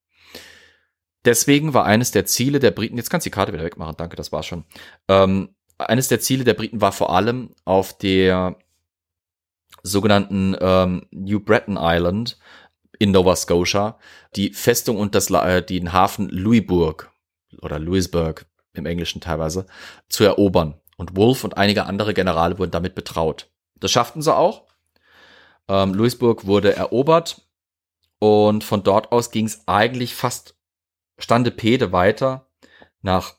Deswegen 1.25 1.75
war 1.75 1.85
eines 1.85 2.13
der 2.13 2.25
Ziele 2.25 2.59
der 2.59 2.71
Briten, 2.71 2.97
jetzt 2.97 3.11
kannst 3.11 3.27
du 3.27 3.31
die 3.31 3.35
Karte 3.35 3.53
wieder 3.53 3.65
wegmachen, 3.65 3.95
danke, 3.99 4.17
das 4.17 4.33
war's 4.33 4.47
schon. 4.47 4.65
Ähm, 5.09 5.51
eines 5.77 6.09
der 6.09 6.21
Ziele 6.21 6.45
der 6.45 6.55
Briten 6.55 6.81
war 6.81 6.93
vor 6.93 7.15
allem 7.15 7.51
auf 7.67 7.97
der 7.99 8.57
sogenannten 9.83 10.57
ähm, 10.59 11.07
New 11.11 11.41
Breton 11.41 11.79
Island 11.79 12.39
in 12.99 13.11
Nova 13.11 13.37
Scotia 13.37 13.99
die 14.37 14.53
Festung 14.53 14.97
und 14.97 15.15
das, 15.15 15.31
äh, 15.31 15.63
den 15.63 15.93
Hafen 15.93 16.29
Louisbourg 16.31 17.11
oder 17.61 17.79
Louisburg 17.79 18.47
im 18.73 18.87
Englischen 18.87 19.21
teilweise, 19.21 19.67
zu 20.09 20.25
erobern. 20.25 20.75
Und 20.97 21.17
Wolfe 21.17 21.47
und 21.47 21.57
einige 21.57 21.87
andere 21.87 22.15
Generale 22.15 22.59
wurden 22.59 22.71
damit 22.71 22.95
betraut. 22.95 23.51
Das 23.77 23.91
schafften 23.91 24.23
sie 24.23 24.35
auch. 24.35 24.67
Ähm, 25.69 25.95
Louisburg 25.95 26.47
wurde 26.47 26.75
erobert 26.75 27.43
Und 28.19 28.65
von 28.65 28.83
dort 28.83 29.13
aus 29.13 29.31
ging 29.31 29.47
es 29.47 29.67
eigentlich 29.67 30.15
fast 30.15 30.57
Stande 31.19 31.51
Pede 31.51 31.93
weiter 31.93 32.51
nach 33.03 33.37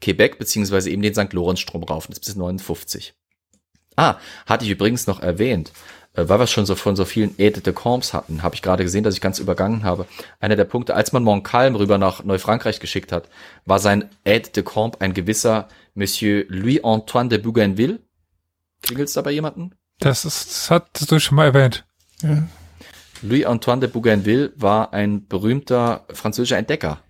Quebec, 0.00 0.38
beziehungsweise 0.38 0.90
eben 0.90 1.02
den 1.02 1.14
St. 1.14 1.32
Lorenz-Strom 1.32 1.84
rauf, 1.84 2.08
bis 2.08 2.36
59. 2.36 3.14
Ah, 3.96 4.16
hatte 4.46 4.64
ich 4.64 4.70
übrigens 4.70 5.06
noch 5.06 5.20
erwähnt, 5.20 5.72
äh, 6.14 6.28
weil 6.28 6.38
wir 6.38 6.46
schon 6.46 6.66
so 6.66 6.74
von 6.74 6.96
so 6.96 7.04
vielen 7.04 7.34
Aide 7.38 7.60
de 7.60 7.72
Camps 7.72 8.12
hatten, 8.12 8.42
habe 8.42 8.54
ich 8.54 8.62
gerade 8.62 8.84
gesehen, 8.84 9.04
dass 9.04 9.14
ich 9.14 9.20
ganz 9.20 9.38
übergangen 9.38 9.84
habe. 9.84 10.06
Einer 10.40 10.56
der 10.56 10.64
Punkte, 10.64 10.94
als 10.94 11.12
man 11.12 11.24
Montcalm 11.24 11.74
rüber 11.74 11.98
nach 11.98 12.24
Neufrankreich 12.24 12.80
geschickt 12.80 13.12
hat, 13.12 13.28
war 13.64 13.78
sein 13.78 14.08
Aide 14.24 14.50
de 14.50 14.62
Camp 14.62 14.96
ein 15.00 15.14
gewisser 15.14 15.68
Monsieur 15.94 16.44
Louis-Antoine 16.48 17.28
de 17.28 17.38
Bougainville. 17.38 18.00
Klingelt's 18.82 19.12
da 19.12 19.22
bei 19.22 19.30
jemanden? 19.30 19.74
Das 19.98 20.24
ist, 20.24 20.50
das 20.50 20.70
hattest 20.70 21.10
du 21.10 21.18
schon 21.20 21.36
mal 21.36 21.46
erwähnt. 21.46 21.84
Ja. 22.22 22.42
Louis-Antoine 23.22 23.80
de 23.80 23.90
Bougainville 23.90 24.52
war 24.56 24.92
ein 24.92 25.26
berühmter 25.28 26.06
französischer 26.12 26.58
Entdecker. 26.58 27.00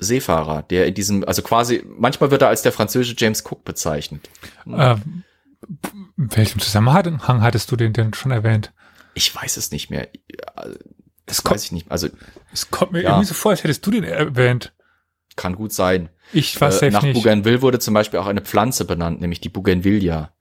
Seefahrer, 0.00 0.62
der 0.62 0.86
in 0.86 0.94
diesem, 0.94 1.24
also 1.24 1.42
quasi, 1.42 1.84
manchmal 1.86 2.30
wird 2.30 2.42
er 2.42 2.48
als 2.48 2.62
der 2.62 2.72
französische 2.72 3.16
James 3.18 3.44
Cook 3.44 3.64
bezeichnet. 3.64 4.30
Ähm, 4.66 5.24
in 6.16 6.36
welchem 6.36 6.60
Zusammenhang 6.60 7.42
hattest 7.42 7.70
du 7.70 7.76
den 7.76 7.92
denn 7.92 8.14
schon 8.14 8.30
erwähnt? 8.30 8.72
Ich 9.14 9.34
weiß 9.34 9.56
es 9.56 9.70
nicht 9.72 9.90
mehr. 9.90 10.08
Das 11.26 11.42
kommt- 11.42 11.56
weiß 11.56 11.64
ich 11.64 11.72
nicht. 11.72 11.90
Also 11.90 12.08
Es 12.52 12.70
kommt 12.70 12.92
mir 12.92 13.02
Ja. 13.02 13.10
irgendwie 13.10 13.26
so 13.26 13.34
vor, 13.34 13.50
als 13.50 13.62
hättest 13.64 13.84
du 13.86 13.90
den 13.90 14.04
erwähnt. 14.04 14.72
kann 15.36 15.54
gut 15.54 15.72
sein. 15.72 16.08
Ich 16.32 16.60
weiß 16.60 16.82
Äh, 16.82 16.90
nach 16.90 17.02
nicht. 17.02 17.14
Bougainville 17.14 17.62
wurde 17.62 17.78
zum 17.78 17.94
Beispiel 17.94 18.18
auch 18.18 18.26
eine 18.26 18.40
Pflanze 18.40 18.84
benannt, 18.84 19.20
nämlich 19.20 19.40
die 19.40 19.48
Bougainvillea. 19.48 20.32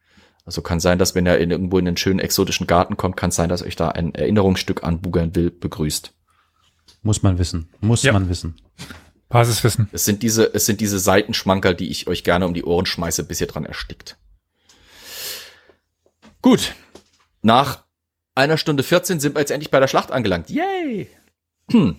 Also 0.43 0.61
kann 0.63 0.79
sein, 0.79 0.97
dass 0.97 1.13
wenn 1.13 1.27
er 1.27 1.37
in, 1.37 1.51
irgendwo 1.51 1.77
in 1.77 1.87
einen 1.87 1.97
schönen 1.97 2.17
exotischen 2.19 2.65
Garten 2.65 2.97
kommt, 2.97 3.15
kann 3.15 3.29
es 3.29 3.35
sein, 3.35 3.47
dass 3.49 3.61
euch 3.61 3.75
da 3.75 3.89
ein 3.89 4.15
Erinnerungsstück 4.15 4.83
an 4.83 4.99
Bougainville 5.01 5.51
begrüßt. 5.51 6.13
Muss 7.03 7.21
man 7.21 7.37
wissen. 7.37 7.69
Muss 7.79 8.01
Ja. 8.01 8.11
man 8.13 8.27
wissen. 8.29 8.55
Basiswissen. 9.29 9.87
Es 9.91 10.05
sind 10.05 10.23
diese, 10.23 10.51
es 10.55 10.65
sind 10.65 10.81
diese 10.81 10.97
Seitenschmankerl, 10.97 11.75
die 11.75 11.89
ich 11.89 12.07
euch 12.07 12.23
gerne 12.23 12.47
um 12.47 12.53
die 12.55 12.63
Ohren 12.63 12.85
schmeiße, 12.87 13.23
bis 13.25 13.39
ihr 13.41 13.47
dran 13.47 13.65
erstickt. 13.65 14.17
Gut. 16.41 16.75
Nach 17.41 17.83
einer 18.35 18.57
Stunde 18.57 18.83
14 18.83 19.19
sind 19.19 19.35
wir 19.35 19.39
jetzt 19.41 19.51
endlich 19.51 19.71
bei 19.71 19.79
der 19.79 19.87
Schlacht 19.87 20.11
angelangt. 20.11 20.49
Yay! 20.49 21.09
Hm. 21.71 21.97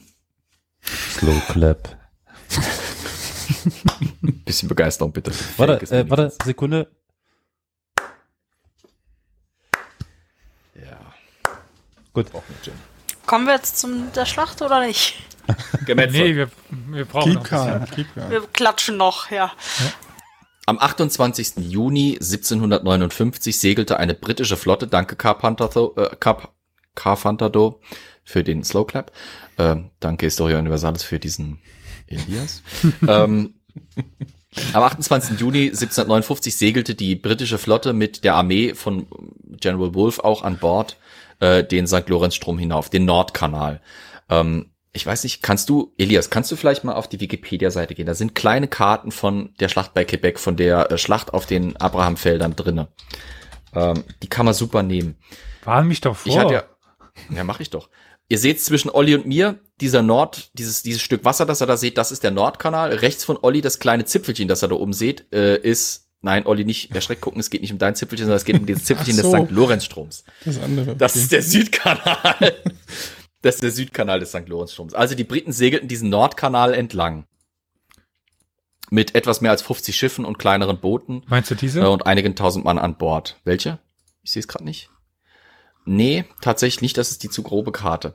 Slow 0.82 1.41
clap. 1.49 1.97
Bisschen 4.45 4.68
Begeisterung 4.68 5.12
bitte. 5.12 5.32
Warte, 5.57 5.95
äh, 5.95 6.09
warte. 6.09 6.32
Sekunde. 6.45 6.91
Ja. 10.74 10.99
Gut. 12.12 12.26
Kommen 13.26 13.47
wir 13.47 13.55
jetzt 13.55 13.78
zum 13.78 14.11
der 14.12 14.24
Schlacht 14.24 14.62
oder 14.62 14.80
nicht? 14.86 15.14
Gemetzelt. 15.86 16.12
Nee, 16.12 16.36
wir, 16.36 16.51
wir 16.70 17.05
brauchen 17.05 17.34
noch 17.34 17.43
Keep 17.43 17.53
ein 17.53 17.80
bisschen. 17.80 17.86
calm, 17.86 17.91
keep 17.91 18.14
calm. 18.14 18.30
Wir 18.30 18.47
klatschen 18.49 18.97
noch, 18.97 19.30
ja. 19.30 19.53
Am 20.68 20.78
28. 20.78 21.70
Juni 21.70 22.18
1759 22.20 23.58
segelte 23.58 23.98
eine 23.98 24.12
britische 24.12 24.58
Flotte, 24.58 24.86
danke 24.86 25.16
Carpantado, 25.16 25.94
äh, 25.96 26.14
Carp, 26.20 26.52
Carpantado 26.94 27.80
für 28.22 28.44
den 28.44 28.62
Slow 28.62 28.86
Clap. 28.86 29.10
Ähm, 29.56 29.92
danke 29.98 30.26
Historia 30.26 30.58
Universalis 30.58 31.02
für 31.02 31.18
diesen 31.18 31.58
Elias. 32.06 32.62
ähm, 33.08 33.54
am 34.74 34.82
28. 34.82 35.40
Juni 35.40 35.68
1759 35.68 36.54
segelte 36.54 36.94
die 36.94 37.16
britische 37.16 37.56
Flotte 37.56 37.94
mit 37.94 38.22
der 38.22 38.34
Armee 38.34 38.74
von 38.74 39.06
General 39.58 39.94
Wolfe 39.94 40.22
auch 40.22 40.42
an 40.42 40.58
Bord 40.58 40.98
äh, 41.40 41.64
den 41.64 41.86
St. 41.86 42.06
Lorenz-Strom 42.10 42.58
hinauf, 42.58 42.90
den 42.90 43.06
Nordkanal. 43.06 43.80
Ähm, 44.28 44.66
ich 44.93 45.07
weiß 45.07 45.24
nicht, 45.24 45.43
kannst 45.43 45.68
du, 45.68 45.93
Elias, 45.99 46.30
kannst 46.30 46.51
du 46.51 46.57
vielleicht 46.57 46.84
mal 46.84 46.95
auf 46.95 47.09
die 47.09 47.20
Wikipedia-Seite 47.20 47.95
gehen? 47.95 48.07
Da 48.07 48.14
sind 48.14 48.34
kleine 48.34 48.68
Karten 48.68 49.11
von 49.11 49.55
der 49.61 49.68
Schlacht 49.68 49.95
bei 49.95 50.05
Quebec, 50.05 50.39
von 50.39 50.57
der 50.57 50.91
äh, 50.91 50.99
Schlacht 50.99 51.34
auf 51.34 51.47
den 51.47 51.76
Abrahamfeldern 51.76 52.57
drinne. 52.57 52.89
Ähm, 53.74 54.05
die 54.22 54.28
kann 54.28 54.47
man 54.47 54.55
super 54.55 54.82
nehmen. 54.82 55.16
Warn 55.64 55.86
mich 55.89 56.01
doch 56.01 56.16
vor. 56.16 56.32
Ich 56.32 56.39
hatte 56.39 56.55
ja, 56.55 56.64
ja, 57.34 57.45
mach 57.45 57.61
ich 57.61 57.70
doch. 57.70 57.89
Ihr 58.30 58.39
seht 58.39 58.61
zwischen 58.61 58.91
Olli 58.91 59.14
und 59.14 59.26
mir 59.26 59.59
dieser 59.80 60.03
Nord, 60.03 60.51
dieses, 60.55 60.82
dieses 60.82 61.01
Stück 61.01 61.24
Wasser, 61.24 61.47
das 61.47 61.62
ihr 61.62 61.66
da 61.66 61.76
seht, 61.76 61.97
das 61.97 62.12
ist 62.12 62.22
der 62.22 62.30
Nordkanal. 62.30 62.93
Rechts 62.93 63.24
von 63.24 63.39
Olli 63.41 63.61
das 63.61 63.78
kleine 63.78 64.05
Zipfelchen, 64.05 64.49
das 64.49 64.62
ihr 64.62 64.68
da 64.68 64.74
oben 64.74 64.93
seht, 64.93 65.32
äh, 65.32 65.57
ist, 65.57 66.09
nein, 66.20 66.45
Olli, 66.47 66.64
nicht 66.64 66.95
erschreckt 66.95 67.22
gucken, 67.22 67.41
es 67.41 67.49
geht 67.49 67.62
nicht 67.62 67.72
um 67.72 67.78
dein 67.78 67.95
Zipfelchen, 67.95 68.26
sondern 68.26 68.39
es 68.39 68.45
geht 68.45 68.59
um 68.59 68.66
dieses 68.66 68.84
Zipfelchen 68.84 69.14
so. 69.14 69.32
des 69.32 69.47
St. 69.47 69.51
Lorenzstroms. 69.51 70.24
Das 70.45 70.61
andere. 70.61 70.97
Das 70.97 71.16
ist 71.16 71.32
der 71.32 71.43
Südkanal. 71.43 72.55
Das 73.43 73.57
ist 73.57 73.62
der 73.62 73.70
Südkanal 73.70 74.20
des 74.20 74.30
St. 74.30 74.49
Lorenzstroms. 74.49 74.95
Also 74.95 75.14
die 75.14 75.24
Briten 75.24 75.53
segelten 75.53 75.89
diesen 75.89 76.11
Nordkanal 76.11 76.74
entlang. 76.74 77.26
Mit 78.91 79.14
etwas 79.14 79.41
mehr 79.41 79.51
als 79.51 79.62
50 79.62 79.95
Schiffen 79.95 80.24
und 80.24 80.39
kleineren 80.39 80.80
Booten 80.80 81.22
Meinst 81.28 81.51
du 81.51 81.55
äh, 81.55 81.59
diese? 81.59 81.91
und 81.91 82.07
einigen 82.07 82.34
tausend 82.34 82.64
Mann 82.64 82.78
an 82.78 82.97
Bord. 82.97 83.39
Welche? 83.45 83.78
Ich 84.22 84.32
sehe 84.32 84.41
es 84.41 84.49
gerade 84.49 84.64
nicht. 84.64 84.91
Nee, 85.84 86.24
tatsächlich 86.41 86.82
nicht. 86.82 86.99
Das 86.99 87.11
ist 87.11 87.22
die 87.22 87.30
zu 87.30 87.43
grobe 87.43 87.70
Karte. 87.72 88.14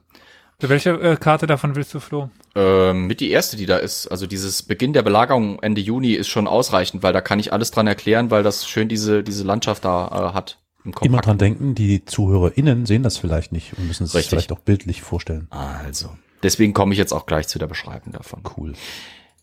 Welche 0.60 0.92
äh, 0.92 1.18
Karte 1.18 1.48
davon 1.48 1.76
willst 1.76 1.94
du, 1.94 2.00
Flo? 2.00 2.30
Ähm, 2.56 3.08
mit 3.08 3.20
die 3.20 3.32
erste, 3.32 3.58
die 3.58 3.66
da 3.66 3.78
ist. 3.78 4.08
Also 4.08 4.28
dieses 4.28 4.64
Beginn 4.64 4.94
der 4.94 5.02
Belagerung 5.02 5.60
Ende 5.62 5.82
Juni 5.82 6.14
ist 6.14 6.30
schon 6.30 6.48
ausreichend, 6.48 7.04
weil 7.04 7.14
da 7.14 7.22
kann 7.22 7.40
ich 7.40 7.52
alles 7.52 7.72
dran 7.72 7.88
erklären, 7.88 8.32
weil 8.32 8.44
das 8.44 8.68
schön 8.68 8.88
diese, 8.88 9.24
diese 9.24 9.44
Landschaft 9.44 9.84
da 9.86 10.30
äh, 10.30 10.34
hat. 10.34 10.60
Im 10.86 10.94
Immer 11.02 11.22
dran 11.22 11.38
denken, 11.38 11.76
die 11.76 12.04
ZuhörerInnen 12.04 12.86
sehen 12.86 13.04
das 13.04 13.18
vielleicht 13.18 13.52
nicht 13.52 13.78
und 13.78 13.88
müssen 13.88 14.04
es 14.04 14.12
sich 14.12 14.28
vielleicht 14.28 14.52
auch 14.52 14.60
bildlich 14.60 15.02
vorstellen. 15.02 15.48
Also, 15.50 16.10
deswegen 16.42 16.74
komme 16.74 16.94
ich 16.94 16.98
jetzt 16.98 17.14
auch 17.14 17.26
gleich 17.26 17.48
zu 17.48 17.58
der 17.58 17.68
Beschreibung 17.68 18.12
davon. 18.12 18.44
Cool. 18.58 18.74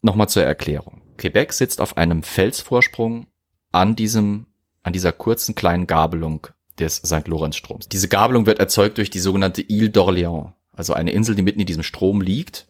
Nochmal 0.03 0.29
zur 0.29 0.45
Erklärung. 0.45 1.01
Quebec 1.17 1.53
sitzt 1.53 1.81
auf 1.81 1.97
einem 1.97 2.23
Felsvorsprung 2.23 3.27
an 3.73 3.97
diesem, 3.97 4.47
an 4.83 4.93
dieser 4.93 5.13
kurzen 5.13 5.55
kleinen 5.55 5.87
Gabelung 5.87 6.47
des 6.79 6.97
St. 6.97 7.27
Lorenzstroms. 7.27 7.89
Diese 7.89 8.09
Gabelung 8.09 8.47
wird 8.47 8.59
erzeugt 8.59 8.99
durch 8.99 9.11
die 9.11 9.19
sogenannte 9.19 9.63
Ile 9.63 9.89
d'Orléans, 9.89 10.53
also 10.73 10.93
eine 10.93 11.13
Insel, 11.13 11.35
die 11.35 11.43
mitten 11.43 11.61
in 11.61 11.67
diesem 11.67 11.83
Strom 11.83 12.21
liegt 12.21 12.67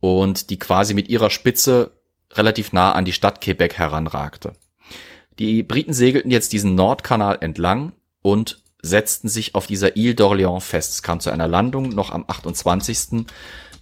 und 0.00 0.50
die 0.50 0.58
quasi 0.58 0.94
mit 0.94 1.08
ihrer 1.08 1.30
Spitze 1.30 1.92
relativ 2.32 2.72
nah 2.72 2.92
an 2.92 3.04
die 3.04 3.12
Stadt 3.12 3.40
Quebec 3.40 3.78
heranragte. 3.78 4.52
Die 5.38 5.62
Briten 5.62 5.92
segelten 5.92 6.30
jetzt 6.30 6.52
diesen 6.52 6.74
Nordkanal 6.74 7.38
entlang 7.40 7.92
und 8.22 8.62
setzten 8.82 9.28
sich 9.28 9.54
auf 9.54 9.66
dieser 9.66 9.96
Ile 9.96 10.14
d'Orléans 10.14 10.60
fest. 10.60 10.92
Es 10.92 11.02
kam 11.02 11.20
zu 11.20 11.30
einer 11.30 11.48
Landung 11.48 11.90
noch 11.90 12.10
am 12.10 12.24
28 12.26 13.26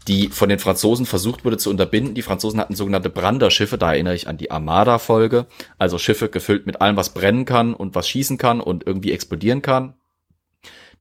die 0.09 0.29
von 0.29 0.49
den 0.49 0.59
Franzosen 0.59 1.07
versucht 1.07 1.45
wurde 1.45 1.59
zu 1.59 1.71
unterbinden. 1.71 2.15
Die 2.15 2.23
Franzosen 2.23 2.59
hatten 2.59 2.75
sogenannte 2.75 3.11
Branderschiffe, 3.11 3.77
da 3.77 3.93
erinnere 3.93 4.15
ich 4.15 4.27
an 4.27 4.39
die 4.39 4.51
Armada-Folge, 4.51 5.47
also 5.77 5.99
Schiffe 5.99 6.29
gefüllt 6.31 6.67
mit 6.67 6.81
allem, 6.81 6.97
was 6.97 7.11
brennen 7.11 7.45
kann 7.45 7.75
und 7.75 7.95
was 7.95 8.09
schießen 8.09 8.39
kann 8.39 8.61
und 8.61 8.87
irgendwie 8.87 9.13
explodieren 9.13 9.61
kann, 9.61 9.95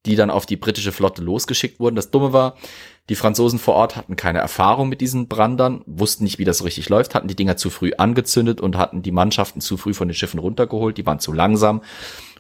die 0.06 0.16
dann 0.16 0.30
auf 0.30 0.46
die 0.46 0.58
britische 0.58 0.92
Flotte 0.92 1.22
losgeschickt 1.22 1.80
wurden. 1.80 1.96
Das 1.96 2.12
Dumme 2.12 2.34
war, 2.34 2.58
die 3.10 3.16
Franzosen 3.16 3.58
vor 3.58 3.76
Ort 3.76 3.96
hatten 3.96 4.18
keine 4.18 4.40
Erfahrung 4.40 4.90
mit 4.90 5.00
diesen 5.00 5.28
Brandern, 5.30 5.82
wussten 5.86 6.26
nicht, 6.26 6.40
wie 6.40 6.44
das 6.44 6.66
richtig 6.66 6.90
läuft, 6.90 7.16
hatten 7.16 7.30
die 7.30 7.36
Dinger 7.36 7.56
zu 7.56 7.70
früh 7.70 7.94
angezündet 7.98 8.60
und 8.60 8.78
hatten 8.78 9.02
die 9.02 9.12
Mannschaften 9.12 9.62
zu 9.62 9.78
früh 9.78 9.94
von 9.94 10.10
den 10.10 10.16
Schiffen 10.16 10.40
runtergeholt, 10.40 10.98
die 10.98 11.06
waren 11.06 11.20
zu 11.20 11.32
langsam. 11.32 11.82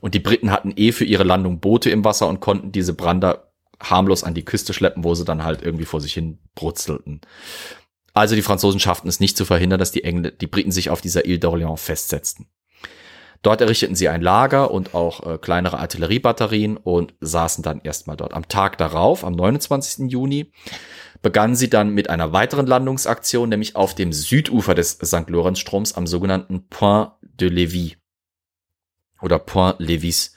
Und 0.01 0.13
die 0.13 0.19
Briten 0.19 0.51
hatten 0.51 0.73
eh 0.75 0.91
für 0.91 1.05
ihre 1.05 1.23
Landung 1.23 1.59
Boote 1.59 1.89
im 1.89 2.03
Wasser 2.03 2.27
und 2.27 2.41
konnten 2.41 2.71
diese 2.73 2.93
Brander 2.93 3.51
harmlos 3.81 4.23
an 4.23 4.33
die 4.33 4.43
Küste 4.43 4.73
schleppen, 4.73 5.03
wo 5.03 5.15
sie 5.15 5.23
dann 5.23 5.43
halt 5.43 5.61
irgendwie 5.61 5.85
vor 5.85 6.01
sich 6.01 6.13
hin 6.13 6.39
brutzelten. 6.53 7.21
Also 8.13 8.35
die 8.35 8.41
Franzosen 8.41 8.79
schafften 8.79 9.07
es 9.07 9.19
nicht 9.19 9.37
zu 9.37 9.45
verhindern, 9.45 9.79
dass 9.79 9.91
die 9.91 10.03
Engl 10.03 10.31
die 10.31 10.47
Briten 10.47 10.71
sich 10.71 10.89
auf 10.89 11.01
dieser 11.01 11.25
Ile 11.25 11.37
d'Orléans 11.37 11.77
festsetzten. 11.77 12.47
Dort 13.41 13.61
errichteten 13.61 13.95
sie 13.95 14.09
ein 14.09 14.21
Lager 14.21 14.71
und 14.71 14.93
auch 14.93 15.25
äh, 15.25 15.37
kleinere 15.37 15.79
Artilleriebatterien 15.79 16.77
und 16.77 17.13
saßen 17.21 17.63
dann 17.63 17.81
erstmal 17.81 18.17
dort. 18.17 18.33
Am 18.33 18.47
Tag 18.47 18.77
darauf, 18.77 19.23
am 19.23 19.33
29. 19.33 20.09
Juni, 20.11 20.51
begannen 21.21 21.55
sie 21.55 21.69
dann 21.69 21.89
mit 21.89 22.09
einer 22.09 22.33
weiteren 22.33 22.67
Landungsaktion, 22.67 23.49
nämlich 23.49 23.75
auf 23.75 23.95
dem 23.95 24.13
Südufer 24.13 24.75
des 24.75 24.99
St. 25.03 25.29
Lorenzstroms 25.29 25.93
am 25.93 26.07
sogenannten 26.07 26.67
Point 26.67 27.11
de 27.21 27.49
Lévis 27.49 27.95
oder 29.21 29.39
Point 29.39 29.79
Lévis. 29.79 30.31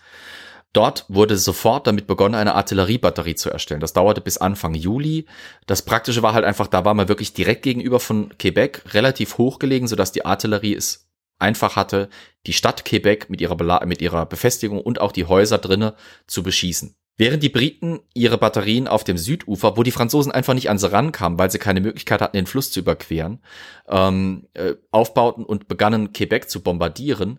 Dort 0.73 1.05
wurde 1.09 1.37
sofort 1.37 1.89
damit 1.89 2.07
begonnen, 2.07 2.37
eine 2.37 2.55
Artilleriebatterie 2.55 3.35
zu 3.35 3.51
erstellen. 3.51 3.81
Das 3.81 3.93
dauerte 3.93 4.21
bis 4.21 4.39
Anfang 4.39 4.75
Juli. 4.75 5.27
Das 5.67 5.83
Praktische 5.83 6.23
war 6.23 6.33
halt 6.33 6.45
einfach, 6.45 6.69
da 6.69 6.85
war 6.85 6.95
man 6.95 7.09
wirklich 7.09 7.33
direkt 7.33 7.63
gegenüber 7.63 7.99
von 7.99 8.37
Quebec, 8.39 8.95
relativ 8.95 9.37
hoch 9.37 9.59
gelegen, 9.59 9.89
sodass 9.89 10.13
die 10.13 10.25
Artillerie 10.25 10.77
es 10.77 11.10
einfach 11.41 11.77
hatte, 11.77 12.09
die 12.47 12.53
Stadt 12.53 12.85
Quebec 12.85 13.31
mit 13.31 13.41
ihrer, 13.41 13.57
Bela 13.57 13.85
mit 13.87 14.03
ihrer 14.03 14.27
Befestigung 14.27 14.81
und 14.81 15.01
auch 15.01 15.13
die 15.13 15.27
Häuser 15.27 15.59
drinne 15.59 15.95
zu 16.27 16.43
beschießen. 16.43 16.95
Während 17.17 17.43
die 17.43 17.51
Briten 17.51 18.01
ihre 18.15 18.39
Batterien 18.39 18.89
auf 18.89 19.05
dem 19.05 19.19
Südufer, 19.19 19.77
wo 19.77 19.83
die 19.83 19.91
Franzosen 19.91 20.33
einfach 20.33 20.55
nicht 20.55 20.71
an 20.71 20.79
sie 20.79 20.91
rankamen, 20.91 21.39
weil 21.39 21.51
sie 21.51 21.59
keine 21.59 21.83
Möglichkeit 21.83 22.23
hatten, 22.23 22.37
den 22.37 22.47
Fluss 22.47 22.71
zu 22.73 22.81
überqueren, 22.81 23.43
ähm, 23.89 24.49
äh, 24.55 24.77
aufbauten 24.91 25.45
und 25.45 25.69
begannen 25.69 26.15
Quebec 26.15 26.49
zu 26.49 26.63
bombardieren, 26.63 27.39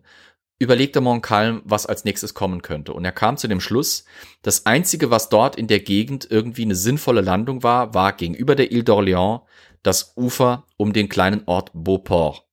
überlegte 0.59 1.01
Montcalm, 1.01 1.63
was 1.65 1.87
als 1.87 2.05
nächstes 2.05 2.35
kommen 2.35 2.61
könnte. 2.61 2.93
Und 2.93 3.03
er 3.05 3.11
kam 3.11 3.37
zu 3.37 3.47
dem 3.47 3.59
Schluss, 3.59 4.05
das 4.43 4.67
einzige, 4.67 5.09
was 5.09 5.29
dort 5.29 5.55
in 5.55 5.65
der 5.65 5.79
Gegend 5.79 6.27
irgendwie 6.29 6.61
eine 6.61 6.75
sinnvolle 6.75 7.21
Landung 7.21 7.63
war, 7.63 7.95
war 7.95 8.13
gegenüber 8.13 8.53
der 8.53 8.71
Ile 8.71 8.83
d'Orléans 8.83 9.41
das 9.81 10.13
Ufer 10.15 10.67
um 10.77 10.93
den 10.93 11.09
kleinen 11.09 11.41
Ort 11.47 11.71
Beauport. 11.73 12.45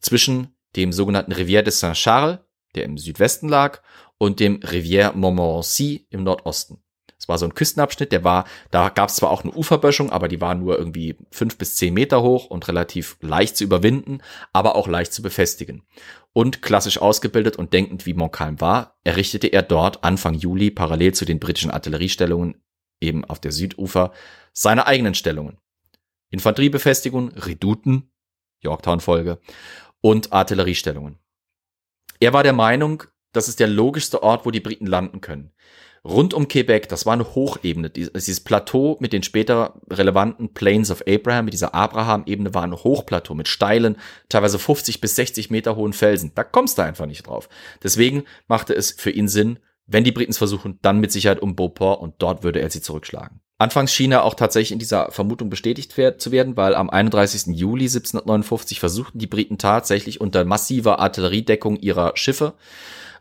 Zwischen 0.00 0.51
dem 0.76 0.92
sogenannten 0.92 1.32
Rivière 1.32 1.62
de 1.62 1.72
Saint-Charles, 1.72 2.38
der 2.74 2.84
im 2.84 2.98
Südwesten 2.98 3.48
lag, 3.48 3.80
und 4.18 4.40
dem 4.40 4.60
Rivière 4.60 5.14
Montmorency 5.14 6.06
im 6.10 6.22
Nordosten. 6.22 6.82
Es 7.22 7.28
war 7.28 7.38
so 7.38 7.46
ein 7.46 7.54
Küstenabschnitt, 7.54 8.10
der 8.10 8.24
war, 8.24 8.46
da 8.72 8.88
gab 8.88 9.08
es 9.08 9.14
zwar 9.14 9.30
auch 9.30 9.44
eine 9.44 9.52
Uferböschung, 9.52 10.10
aber 10.10 10.26
die 10.26 10.40
war 10.40 10.56
nur 10.56 10.76
irgendwie 10.76 11.16
fünf 11.30 11.56
bis 11.56 11.76
zehn 11.76 11.94
Meter 11.94 12.20
hoch 12.20 12.46
und 12.46 12.66
relativ 12.66 13.16
leicht 13.20 13.56
zu 13.56 13.62
überwinden, 13.62 14.18
aber 14.52 14.74
auch 14.74 14.88
leicht 14.88 15.12
zu 15.12 15.22
befestigen. 15.22 15.84
Und 16.32 16.62
klassisch 16.62 16.98
ausgebildet 16.98 17.56
und 17.56 17.72
denkend 17.72 18.06
wie 18.06 18.14
Montcalm 18.14 18.60
war, 18.60 18.98
errichtete 19.04 19.46
er 19.46 19.62
dort 19.62 20.02
Anfang 20.02 20.34
Juli 20.34 20.72
parallel 20.72 21.14
zu 21.14 21.24
den 21.24 21.38
britischen 21.38 21.70
Artilleriestellungen 21.70 22.60
eben 23.00 23.24
auf 23.24 23.38
der 23.38 23.52
Südufer 23.52 24.12
seine 24.52 24.88
eigenen 24.88 25.14
Stellungen. 25.14 25.58
Infanteriebefestigungen, 26.30 27.32
Redouten, 27.32 28.10
Yorktown-Folge 28.62 29.38
und 30.02 30.32
Artilleriestellungen. 30.32 31.18
Er 32.20 32.34
war 32.34 32.42
der 32.42 32.52
Meinung, 32.52 33.04
das 33.32 33.48
ist 33.48 33.58
der 33.58 33.68
logischste 33.68 34.22
Ort, 34.22 34.44
wo 34.44 34.50
die 34.50 34.60
Briten 34.60 34.86
landen 34.86 35.22
können 35.22 35.52
rund 36.04 36.34
um 36.34 36.48
Quebec, 36.48 36.88
das 36.88 37.06
war 37.06 37.12
eine 37.12 37.34
Hochebene. 37.34 37.90
Dieses 37.90 38.40
Plateau 38.40 38.96
mit 39.00 39.12
den 39.12 39.22
später 39.22 39.80
relevanten 39.90 40.52
Plains 40.52 40.90
of 40.90 41.02
Abraham, 41.06 41.44
mit 41.46 41.54
dieser 41.54 41.74
Abraham-Ebene 41.74 42.54
war 42.54 42.64
ein 42.64 42.74
Hochplateau 42.74 43.34
mit 43.34 43.48
steilen, 43.48 43.96
teilweise 44.28 44.58
50 44.58 45.00
bis 45.00 45.16
60 45.16 45.50
Meter 45.50 45.76
hohen 45.76 45.92
Felsen. 45.92 46.32
Da 46.34 46.44
kommst 46.44 46.78
du 46.78 46.82
einfach 46.82 47.06
nicht 47.06 47.26
drauf. 47.26 47.48
Deswegen 47.82 48.24
machte 48.48 48.74
es 48.74 48.92
für 48.92 49.10
ihn 49.10 49.28
Sinn, 49.28 49.58
wenn 49.86 50.04
die 50.04 50.12
Briten 50.12 50.32
es 50.32 50.38
versuchen, 50.38 50.78
dann 50.82 51.00
mit 51.00 51.12
Sicherheit 51.12 51.40
um 51.40 51.56
Beauport 51.56 52.00
und 52.00 52.14
dort 52.18 52.42
würde 52.42 52.60
er 52.60 52.70
sie 52.70 52.82
zurückschlagen. 52.82 53.40
Anfangs 53.58 53.92
schien 53.92 54.10
er 54.10 54.24
auch 54.24 54.34
tatsächlich 54.34 54.72
in 54.72 54.80
dieser 54.80 55.12
Vermutung 55.12 55.48
bestätigt 55.48 55.92
zu 55.92 56.32
werden, 56.32 56.56
weil 56.56 56.74
am 56.74 56.90
31. 56.90 57.56
Juli 57.56 57.84
1759 57.84 58.80
versuchten 58.80 59.18
die 59.18 59.28
Briten 59.28 59.56
tatsächlich 59.58 60.20
unter 60.20 60.44
massiver 60.44 60.98
Artilleriedeckung 60.98 61.76
ihrer 61.76 62.16
Schiffe 62.16 62.54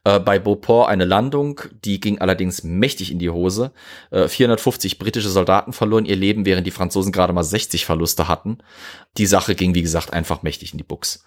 äh, 0.03 0.19
bei 0.19 0.39
Beauport 0.39 0.89
eine 0.89 1.05
Landung, 1.05 1.61
die 1.85 1.99
ging 1.99 2.19
allerdings 2.19 2.63
mächtig 2.63 3.11
in 3.11 3.19
die 3.19 3.29
Hose. 3.29 3.71
Äh, 4.09 4.27
450 4.27 4.97
britische 4.97 5.29
Soldaten 5.29 5.73
verloren 5.73 6.05
ihr 6.05 6.15
Leben, 6.15 6.45
während 6.45 6.65
die 6.65 6.71
Franzosen 6.71 7.11
gerade 7.11 7.33
mal 7.33 7.43
60 7.43 7.85
Verluste 7.85 8.27
hatten. 8.27 8.57
Die 9.17 9.27
Sache 9.27 9.53
ging, 9.53 9.75
wie 9.75 9.83
gesagt, 9.83 10.11
einfach 10.11 10.41
mächtig 10.41 10.71
in 10.71 10.79
die 10.79 10.83
Buchs. 10.83 11.23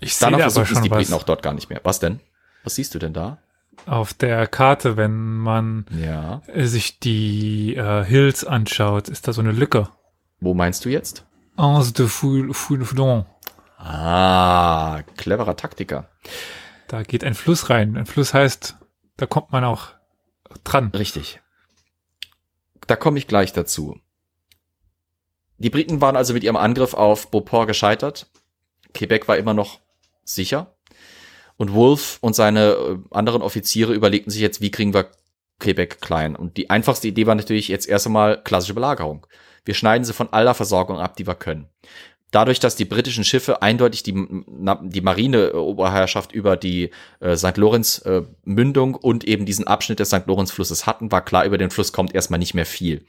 Ich 0.00 0.16
sehe 0.16 0.34
aber 0.34 0.66
schon 0.66 0.82
die 0.82 0.88
Briten 0.88 1.12
was. 1.12 1.20
auch 1.20 1.22
dort 1.22 1.42
gar 1.42 1.54
nicht 1.54 1.70
mehr. 1.70 1.80
Was 1.84 2.00
denn? 2.00 2.18
Was 2.64 2.74
siehst 2.74 2.94
du 2.94 2.98
denn 2.98 3.12
da? 3.12 3.38
Auf 3.86 4.14
der 4.14 4.46
Karte, 4.46 4.96
wenn 4.96 5.36
man 5.38 5.86
Ja. 5.90 6.42
sich 6.54 6.98
die 7.00 7.74
äh, 7.76 8.04
Hills 8.04 8.44
anschaut, 8.44 9.08
ist 9.08 9.28
da 9.28 9.32
so 9.32 9.40
eine 9.40 9.52
Lücke. 9.52 9.88
Wo 10.40 10.54
meinst 10.54 10.84
du 10.84 10.88
jetzt? 10.88 11.26
Anse 11.56 11.92
de 11.92 12.06
Foudon. 12.08 13.26
Ah, 13.78 15.02
cleverer 15.16 15.56
Taktiker. 15.56 16.08
Da 16.88 17.02
geht 17.02 17.24
ein 17.24 17.34
Fluss 17.34 17.70
rein. 17.70 17.96
Ein 17.96 18.06
Fluss 18.06 18.32
heißt, 18.34 18.76
da 19.16 19.26
kommt 19.26 19.52
man 19.52 19.64
auch 19.64 19.88
dran. 20.64 20.88
Richtig. 20.88 21.40
Da 22.86 22.96
komme 22.96 23.18
ich 23.18 23.26
gleich 23.26 23.52
dazu. 23.52 23.98
Die 25.58 25.70
Briten 25.70 26.00
waren 26.00 26.16
also 26.16 26.34
mit 26.34 26.44
ihrem 26.44 26.56
Angriff 26.56 26.94
auf 26.94 27.30
Beauport 27.30 27.68
gescheitert. 27.68 28.30
Quebec 28.92 29.28
war 29.28 29.36
immer 29.36 29.54
noch 29.54 29.80
sicher. 30.24 30.73
Und 31.56 31.72
Wolfe 31.72 32.18
und 32.20 32.34
seine 32.34 32.72
äh, 32.72 32.98
anderen 33.10 33.42
Offiziere 33.42 33.94
überlegten 33.94 34.30
sich 34.30 34.40
jetzt, 34.40 34.60
wie 34.60 34.70
kriegen 34.70 34.94
wir 34.94 35.10
Quebec 35.60 36.00
klein. 36.00 36.36
Und 36.36 36.56
die 36.56 36.70
einfachste 36.70 37.08
Idee 37.08 37.26
war 37.26 37.34
natürlich 37.34 37.68
jetzt 37.68 37.88
erst 37.88 38.06
einmal 38.06 38.42
klassische 38.42 38.74
Belagerung. 38.74 39.26
Wir 39.64 39.74
schneiden 39.74 40.04
sie 40.04 40.12
von 40.12 40.32
aller 40.32 40.54
Versorgung 40.54 40.98
ab, 40.98 41.16
die 41.16 41.26
wir 41.26 41.34
können 41.34 41.68
dadurch, 42.34 42.58
dass 42.58 42.76
die 42.76 42.84
britischen 42.84 43.24
Schiffe 43.24 43.62
eindeutig 43.62 44.02
die, 44.02 44.12
die 44.12 45.00
Marineoberherrschaft 45.00 46.32
über 46.32 46.56
die 46.56 46.90
äh, 47.20 47.36
St. 47.36 47.56
Lorenz 47.56 48.02
äh, 48.04 48.22
und 48.44 49.24
eben 49.24 49.46
diesen 49.46 49.66
Abschnitt 49.66 50.00
des 50.00 50.08
St. 50.08 50.26
Lorenz 50.26 50.50
Flusses 50.50 50.86
hatten, 50.86 51.12
war 51.12 51.24
klar, 51.24 51.44
über 51.44 51.58
den 51.58 51.70
Fluss 51.70 51.92
kommt 51.92 52.14
erstmal 52.14 52.38
nicht 52.38 52.54
mehr 52.54 52.66
viel. 52.66 53.06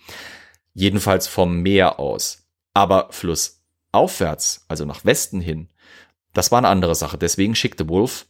Jedenfalls 0.73 1.27
vom 1.27 1.61
Meer 1.61 1.99
aus. 1.99 2.47
Aber 2.73 3.07
flussaufwärts, 3.11 4.65
also 4.67 4.85
nach 4.85 5.05
Westen 5.05 5.41
hin, 5.41 5.69
das 6.35 6.51
war 6.51 6.59
eine 6.59 6.67
andere 6.67 6.93
Sache. 6.93 7.17
Deswegen 7.17 7.55
schickte 7.55 7.89
Wolf 7.89 8.27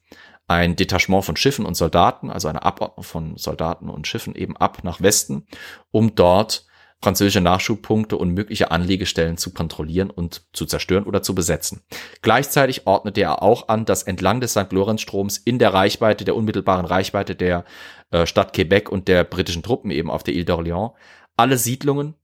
ein 0.47 0.75
Detachement 0.75 1.25
von 1.25 1.35
Schiffen 1.35 1.65
und 1.65 1.75
Soldaten, 1.75 2.29
also 2.29 2.47
eine 2.47 2.63
Abordnung 2.63 3.03
von 3.03 3.37
Soldaten 3.37 3.89
und 3.89 4.07
Schiffen 4.07 4.35
eben 4.35 4.55
ab 4.55 4.83
nach 4.83 5.01
Westen, 5.01 5.47
um 5.91 6.15
dort 6.15 6.65
französische 7.01 7.41
Nachschubpunkte 7.41 8.17
und 8.17 8.31
mögliche 8.31 8.71
Anlegestellen 8.71 9.37
zu 9.37 9.53
kontrollieren 9.53 10.09
und 10.09 10.43
zu 10.53 10.65
zerstören 10.65 11.03
oder 11.03 11.21
zu 11.21 11.35
besetzen. 11.35 11.81
Gleichzeitig 12.21 12.87
ordnete 12.87 13.21
er 13.21 13.43
auch 13.43 13.67
an, 13.67 13.85
dass 13.85 14.03
entlang 14.03 14.39
des 14.39 14.51
St. 14.51 14.71
Lorenz-Stroms 14.71 15.37
in 15.37 15.59
der 15.59 15.73
Reichweite, 15.73 16.25
der 16.25 16.35
unmittelbaren 16.35 16.85
Reichweite 16.85 17.35
der 17.35 17.65
äh, 18.11 18.25
Stadt 18.25 18.53
Quebec 18.53 18.89
und 18.89 19.07
der 19.07 19.23
britischen 19.23 19.61
Truppen 19.61 19.91
eben 19.91 20.09
auf 20.09 20.23
der 20.23 20.33
Ile 20.33 20.45
d'Orléans, 20.45 20.93
alle 21.37 21.57
Siedlungen, 21.57 22.15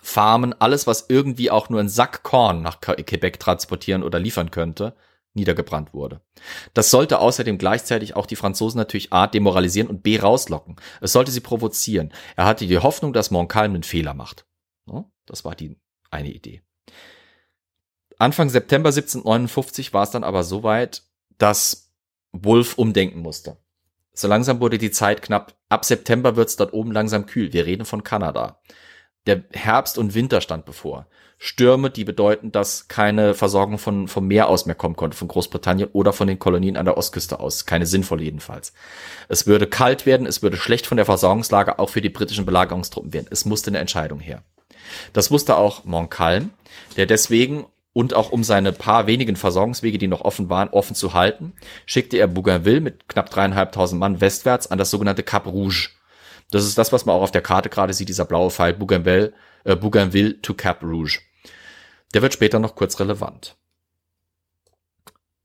Farmen, 0.00 0.54
alles, 0.58 0.86
was 0.86 1.06
irgendwie 1.08 1.50
auch 1.50 1.68
nur 1.68 1.80
einen 1.80 1.88
Sack 1.88 2.22
Korn 2.22 2.62
nach 2.62 2.80
Quebec 2.80 3.38
transportieren 3.38 4.02
oder 4.02 4.18
liefern 4.18 4.50
könnte, 4.50 4.94
niedergebrannt 5.34 5.94
wurde. 5.94 6.20
Das 6.74 6.90
sollte 6.90 7.20
außerdem 7.20 7.58
gleichzeitig 7.58 8.16
auch 8.16 8.26
die 8.26 8.36
Franzosen 8.36 8.78
natürlich 8.78 9.12
A 9.12 9.26
demoralisieren 9.26 9.88
und 9.88 10.02
B 10.02 10.18
rauslocken. 10.18 10.76
Es 11.00 11.12
sollte 11.12 11.30
sie 11.30 11.40
provozieren. 11.40 12.12
Er 12.36 12.46
hatte 12.46 12.66
die 12.66 12.78
Hoffnung, 12.78 13.12
dass 13.12 13.30
Montcalm 13.30 13.74
einen 13.74 13.82
Fehler 13.82 14.14
macht. 14.14 14.46
Das 15.26 15.44
war 15.44 15.54
die 15.54 15.76
eine 16.10 16.30
Idee. 16.32 16.62
Anfang 18.18 18.48
September 18.50 18.88
1759 18.88 19.92
war 19.92 20.02
es 20.02 20.10
dann 20.10 20.24
aber 20.24 20.42
so 20.42 20.64
weit, 20.64 21.04
dass 21.38 21.92
Wolf 22.32 22.76
umdenken 22.76 23.20
musste. 23.20 23.56
So 24.12 24.26
langsam 24.26 24.60
wurde 24.60 24.76
die 24.76 24.90
Zeit 24.90 25.22
knapp. 25.22 25.56
Ab 25.68 25.84
September 25.84 26.34
wird 26.34 26.48
es 26.48 26.56
dort 26.56 26.72
oben 26.72 26.90
langsam 26.90 27.26
kühl. 27.26 27.52
Wir 27.52 27.66
reden 27.66 27.84
von 27.84 28.02
Kanada. 28.02 28.60
Der 29.26 29.42
Herbst 29.52 29.98
und 29.98 30.14
Winter 30.14 30.40
stand 30.40 30.64
bevor. 30.64 31.06
Stürme, 31.42 31.88
die 31.88 32.04
bedeuten, 32.04 32.52
dass 32.52 32.88
keine 32.88 33.32
Versorgung 33.32 33.78
von, 33.78 34.08
vom 34.08 34.26
Meer 34.26 34.48
aus 34.48 34.66
mehr 34.66 34.74
kommen 34.74 34.96
konnte, 34.96 35.16
von 35.16 35.28
Großbritannien 35.28 35.88
oder 35.92 36.12
von 36.12 36.28
den 36.28 36.38
Kolonien 36.38 36.76
an 36.76 36.84
der 36.84 36.98
Ostküste 36.98 37.40
aus. 37.40 37.64
Keine 37.64 37.86
sinnvolle 37.86 38.24
jedenfalls. 38.24 38.74
Es 39.28 39.46
würde 39.46 39.66
kalt 39.66 40.04
werden, 40.04 40.26
es 40.26 40.42
würde 40.42 40.58
schlecht 40.58 40.86
von 40.86 40.96
der 40.96 41.06
Versorgungslage 41.06 41.78
auch 41.78 41.88
für 41.88 42.02
die 42.02 42.10
britischen 42.10 42.44
Belagerungstruppen 42.44 43.14
werden. 43.14 43.28
Es 43.30 43.46
musste 43.46 43.70
eine 43.70 43.78
Entscheidung 43.78 44.20
her. 44.20 44.42
Das 45.14 45.30
wusste 45.30 45.56
auch 45.56 45.84
Montcalm, 45.84 46.50
der 46.98 47.06
deswegen 47.06 47.64
und 47.92 48.14
auch 48.14 48.32
um 48.32 48.44
seine 48.44 48.72
paar 48.72 49.06
wenigen 49.06 49.36
Versorgungswege, 49.36 49.98
die 49.98 50.08
noch 50.08 50.20
offen 50.20 50.48
waren, 50.48 50.68
offen 50.68 50.94
zu 50.94 51.14
halten, 51.14 51.54
schickte 51.86 52.18
er 52.18 52.28
Bougainville 52.28 52.80
mit 52.80 53.08
knapp 53.08 53.30
dreieinhalbtausend 53.30 53.98
Mann 53.98 54.20
westwärts 54.20 54.70
an 54.70 54.78
das 54.78 54.90
sogenannte 54.90 55.22
Cap 55.22 55.46
Rouge. 55.46 55.90
Das 56.50 56.64
ist 56.64 56.78
das, 56.78 56.92
was 56.92 57.06
man 57.06 57.14
auch 57.16 57.22
auf 57.22 57.30
der 57.30 57.42
Karte 57.42 57.68
gerade 57.68 57.92
sieht, 57.92 58.08
dieser 58.08 58.24
blaue 58.24 58.50
Pfeil 58.50 58.74
Bougainville, 58.74 59.32
äh, 59.64 59.76
Bougainville 59.76 60.40
to 60.42 60.54
Cap 60.54 60.82
Rouge. 60.82 61.20
Der 62.14 62.22
wird 62.22 62.32
später 62.32 62.58
noch 62.58 62.74
kurz 62.74 62.98
relevant. 62.98 63.56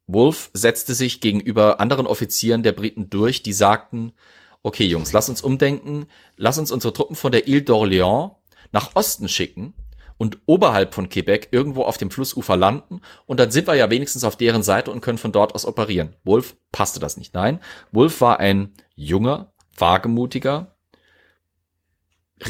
Wolf 0.07 0.51
setzte 0.53 0.93
sich 0.93 1.21
gegenüber 1.21 1.79
anderen 1.79 2.07
Offizieren 2.07 2.63
der 2.63 2.73
Briten 2.73 3.09
durch, 3.09 3.43
die 3.43 3.53
sagten, 3.53 4.13
okay 4.61 4.85
Jungs, 4.85 5.13
lass 5.13 5.29
uns 5.29 5.41
umdenken, 5.41 6.07
lass 6.37 6.57
uns 6.57 6.71
unsere 6.71 6.93
Truppen 6.93 7.15
von 7.15 7.31
der 7.31 7.47
Ile 7.47 7.61
d'Orléans 7.61 8.35
nach 8.71 8.91
Osten 8.95 9.27
schicken 9.27 9.73
und 10.17 10.39
oberhalb 10.45 10.93
von 10.93 11.09
Quebec 11.09 11.49
irgendwo 11.51 11.83
auf 11.83 11.97
dem 11.97 12.11
Flussufer 12.11 12.55
landen 12.55 13.01
und 13.25 13.39
dann 13.39 13.51
sind 13.51 13.67
wir 13.67 13.75
ja 13.75 13.89
wenigstens 13.89 14.23
auf 14.23 14.35
deren 14.35 14.63
Seite 14.63 14.91
und 14.91 15.01
können 15.01 15.17
von 15.17 15.31
dort 15.31 15.55
aus 15.55 15.65
operieren. 15.65 16.15
Wolf 16.23 16.55
passte 16.71 16.99
das 16.99 17.17
nicht. 17.17 17.33
Nein, 17.33 17.59
Wolf 17.91 18.21
war 18.21 18.39
ein 18.39 18.73
junger, 18.95 19.53
wagemutiger, 19.77 20.74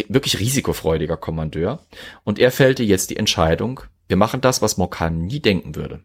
wirklich 0.08 0.40
risikofreudiger 0.40 1.18
Kommandeur 1.18 1.86
und 2.24 2.40
er 2.40 2.52
fällte 2.52 2.84
jetzt 2.84 3.10
die 3.10 3.18
Entscheidung, 3.18 3.82
wir 4.08 4.18
machen 4.18 4.42
das, 4.42 4.62
was 4.62 4.78
Mokan 4.78 5.22
nie 5.22 5.40
denken 5.40 5.76
würde. 5.76 6.04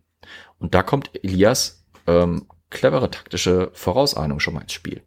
Und 0.58 0.74
da 0.74 0.82
kommt 0.82 1.10
Elias 1.22 1.84
ähm, 2.06 2.46
clevere 2.70 3.10
taktische 3.10 3.70
Vorausahnung 3.72 4.40
schon 4.40 4.54
mal 4.54 4.62
ins 4.62 4.72
Spiel. 4.72 5.02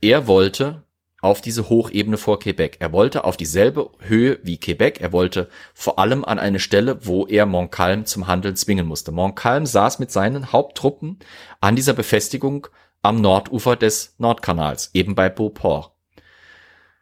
Er 0.00 0.26
wollte 0.26 0.84
auf 1.24 1.40
diese 1.40 1.70
Hochebene 1.70 2.18
vor 2.18 2.38
Quebec. 2.38 2.76
Er 2.80 2.92
wollte 2.92 3.24
auf 3.24 3.38
dieselbe 3.38 3.90
Höhe 4.00 4.38
wie 4.42 4.58
Quebec. 4.58 5.00
Er 5.00 5.12
wollte 5.12 5.48
vor 5.72 5.98
allem 5.98 6.22
an 6.22 6.38
eine 6.38 6.60
Stelle, 6.60 7.06
wo 7.06 7.26
er 7.26 7.46
Montcalm 7.46 8.04
zum 8.04 8.26
Handeln 8.26 8.56
zwingen 8.56 8.86
musste. 8.86 9.10
Montcalm 9.10 9.64
saß 9.64 9.98
mit 9.98 10.12
seinen 10.12 10.52
Haupttruppen 10.52 11.18
an 11.62 11.76
dieser 11.76 11.94
Befestigung 11.94 12.66
am 13.00 13.22
Nordufer 13.22 13.76
des 13.76 14.14
Nordkanals, 14.18 14.90
eben 14.92 15.14
bei 15.14 15.30
Beauport. 15.30 15.93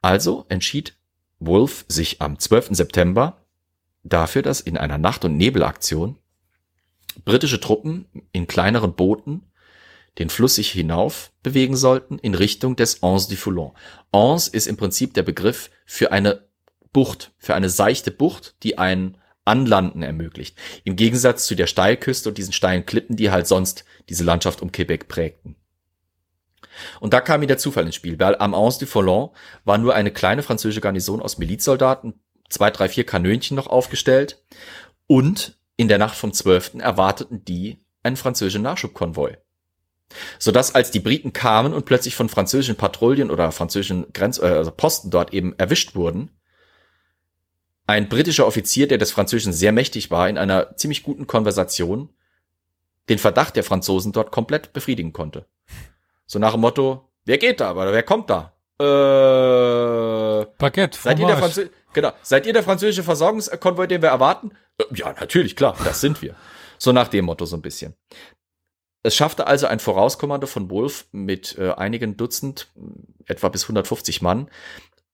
Also 0.02 0.44
entschied 0.48 0.96
Wolf 1.38 1.84
sich 1.88 2.20
am 2.20 2.38
12. 2.38 2.70
September 2.72 3.44
dafür, 4.02 4.42
dass 4.42 4.60
in 4.60 4.76
einer 4.76 4.98
Nacht- 4.98 5.24
und 5.24 5.36
Nebelaktion 5.36 6.18
britische 7.24 7.60
Truppen 7.60 8.06
in 8.32 8.46
kleineren 8.46 8.94
Booten 8.94 9.42
den 10.18 10.28
Fluss 10.28 10.56
sich 10.56 10.70
hinauf 10.70 11.32
bewegen 11.42 11.76
sollten 11.76 12.18
in 12.18 12.34
Richtung 12.34 12.76
des 12.76 13.02
Anse 13.02 13.30
du 13.30 13.36
Foulon. 13.36 13.72
Anse 14.12 14.50
ist 14.52 14.66
im 14.66 14.76
Prinzip 14.76 15.14
der 15.14 15.22
Begriff 15.22 15.70
für 15.86 16.12
eine 16.12 16.46
Bucht, 16.92 17.32
für 17.38 17.54
eine 17.54 17.70
seichte 17.70 18.10
Bucht, 18.10 18.56
die 18.62 18.76
ein 18.76 19.16
Anlanden 19.44 20.02
ermöglicht. 20.02 20.56
Im 20.84 20.96
Gegensatz 20.96 21.46
zu 21.46 21.54
der 21.54 21.66
Steilküste 21.66 22.28
und 22.28 22.38
diesen 22.38 22.52
steilen 22.52 22.86
Klippen, 22.86 23.16
die 23.16 23.30
halt 23.30 23.46
sonst 23.46 23.84
diese 24.08 24.24
Landschaft 24.24 24.62
um 24.62 24.70
Quebec 24.70 25.08
prägten. 25.08 25.56
Und 27.00 27.12
da 27.12 27.20
kam 27.20 27.40
mir 27.40 27.46
der 27.46 27.58
Zufall 27.58 27.86
ins 27.86 27.94
Spiel, 27.94 28.18
weil 28.18 28.36
am 28.36 28.54
Anse 28.54 28.80
du 28.80 28.86
Foulon 28.86 29.30
war 29.64 29.78
nur 29.78 29.94
eine 29.94 30.10
kleine 30.10 30.42
französische 30.42 30.80
Garnison 30.80 31.22
aus 31.22 31.38
Milizsoldaten, 31.38 32.14
zwei, 32.48 32.70
drei, 32.70 32.88
vier 32.88 33.04
Kanönchen 33.04 33.56
noch 33.56 33.66
aufgestellt 33.66 34.42
und 35.06 35.58
in 35.76 35.88
der 35.88 35.98
Nacht 35.98 36.16
vom 36.16 36.32
12. 36.32 36.74
erwarteten 36.78 37.44
die 37.44 37.84
einen 38.02 38.16
französischen 38.16 38.62
Nachschubkonvoi. 38.62 39.36
Sodass 40.38 40.74
als 40.74 40.90
die 40.90 41.00
Briten 41.00 41.32
kamen 41.32 41.72
und 41.72 41.86
plötzlich 41.86 42.14
von 42.14 42.28
französischen 42.28 42.76
Patrouillen 42.76 43.30
oder 43.30 43.50
französischen 43.50 44.12
Grenz 44.12 44.38
äh, 44.38 44.42
also 44.42 44.70
Posten 44.70 45.10
dort 45.10 45.32
eben 45.32 45.58
erwischt 45.58 45.94
wurden, 45.94 46.30
ein 47.86 48.08
britischer 48.08 48.46
Offizier, 48.46 48.86
der 48.86 48.98
des 48.98 49.10
Französischen 49.10 49.52
sehr 49.52 49.72
mächtig 49.72 50.10
war, 50.10 50.28
in 50.28 50.38
einer 50.38 50.76
ziemlich 50.76 51.02
guten 51.02 51.26
Konversation 51.26 52.10
den 53.08 53.18
Verdacht 53.18 53.56
der 53.56 53.64
Franzosen 53.64 54.12
dort 54.12 54.30
komplett 54.30 54.72
befriedigen 54.72 55.12
konnte. 55.12 55.46
So 56.26 56.38
nach 56.38 56.52
dem 56.52 56.60
Motto, 56.60 57.08
wer 57.24 57.38
geht 57.38 57.60
da, 57.60 57.72
oder 57.72 57.92
wer 57.92 58.02
kommt 58.02 58.30
da? 58.30 58.52
Äh, 58.80 60.46
Baguette, 60.58 60.98
seid 60.98 61.18
ihr, 61.18 61.26
der 61.26 61.36
Franzö 61.36 61.68
genau, 61.92 62.12
seid 62.22 62.46
ihr 62.46 62.52
der 62.52 62.62
französische 62.62 63.02
Versorgungskonvoi, 63.02 63.86
den 63.86 64.02
wir 64.02 64.08
erwarten? 64.08 64.52
Äh, 64.78 64.84
ja, 64.94 65.12
natürlich, 65.12 65.56
klar, 65.56 65.76
das 65.84 66.00
sind 66.00 66.22
wir. 66.22 66.34
So 66.78 66.92
nach 66.92 67.08
dem 67.08 67.26
Motto 67.26 67.44
so 67.44 67.56
ein 67.56 67.62
bisschen. 67.62 67.94
Es 69.04 69.16
schaffte 69.16 69.46
also 69.46 69.66
ein 69.66 69.80
Vorauskommando 69.80 70.46
von 70.46 70.70
Wolf 70.70 71.06
mit 71.12 71.58
äh, 71.58 71.72
einigen 71.72 72.16
Dutzend, 72.16 72.68
etwa 73.26 73.48
bis 73.48 73.64
150 73.64 74.22
Mann, 74.22 74.48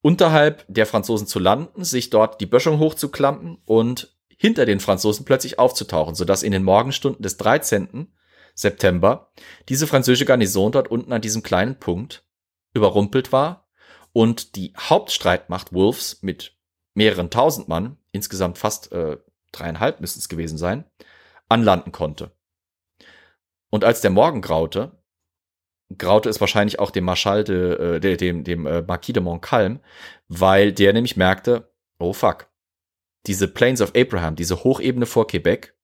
unterhalb 0.03 0.65
der 0.69 0.87
Franzosen 0.87 1.27
zu 1.27 1.39
landen, 1.39 1.85
sich 1.85 2.11
dort 2.11 2.41
die 2.41 2.47
Böschung 2.47 2.79
hochzuklampen 2.79 3.59
und 3.65 4.17
hinter 4.37 4.67
den 4.67 4.81
Franzosen 4.81 5.25
plötzlich 5.25 5.59
aufzutauchen, 5.59 6.15
sodass 6.15 6.43
in 6.43 6.53
den 6.53 6.63
Morgenstunden 6.63 7.23
des 7.23 7.37
13. 7.39 8.13
September 8.59 9.31
diese 9.69 9.87
französische 9.87 10.25
Garnison 10.25 10.73
dort 10.73 10.89
unten 10.89 11.13
an 11.13 11.23
diesem 11.23 11.45
kleinen 11.45 11.79
Punkt 11.79 12.25
überrumpelt 12.75 13.31
war 13.31 13.69
und 14.13 14.57
die 14.57 14.73
Hauptstreitmacht 14.77 15.73
Wolves 15.73 16.23
mit 16.23 16.57
mehreren 16.95 17.31
tausend 17.31 17.69
Mann, 17.69 17.99
insgesamt 18.11 18.59
fast 18.59 18.91
äh, 18.91 19.19
dreieinhalb 19.53 20.01
müssten 20.01 20.19
es 20.19 20.29
gewesen 20.29 20.59
sein, 20.59 20.85
anlanden 21.49 21.93
konnte. 21.93 22.33
Und 23.71 23.85
als 23.85 24.01
der 24.01 24.11
Morgen 24.11 24.41
graute, 24.41 25.01
graute 25.97 26.29
es 26.29 26.41
wahrscheinlich 26.41 26.81
auch 26.81 26.91
dem 26.91 27.05
Marschall 27.05 27.45
de, 27.45 27.99
äh, 27.99 28.17
dem, 28.17 28.43
dem 28.43 28.67
äh, 28.67 28.83
Marquis 28.83 29.13
de 29.13 29.23
Montcalm, 29.23 29.79
weil 30.27 30.73
der 30.73 30.93
nämlich 30.93 31.17
merkte, 31.17 31.73
oh 32.01 32.13
fuck, 32.13 32.49
diese 33.27 33.47
Plains 33.47 33.81
of 33.81 33.93
Abraham, 33.95 34.35
diese 34.35 34.65
Hochebene 34.65 35.07
vor 35.07 35.29
Quebec, 35.29 35.78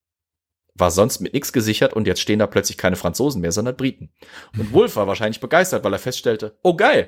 war 0.74 0.90
sonst 0.90 1.20
mit 1.20 1.34
nichts 1.34 1.52
gesichert 1.52 1.92
und 1.92 2.06
jetzt 2.06 2.20
stehen 2.20 2.40
da 2.40 2.46
plötzlich 2.46 2.76
keine 2.76 2.96
Franzosen 2.96 3.40
mehr, 3.40 3.52
sondern 3.52 3.76
Briten. 3.76 4.10
Und 4.58 4.72
Wolf 4.72 4.96
war 4.96 5.06
wahrscheinlich 5.06 5.40
begeistert, 5.40 5.84
weil 5.84 5.92
er 5.92 5.98
feststellte, 5.98 6.58
oh 6.62 6.74
geil, 6.74 7.06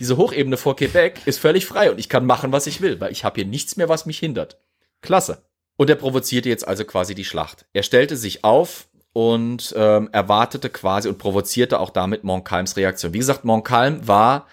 diese 0.00 0.16
Hochebene 0.16 0.56
vor 0.56 0.74
Quebec 0.74 1.20
ist 1.24 1.38
völlig 1.38 1.66
frei 1.66 1.90
und 1.90 1.98
ich 1.98 2.08
kann 2.08 2.26
machen, 2.26 2.52
was 2.52 2.66
ich 2.66 2.80
will, 2.80 3.00
weil 3.00 3.12
ich 3.12 3.24
habe 3.24 3.36
hier 3.36 3.46
nichts 3.46 3.76
mehr, 3.76 3.88
was 3.88 4.06
mich 4.06 4.18
hindert. 4.18 4.60
Klasse. 5.00 5.44
Und 5.76 5.90
er 5.90 5.96
provozierte 5.96 6.48
jetzt 6.48 6.66
also 6.66 6.84
quasi 6.84 7.14
die 7.14 7.24
Schlacht. 7.24 7.66
Er 7.72 7.82
stellte 7.82 8.16
sich 8.16 8.44
auf 8.44 8.88
und 9.12 9.72
ähm, 9.76 10.08
erwartete 10.12 10.70
quasi 10.70 11.08
und 11.08 11.18
provozierte 11.18 11.78
auch 11.78 11.90
damit 11.90 12.24
Montcalms 12.24 12.76
Reaktion. 12.76 13.12
Wie 13.12 13.18
gesagt, 13.18 13.44
Montcalm 13.44 14.06
war 14.06 14.46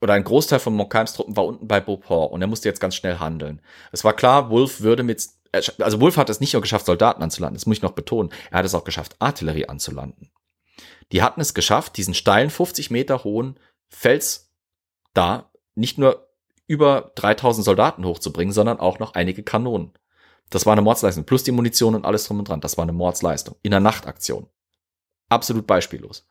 oder 0.00 0.14
ein 0.14 0.24
Großteil 0.24 0.58
von 0.58 0.74
Montcalms 0.74 1.12
Truppen 1.12 1.36
war 1.36 1.44
unten 1.44 1.68
bei 1.68 1.80
Beauport 1.80 2.32
und 2.32 2.40
er 2.40 2.46
musste 2.46 2.68
jetzt 2.68 2.80
ganz 2.80 2.94
schnell 2.94 3.18
handeln. 3.18 3.60
Es 3.92 4.04
war 4.04 4.14
klar, 4.14 4.48
Wolf 4.48 4.80
würde 4.80 5.02
mit 5.02 5.26
also 5.52 6.00
Wolf 6.00 6.16
hat 6.16 6.30
es 6.30 6.40
nicht 6.40 6.52
nur 6.52 6.62
geschafft, 6.62 6.86
Soldaten 6.86 7.22
anzulanden, 7.22 7.56
das 7.56 7.66
muss 7.66 7.78
ich 7.78 7.82
noch 7.82 7.92
betonen. 7.92 8.30
Er 8.50 8.58
hat 8.58 8.66
es 8.66 8.74
auch 8.74 8.84
geschafft, 8.84 9.16
Artillerie 9.18 9.68
anzulanden. 9.68 10.30
Die 11.12 11.22
hatten 11.22 11.40
es 11.40 11.54
geschafft, 11.54 11.96
diesen 11.96 12.14
steilen 12.14 12.50
50 12.50 12.90
Meter 12.90 13.24
hohen 13.24 13.58
Fels 13.88 14.52
da 15.12 15.50
nicht 15.74 15.98
nur 15.98 16.28
über 16.66 17.10
3000 17.16 17.64
Soldaten 17.64 18.04
hochzubringen, 18.04 18.52
sondern 18.52 18.78
auch 18.78 19.00
noch 19.00 19.14
einige 19.14 19.42
Kanonen. 19.42 19.92
Das 20.50 20.66
war 20.66 20.72
eine 20.72 20.82
Mordsleistung. 20.82 21.24
Plus 21.24 21.42
die 21.42 21.52
Munition 21.52 21.94
und 21.94 22.04
alles 22.04 22.26
drum 22.26 22.38
und 22.38 22.48
dran. 22.48 22.60
Das 22.60 22.76
war 22.76 22.82
eine 22.82 22.92
Mordsleistung. 22.92 23.56
In 23.62 23.70
der 23.70 23.80
Nachtaktion. 23.80 24.48
Absolut 25.28 25.66
beispiellos. 25.66 26.28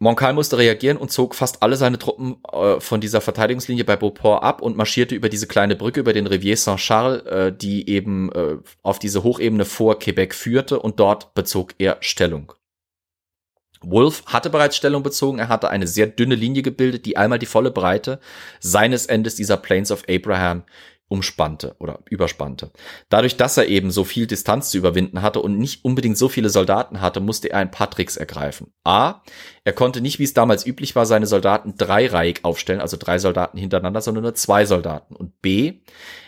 Montcalm 0.00 0.34
musste 0.34 0.58
reagieren 0.58 0.96
und 0.96 1.12
zog 1.12 1.34
fast 1.34 1.62
alle 1.62 1.76
seine 1.76 1.98
Truppen 1.98 2.36
äh, 2.52 2.80
von 2.80 3.00
dieser 3.00 3.20
Verteidigungslinie 3.20 3.84
bei 3.84 3.96
Beauport 3.96 4.42
ab 4.42 4.60
und 4.60 4.76
marschierte 4.76 5.14
über 5.14 5.28
diese 5.28 5.46
kleine 5.46 5.76
Brücke, 5.76 6.00
über 6.00 6.12
den 6.12 6.26
Rivier 6.26 6.56
Saint-Charles, 6.56 7.22
äh, 7.26 7.52
die 7.52 7.88
eben 7.88 8.32
äh, 8.32 8.56
auf 8.82 8.98
diese 8.98 9.22
Hochebene 9.22 9.64
vor 9.64 9.98
Quebec 9.98 10.34
führte 10.34 10.80
und 10.80 10.98
dort 10.98 11.34
bezog 11.34 11.74
er 11.78 11.98
Stellung. 12.00 12.52
Wolf 13.86 14.24
hatte 14.26 14.50
bereits 14.50 14.76
Stellung 14.76 15.02
bezogen, 15.02 15.38
er 15.38 15.48
hatte 15.48 15.68
eine 15.70 15.86
sehr 15.86 16.06
dünne 16.06 16.34
Linie 16.34 16.62
gebildet, 16.62 17.06
die 17.06 17.16
einmal 17.16 17.38
die 17.38 17.46
volle 17.46 17.70
Breite 17.70 18.18
seines 18.60 19.06
Endes 19.06 19.36
dieser 19.36 19.58
Plains 19.58 19.90
of 19.92 20.04
Abraham 20.08 20.64
umspannte 21.14 21.76
oder 21.78 22.00
überspannte. 22.10 22.72
Dadurch, 23.08 23.36
dass 23.36 23.56
er 23.56 23.68
eben 23.68 23.90
so 23.92 24.02
viel 24.02 24.26
Distanz 24.26 24.70
zu 24.70 24.78
überwinden 24.78 25.22
hatte 25.22 25.40
und 25.40 25.58
nicht 25.58 25.84
unbedingt 25.84 26.18
so 26.18 26.28
viele 26.28 26.50
Soldaten 26.50 27.00
hatte, 27.00 27.20
musste 27.20 27.50
er 27.50 27.60
ein 27.60 27.70
paar 27.70 27.90
Tricks 27.90 28.16
ergreifen. 28.16 28.72
A, 28.84 29.22
er 29.62 29.72
konnte 29.72 30.00
nicht, 30.00 30.18
wie 30.18 30.24
es 30.24 30.34
damals 30.34 30.66
üblich 30.66 30.96
war, 30.96 31.06
seine 31.06 31.26
Soldaten 31.26 31.76
dreireihig 31.76 32.44
aufstellen, 32.44 32.80
also 32.80 32.96
drei 32.98 33.18
Soldaten 33.18 33.56
hintereinander, 33.56 34.00
sondern 34.00 34.24
nur 34.24 34.34
zwei 34.34 34.66
Soldaten. 34.66 35.14
Und 35.14 35.40
B, 35.40 35.80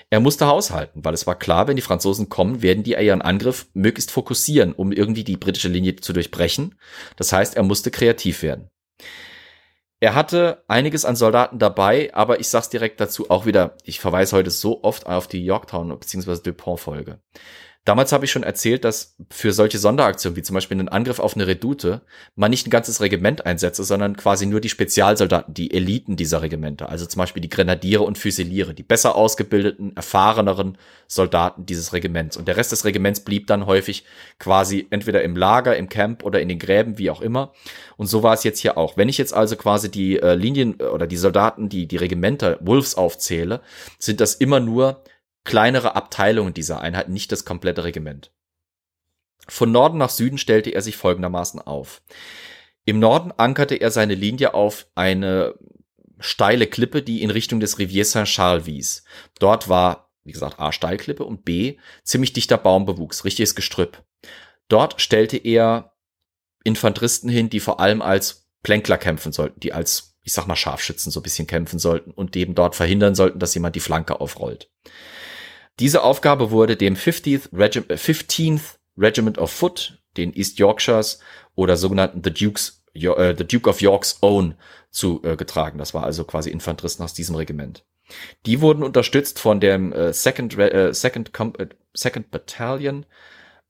er 0.08 0.20
musste 0.20 0.46
haushalten, 0.46 1.04
weil 1.04 1.14
es 1.14 1.26
war 1.26 1.36
klar, 1.36 1.66
wenn 1.66 1.74
die 1.74 1.82
Franzosen 1.82 2.28
kommen, 2.28 2.62
werden 2.62 2.84
die 2.84 2.92
ihren 2.92 3.22
Angriff 3.22 3.66
möglichst 3.74 4.12
fokussieren, 4.12 4.72
um 4.72 4.92
irgendwie 4.92 5.24
die 5.24 5.36
britische 5.36 5.68
Linie 5.68 5.96
zu 5.96 6.12
durchbrechen. 6.12 6.76
Das 7.16 7.32
heißt, 7.32 7.56
er 7.56 7.64
musste 7.64 7.90
kreativ 7.90 8.42
werden. 8.42 8.70
Er 9.98 10.14
hatte 10.14 10.62
einiges 10.68 11.06
an 11.06 11.16
Soldaten 11.16 11.59
dabei, 11.59 12.14
aber 12.14 12.39
ich 12.39 12.48
sag's 12.48 12.68
direkt 12.68 13.01
dazu 13.01 13.31
auch 13.31 13.47
wieder, 13.47 13.77
ich 13.85 13.98
verweise 13.98 14.36
heute 14.36 14.51
so 14.51 14.82
oft 14.82 15.06
auf 15.06 15.27
die 15.27 15.44
Yorktown 15.44 15.98
bzw. 15.98 16.43
Dupont-Folge. 16.43 17.20
Damals 17.86 18.10
habe 18.10 18.24
ich 18.24 18.32
schon 18.32 18.42
erzählt, 18.42 18.82
dass 18.82 19.14
für 19.30 19.52
solche 19.52 19.78
Sonderaktionen, 19.78 20.34
wie 20.34 20.42
zum 20.42 20.54
Beispiel 20.54 20.76
einen 20.76 20.88
Angriff 20.88 21.20
auf 21.20 21.36
eine 21.36 21.46
Redoute, 21.46 22.02
man 22.34 22.50
nicht 22.50 22.66
ein 22.66 22.70
ganzes 22.70 23.00
Regiment 23.00 23.46
einsetze, 23.46 23.84
sondern 23.84 24.16
quasi 24.16 24.44
nur 24.44 24.60
die 24.60 24.68
Spezialsoldaten, 24.68 25.54
die 25.54 25.72
Eliten 25.72 26.16
dieser 26.16 26.42
Regimente, 26.42 26.88
also 26.88 27.06
zum 27.06 27.20
Beispiel 27.20 27.40
die 27.40 27.48
Grenadiere 27.48 28.02
und 28.02 28.18
Füsiliere, 28.18 28.74
die 28.74 28.82
besser 28.82 29.14
ausgebildeten, 29.14 29.94
erfahreneren 29.94 30.78
Soldaten 31.06 31.64
dieses 31.64 31.92
Regiments. 31.92 32.36
Und 32.36 32.48
der 32.48 32.56
Rest 32.56 32.72
des 32.72 32.84
Regiments 32.84 33.20
blieb 33.20 33.46
dann 33.46 33.66
häufig 33.66 34.04
quasi 34.40 34.88
entweder 34.90 35.22
im 35.22 35.36
Lager, 35.36 35.76
im 35.76 35.88
Camp 35.88 36.24
oder 36.24 36.40
in 36.40 36.48
den 36.48 36.58
Gräben, 36.58 36.98
wie 36.98 37.10
auch 37.10 37.20
immer. 37.20 37.52
Und 37.96 38.08
so 38.08 38.24
war 38.24 38.34
es 38.34 38.42
jetzt 38.42 38.58
hier 38.58 38.76
auch. 38.76 38.96
Wenn 38.96 39.08
ich 39.08 39.16
jetzt 39.16 39.32
also 39.32 39.54
quasi 39.54 39.92
die 39.92 40.18
äh, 40.18 40.34
Linien 40.34 40.80
äh, 40.80 40.86
oder 40.86 41.06
die 41.06 41.16
Soldaten, 41.16 41.68
die 41.68 41.86
die 41.86 41.98
Regimenter 41.98 42.58
Wolves 42.60 42.96
aufzähle, 42.96 43.60
sind 44.00 44.20
das 44.20 44.34
immer 44.34 44.58
nur 44.58 45.04
kleinere 45.47 45.97
Abteilungen 45.97 46.52
dieser 46.52 46.81
Einheit, 46.81 47.09
nicht 47.09 47.32
das 47.32 47.47
komplette 47.47 47.85
Regiment. 47.85 48.32
Von 49.48 49.73
Norden 49.73 49.98
nach 49.98 50.10
Süden 50.10 50.39
stellte 50.39 50.70
er 50.70 50.82
sich 50.82 50.97
folgendermaßen 50.97 51.60
auf. 51.60 52.02
Im 52.85 52.98
Norden 52.98 53.32
ankerte 53.36 53.77
er 53.77 53.90
seine 53.90 54.14
Linie 54.14 54.55
auf 54.55 54.86
eine 54.94 55.55
steile 56.18 56.66
Klippe, 56.66 57.02
die 57.02 57.23
in 57.23 57.31
Richtung 57.31 57.60
des 57.60 57.78
Rivier 57.78 58.05
Saint-Charles 58.05 58.66
wies. 58.66 59.05
Dort 59.39 59.68
war, 59.68 60.10
wie 60.24 60.32
gesagt, 60.32 60.59
A 60.59 60.73
Steilklippe 60.73 61.24
und 61.24 61.44
B 61.44 61.78
ziemlich 62.05 62.32
dichter 62.32 62.59
Baumbewuchs, 62.59 63.24
richtiges 63.24 63.55
Gestrüpp. 63.55 64.02
Dort 64.68 65.01
stellte 65.01 65.36
er 65.36 65.93
Infanteristen 66.64 67.28
hin, 67.28 67.48
die 67.48 67.60
vor 67.60 67.78
allem 67.78 68.02
als 68.02 68.48
Plänkler 68.62 68.98
kämpfen 68.98 69.32
sollten, 69.32 69.60
die 69.60 69.73
als, 69.73 70.16
ich 70.24 70.32
sag 70.32 70.48
mal, 70.48 70.56
Scharfschützen 70.56 71.12
so 71.12 71.20
ein 71.20 71.23
bisschen 71.23 71.47
kämpfen 71.47 71.78
sollten 71.78 72.10
und 72.10 72.35
eben 72.35 72.56
dort 72.56 72.74
verhindern 72.74 73.14
sollten, 73.14 73.39
dass 73.39 73.55
jemand 73.55 73.77
die 73.77 73.81
Flanke 73.81 74.20
aufrollt. 74.20 74.70
Diese 75.78 76.02
Aufgabe 76.02 76.50
wurde 76.50 76.76
dem 76.76 76.96
50th, 76.96 77.50
Regi 77.52 77.80
15th 77.80 78.76
Regiment 78.96 79.38
of 79.38 79.50
Foot, 79.50 80.02
den 80.16 80.34
East 80.34 80.58
Yorkshires 80.58 81.20
oder 81.54 81.76
sogenannten 81.76 82.22
The 82.24 82.32
Dukes, 82.32 82.82
äh, 82.94 83.34
The 83.36 83.46
Duke 83.46 83.68
of 83.68 83.82
York's 83.82 84.18
Own 84.22 84.54
zugetragen. 84.90 85.78
Äh, 85.78 85.80
das 85.80 85.92
war 85.92 86.04
also 86.04 86.24
quasi 86.24 86.50
Infanteristen 86.50 87.04
aus 87.04 87.12
diesem 87.12 87.36
Regiment. 87.36 87.84
Die 88.46 88.60
wurden 88.60 88.82
unterstützt 88.82 89.38
von 89.38 89.60
dem 89.60 89.92
äh, 89.92 90.12
Second, 90.12 90.56
äh, 90.58 90.94
Second, 90.94 91.32
Com 91.34 91.52
äh, 91.58 91.66
Second 91.92 92.30
Battalion, 92.30 93.04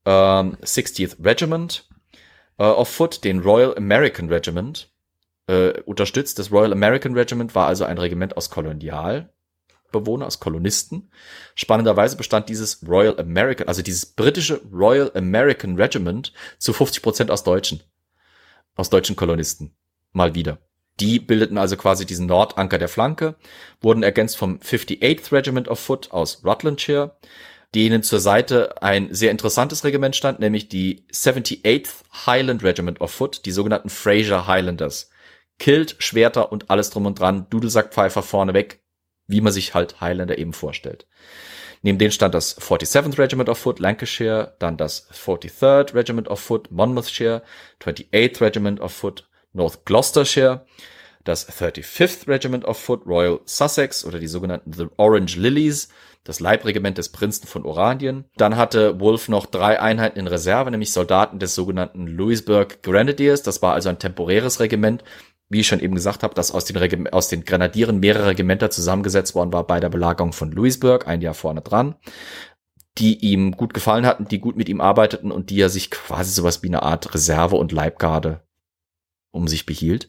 ähm, 0.05 0.57
60th 0.63 1.25
Regiment 1.25 1.89
äh, 2.59 2.65
of 2.65 2.89
Foot, 2.89 3.25
den 3.25 3.41
Royal 3.41 3.77
American 3.77 4.29
Regiment, 4.29 4.91
äh, 5.49 5.81
unterstützt. 5.83 6.39
Das 6.39 6.53
Royal 6.53 6.73
American 6.73 7.15
Regiment 7.15 7.55
war 7.55 7.67
also 7.67 7.85
ein 7.85 7.99
Regiment 7.99 8.37
aus 8.37 8.51
Kolonial 8.51 9.33
Bewohner, 9.93 10.27
aus 10.27 10.41
Kolonisten. 10.41 11.11
Spannenderweise 11.55 12.17
bestand 12.17 12.49
dieses 12.49 12.87
Royal 12.87 13.19
American, 13.19 13.69
also 13.69 13.83
dieses 13.83 14.07
britische 14.07 14.61
Royal 14.73 15.11
American 15.15 15.77
Regiment 15.77 16.33
zu 16.59 16.73
50 16.73 17.03
Prozent 17.03 17.31
aus 17.31 17.45
Deutschen. 17.45 17.83
aus 18.77 18.91
deutschen 18.91 19.17
Kolonisten. 19.17 19.75
Mal 20.13 20.35
wieder. 20.35 20.59
Die 21.01 21.19
bildeten 21.19 21.59
also 21.59 21.77
quasi 21.77 22.07
diesen 22.07 22.27
Nordanker 22.27 22.79
der 22.79 22.89
Flanke, 22.89 23.37
wurden 23.81 24.03
ergänzt 24.03 24.37
vom 24.37 24.59
58th 24.59 25.33
Regiment 25.33 25.69
of 25.69 25.79
Foot 25.79 26.11
aus 26.11 26.45
Rutlandshire, 26.45 27.17
denen 27.75 28.03
zur 28.03 28.21
Seite 28.21 28.83
ein 28.83 29.13
sehr 29.13 29.31
interessantes 29.31 29.85
Regiment 29.85 30.17
stand, 30.17 30.41
nämlich 30.41 30.69
die 30.69 31.07
78th 31.13 31.89
Highland 32.27 32.63
Regiment 32.63 33.01
of 33.01 33.11
Foot, 33.11 33.45
die 33.45 33.53
sogenannten 33.53 33.91
Fraser 33.91 34.47
Highlanders. 34.47 35.11
Kilt, 35.59 35.97
Schwerter 35.99 36.53
und 36.53 36.71
alles 36.71 36.91
drum 36.91 37.07
und 37.07 37.19
dran, 37.19 37.47
Dudelsackpfeifer 37.51 38.23
vorneweg, 38.23 38.81
wie 39.27 39.41
man 39.41 39.53
sich 39.53 39.75
halt 39.75 40.01
Highlander 40.01 40.39
eben 40.39 40.53
vorstellt. 40.53 41.07
Neben 41.83 41.99
denen 41.99 42.13
stand 42.13 42.35
das 42.35 42.61
47th 42.61 43.19
Regiment 43.19 43.49
of 43.49 43.59
Foot, 43.59 43.79
Lancashire, 43.79 44.55
dann 44.59 44.77
das 44.77 45.09
43rd 45.13 45.95
Regiment 45.95 46.29
of 46.29 46.41
Foot, 46.41 46.71
Monmouthshire, 46.71 47.43
28th 47.81 48.41
Regiment 48.41 48.81
of 48.81 48.93
Foot, 48.93 49.29
North 49.53 49.85
Gloucestershire, 49.85 50.67
das 51.25 51.49
35th 51.49 52.29
Regiment 52.29 52.65
of 52.65 52.79
Foot, 52.79 53.07
Royal 53.07 53.41
Sussex 53.45 54.05
oder 54.05 54.19
die 54.19 54.27
sogenannten 54.27 54.73
The 54.73 54.87
Orange 54.97 55.37
Lilies, 55.37 55.89
das 56.25 56.41
Leibregiment 56.41 56.99
des 56.99 57.11
Prinzen 57.11 57.47
von 57.47 57.65
Oranien. 57.65 58.25
Dann 58.37 58.57
hatte 58.57 58.99
Wolfe 58.99 59.31
noch 59.31 59.47
drei 59.47 59.81
Einheiten 59.81 60.19
in 60.19 60.27
Reserve, 60.27 60.71
nämlich 60.71 60.93
Soldaten 60.93 61.39
des 61.39 61.55
sogenannten 61.55 62.07
Louisburg 62.07 62.83
Grenadiers. 62.83 63.43
Das 63.43 63.63
war 63.63 63.75
also 63.75 63.89
ein 63.89 63.99
temporäres 63.99 64.59
Regiment, 64.59 65.05
wie 65.49 65.61
ich 65.61 65.67
schon 65.67 65.81
eben 65.81 65.95
gesagt 65.95 66.23
habe, 66.23 66.35
dass 66.35 66.51
aus 66.51 66.65
den, 66.65 66.77
Regim 66.77 67.07
aus 67.07 67.29
den 67.29 67.45
Grenadieren 67.45 68.01
mehrere 68.01 68.29
Regimenter 68.29 68.71
zusammengesetzt 68.71 69.35
worden 69.35 69.53
war 69.53 69.67
bei 69.67 69.81
der 69.81 69.89
Belagerung 69.89 70.33
von 70.33 70.51
Louisburg, 70.51 71.07
ein 71.07 71.21
Jahr 71.21 71.35
vorne 71.35 71.61
dran, 71.61 71.95
die 72.99 73.19
ihm 73.19 73.53
gut 73.53 73.75
gefallen 73.75 74.07
hatten, 74.07 74.27
die 74.27 74.41
gut 74.41 74.57
mit 74.57 74.69
ihm 74.69 74.81
arbeiteten 74.81 75.31
und 75.31 75.51
die 75.51 75.61
er 75.61 75.69
sich 75.69 75.91
quasi 75.91 76.33
sowas 76.33 76.63
wie 76.63 76.69
eine 76.69 76.83
Art 76.83 77.15
Reserve 77.15 77.57
und 77.57 77.73
Leibgarde 77.73 78.43
um 79.31 79.47
sich 79.49 79.67
behielt. 79.67 80.09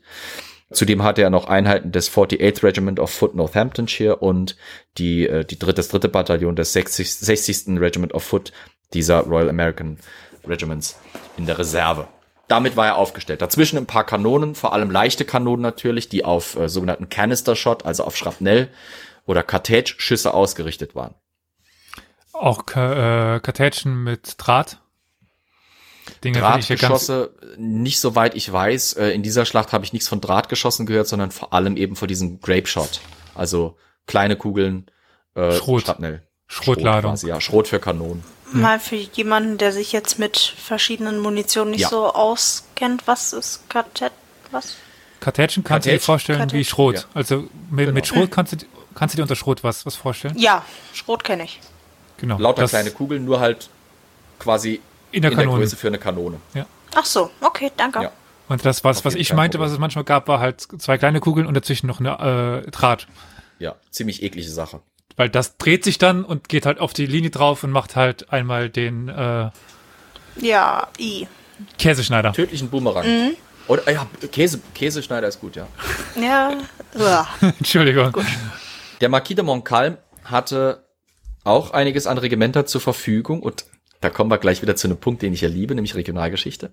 Zudem 0.71 1.03
hatte 1.03 1.21
er 1.21 1.29
noch 1.29 1.47
Einheiten 1.47 1.91
des 1.91 2.11
48th 2.11 2.63
Regiment 2.63 2.99
of 2.99 3.09
Foot 3.09 3.35
Northamptonshire 3.35 4.17
und 4.17 4.57
die, 4.97 5.27
äh, 5.27 5.45
die 5.45 5.59
dritte, 5.59 5.75
das 5.75 5.87
dritte 5.87 6.09
Bataillon 6.09 6.55
des 6.55 6.73
60, 6.73 7.13
60. 7.13 7.79
Regiment 7.79 8.13
of 8.13 8.23
Foot 8.23 8.51
dieser 8.93 9.21
Royal 9.21 9.49
American 9.49 9.97
Regiments 10.45 10.99
in 11.37 11.45
der 11.45 11.57
Reserve. 11.57 12.07
Damit 12.47 12.77
war 12.77 12.87
er 12.87 12.95
aufgestellt. 12.95 13.41
Dazwischen 13.41 13.77
ein 13.77 13.85
paar 13.85 14.05
Kanonen, 14.05 14.55
vor 14.55 14.73
allem 14.73 14.89
leichte 14.89 15.25
Kanonen 15.25 15.61
natürlich, 15.61 16.07
die 16.07 16.23
auf 16.23 16.55
äh, 16.55 16.69
sogenannten 16.69 17.09
Canister 17.09 17.55
Shot, 17.55 17.85
also 17.85 18.05
auf 18.05 18.15
Schrapnell 18.15 18.69
oder 19.25 19.43
Cartage-Schüsse 19.43 20.33
ausgerichtet 20.33 20.95
waren. 20.95 21.13
Auch 22.31 22.61
äh, 22.69 23.39
Kartätschen 23.41 24.03
mit 24.03 24.35
Draht? 24.37 24.79
Dinge 26.23 26.39
Drahtgeschosse, 26.39 27.35
nicht 27.57 27.99
soweit 27.99 28.33
ich 28.35 28.49
weiß. 28.51 28.93
Äh, 28.93 29.09
in 29.09 29.23
dieser 29.23 29.45
Schlacht 29.45 29.73
habe 29.73 29.83
ich 29.83 29.91
nichts 29.91 30.07
von 30.07 30.21
Drahtgeschossen 30.21 30.85
gehört, 30.85 31.07
sondern 31.07 31.31
vor 31.31 31.53
allem 31.53 31.75
eben 31.75 31.97
von 31.97 32.07
diesem 32.07 32.39
Grape 32.39 32.67
Shot. 32.67 33.01
Also 33.35 33.75
kleine 34.05 34.37
Kugeln, 34.37 34.89
äh, 35.35 35.51
Schrot. 35.51 35.83
Schrapnell. 35.83 36.23
Schrotladung. 36.47 37.01
Schrot 37.01 37.11
quasi, 37.11 37.27
ja, 37.27 37.41
Schrot 37.41 37.67
für 37.67 37.79
Kanonen. 37.79 38.23
Mal 38.53 38.79
für 38.79 38.95
jemanden, 38.95 39.57
der 39.57 39.71
sich 39.71 39.91
jetzt 39.91 40.19
mit 40.19 40.37
verschiedenen 40.37 41.19
Munitionen 41.19 41.71
nicht 41.71 41.81
ja. 41.81 41.89
so 41.89 42.13
auskennt, 42.13 43.03
was 43.05 43.33
ist 43.33 43.69
Kartett? 43.69 44.13
Was? 44.51 44.77
Kartätschen 45.19 45.63
kannst 45.63 45.85
Kartätsch? 45.85 45.93
du 45.93 45.99
dir 45.99 46.05
vorstellen 46.05 46.39
Kartätsch? 46.39 46.59
wie 46.59 46.65
Schrot. 46.65 46.95
Ja. 46.95 47.03
Also 47.13 47.47
mit, 47.69 47.85
genau. 47.85 47.91
mit 47.91 48.07
Schrot 48.07 48.31
kannst 48.31 48.53
du, 48.53 48.57
kannst 48.95 49.13
du 49.13 49.17
dir 49.17 49.23
unter 49.23 49.35
Schrot 49.35 49.63
was, 49.63 49.85
was 49.85 49.95
vorstellen? 49.95 50.37
Ja, 50.37 50.63
Schrot 50.93 51.23
kenne 51.23 51.43
ich. 51.43 51.59
Genau. 52.17 52.37
Lauter 52.37 52.61
das 52.61 52.71
kleine 52.71 52.91
Kugeln, 52.91 53.25
nur 53.25 53.39
halt 53.39 53.69
quasi 54.39 54.81
in 55.11 55.21
der, 55.21 55.31
in 55.31 55.37
der 55.37 55.47
Größe 55.47 55.75
für 55.75 55.87
eine 55.87 55.97
Kanone. 55.97 56.39
Ja. 56.53 56.65
Ach 56.95 57.05
so, 57.05 57.29
okay, 57.41 57.71
danke. 57.75 58.03
Ja. 58.03 58.11
Und 58.47 58.63
das, 58.65 58.83
was, 58.83 59.03
was 59.03 59.15
ich 59.15 59.33
meinte, 59.33 59.59
was 59.59 59.71
es 59.71 59.77
manchmal 59.77 60.05
gab, 60.05 60.27
war 60.27 60.39
halt 60.39 60.61
zwei 60.61 60.97
kleine 60.97 61.19
Kugeln 61.19 61.45
und 61.47 61.53
dazwischen 61.53 61.87
noch 61.87 61.99
eine 61.99 62.63
äh, 62.65 62.71
Draht. 62.71 63.07
Ja, 63.59 63.75
ziemlich 63.91 64.23
eklige 64.23 64.49
Sache. 64.49 64.79
Weil 65.17 65.29
das 65.29 65.57
dreht 65.57 65.83
sich 65.83 65.97
dann 65.97 66.23
und 66.23 66.47
geht 66.47 66.65
halt 66.65 66.79
auf 66.79 66.93
die 66.93 67.07
Linie 67.07 67.31
drauf 67.31 67.63
und 67.63 67.71
macht 67.71 67.95
halt 67.95 68.31
einmal 68.31 68.69
den 68.69 69.09
äh, 69.09 69.49
Ja, 70.39 70.87
I. 70.99 71.27
Käseschneider. 71.79 72.33
Tödlichen 72.33 72.69
Boomerang. 72.69 73.05
Mhm. 73.05 73.35
Oder 73.67 73.91
ja, 73.91 74.07
Käse, 74.31 74.61
Käseschneider 74.73 75.27
ist 75.27 75.41
gut, 75.41 75.55
ja. 75.55 75.67
Ja. 76.15 76.53
Entschuldigung. 77.41 78.11
Gut. 78.11 78.25
Der 79.01 79.09
Marquis 79.09 79.35
de 79.35 79.43
Montcalm 79.43 79.97
hatte 80.23 80.85
auch 81.43 81.71
einiges 81.71 82.07
an 82.07 82.17
Regimenter 82.17 82.65
zur 82.65 82.79
Verfügung 82.81 83.41
und 83.41 83.65
da 84.01 84.09
kommen 84.09 84.29
wir 84.29 84.37
gleich 84.37 84.61
wieder 84.61 84.75
zu 84.75 84.87
einem 84.87 84.97
Punkt, 84.97 85.21
den 85.21 85.33
ich 85.33 85.41
ja 85.41 85.49
liebe, 85.49 85.75
nämlich 85.75 85.95
Regionalgeschichte. 85.95 86.71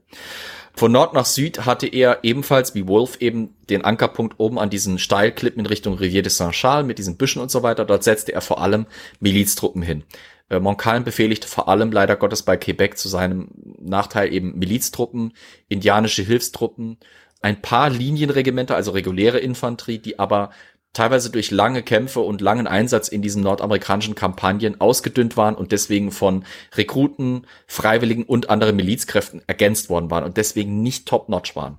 Von 0.74 0.92
Nord 0.92 1.14
nach 1.14 1.24
Süd 1.24 1.66
hatte 1.66 1.86
er 1.86 2.18
ebenfalls 2.22 2.74
wie 2.74 2.88
Wolf 2.88 3.16
eben 3.20 3.54
den 3.70 3.84
Ankerpunkt 3.84 4.34
oben 4.38 4.58
an 4.58 4.70
diesen 4.70 4.98
Steilklippen 4.98 5.60
in 5.60 5.66
Richtung 5.66 5.98
Rivière 5.98 6.22
de 6.22 6.30
Saint-Charles 6.30 6.86
mit 6.86 6.98
diesen 6.98 7.16
Büschen 7.16 7.40
und 7.40 7.50
so 7.50 7.62
weiter. 7.62 7.84
Dort 7.84 8.02
setzte 8.04 8.32
er 8.32 8.40
vor 8.40 8.60
allem 8.60 8.86
Miliztruppen 9.20 9.82
hin. 9.82 10.02
Äh, 10.50 10.60
Montcalm 10.60 11.04
befehligte 11.04 11.48
vor 11.48 11.68
allem 11.68 11.92
leider 11.92 12.16
Gottes 12.16 12.42
bei 12.42 12.56
Quebec 12.56 12.98
zu 12.98 13.08
seinem 13.08 13.48
Nachteil 13.80 14.32
eben 14.32 14.58
Miliztruppen, 14.58 15.32
indianische 15.68 16.22
Hilfstruppen, 16.22 16.98
ein 17.40 17.60
paar 17.60 17.90
Linienregimenter, 17.90 18.74
also 18.74 18.92
reguläre 18.92 19.38
Infanterie, 19.38 19.98
die 19.98 20.18
aber 20.18 20.50
teilweise 20.94 21.30
durch 21.30 21.50
lange 21.50 21.82
Kämpfe 21.82 22.20
und 22.20 22.40
langen 22.40 22.66
Einsatz 22.66 23.08
in 23.08 23.20
diesen 23.20 23.42
nordamerikanischen 23.42 24.14
Kampagnen 24.14 24.80
ausgedünnt 24.80 25.36
waren 25.36 25.54
und 25.54 25.72
deswegen 25.72 26.10
von 26.10 26.44
Rekruten, 26.74 27.46
Freiwilligen 27.66 28.24
und 28.24 28.48
anderen 28.48 28.76
Milizkräften 28.76 29.42
ergänzt 29.46 29.90
worden 29.90 30.10
waren 30.10 30.24
und 30.24 30.38
deswegen 30.38 30.82
nicht 30.82 31.06
top-notch 31.06 31.54
waren. 31.56 31.78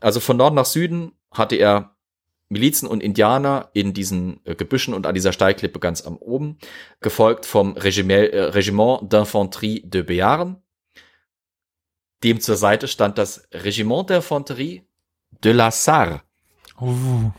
Also 0.00 0.18
von 0.18 0.36
Norden 0.36 0.56
nach 0.56 0.64
Süden 0.64 1.12
hatte 1.30 1.56
er 1.56 1.94
Milizen 2.48 2.86
und 2.88 3.02
Indianer 3.02 3.70
in 3.72 3.94
diesen 3.94 4.40
äh, 4.44 4.54
Gebüschen 4.54 4.92
und 4.92 5.06
an 5.06 5.14
dieser 5.14 5.32
Steilklippe 5.32 5.78
ganz 5.78 6.02
am 6.02 6.16
oben, 6.16 6.58
gefolgt 7.00 7.46
vom 7.46 7.72
Regiment, 7.76 8.32
äh, 8.32 8.42
Regiment 8.42 9.02
d'Infanterie 9.12 9.88
de 9.88 10.02
Béarn. 10.02 10.56
Dem 12.24 12.40
zur 12.40 12.56
Seite 12.56 12.88
stand 12.88 13.16
das 13.16 13.48
Regiment 13.52 14.10
d'Infanterie 14.10 14.82
de 15.42 15.52
la 15.52 15.70
Sarre. 15.70 16.22
Uh. 16.80 17.30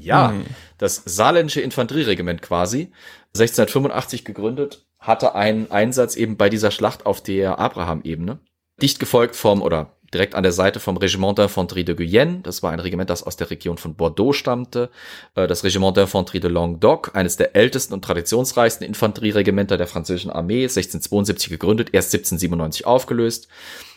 Ja, 0.00 0.28
mhm. 0.28 0.44
das 0.78 1.02
saarländische 1.04 1.60
Infanterieregiment 1.60 2.42
quasi, 2.42 2.92
1685 3.34 4.24
gegründet, 4.24 4.86
hatte 4.98 5.34
einen 5.34 5.70
Einsatz 5.70 6.16
eben 6.16 6.36
bei 6.36 6.48
dieser 6.48 6.70
Schlacht 6.70 7.06
auf 7.06 7.22
der 7.22 7.58
Abraham-Ebene. 7.58 8.38
Dicht 8.80 8.98
gefolgt 8.98 9.36
vom, 9.36 9.62
oder 9.62 9.94
direkt 10.14 10.34
an 10.34 10.42
der 10.42 10.52
Seite 10.52 10.80
vom 10.80 10.96
Regiment 10.96 11.38
d'Infanterie 11.38 11.84
de 11.84 11.94
Guyenne. 11.94 12.40
Das 12.42 12.62
war 12.62 12.70
ein 12.70 12.80
Regiment, 12.80 13.10
das 13.10 13.22
aus 13.22 13.36
der 13.36 13.50
Region 13.50 13.76
von 13.76 13.96
Bordeaux 13.96 14.32
stammte. 14.32 14.90
Äh, 15.34 15.46
das 15.46 15.64
Regiment 15.64 15.96
d'Infanterie 15.96 16.40
de 16.40 16.50
Languedoc, 16.50 17.14
eines 17.14 17.36
der 17.36 17.54
ältesten 17.56 17.92
und 17.92 18.04
traditionsreichsten 18.04 18.86
Infanterieregimenter 18.86 19.76
der 19.76 19.86
französischen 19.86 20.30
Armee, 20.30 20.62
1672 20.62 21.50
gegründet, 21.50 21.90
erst 21.92 22.14
1797 22.14 22.86
aufgelöst. 22.86 23.48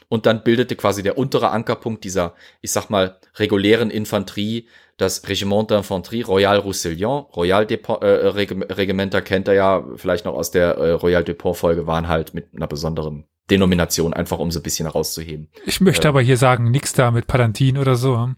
Und 0.10 0.26
dann 0.26 0.44
bildete 0.44 0.76
quasi 0.76 1.04
der 1.04 1.18
untere 1.18 1.50
Ankerpunkt 1.50 2.04
dieser, 2.04 2.34
ich 2.62 2.72
sag 2.72 2.90
mal, 2.90 3.20
regulären 3.36 3.90
Infanterie 3.90 4.68
das 4.98 5.28
Regiment 5.28 5.70
d'Infanterie 5.72 6.26
Royal 6.26 6.58
Roussillon, 6.58 7.26
Royal 7.36 7.66
Depot, 7.68 8.02
äh, 8.02 8.28
Regimenter 8.28 9.22
kennt 9.22 9.48
er 9.48 9.54
ja 9.54 9.84
vielleicht 9.96 10.26
noch 10.26 10.34
aus 10.34 10.50
der 10.50 10.76
äh, 10.76 10.92
Royal 10.92 11.24
Depot 11.24 11.56
Folge, 11.56 11.86
waren 11.86 12.08
halt 12.08 12.34
mit 12.34 12.54
einer 12.56 12.68
besonderen 12.68 13.26
Denomination, 13.50 14.14
einfach 14.14 14.40
um 14.40 14.52
so 14.52 14.60
ein 14.60 14.64
bisschen 14.64 14.88
herauszuheben. 14.88 15.50
Ich 15.66 15.80
möchte 15.82 16.08
äh, 16.08 16.10
aber 16.10 16.22
hier 16.22 16.38
sagen, 16.38 16.72
nix 16.72 16.94
da 16.94 17.12
mit 17.12 17.28
Palantin 17.28 17.78
oder 17.78 17.96
so. 17.96 18.18
Hm? 18.18 18.36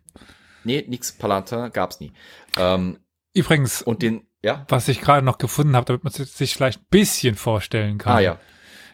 Nee, 0.66 0.86
nix 0.88 1.14
Palantin 1.14 1.72
gab's 1.72 2.02
nie. 2.02 2.12
Ähm, 2.58 3.00
Übrigens, 3.34 3.82
und 3.82 4.02
den, 4.02 4.28
ja? 4.44 4.66
was 4.68 4.90
ich 4.90 5.00
gerade 5.00 5.26
noch 5.26 5.38
gefunden 5.38 5.78
habe, 5.78 5.86
damit 5.86 6.04
man 6.04 6.12
sich 6.12 6.54
vielleicht 6.54 6.82
ein 6.82 6.88
bisschen 6.90 7.36
vorstellen 7.36 8.00
kann. 8.00 8.18
Ah 8.18 8.20
ja. 8.20 8.40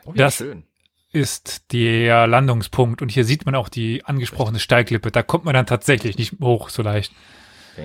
Oh, 0.06 0.12
ja 0.12 0.26
das 0.26 0.36
schön. 0.36 0.66
Ist 1.16 1.72
der 1.72 2.28
Landungspunkt 2.28 3.02
und 3.02 3.10
hier 3.10 3.24
sieht 3.24 3.46
man 3.46 3.56
auch 3.56 3.70
die 3.70 4.04
angesprochene 4.06 4.60
Steilklippe. 4.60 5.12
Da 5.12 5.24
kommt 5.24 5.46
man 5.46 5.54
dann 5.54 5.66
tatsächlich 5.66 6.18
nicht 6.18 6.36
hoch 6.42 6.70
so 6.70 6.84
leicht. 6.84 7.14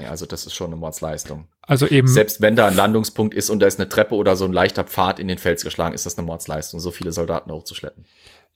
Also 0.09 0.27
das 0.27 0.47
ist 0.47 0.55
schon 0.55 0.69
eine 0.69 0.77
Mordsleistung. 0.77 1.49
Also 1.63 1.87
eben. 1.87 2.09
Selbst 2.09 2.41
wenn 2.41 2.57
da 2.57 2.67
ein 2.67 2.77
Landungspunkt 2.77 3.35
ist 3.35 3.51
und 3.51 3.61
da 3.61 3.67
ist 3.67 3.79
eine 3.81 3.89
Treppe 3.89 4.15
oder 4.15 4.37
so 4.37 4.45
ein 4.45 4.53
leichter 4.53 4.85
Pfad 4.85 5.19
in 5.19 5.29
den 5.29 5.39
Fels 5.39 5.65
geschlagen, 5.65 5.95
ist 5.95 6.07
das 6.07 6.19
eine 6.19 6.27
Mordsleistung, 6.27 6.81
so 6.81 6.91
viele 6.91 7.13
Soldaten 7.13 7.51
hochzuschleppen. 7.51 8.05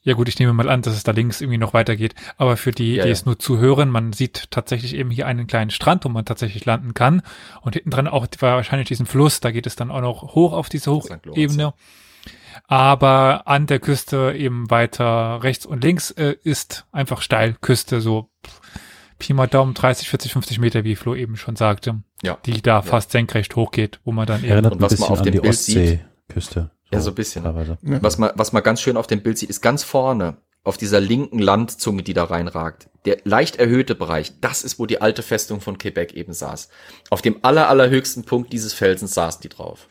Ja 0.02 0.12
gut, 0.12 0.28
ich 0.28 0.38
nehme 0.38 0.52
mal 0.52 0.68
an, 0.68 0.82
dass 0.82 0.94
es 0.94 1.02
da 1.02 1.12
links 1.12 1.40
irgendwie 1.40 1.59
noch 1.59 1.72
weitergeht. 1.72 2.14
Aber 2.36 2.56
für 2.56 2.72
die, 2.72 2.96
ja, 2.96 3.05
die 3.05 3.09
ja. 3.09 3.12
es 3.12 3.24
nur 3.24 3.38
zuhören, 3.38 3.88
man 3.88 4.12
sieht 4.12 4.51
tatsächlich 4.51 4.94
eben 4.94 5.10
hier 5.10 5.26
einen 5.26 5.46
kleinen 5.46 5.70
Strand, 5.70 6.05
wo 6.05 6.10
man 6.10 6.26
tatsächlich 6.26 6.66
landen 6.66 6.92
kann. 6.92 7.22
Und 7.62 7.74
hinten 7.74 7.90
dran 7.90 8.06
auch 8.06 8.26
wahrscheinlich 8.38 8.88
diesen 8.88 9.06
Fluss, 9.06 9.40
da 9.40 9.51
geht 9.51 9.66
es 9.66 9.76
dann 9.76 9.90
auch 9.90 10.02
noch 10.02 10.34
hoch 10.34 10.52
auf 10.52 10.68
diese 10.68 10.90
Hochebene. 10.92 11.72
Aber 12.66 13.47
an 13.47 13.66
der 13.66 13.81
Küste 13.81 14.35
eben 14.36 14.70
weiter 14.70 15.43
rechts 15.43 15.66
und 15.66 15.82
links 15.82 16.10
äh, 16.12 16.36
ist 16.43 16.86
einfach 16.93 17.20
steil 17.22 17.56
Küste, 17.60 18.01
so 18.01 18.31
Pi 19.18 19.32
mal 19.32 19.47
Daumen 19.47 19.74
30, 19.74 20.09
40, 20.09 20.32
50 20.32 20.59
Meter, 20.59 20.85
wie 20.85 20.97
Flo 20.97 21.14
eben 21.14 21.36
schon 21.36 21.56
sagte. 21.56 22.02
Ja. 22.22 22.39
Die 22.47 22.62
da 22.62 22.76
ja. 22.76 22.82
fast 22.82 23.10
senkrecht 23.12 23.55
hochgeht, 23.56 24.01
wo 24.05 24.12
man 24.12 24.26
dann 24.26 24.44
Erinnert 24.44 24.72
eben. 24.72 24.82
Und 24.82 24.90
was 24.90 24.98
man 24.98 25.10
auf 25.10 25.22
dem 25.22 25.40
Bild 25.40 25.55
sieht. 25.55 26.01
Küste. 26.28 26.70
So 26.90 26.97
ja, 26.97 27.01
so 27.01 27.10
ein 27.10 27.14
bisschen. 27.14 27.44
Ja. 27.44 28.02
Was 28.02 28.18
man, 28.18 28.32
was 28.35 28.52
man 28.52 28.62
ganz 28.62 28.81
schön 28.81 28.97
auf 28.97 29.06
dem 29.06 29.22
Bild 29.22 29.39
sieht, 29.39 29.51
ist 29.51 29.60
ganz 29.60 29.85
vorne 29.85 30.36
auf 30.64 30.78
dieser 30.78 31.01
linken 31.01 31.39
Landzunge, 31.39 32.02
die 32.02 32.14
da 32.14 32.24
reinragt, 32.24 32.89
der 33.05 33.18
leicht 33.24 33.56
erhöhte 33.56 33.94
Bereich, 33.94 34.32
das 34.40 34.64
ist, 34.64 34.78
wo 34.78 34.86
die 34.86 35.01
alte 35.01 35.22
Festung 35.22 35.60
von 35.60 35.76
Quebec 35.76 36.14
eben 36.14 36.32
saß. 36.32 36.70
Auf 37.10 37.20
dem 37.20 37.39
aller, 37.43 37.68
allerhöchsten 37.68 38.24
Punkt 38.24 38.52
dieses 38.52 38.72
Felsens 38.72 39.12
saß 39.12 39.40
die 39.40 39.51
drauf. 39.51 39.89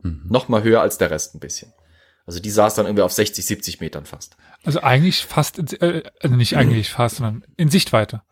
Mhm. 0.00 0.22
Noch 0.28 0.48
mal 0.48 0.62
höher 0.62 0.80
als 0.80 0.96
der 0.96 1.10
Rest 1.10 1.34
ein 1.34 1.40
bisschen. 1.40 1.72
Also 2.26 2.40
die 2.40 2.50
saß 2.50 2.74
dann 2.74 2.86
irgendwie 2.86 3.02
auf 3.02 3.12
60, 3.12 3.44
70 3.44 3.80
Metern 3.80 4.06
fast. 4.06 4.36
Also 4.64 4.80
eigentlich 4.80 5.24
fast, 5.24 5.58
äh, 5.82 6.02
also 6.20 6.36
nicht 6.36 6.56
eigentlich 6.56 6.90
fast, 6.92 7.16
sondern 7.16 7.44
in 7.56 7.68
Sichtweite. 7.68 8.22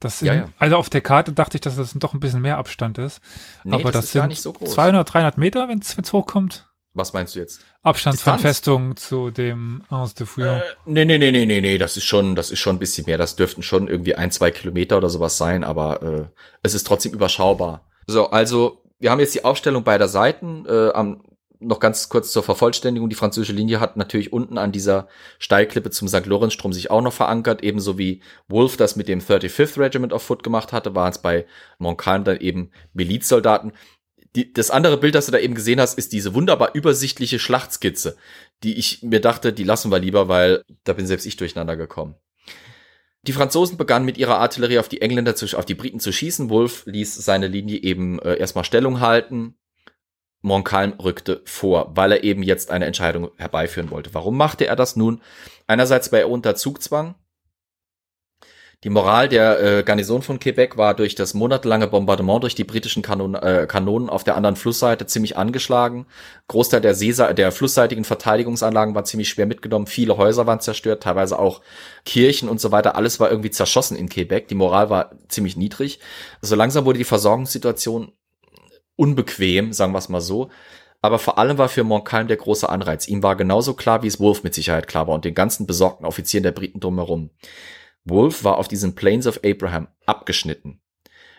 Das 0.00 0.20
sind, 0.20 0.28
ja, 0.28 0.34
ja. 0.34 0.48
Also 0.58 0.76
auf 0.76 0.90
der 0.90 1.00
Karte 1.00 1.32
dachte 1.32 1.56
ich, 1.56 1.60
dass 1.60 1.76
das 1.76 1.92
doch 1.94 2.14
ein 2.14 2.20
bisschen 2.20 2.40
mehr 2.40 2.58
Abstand 2.58 2.98
ist. 2.98 3.20
Nee, 3.64 3.74
aber 3.74 3.90
das, 3.90 4.12
das 4.12 4.12
sind 4.12 4.36
so 4.36 4.52
200, 4.52 5.12
300 5.12 5.38
Meter, 5.38 5.68
wenn 5.68 5.80
es 5.80 6.12
hochkommt. 6.12 6.68
Was 6.94 7.12
meinst 7.12 7.34
du 7.34 7.40
jetzt? 7.40 7.60
Abstand 7.82 8.16
Distanz? 8.16 8.40
von 8.40 8.48
Festung 8.48 8.96
zu 8.96 9.30
dem 9.30 9.84
Anse 9.88 10.14
de 10.14 10.26
Fouillon. 10.26 10.56
Äh, 10.56 10.62
nee, 10.86 11.04
nee, 11.04 11.18
nee, 11.18 11.30
nee, 11.30 11.46
nee, 11.46 11.60
nee, 11.60 11.78
das 11.78 11.96
ist 11.96 12.04
schon, 12.04 12.34
das 12.34 12.50
ist 12.50 12.58
schon 12.60 12.76
ein 12.76 12.78
bisschen 12.78 13.06
mehr. 13.06 13.18
Das 13.18 13.36
dürften 13.36 13.62
schon 13.62 13.88
irgendwie 13.88 14.14
ein, 14.14 14.30
zwei 14.30 14.50
Kilometer 14.50 14.96
oder 14.96 15.10
sowas 15.10 15.36
sein, 15.36 15.64
aber 15.64 16.02
äh, 16.02 16.24
es 16.62 16.74
ist 16.74 16.86
trotzdem 16.86 17.12
überschaubar. 17.12 17.86
So, 18.06 18.30
also 18.30 18.82
wir 18.98 19.10
haben 19.10 19.20
jetzt 19.20 19.34
die 19.34 19.44
Aufstellung 19.44 19.84
beider 19.84 20.08
Seiten. 20.08 20.64
Äh, 20.66 20.90
am 20.92 21.22
noch 21.60 21.80
ganz 21.80 22.08
kurz 22.08 22.32
zur 22.32 22.42
Vervollständigung. 22.42 23.08
Die 23.08 23.16
französische 23.16 23.52
Linie 23.52 23.80
hat 23.80 23.96
natürlich 23.96 24.32
unten 24.32 24.58
an 24.58 24.72
dieser 24.72 25.08
Steilklippe 25.38 25.90
zum 25.90 26.08
St. 26.08 26.26
Lorenzstrom 26.26 26.72
sich 26.72 26.90
auch 26.90 27.02
noch 27.02 27.12
verankert, 27.12 27.62
ebenso 27.62 27.98
wie 27.98 28.22
Wolf 28.48 28.76
das 28.76 28.96
mit 28.96 29.08
dem 29.08 29.20
35th 29.20 29.78
Regiment 29.78 30.12
of 30.12 30.22
Foot 30.22 30.42
gemacht 30.42 30.72
hatte, 30.72 30.94
waren 30.94 31.10
es 31.10 31.18
bei 31.18 31.46
Montcalm 31.78 32.24
dann 32.24 32.40
eben 32.40 32.70
Milizsoldaten. 32.92 33.72
Die, 34.36 34.52
das 34.52 34.70
andere 34.70 34.98
Bild, 34.98 35.14
das 35.14 35.26
du 35.26 35.32
da 35.32 35.38
eben 35.38 35.54
gesehen 35.54 35.80
hast, 35.80 35.98
ist 35.98 36.12
diese 36.12 36.34
wunderbar 36.34 36.74
übersichtliche 36.74 37.38
Schlachtskizze, 37.38 38.16
die 38.62 38.78
ich 38.78 39.02
mir 39.02 39.20
dachte, 39.20 39.52
die 39.52 39.64
lassen 39.64 39.90
wir 39.90 39.98
lieber, 39.98 40.28
weil 40.28 40.64
da 40.84 40.92
bin 40.92 41.06
selbst 41.06 41.26
ich 41.26 41.36
durcheinander 41.36 41.76
gekommen. 41.76 42.14
Die 43.22 43.32
Franzosen 43.32 43.76
begannen 43.76 44.04
mit 44.04 44.16
ihrer 44.16 44.38
Artillerie 44.38 44.78
auf 44.78 44.88
die 44.88 45.02
Engländer, 45.02 45.34
zu, 45.34 45.46
auf 45.56 45.64
die 45.64 45.74
Briten 45.74 45.98
zu 45.98 46.12
schießen. 46.12 46.50
Wolf 46.50 46.84
ließ 46.86 47.16
seine 47.16 47.48
Linie 47.48 47.82
eben 47.82 48.18
äh, 48.20 48.36
erstmal 48.36 48.64
Stellung 48.64 49.00
halten, 49.00 49.56
Montcalm 50.40 50.92
rückte 50.92 51.42
vor, 51.44 51.92
weil 51.94 52.12
er 52.12 52.24
eben 52.24 52.42
jetzt 52.42 52.70
eine 52.70 52.86
Entscheidung 52.86 53.30
herbeiführen 53.36 53.90
wollte. 53.90 54.14
Warum 54.14 54.36
machte 54.36 54.66
er 54.66 54.76
das 54.76 54.96
nun? 54.96 55.20
Einerseits, 55.66 56.12
weil 56.12 56.20
er 56.20 56.30
unter 56.30 56.54
Zugzwang. 56.54 57.14
Die 58.84 58.90
Moral 58.90 59.28
der 59.28 59.60
äh, 59.60 59.82
Garnison 59.82 60.22
von 60.22 60.38
Quebec 60.38 60.76
war 60.76 60.94
durch 60.94 61.16
das 61.16 61.34
monatelange 61.34 61.88
Bombardement 61.88 62.44
durch 62.44 62.54
die 62.54 62.62
britischen 62.62 63.02
Kanon 63.02 63.34
äh, 63.34 63.66
Kanonen 63.68 64.08
auf 64.08 64.22
der 64.22 64.36
anderen 64.36 64.54
Flussseite 64.54 65.04
ziemlich 65.06 65.36
angeschlagen. 65.36 66.06
Großteil 66.46 66.80
der, 66.80 66.94
Seesa 66.94 67.32
der 67.32 67.50
flussseitigen 67.50 68.04
Verteidigungsanlagen 68.04 68.94
war 68.94 69.02
ziemlich 69.02 69.30
schwer 69.30 69.46
mitgenommen. 69.46 69.88
Viele 69.88 70.16
Häuser 70.16 70.46
waren 70.46 70.60
zerstört, 70.60 71.02
teilweise 71.02 71.40
auch 71.40 71.60
Kirchen 72.04 72.48
und 72.48 72.60
so 72.60 72.70
weiter. 72.70 72.94
Alles 72.94 73.18
war 73.18 73.32
irgendwie 73.32 73.50
zerschossen 73.50 73.96
in 73.96 74.08
Quebec. 74.08 74.46
Die 74.46 74.54
Moral 74.54 74.90
war 74.90 75.10
ziemlich 75.26 75.56
niedrig. 75.56 75.98
So 76.40 76.54
langsam 76.54 76.84
wurde 76.84 76.98
die 76.98 77.04
Versorgungssituation 77.04 78.12
unbequem, 78.98 79.72
sagen 79.72 79.92
wir 79.92 79.98
es 79.98 80.08
mal 80.08 80.20
so. 80.20 80.50
Aber 81.00 81.18
vor 81.18 81.38
allem 81.38 81.58
war 81.58 81.68
für 81.68 81.84
Montcalm 81.84 82.26
der 82.26 82.36
große 82.36 82.68
Anreiz. 82.68 83.06
Ihm 83.06 83.22
war 83.22 83.36
genauso 83.36 83.74
klar, 83.74 84.02
wie 84.02 84.08
es 84.08 84.18
Wolf 84.18 84.42
mit 84.42 84.54
Sicherheit 84.54 84.88
klar 84.88 85.06
war 85.06 85.14
und 85.14 85.24
den 85.24 85.34
ganzen 85.34 85.66
besorgten 85.66 86.04
Offizieren 86.04 86.42
der 86.42 86.52
Briten 86.52 86.80
drumherum. 86.80 87.30
Wolf 88.04 88.42
war 88.42 88.58
auf 88.58 88.68
diesen 88.68 88.94
Plains 88.94 89.26
of 89.26 89.40
Abraham 89.44 89.88
abgeschnitten. 90.06 90.80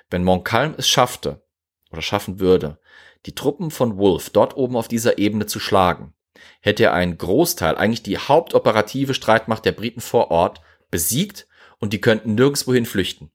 Wenn 0.10 0.24
Montcalm 0.24 0.76
es 0.78 0.88
schaffte 0.88 1.44
oder 1.92 2.02
schaffen 2.02 2.40
würde, 2.40 2.80
die 3.26 3.36
Truppen 3.36 3.70
von 3.70 3.98
Wolf 3.98 4.30
dort 4.30 4.56
oben 4.56 4.78
auf 4.78 4.88
dieser 4.88 5.18
Ebene 5.18 5.46
zu 5.46 5.60
schlagen, 5.60 6.14
hätte 6.62 6.84
er 6.84 6.94
einen 6.94 7.18
Großteil, 7.18 7.76
eigentlich 7.76 8.04
die 8.04 8.18
hauptoperative 8.18 9.14
Streitmacht 9.14 9.66
der 9.66 9.74
Briten 9.74 10.00
vor 10.00 10.32
Ort 10.32 10.62
besiegt 10.90 11.48
und 11.80 11.92
die 11.92 12.02
könnten 12.02 12.36
nirgendswohin 12.36 12.86
flüchten. 12.86 13.32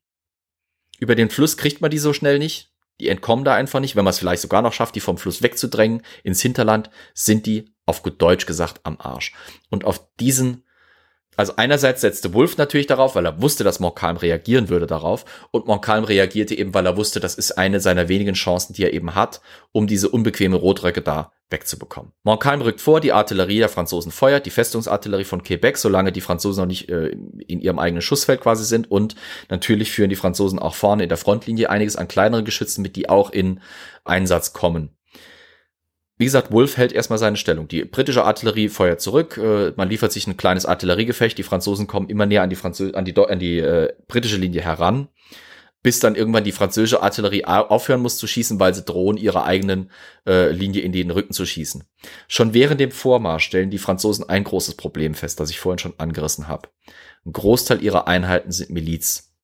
Über 0.99 1.13
den 1.15 1.29
Fluss 1.29 1.57
kriegt 1.57 1.81
man 1.81 1.91
die 1.91 1.99
so 1.99 2.13
schnell 2.13 2.39
nicht. 2.39 2.74
Die 2.99 3.09
entkommen 3.09 3.45
da 3.45 3.55
einfach 3.55 3.79
nicht. 3.79 3.95
Wenn 3.95 4.03
man 4.05 4.11
es 4.11 4.19
vielleicht 4.19 4.41
sogar 4.41 4.61
noch 4.61 4.73
schafft, 4.73 4.95
die 4.95 4.99
vom 4.99 5.17
Fluss 5.17 5.41
wegzudrängen 5.41 6.01
ins 6.23 6.41
Hinterland, 6.41 6.89
sind 7.13 7.45
die 7.45 7.73
auf 7.85 8.03
gut 8.03 8.21
Deutsch 8.21 8.45
gesagt 8.45 8.81
am 8.83 8.97
Arsch. 8.99 9.33
Und 9.69 9.85
auf 9.85 10.09
diesen 10.19 10.64
also 11.37 11.53
einerseits 11.57 12.01
setzte 12.01 12.33
Wolf 12.33 12.57
natürlich 12.57 12.87
darauf, 12.87 13.15
weil 13.15 13.25
er 13.25 13.41
wusste, 13.41 13.63
dass 13.63 13.79
Montcalm 13.79 14.17
reagieren 14.17 14.69
würde 14.69 14.87
darauf. 14.87 15.25
Und 15.51 15.67
Montcalm 15.67 16.03
reagierte 16.03 16.57
eben, 16.57 16.73
weil 16.73 16.85
er 16.85 16.97
wusste, 16.97 17.19
das 17.19 17.35
ist 17.35 17.53
eine 17.53 17.79
seiner 17.79 18.07
wenigen 18.07 18.35
Chancen, 18.35 18.73
die 18.73 18.83
er 18.83 18.93
eben 18.93 19.15
hat, 19.15 19.41
um 19.71 19.87
diese 19.87 20.09
unbequeme 20.09 20.55
Rotröcke 20.55 21.01
da 21.01 21.31
wegzubekommen. 21.49 22.11
Montcalm 22.23 22.61
rückt 22.61 22.81
vor, 22.81 22.99
die 22.99 23.13
Artillerie 23.13 23.59
der 23.59 23.69
Franzosen 23.69 24.11
feuert, 24.11 24.45
die 24.45 24.51
Festungsartillerie 24.51 25.25
von 25.25 25.43
Quebec, 25.43 25.77
solange 25.77 26.11
die 26.11 26.21
Franzosen 26.21 26.61
noch 26.61 26.67
nicht 26.67 26.89
äh, 26.89 27.09
in 27.47 27.61
ihrem 27.61 27.77
eigenen 27.77 28.01
Schussfeld 28.01 28.41
quasi 28.41 28.65
sind. 28.65 28.89
Und 28.89 29.15
natürlich 29.49 29.91
führen 29.91 30.09
die 30.09 30.15
Franzosen 30.15 30.57
auch 30.57 30.73
vorne 30.73 31.03
in 31.03 31.09
der 31.09 31.17
Frontlinie 31.17 31.69
einiges 31.69 31.95
an 31.97 32.07
kleineren 32.07 32.45
Geschützen 32.45 32.81
mit, 32.81 32.95
die 32.95 33.09
auch 33.09 33.29
in 33.29 33.59
Einsatz 34.03 34.53
kommen. 34.53 34.94
Wie 36.17 36.25
gesagt, 36.25 36.51
Wolf 36.51 36.77
hält 36.77 36.93
erstmal 36.93 37.19
seine 37.19 37.35
Stellung. 37.35 37.67
Die 37.67 37.83
britische 37.83 38.23
Artillerie 38.23 38.69
feuert 38.69 39.01
zurück. 39.01 39.37
Äh, 39.37 39.73
man 39.75 39.89
liefert 39.89 40.11
sich 40.11 40.27
ein 40.27 40.37
kleines 40.37 40.65
Artilleriegefecht. 40.65 41.37
Die 41.37 41.43
Franzosen 41.43 41.87
kommen 41.87 42.09
immer 42.09 42.25
näher 42.25 42.43
an 42.43 42.49
die, 42.49 42.55
Franzö 42.55 42.91
an 42.93 43.05
die, 43.05 43.15
an 43.17 43.39
die 43.39 43.59
äh, 43.59 43.93
britische 44.07 44.37
Linie 44.37 44.61
heran 44.61 45.09
bis 45.85 45.99
dann 45.99 46.15
irgendwann 46.15 46.43
die 46.43 46.51
französische 46.51 47.03
Artillerie 47.03 47.45
aufhören 47.45 48.01
muss 48.01 48.17
zu 48.17 48.25
schießen, 48.25 48.59
weil 48.59 48.73
sie 48.73 48.81
drohen, 48.81 49.17
ihre 49.17 49.43
eigenen 49.43 49.91
äh, 50.25 50.49
Linie 50.49 50.81
in 50.81 50.91
den 50.91 51.11
Rücken 51.11 51.31
zu 51.31 51.45
schießen. 51.45 51.83
Schon 52.27 52.55
während 52.55 52.81
dem 52.81 52.89
Vormarsch 52.89 53.45
stellen 53.45 53.69
die 53.69 53.77
Franzosen 53.77 54.27
ein 54.27 54.43
großes 54.43 54.77
Problem 54.77 55.13
fest, 55.13 55.39
das 55.39 55.51
ich 55.51 55.59
vorhin 55.59 55.77
schon 55.77 55.93
angerissen 55.99 56.47
habe. 56.47 56.69
Ein 57.23 57.33
Großteil 57.33 57.83
ihrer 57.83 58.07
Einheiten 58.07 58.51
sind 58.51 58.71
Miliz. 58.71 59.35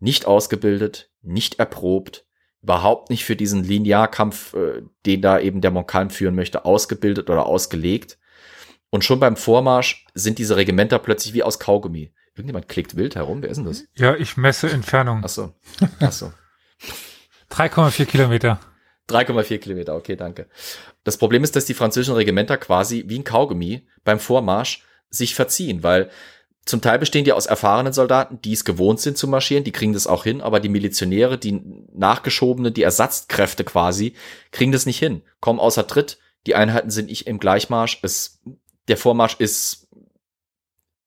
Nicht 0.00 0.24
ausgebildet, 0.24 1.10
nicht 1.20 1.58
erprobt, 1.58 2.23
überhaupt 2.64 3.10
nicht 3.10 3.24
für 3.24 3.36
diesen 3.36 3.62
Linearkampf, 3.62 4.54
äh, 4.54 4.82
den 5.06 5.20
da 5.22 5.38
eben 5.38 5.60
der 5.60 5.70
Montcalm 5.70 6.10
führen 6.10 6.34
möchte, 6.34 6.64
ausgebildet 6.64 7.30
oder 7.30 7.46
ausgelegt. 7.46 8.18
Und 8.90 9.04
schon 9.04 9.20
beim 9.20 9.36
Vormarsch 9.36 10.06
sind 10.14 10.38
diese 10.38 10.56
Regimenter 10.56 10.98
plötzlich 10.98 11.34
wie 11.34 11.42
aus 11.42 11.58
Kaugummi. 11.58 12.12
Irgendjemand 12.34 12.68
klickt 12.68 12.96
wild 12.96 13.16
herum. 13.16 13.42
Wer 13.42 13.50
ist 13.50 13.58
denn 13.58 13.66
das? 13.66 13.84
Ja, 13.96 14.16
ich 14.16 14.36
messe 14.36 14.70
Entfernung. 14.70 15.20
Ach 15.24 15.28
so. 15.28 15.52
Ach 16.00 16.12
so. 16.12 16.32
3,4 17.50 18.06
Kilometer. 18.06 18.58
3,4 19.10 19.58
Kilometer, 19.58 19.94
okay, 19.94 20.16
danke. 20.16 20.46
Das 21.04 21.18
Problem 21.18 21.44
ist, 21.44 21.54
dass 21.54 21.66
die 21.66 21.74
französischen 21.74 22.14
Regimenter 22.14 22.56
quasi 22.56 23.04
wie 23.06 23.18
ein 23.18 23.24
Kaugummi 23.24 23.86
beim 24.04 24.18
Vormarsch 24.18 24.82
sich 25.10 25.34
verziehen, 25.34 25.82
weil 25.82 26.10
zum 26.64 26.80
Teil 26.80 26.98
bestehen 26.98 27.24
die 27.24 27.32
aus 27.32 27.46
erfahrenen 27.46 27.92
Soldaten, 27.92 28.40
die 28.40 28.52
es 28.52 28.64
gewohnt 28.64 29.00
sind 29.00 29.18
zu 29.18 29.28
marschieren, 29.28 29.64
die 29.64 29.72
kriegen 29.72 29.92
das 29.92 30.06
auch 30.06 30.24
hin, 30.24 30.40
aber 30.40 30.60
die 30.60 30.70
Milizionäre, 30.70 31.36
die 31.36 31.60
nachgeschobene, 31.92 32.72
die 32.72 32.82
Ersatzkräfte 32.82 33.64
quasi, 33.64 34.14
kriegen 34.50 34.72
das 34.72 34.86
nicht 34.86 34.98
hin, 34.98 35.22
kommen 35.40 35.60
außer 35.60 35.86
Tritt, 35.86 36.18
die 36.46 36.54
Einheiten 36.54 36.90
sind 36.90 37.08
nicht 37.08 37.26
im 37.26 37.38
Gleichmarsch, 37.38 37.98
es, 38.02 38.40
der 38.88 38.96
Vormarsch 38.96 39.36
ist 39.38 39.88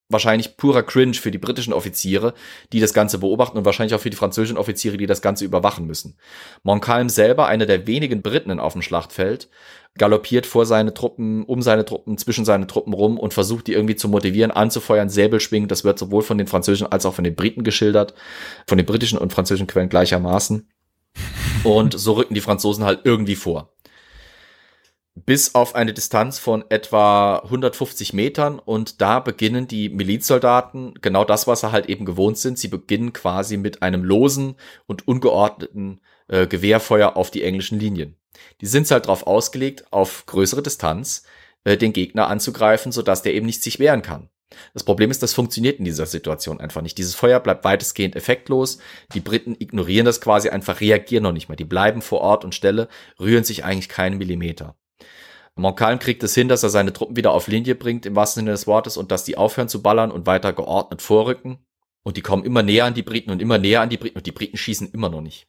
wahrscheinlich 0.08 0.56
purer 0.56 0.82
Cringe 0.82 1.14
für 1.14 1.30
die 1.30 1.38
britischen 1.38 1.72
Offiziere, 1.72 2.34
die 2.72 2.80
das 2.80 2.94
Ganze 2.94 3.18
beobachten 3.18 3.58
und 3.58 3.64
wahrscheinlich 3.64 3.94
auch 3.94 4.00
für 4.00 4.10
die 4.10 4.16
französischen 4.16 4.56
Offiziere, 4.56 4.96
die 4.96 5.06
das 5.06 5.20
Ganze 5.20 5.44
überwachen 5.44 5.86
müssen. 5.86 6.16
Montcalm 6.62 7.08
selber, 7.08 7.46
einer 7.46 7.66
der 7.66 7.86
wenigen 7.86 8.22
Briten 8.22 8.58
auf 8.58 8.72
dem 8.72 8.82
Schlachtfeld, 8.82 9.50
galoppiert 9.98 10.46
vor 10.46 10.64
seine 10.64 10.94
Truppen, 10.94 11.44
um 11.44 11.60
seine 11.60 11.84
Truppen, 11.84 12.16
zwischen 12.18 12.44
seine 12.44 12.66
Truppen 12.66 12.92
rum 12.92 13.18
und 13.18 13.34
versucht 13.34 13.66
die 13.66 13.72
irgendwie 13.72 13.96
zu 13.96 14.08
motivieren, 14.08 14.50
anzufeuern, 14.50 15.08
Säbel 15.08 15.40
schwingen. 15.40 15.68
Das 15.68 15.84
wird 15.84 15.98
sowohl 15.98 16.22
von 16.22 16.38
den 16.38 16.46
französischen 16.46 16.90
als 16.90 17.04
auch 17.04 17.14
von 17.14 17.24
den 17.24 17.34
Briten 17.34 17.64
geschildert, 17.64 18.14
von 18.66 18.78
den 18.78 18.86
britischen 18.86 19.18
und 19.18 19.32
französischen 19.32 19.66
Quellen 19.66 19.88
gleichermaßen. 19.88 20.68
Und 21.64 21.98
so 21.98 22.12
rücken 22.12 22.34
die 22.34 22.40
Franzosen 22.40 22.84
halt 22.84 23.00
irgendwie 23.04 23.36
vor 23.36 23.72
bis 25.24 25.54
auf 25.54 25.74
eine 25.74 25.92
Distanz 25.92 26.38
von 26.38 26.64
etwa 26.68 27.38
150 27.38 28.12
Metern 28.12 28.58
und 28.58 29.00
da 29.00 29.20
beginnen 29.20 29.66
die 29.66 29.88
Milizsoldaten 29.88 30.94
genau 31.00 31.24
das, 31.24 31.46
was 31.46 31.60
sie 31.60 31.72
halt 31.72 31.86
eben 31.86 32.04
gewohnt 32.04 32.38
sind. 32.38 32.58
Sie 32.58 32.68
beginnen 32.68 33.12
quasi 33.12 33.56
mit 33.56 33.82
einem 33.82 34.04
losen 34.04 34.56
und 34.86 35.08
ungeordneten 35.08 36.00
äh, 36.28 36.46
Gewehrfeuer 36.46 37.16
auf 37.16 37.30
die 37.30 37.42
englischen 37.42 37.78
Linien. 37.78 38.16
Die 38.60 38.66
sind 38.66 38.90
halt 38.90 39.06
darauf 39.06 39.26
ausgelegt, 39.26 39.92
auf 39.92 40.26
größere 40.26 40.62
Distanz 40.62 41.24
äh, 41.64 41.76
den 41.76 41.92
Gegner 41.92 42.28
anzugreifen, 42.28 42.92
sodass 42.92 43.22
der 43.22 43.34
eben 43.34 43.46
nicht 43.46 43.62
sich 43.62 43.78
wehren 43.78 44.02
kann. 44.02 44.30
Das 44.72 44.84
Problem 44.84 45.10
ist, 45.10 45.22
das 45.22 45.34
funktioniert 45.34 45.78
in 45.78 45.84
dieser 45.84 46.06
Situation 46.06 46.60
einfach 46.60 46.80
nicht. 46.80 46.96
Dieses 46.96 47.14
Feuer 47.14 47.40
bleibt 47.40 47.64
weitestgehend 47.64 48.16
effektlos. 48.16 48.78
Die 49.12 49.20
Briten 49.20 49.56
ignorieren 49.58 50.06
das 50.06 50.20
quasi 50.20 50.48
einfach, 50.48 50.80
reagieren 50.80 51.24
noch 51.24 51.32
nicht 51.32 51.48
mehr. 51.48 51.56
Die 51.56 51.64
bleiben 51.64 52.00
vor 52.00 52.20
Ort 52.20 52.44
und 52.44 52.54
Stelle, 52.54 52.88
rühren 53.20 53.44
sich 53.44 53.64
eigentlich 53.64 53.90
keinen 53.90 54.18
Millimeter. 54.18 54.76
Montcalm 55.54 55.98
kriegt 55.98 56.22
es 56.22 56.34
hin, 56.34 56.48
dass 56.48 56.62
er 56.62 56.70
seine 56.70 56.92
Truppen 56.92 57.16
wieder 57.16 57.32
auf 57.32 57.48
Linie 57.48 57.74
bringt, 57.74 58.06
im 58.06 58.14
wahrsten 58.14 58.42
Sinne 58.42 58.52
des 58.52 58.66
Wortes, 58.66 58.96
und 58.96 59.10
dass 59.10 59.24
die 59.24 59.36
aufhören 59.36 59.68
zu 59.68 59.82
ballern 59.82 60.12
und 60.12 60.26
weiter 60.26 60.52
geordnet 60.52 61.02
vorrücken. 61.02 61.58
Und 62.08 62.16
die 62.16 62.22
kommen 62.22 62.42
immer 62.42 62.62
näher 62.62 62.86
an 62.86 62.94
die 62.94 63.02
Briten 63.02 63.30
und 63.30 63.42
immer 63.42 63.58
näher 63.58 63.82
an 63.82 63.90
die 63.90 63.98
Briten 63.98 64.16
und 64.16 64.26
die 64.26 64.32
Briten 64.32 64.56
schießen 64.56 64.92
immer 64.92 65.10
noch 65.10 65.20
nicht. 65.20 65.46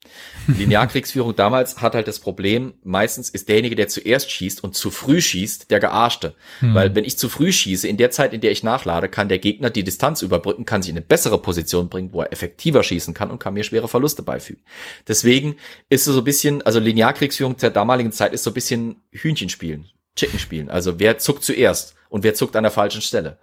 Linearkriegsführung 0.47 1.33
damals 1.33 1.81
hat 1.81 1.95
halt 1.95 2.09
das 2.09 2.19
Problem, 2.19 2.73
meistens 2.83 3.29
ist 3.29 3.47
derjenige, 3.47 3.77
der 3.77 3.87
zuerst 3.87 4.29
schießt 4.29 4.61
und 4.61 4.75
zu 4.75 4.91
früh 4.91 5.21
schießt, 5.21 5.71
der 5.71 5.79
Gearschte. 5.79 6.35
Hm. 6.59 6.75
Weil 6.75 6.95
wenn 6.95 7.05
ich 7.05 7.17
zu 7.17 7.29
früh 7.29 7.53
schieße, 7.53 7.87
in 7.87 7.95
der 7.95 8.11
Zeit, 8.11 8.33
in 8.33 8.41
der 8.41 8.51
ich 8.51 8.61
nachlade, 8.61 9.07
kann 9.07 9.29
der 9.29 9.39
Gegner 9.39 9.69
die 9.69 9.85
Distanz 9.85 10.21
überbrücken, 10.21 10.65
kann 10.65 10.81
sich 10.81 10.89
in 10.89 10.97
eine 10.97 11.05
bessere 11.05 11.41
Position 11.41 11.87
bringen, 11.87 12.11
wo 12.11 12.23
er 12.23 12.33
effektiver 12.33 12.83
schießen 12.83 13.13
kann 13.13 13.31
und 13.31 13.39
kann 13.39 13.53
mir 13.53 13.63
schwere 13.63 13.87
Verluste 13.87 14.21
beifügen. 14.21 14.61
Deswegen 15.07 15.55
ist 15.87 16.07
es 16.07 16.13
so 16.13 16.19
ein 16.19 16.25
bisschen, 16.25 16.61
also 16.63 16.81
Linearkriegsführung 16.81 17.55
der 17.55 17.69
damaligen 17.69 18.11
Zeit 18.11 18.33
ist 18.33 18.43
so 18.43 18.49
ein 18.49 18.53
bisschen 18.53 18.97
Hühnchenspielen, 19.13 19.87
Chicken 20.17 20.39
spielen. 20.39 20.69
Also 20.69 20.99
wer 20.99 21.19
zuckt 21.19 21.45
zuerst 21.45 21.95
und 22.09 22.25
wer 22.25 22.33
zuckt 22.33 22.57
an 22.57 22.63
der 22.63 22.71
falschen 22.73 23.01
Stelle. 23.01 23.39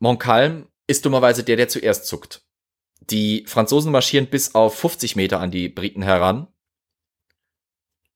Montcalm 0.00 0.66
ist 0.86 1.04
dummerweise 1.04 1.44
der, 1.44 1.56
der 1.56 1.68
zuerst 1.68 2.06
zuckt. 2.06 2.42
Die 3.10 3.44
Franzosen 3.46 3.92
marschieren 3.92 4.28
bis 4.28 4.54
auf 4.54 4.78
50 4.78 5.16
Meter 5.16 5.40
an 5.40 5.50
die 5.50 5.68
Briten 5.68 6.02
heran 6.02 6.48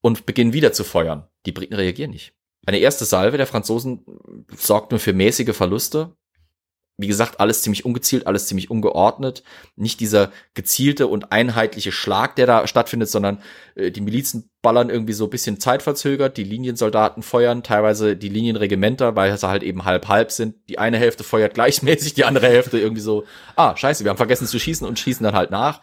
und 0.01 0.25
beginnen 0.25 0.53
wieder 0.53 0.73
zu 0.73 0.83
feuern. 0.83 1.27
Die 1.45 1.51
Briten 1.51 1.75
reagieren 1.75 2.11
nicht. 2.11 2.33
Eine 2.65 2.79
erste 2.79 3.05
Salve 3.05 3.37
der 3.37 3.47
Franzosen 3.47 4.05
sorgt 4.55 4.91
nur 4.91 4.99
für 4.99 5.13
mäßige 5.13 5.55
Verluste 5.55 6.17
wie 6.99 7.07
gesagt, 7.07 7.39
alles 7.39 7.61
ziemlich 7.61 7.85
ungezielt, 7.85 8.27
alles 8.27 8.47
ziemlich 8.47 8.69
ungeordnet. 8.69 9.43
Nicht 9.77 10.01
dieser 10.01 10.33
gezielte 10.53 11.07
und 11.07 11.31
einheitliche 11.31 11.93
Schlag, 11.93 12.35
der 12.35 12.45
da 12.45 12.67
stattfindet, 12.67 13.09
sondern 13.09 13.41
äh, 13.75 13.89
die 13.89 14.01
Milizen 14.01 14.49
ballern 14.61 14.89
irgendwie 14.89 15.13
so 15.13 15.23
ein 15.23 15.29
bisschen 15.29 15.61
zeitverzögert, 15.61 16.35
die 16.35 16.43
Liniensoldaten 16.43 17.23
feuern, 17.23 17.63
teilweise 17.63 18.17
die 18.17 18.27
Linienregimenter, 18.27 19.15
weil 19.15 19.35
sie 19.37 19.47
halt 19.47 19.63
eben 19.63 19.85
halb-halb 19.85 20.29
sind. 20.29 20.55
Die 20.67 20.77
eine 20.77 20.97
Hälfte 20.97 21.23
feuert 21.23 21.53
gleichmäßig, 21.53 22.15
die 22.15 22.25
andere 22.25 22.47
Hälfte 22.47 22.77
irgendwie 22.77 23.01
so, 23.01 23.23
ah, 23.55 23.77
scheiße, 23.77 24.03
wir 24.03 24.09
haben 24.09 24.17
vergessen 24.17 24.47
zu 24.47 24.59
schießen 24.59 24.85
und 24.85 24.99
schießen 24.99 25.23
dann 25.23 25.35
halt 25.35 25.51
nach. 25.51 25.81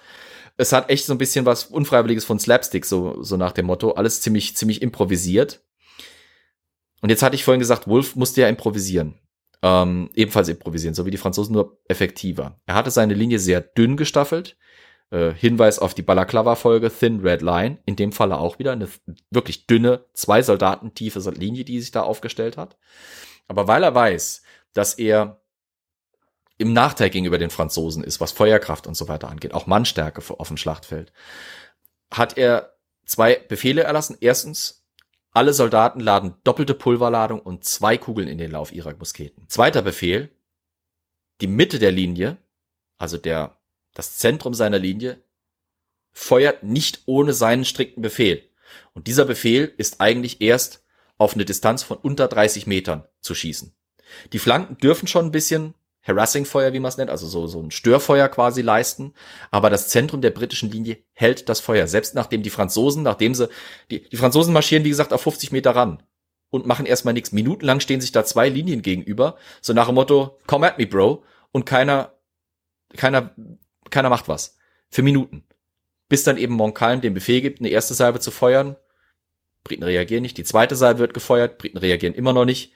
Es 0.58 0.74
hat 0.74 0.90
echt 0.90 1.06
so 1.06 1.14
ein 1.14 1.18
bisschen 1.18 1.46
was 1.46 1.64
Unfreiwilliges 1.64 2.26
von 2.26 2.38
Slapstick, 2.38 2.84
so, 2.84 3.22
so 3.22 3.38
nach 3.38 3.52
dem 3.52 3.64
Motto. 3.64 3.92
Alles 3.92 4.20
ziemlich, 4.20 4.54
ziemlich 4.54 4.82
improvisiert. 4.82 5.62
Und 7.00 7.08
jetzt 7.08 7.22
hatte 7.22 7.36
ich 7.36 7.44
vorhin 7.44 7.60
gesagt, 7.60 7.88
Wolf 7.88 8.16
musste 8.16 8.42
ja 8.42 8.48
improvisieren 8.48 9.18
ähm, 9.62 10.10
ebenfalls 10.14 10.48
improvisieren, 10.48 10.94
so 10.94 11.06
wie 11.06 11.10
die 11.10 11.16
Franzosen, 11.16 11.54
nur 11.54 11.78
effektiver. 11.88 12.60
Er 12.66 12.74
hatte 12.74 12.90
seine 12.90 13.14
Linie 13.14 13.38
sehr 13.38 13.60
dünn 13.60 13.96
gestaffelt. 13.96 14.56
Äh, 15.10 15.32
Hinweis 15.32 15.78
auf 15.78 15.94
die 15.94 16.02
Balaklava-Folge 16.02 16.90
Thin 16.90 17.20
Red 17.20 17.42
Line. 17.42 17.78
In 17.86 17.96
dem 17.96 18.12
Falle 18.12 18.38
auch 18.38 18.58
wieder 18.58 18.72
eine 18.72 18.88
wirklich 19.30 19.66
dünne, 19.66 20.04
zwei 20.14 20.42
Soldaten 20.42 20.94
tiefe 20.94 21.20
Linie, 21.30 21.64
die 21.64 21.80
sich 21.80 21.90
da 21.90 22.02
aufgestellt 22.02 22.56
hat. 22.56 22.76
Aber 23.48 23.68
weil 23.68 23.82
er 23.82 23.94
weiß, 23.94 24.42
dass 24.72 24.94
er 24.94 25.40
im 26.58 26.72
Nachteil 26.72 27.10
gegenüber 27.10 27.38
den 27.38 27.50
Franzosen 27.50 28.02
ist, 28.02 28.20
was 28.20 28.32
Feuerkraft 28.32 28.86
und 28.86 28.96
so 28.96 29.08
weiter 29.08 29.28
angeht, 29.28 29.54
auch 29.54 29.66
Mannstärke 29.66 30.22
auf 30.38 30.48
dem 30.48 30.56
Schlachtfeld, 30.56 31.12
hat 32.10 32.38
er 32.38 32.76
zwei 33.04 33.36
Befehle 33.36 33.82
erlassen. 33.82 34.16
Erstens, 34.20 34.85
alle 35.36 35.52
Soldaten 35.52 36.00
laden 36.00 36.34
doppelte 36.44 36.72
Pulverladung 36.72 37.40
und 37.40 37.62
zwei 37.62 37.98
Kugeln 37.98 38.26
in 38.26 38.38
den 38.38 38.50
Lauf 38.50 38.72
ihrer 38.72 38.94
Musketen. 38.96 39.46
Zweiter 39.48 39.82
Befehl. 39.82 40.30
Die 41.42 41.46
Mitte 41.46 41.78
der 41.78 41.92
Linie, 41.92 42.38
also 42.96 43.18
der, 43.18 43.58
das 43.92 44.16
Zentrum 44.16 44.54
seiner 44.54 44.78
Linie, 44.78 45.22
feuert 46.12 46.62
nicht 46.62 47.02
ohne 47.04 47.34
seinen 47.34 47.66
strikten 47.66 48.00
Befehl. 48.00 48.48
Und 48.94 49.08
dieser 49.08 49.26
Befehl 49.26 49.74
ist 49.76 50.00
eigentlich 50.00 50.40
erst 50.40 50.82
auf 51.18 51.34
eine 51.34 51.44
Distanz 51.44 51.82
von 51.82 51.98
unter 51.98 52.28
30 52.28 52.66
Metern 52.66 53.04
zu 53.20 53.34
schießen. 53.34 53.76
Die 54.32 54.38
Flanken 54.38 54.78
dürfen 54.78 55.06
schon 55.06 55.26
ein 55.26 55.32
bisschen 55.32 55.74
Harassing-Feuer, 56.06 56.72
wie 56.72 56.80
man 56.80 56.88
es 56.88 56.96
nennt, 56.96 57.10
also 57.10 57.26
so, 57.26 57.46
so 57.46 57.60
ein 57.60 57.70
Störfeuer 57.70 58.28
quasi 58.28 58.62
leisten. 58.62 59.12
Aber 59.50 59.70
das 59.70 59.88
Zentrum 59.88 60.20
der 60.20 60.30
britischen 60.30 60.70
Linie 60.70 60.98
hält 61.12 61.48
das 61.48 61.60
Feuer. 61.60 61.86
Selbst 61.86 62.14
nachdem 62.14 62.42
die 62.42 62.50
Franzosen, 62.50 63.02
nachdem 63.02 63.34
sie, 63.34 63.48
die, 63.90 64.08
die 64.08 64.16
Franzosen 64.16 64.52
marschieren, 64.52 64.84
wie 64.84 64.90
gesagt, 64.90 65.12
auf 65.12 65.22
50 65.22 65.52
Meter 65.52 65.72
ran 65.72 66.02
und 66.50 66.66
machen 66.66 66.86
erstmal 66.86 67.14
nichts. 67.14 67.32
Minutenlang 67.32 67.80
stehen 67.80 68.00
sich 68.00 68.12
da 68.12 68.24
zwei 68.24 68.48
Linien 68.48 68.82
gegenüber, 68.82 69.36
so 69.60 69.72
nach 69.72 69.86
dem 69.86 69.96
Motto, 69.96 70.38
come 70.46 70.66
at 70.66 70.78
me, 70.78 70.86
bro. 70.86 71.24
Und 71.52 71.64
keiner, 71.64 72.12
keiner, 72.96 73.34
keiner 73.90 74.10
macht 74.10 74.28
was. 74.28 74.56
Für 74.90 75.02
Minuten. 75.02 75.44
Bis 76.08 76.22
dann 76.22 76.38
eben 76.38 76.54
Montcalm 76.54 77.00
den 77.00 77.14
Befehl 77.14 77.40
gibt, 77.40 77.60
eine 77.60 77.70
erste 77.70 77.94
Salve 77.94 78.20
zu 78.20 78.30
feuern. 78.30 78.76
Briten 79.64 79.82
reagieren 79.82 80.22
nicht. 80.22 80.38
Die 80.38 80.44
zweite 80.44 80.76
Salve 80.76 81.00
wird 81.00 81.14
gefeuert. 81.14 81.58
Briten 81.58 81.78
reagieren 81.78 82.14
immer 82.14 82.32
noch 82.32 82.44
nicht. 82.44 82.72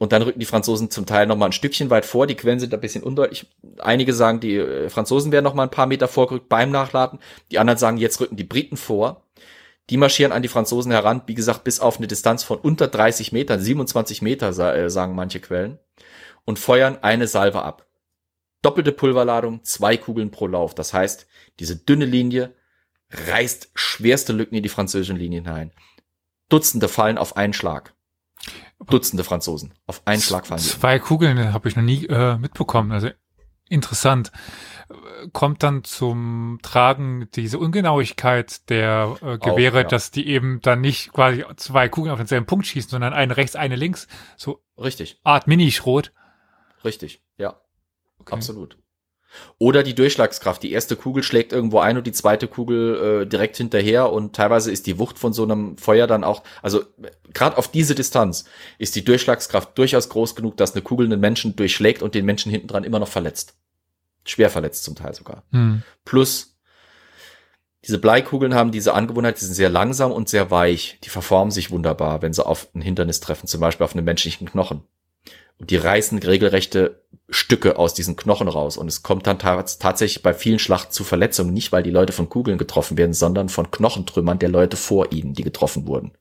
Und 0.00 0.12
dann 0.12 0.22
rücken 0.22 0.40
die 0.40 0.46
Franzosen 0.46 0.90
zum 0.90 1.04
Teil 1.04 1.26
noch 1.26 1.36
mal 1.36 1.44
ein 1.44 1.52
Stückchen 1.52 1.90
weit 1.90 2.06
vor. 2.06 2.26
Die 2.26 2.34
Quellen 2.34 2.58
sind 2.58 2.72
ein 2.72 2.80
bisschen 2.80 3.02
undeutlich. 3.02 3.46
Einige 3.80 4.14
sagen, 4.14 4.40
die 4.40 4.56
äh, 4.56 4.88
Franzosen 4.88 5.30
werden 5.30 5.44
noch 5.44 5.52
mal 5.52 5.64
ein 5.64 5.70
paar 5.70 5.86
Meter 5.86 6.08
vorgerückt 6.08 6.48
beim 6.48 6.70
Nachladen. 6.70 7.18
Die 7.50 7.58
anderen 7.58 7.76
sagen, 7.76 7.98
jetzt 7.98 8.18
rücken 8.18 8.36
die 8.36 8.44
Briten 8.44 8.78
vor. 8.78 9.26
Die 9.90 9.98
marschieren 9.98 10.32
an 10.32 10.40
die 10.40 10.48
Franzosen 10.48 10.90
heran, 10.90 11.20
wie 11.26 11.34
gesagt, 11.34 11.64
bis 11.64 11.80
auf 11.80 11.98
eine 11.98 12.06
Distanz 12.06 12.44
von 12.44 12.56
unter 12.56 12.88
30 12.88 13.32
Metern, 13.32 13.60
27 13.60 14.22
Meter, 14.22 14.48
äh, 14.74 14.88
sagen 14.88 15.14
manche 15.14 15.38
Quellen, 15.38 15.78
und 16.46 16.58
feuern 16.58 16.96
eine 17.02 17.26
Salve 17.26 17.60
ab. 17.60 17.86
Doppelte 18.62 18.92
Pulverladung, 18.92 19.64
zwei 19.64 19.98
Kugeln 19.98 20.30
pro 20.30 20.46
Lauf. 20.46 20.74
Das 20.74 20.94
heißt, 20.94 21.26
diese 21.58 21.76
dünne 21.76 22.06
Linie 22.06 22.54
reißt 23.10 23.70
schwerste 23.74 24.32
Lücken 24.32 24.54
in 24.54 24.62
die 24.62 24.70
französischen 24.70 25.16
Linien 25.16 25.44
hinein. 25.44 25.72
Dutzende 26.48 26.88
fallen 26.88 27.18
auf 27.18 27.36
einen 27.36 27.52
Schlag. 27.52 27.94
Dutzende 28.88 29.24
Franzosen. 29.24 29.74
Auf 29.86 30.02
einen 30.06 30.22
Schlag 30.22 30.46
fallen. 30.46 30.60
Zwei 30.60 30.98
Kugeln 30.98 31.52
habe 31.52 31.68
ich 31.68 31.76
noch 31.76 31.82
nie 31.82 32.06
äh, 32.06 32.38
mitbekommen. 32.38 32.92
Also 32.92 33.10
interessant. 33.68 34.32
Kommt 35.32 35.62
dann 35.62 35.84
zum 35.84 36.58
Tragen 36.62 37.28
diese 37.34 37.58
Ungenauigkeit 37.58 38.68
der 38.70 39.16
äh, 39.22 39.38
Gewehre, 39.38 39.78
Auch, 39.80 39.82
ja. 39.82 39.88
dass 39.88 40.10
die 40.10 40.26
eben 40.26 40.60
dann 40.62 40.80
nicht 40.80 41.12
quasi 41.12 41.44
zwei 41.56 41.88
Kugeln 41.88 42.12
auf 42.12 42.18
denselben 42.18 42.46
Punkt 42.46 42.66
schießen, 42.66 42.90
sondern 42.90 43.12
eine 43.12 43.36
rechts, 43.36 43.54
eine 43.54 43.76
links. 43.76 44.08
So 44.36 44.62
richtig. 44.78 45.20
Art 45.22 45.46
Minischrot. 45.46 46.12
Richtig, 46.84 47.22
ja. 47.36 47.60
Okay. 48.18 48.34
Absolut. 48.34 48.78
Oder 49.58 49.82
die 49.82 49.94
Durchschlagskraft. 49.94 50.62
Die 50.62 50.72
erste 50.72 50.96
Kugel 50.96 51.22
schlägt 51.22 51.52
irgendwo 51.52 51.78
ein 51.78 51.96
und 51.96 52.06
die 52.06 52.12
zweite 52.12 52.48
Kugel 52.48 53.22
äh, 53.22 53.26
direkt 53.26 53.56
hinterher 53.56 54.12
und 54.12 54.34
teilweise 54.34 54.70
ist 54.70 54.86
die 54.86 54.98
Wucht 54.98 55.18
von 55.18 55.32
so 55.32 55.44
einem 55.44 55.76
Feuer 55.76 56.06
dann 56.06 56.24
auch, 56.24 56.42
also 56.62 56.82
gerade 57.32 57.56
auf 57.56 57.68
diese 57.68 57.94
Distanz 57.94 58.44
ist 58.78 58.96
die 58.96 59.04
Durchschlagskraft 59.04 59.76
durchaus 59.78 60.08
groß 60.08 60.34
genug, 60.34 60.56
dass 60.56 60.72
eine 60.72 60.82
Kugel 60.82 61.06
einen 61.06 61.20
Menschen 61.20 61.56
durchschlägt 61.56 62.02
und 62.02 62.14
den 62.14 62.24
Menschen 62.24 62.50
hinten 62.50 62.68
dran 62.68 62.84
immer 62.84 62.98
noch 62.98 63.08
verletzt. 63.08 63.54
Schwer 64.24 64.50
verletzt 64.50 64.84
zum 64.84 64.96
Teil 64.96 65.14
sogar. 65.14 65.44
Hm. 65.52 65.82
Plus 66.04 66.50
diese 67.86 67.98
Bleikugeln 67.98 68.54
haben 68.54 68.72
diese 68.72 68.92
Angewohnheit, 68.92 69.40
die 69.40 69.44
sind 69.44 69.54
sehr 69.54 69.70
langsam 69.70 70.12
und 70.12 70.28
sehr 70.28 70.50
weich. 70.50 70.98
Die 71.04 71.08
verformen 71.08 71.50
sich 71.50 71.70
wunderbar, 71.70 72.20
wenn 72.20 72.32
sie 72.32 72.44
auf 72.44 72.68
ein 72.74 72.82
Hindernis 72.82 73.20
treffen, 73.20 73.46
zum 73.46 73.60
Beispiel 73.60 73.84
auf 73.84 73.94
einen 73.94 74.04
menschlichen 74.04 74.48
Knochen. 74.48 74.82
Und 75.58 75.70
die 75.70 75.76
reißen 75.76 76.18
regelrechte 76.18 77.02
Stücke 77.30 77.78
aus 77.78 77.94
diesen 77.94 78.16
Knochen 78.16 78.48
raus. 78.48 78.76
Und 78.76 78.88
es 78.88 79.02
kommt 79.02 79.26
dann 79.26 79.38
tatsächlich 79.38 80.22
bei 80.22 80.34
vielen 80.34 80.58
Schlachten 80.58 80.92
zu 80.92 81.04
Verletzungen, 81.04 81.54
nicht 81.54 81.72
weil 81.72 81.82
die 81.82 81.90
Leute 81.90 82.12
von 82.12 82.28
Kugeln 82.28 82.58
getroffen 82.58 82.98
werden, 82.98 83.12
sondern 83.12 83.48
von 83.48 83.70
Knochentrümmern 83.70 84.38
der 84.38 84.48
Leute 84.48 84.76
vor 84.76 85.12
ihnen, 85.12 85.34
die 85.34 85.44
getroffen 85.44 85.86
wurden. 85.86 86.12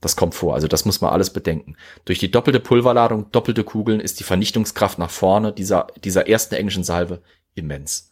Das 0.00 0.16
kommt 0.16 0.34
vor. 0.34 0.54
Also 0.54 0.66
das 0.66 0.84
muss 0.84 1.00
man 1.00 1.12
alles 1.12 1.30
bedenken. 1.30 1.76
Durch 2.04 2.18
die 2.18 2.30
doppelte 2.30 2.60
Pulverladung, 2.60 3.30
doppelte 3.32 3.64
Kugeln 3.64 4.00
ist 4.00 4.18
die 4.18 4.24
Vernichtungskraft 4.24 4.98
nach 4.98 5.10
vorne 5.10 5.52
dieser, 5.52 5.88
dieser 6.02 6.26
ersten 6.26 6.54
englischen 6.54 6.84
Salve 6.84 7.22
immens. 7.54 8.10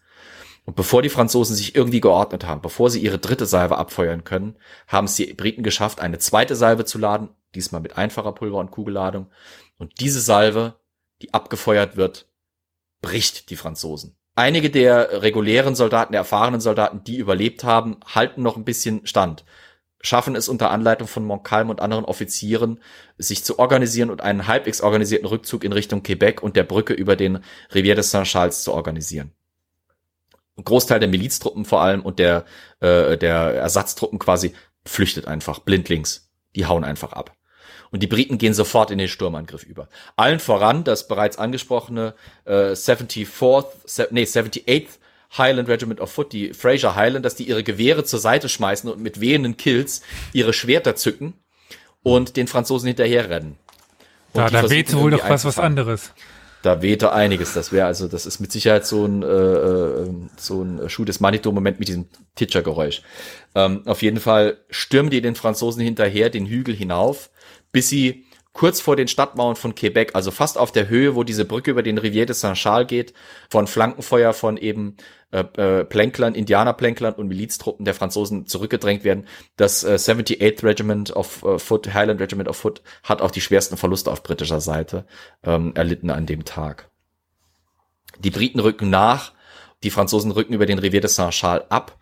Und 0.67 0.77
bevor 0.77 1.01
die 1.01 1.09
Franzosen 1.09 1.57
sich 1.57 1.75
irgendwie 1.75 2.01
geordnet 2.01 2.45
haben, 2.45 2.61
bevor 2.61 2.91
sie 2.91 3.01
ihre 3.01 3.19
dritte 3.19 3.47
Salve 3.47 3.79
abfeuern 3.79 4.25
können, 4.25 4.57
haben 4.87 5.07
es 5.07 5.15
die 5.15 5.33
Briten 5.33 5.63
geschafft, 5.63 5.99
eine 5.99 6.19
zweite 6.19 6.57
Salve 6.57 6.85
zu 6.85 6.99
laden, 6.99 7.31
diesmal 7.55 7.81
mit 7.81 7.97
einfacher 7.97 8.33
Pulver- 8.33 8.59
und 8.59 8.71
Kugelladung, 8.71 9.29
und 9.79 9.99
diese 10.01 10.21
Salve, 10.21 10.75
die 11.23 11.35
abgefeuert 11.35 11.97
wird, 11.97 12.27
bricht 13.01 13.51
die 13.51 13.57
Franzosen. 13.57 14.17
Einige 14.35 14.71
der 14.71 15.23
regulären 15.23 15.75
Soldaten, 15.75 16.13
der 16.13 16.21
erfahrenen 16.21 16.61
Soldaten, 16.61 17.03
die 17.03 17.17
überlebt 17.17 17.65
haben, 17.65 17.97
halten 18.07 18.43
noch 18.43 18.57
ein 18.57 18.65
bisschen 18.65 19.05
stand, 19.05 19.45
schaffen 20.01 20.37
es 20.37 20.49
unter 20.49 20.71
Anleitung 20.71 21.09
von 21.09 21.25
Montcalm 21.25 21.71
und 21.71 21.81
anderen 21.81 22.05
Offizieren, 22.05 22.81
sich 23.17 23.43
zu 23.43 23.59
organisieren 23.59 24.11
und 24.11 24.21
einen 24.21 24.47
halbwegs 24.47 24.81
organisierten 24.81 25.27
Rückzug 25.27 25.65
in 25.65 25.73
Richtung 25.73 26.05
Quebec 26.05 26.41
und 26.41 26.55
der 26.55 26.63
Brücke 26.63 26.93
über 26.93 27.17
den 27.17 27.41
Rivière 27.73 27.97
de 27.97 28.03
Saint-Charles 28.03 28.63
zu 28.63 28.73
organisieren. 28.73 29.33
Ein 30.57 30.65
Großteil 30.65 31.01
der 31.01 31.09
Miliztruppen 31.09 31.65
vor 31.65 31.83
allem 31.83 32.03
und 32.03 32.21
der, 32.21 32.45
äh, 32.81 33.17
der 33.17 33.55
Ersatztruppen 33.55 34.21
quasi 34.21 34.55
flüchtet 34.85 35.27
einfach 35.27 35.61
blindlings. 35.61 36.31
Die 36.55 36.67
hauen 36.67 36.85
einfach 36.85 37.13
ab 37.13 37.38
und 37.91 38.03
die 38.03 38.07
Briten 38.07 38.39
gehen 38.39 38.55
sofort 38.55 38.91
in 38.91 38.99
den 38.99 39.09
Sturmangriff 39.09 39.65
über. 39.65 39.89
Allen 40.17 40.41
voran 40.41 40.85
das 40.85 41.09
bereits 41.09 41.39
angesprochene 41.39 42.15
äh, 42.45 42.73
74th, 42.73 43.67
se 43.85 44.09
nee, 44.11 44.25
78th 44.25 44.99
Highland 45.37 45.69
Regiment 45.69 46.01
of 46.01 46.11
Foot, 46.11 46.33
die 46.33 46.55
Fraser 46.55 46.95
Highlanders, 46.95 47.35
die 47.35 47.49
ihre 47.49 47.63
Gewehre 47.63 48.05
zur 48.05 48.19
Seite 48.19 48.49
schmeißen 48.49 48.91
und 48.91 49.01
mit 49.03 49.21
wehenden 49.21 49.57
Kills 49.57 50.01
ihre 50.33 50.53
Schwerter 50.53 50.97
zücken 50.97 51.35
und 52.03 52.37
den 52.37 52.47
Franzosen 52.47 52.87
hinterherrennen. 52.87 53.57
Da, 54.33 54.49
da 54.49 54.71
weht 54.71 54.95
wohl 54.95 55.11
doch 55.11 55.29
was, 55.29 55.45
was 55.45 55.59
anderes. 55.59 56.13
Da 56.63 56.83
wehte 56.83 57.13
einiges. 57.13 57.55
Das 57.55 57.73
wäre 57.73 57.87
also, 57.87 58.09
das 58.09 58.27
ist 58.27 58.41
mit 58.41 58.51
Sicherheit 58.51 58.87
so 58.87 59.05
ein, 59.05 59.23
äh, 59.23 59.27
äh 59.27 60.11
so 60.37 60.63
ein 60.63 60.89
Schuh 60.89 61.05
des 61.05 61.21
Manito-Moment 61.21 61.79
mit 61.79 61.89
diesem 61.89 62.09
Titscher-Geräusch. 62.35 63.03
Ähm, 63.55 63.83
auf 63.87 64.03
jeden 64.03 64.19
Fall 64.19 64.59
stürmen 64.69 65.11
die 65.11 65.21
den 65.21 65.35
Franzosen 65.35 65.83
hinterher 65.83 66.31
den 66.31 66.47
Hügel 66.47 66.75
hinauf, 66.75 67.31
bis 67.73 67.89
sie 67.89 68.25
kurz 68.53 68.81
vor 68.81 68.97
den 68.97 69.07
Stadtmauern 69.07 69.55
von 69.55 69.77
Quebec, 69.77 70.17
also 70.17 70.33
fast 70.33 70.59
auf 70.59 70.73
der 70.73 70.89
Höhe, 70.89 71.15
wo 71.15 71.23
diese 71.23 71.45
Brücke 71.45 71.71
über 71.71 71.85
den 71.85 71.99
Rivière 71.99 72.25
de 72.25 72.35
Saint-Charles 72.35 72.89
geht, 72.89 73.15
von 73.49 73.69
Flankenfeuer 73.69 74.33
von 74.33 74.57
eben 74.57 74.97
äh, 75.31 75.45
äh, 75.57 75.85
Plänklern, 75.85 76.35
Indianerplänklern 76.35 77.15
und 77.15 77.29
Miliztruppen 77.29 77.85
der 77.85 77.95
Franzosen 77.95 78.47
zurückgedrängt 78.47 79.05
werden. 79.05 79.29
Das 79.57 79.85
äh, 79.85 79.95
78th 79.95 80.65
Regiment 80.65 81.15
of 81.15 81.45
äh, 81.45 81.59
Foot, 81.59 81.95
Highland 81.95 82.21
Regiment 82.21 82.49
of 82.49 82.57
Foot, 82.57 82.83
hat 83.05 83.23
auch 83.23 83.31
die 83.31 83.41
schwersten 83.41 83.77
Verluste 83.77 84.11
auf 84.11 84.23
britischer 84.23 84.61
Seite 84.61 85.07
ähm, 85.45 85.73
erlitten 85.77 86.11
an 86.11 86.27
dem 86.27 86.45
Tag. 86.45 86.91
Die 88.19 88.31
Briten 88.31 88.59
rücken 88.59 88.91
nach, 88.91 89.35
die 89.85 89.91
Franzosen 89.91 90.33
rücken 90.33 90.55
über 90.55 90.67
den 90.67 90.81
Rivière 90.81 91.01
de 91.01 91.11
Saint-Charles 91.11 91.71
ab 91.71 91.98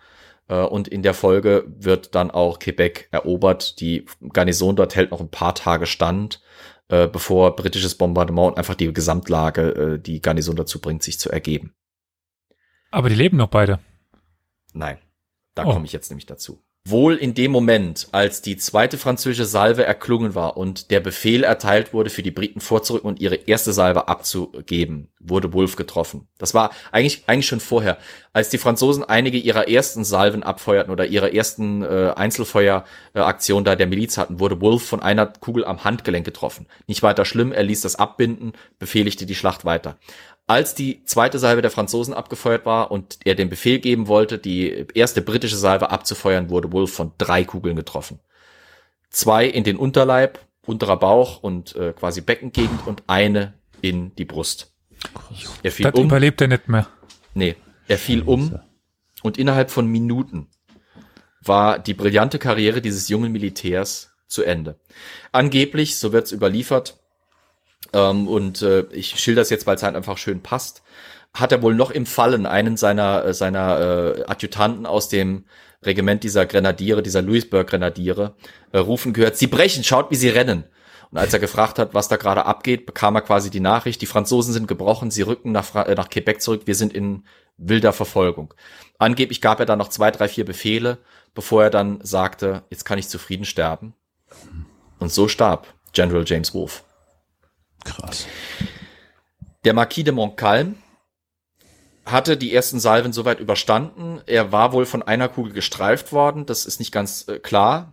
und 0.55 0.89
in 0.89 1.03
der 1.03 1.15
Folge 1.15 1.65
wird 1.67 2.15
dann 2.15 2.31
auch 2.31 2.59
Quebec 2.59 3.09
erobert. 3.11 3.81
Die 3.81 4.07
Garnison 4.33 4.77
dort 4.77 4.95
hält 4.95 5.11
noch 5.11 5.21
ein 5.21 5.31
paar 5.31 5.55
Tage 5.55 5.87
stand, 5.87 6.41
äh, 6.89 7.09
bevor 7.09 7.57
britisches 7.57 7.97
Bombardement 7.97 8.53
und 8.53 8.59
einfach 8.59 8.75
die 8.75 8.93
Gesamtlage 8.93 9.63
äh, 9.71 9.99
die 9.99 10.21
Garnison 10.21 10.57
dazu 10.57 10.81
bringt, 10.81 11.03
sich 11.03 11.19
zu 11.19 11.31
ergeben. 11.31 11.75
Aber 12.91 13.09
die 13.09 13.17
leben 13.17 13.37
noch 13.37 13.49
beide. 13.49 13.81
Nein, 14.73 14.99
da 15.55 15.65
oh. 15.65 15.73
komme 15.73 15.87
ich 15.87 15.93
jetzt 15.93 16.11
nämlich 16.11 16.27
dazu. 16.27 16.63
Wohl 16.89 17.17
in 17.17 17.35
dem 17.35 17.51
Moment, 17.51 18.07
als 18.13 18.43
die 18.43 18.57
zweite 18.57 18.97
französische 18.97 19.45
Salve 19.45 19.85
erklungen 19.85 20.37
war 20.37 20.57
und 20.57 20.93
der 20.93 21.01
Befehl 21.01 21.43
erteilt 21.43 21.93
wurde, 21.93 22.11
für 22.11 22.23
die 22.23 22.31
Briten 22.31 22.61
vorzurücken 22.61 23.09
und 23.09 23.19
ihre 23.19 23.35
erste 23.35 23.73
Salve 23.73 24.07
abzugeben, 24.07 25.09
wurde 25.19 25.53
Wolf 25.53 25.75
getroffen. 25.75 26.29
Das 26.39 26.55
war 26.55 26.71
eigentlich, 26.93 27.25
eigentlich 27.27 27.49
schon 27.49 27.59
vorher. 27.59 27.99
Als 28.33 28.51
die 28.51 28.59
Franzosen 28.59 29.03
einige 29.03 29.37
ihrer 29.37 29.69
ersten 29.69 30.05
Salven 30.05 30.45
abfeuerten 30.45 30.93
oder 30.93 31.07
ihrer 31.07 31.35
ersten 31.35 31.83
äh, 31.83 32.13
Einzelfeueraktion 32.15 33.65
da 33.65 33.75
der 33.75 33.89
Miliz 33.89 34.17
hatten, 34.17 34.39
wurde 34.39 34.61
Wolf 34.61 34.87
von 34.87 35.03
einer 35.03 35.27
Kugel 35.27 35.65
am 35.65 35.83
Handgelenk 35.83 36.25
getroffen. 36.25 36.67
Nicht 36.87 37.03
weiter 37.03 37.25
schlimm, 37.25 37.51
er 37.51 37.65
ließ 37.65 37.81
das 37.81 37.97
abbinden, 37.97 38.53
befehligte 38.79 39.27
die 39.27 39.35
Schlacht 39.35 39.65
weiter. 39.65 39.99
Als 40.49 40.75
die 40.75 41.03
zweite 41.05 41.41
Salve 41.41 41.61
der 41.61 41.73
Franzosen 41.73 42.15
abgefeuert 42.15 42.65
war 42.67 42.93
und 42.93 43.19
er 43.25 43.35
den 43.35 43.49
Befehl 43.49 43.81
geben 43.81 44.07
wollte, 44.07 44.39
die 44.39 44.87
erste 44.95 45.21
britische 45.21 45.57
Salve 45.57 45.91
abzufeuern, 45.91 46.51
wurde 46.51 46.71
Wolf 46.73 46.93
von 46.93 47.13
drei 47.19 47.45
Kugeln 47.45 47.75
getroffen. 47.75 48.21
Zwei 49.11 49.47
in 49.47 49.65
den 49.65 49.77
Unterleib, 49.77 50.39
unterer 50.65 50.99
Bauch 50.99 51.43
und 51.43 51.75
äh, 51.75 51.93
quasi 51.93 52.21
Beckengegend 52.21 52.87
und 52.87 53.03
eine 53.09 53.55
in 53.81 54.15
die 54.15 54.25
Brust. 54.25 54.73
Er 55.63 55.73
fiel 55.73 55.91
das 55.91 55.95
um. 55.95 56.07
überlebt 56.07 56.41
er 56.41 56.49
nicht 56.49 56.69
mehr. 56.69 56.89
Nee, 57.35 57.57
er 57.89 57.99
fiel 57.99 58.23
um 58.23 58.59
und 59.23 59.39
innerhalb 59.39 59.71
von 59.71 59.87
Minuten 59.87 60.49
war 61.43 61.79
die 61.79 61.95
brillante 61.95 62.39
Karriere 62.39 62.81
dieses 62.81 63.09
jungen 63.09 63.33
Militärs 63.33 64.13
zu 64.27 64.43
Ende. 64.43 64.79
Angeblich, 65.33 65.97
so 65.97 66.13
wird's 66.13 66.33
überliefert, 66.33 66.99
ähm, 67.93 68.29
und 68.29 68.63
äh, 68.63 68.87
ich 68.93 69.19
schilder 69.19 69.43
das 69.43 69.51
jetzt, 69.51 69.67
weil 69.67 69.77
es 69.77 69.83
halt 69.83 69.97
einfach 69.97 70.19
schön 70.19 70.43
passt, 70.43 70.83
hat 71.35 71.53
er 71.53 71.63
wohl 71.63 71.75
noch 71.75 71.91
im 71.91 72.07
Fallen 72.07 72.47
einen 72.47 72.77
seiner, 72.77 73.25
äh, 73.25 73.35
seiner 73.35 73.81
äh, 73.81 74.25
Adjutanten 74.27 74.87
aus 74.87 75.09
dem 75.09 75.45
Regiment 75.85 76.25
dieser 76.25 76.47
Grenadiere, 76.47 77.03
dieser 77.03 77.23
Louisburg 77.23 77.69
Grenadiere, 77.69 78.35
äh, 78.73 78.79
rufen 78.79 79.13
gehört, 79.13 79.37
sie 79.37 79.47
brechen, 79.47 79.85
schaut, 79.85 80.11
wie 80.11 80.17
sie 80.17 80.29
rennen. 80.29 80.65
Und 81.11 81.19
als 81.19 81.33
er 81.33 81.39
gefragt 81.39 81.79
hat, 81.79 81.95
was 81.95 82.09
da 82.09 82.17
gerade 82.17 82.47
abgeht, 82.47 82.87
bekam 82.87 83.15
er 83.15 83.23
quasi 83.23 83.51
die 83.51 83.61
Nachricht, 83.61 84.03
die 84.03 84.07
Franzosen 84.07 84.53
sind 84.53 84.67
gebrochen, 84.67 85.11
sie 85.11 85.23
rücken 85.23 85.53
nach, 85.53 85.75
äh, 85.75 85.95
nach 85.95 86.11
Quebec 86.11 86.41
zurück, 86.41 86.63
wir 86.65 86.75
sind 86.75 86.93
in 86.93 87.25
wilder 87.59 87.93
Verfolgung. 87.93 88.53
Angeblich 88.99 89.41
gab 89.41 89.61
er 89.61 89.67
dann 89.67 89.79
noch 89.79 89.89
zwei, 89.89 90.11
drei, 90.11 90.29
vier 90.29 90.45
Befehle, 90.45 90.99
bevor 91.35 91.65
er 91.65 91.71
dann 91.71 92.01
sagte, 92.03 92.65
jetzt 92.71 92.85
kann 92.85 92.99
ich 92.99 93.09
zufrieden 93.09 93.45
sterben. 93.45 93.95
Und 94.99 95.13
so 95.13 95.29
starb 95.29 95.73
General 95.93 96.25
James 96.27 96.55
Wolfe. 96.55 96.83
Krass. 97.87 98.27
Der 99.65 99.73
Marquis 99.73 100.05
de 100.05 100.13
Montcalm 100.13 100.77
hatte 102.05 102.37
die 102.37 102.55
ersten 102.55 102.79
Salven 102.79 103.13
soweit 103.13 103.41
überstanden. 103.41 104.21
Er 104.27 104.53
war 104.53 104.73
wohl 104.73 104.87
von 104.87 105.03
einer 105.03 105.29
Kugel 105.29 105.53
gestreift 105.53 106.13
worden, 106.13 106.47
das 106.47 106.67
ist 106.67 106.79
nicht 106.79 106.93
ganz 106.93 107.27
äh, 107.29 107.39
klar. 107.39 107.93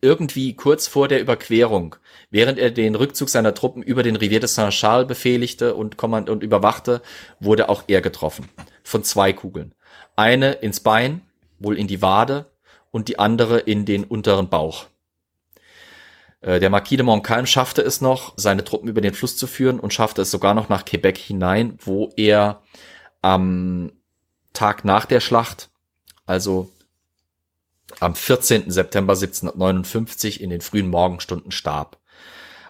Irgendwie 0.00 0.54
kurz 0.54 0.88
vor 0.88 1.06
der 1.06 1.20
Überquerung, 1.20 1.96
während 2.30 2.58
er 2.58 2.70
den 2.72 2.96
Rückzug 2.96 3.28
seiner 3.28 3.54
Truppen 3.54 3.82
über 3.82 4.02
den 4.02 4.16
Rivière 4.16 4.40
de 4.40 4.48
Saint-Charles 4.48 5.06
befehligte 5.06 5.74
und, 5.74 5.96
kommand 5.96 6.28
und 6.28 6.42
überwachte, 6.42 7.02
wurde 7.38 7.68
auch 7.68 7.84
er 7.86 8.00
getroffen. 8.00 8.48
Von 8.82 9.04
zwei 9.04 9.32
Kugeln. 9.32 9.74
Eine 10.16 10.52
ins 10.54 10.80
Bein, 10.80 11.22
wohl 11.60 11.78
in 11.78 11.86
die 11.86 12.02
Wade, 12.02 12.50
und 12.90 13.08
die 13.08 13.18
andere 13.18 13.58
in 13.60 13.84
den 13.84 14.04
unteren 14.04 14.48
Bauch. 14.48 14.86
Äh, 16.40 16.60
der 16.60 16.70
Marquis 16.70 16.96
de 16.96 17.04
Montcalm 17.04 17.46
schaffte 17.46 17.82
es 17.82 18.00
noch, 18.00 18.34
seine 18.36 18.64
Truppen 18.64 18.88
über 18.88 19.00
den 19.00 19.14
Fluss 19.14 19.36
zu 19.36 19.46
führen 19.46 19.80
und 19.80 19.92
schaffte 19.92 20.22
es 20.22 20.30
sogar 20.30 20.54
noch 20.54 20.68
nach 20.68 20.84
Quebec 20.84 21.18
hinein, 21.18 21.78
wo 21.80 22.12
er 22.16 22.62
am 23.22 23.92
Tag 24.52 24.84
nach 24.84 25.06
der 25.06 25.20
Schlacht, 25.20 25.70
also 26.24 26.70
am 28.00 28.14
14. 28.14 28.70
September 28.70 29.12
1759 29.14 30.40
in 30.40 30.50
den 30.50 30.60
frühen 30.60 30.88
Morgenstunden 30.88 31.52
starb. 31.52 31.98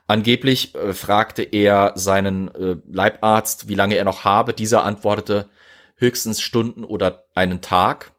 Angeblich 0.07 0.75
äh, 0.75 0.93
fragte 0.93 1.43
er 1.43 1.93
seinen 1.97 2.55
äh, 2.55 2.77
Leibarzt, 2.89 3.69
wie 3.69 3.75
lange 3.75 3.97
er 3.97 4.05
noch 4.05 4.25
habe. 4.25 4.55
Dieser 4.55 4.85
antwortete 4.85 5.49
höchstens 5.97 6.41
Stunden 6.41 6.85
oder 6.85 7.25
einen 7.35 7.61
Tag, 7.61 8.13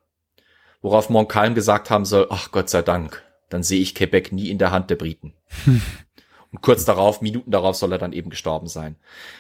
worauf 0.82 1.10
Montcalm 1.10 1.56
gesagt 1.56 1.90
haben 1.90 2.06
soll, 2.06 2.28
ach 2.30 2.52
Gott 2.52 2.70
sei 2.70 2.82
Dank, 2.82 3.24
dann 3.50 3.64
sehe 3.64 3.82
ich 3.82 3.96
Quebec 3.96 4.34
nie 4.34 4.50
in 4.50 4.58
der 4.58 4.72
Hand 4.72 4.90
der 4.90 4.96
Briten. 4.96 5.34
Und 6.52 6.62
kurz 6.62 6.86
darauf, 6.86 7.22
Minuten 7.22 7.52
darauf, 7.52 7.76
soll 7.76 7.92
er 7.92 7.98
dann 7.98 8.14
eben 8.14 8.30
gestorben 8.30 8.68
sein. 8.68 8.96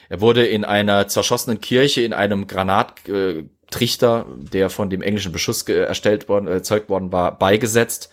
Er 0.09 0.21
wurde 0.21 0.45
in 0.45 0.65
einer 0.65 1.07
zerschossenen 1.07 1.61
Kirche 1.61 2.01
in 2.01 2.13
einem 2.13 2.47
Granattrichter, 2.47 4.25
der 4.37 4.69
von 4.69 4.89
dem 4.89 5.01
englischen 5.01 5.31
Beschuss 5.31 5.63
erstellt 5.63 6.27
worden, 6.27 6.47
erzeugt 6.47 6.89
worden 6.89 7.11
war, 7.11 7.37
beigesetzt. 7.37 8.09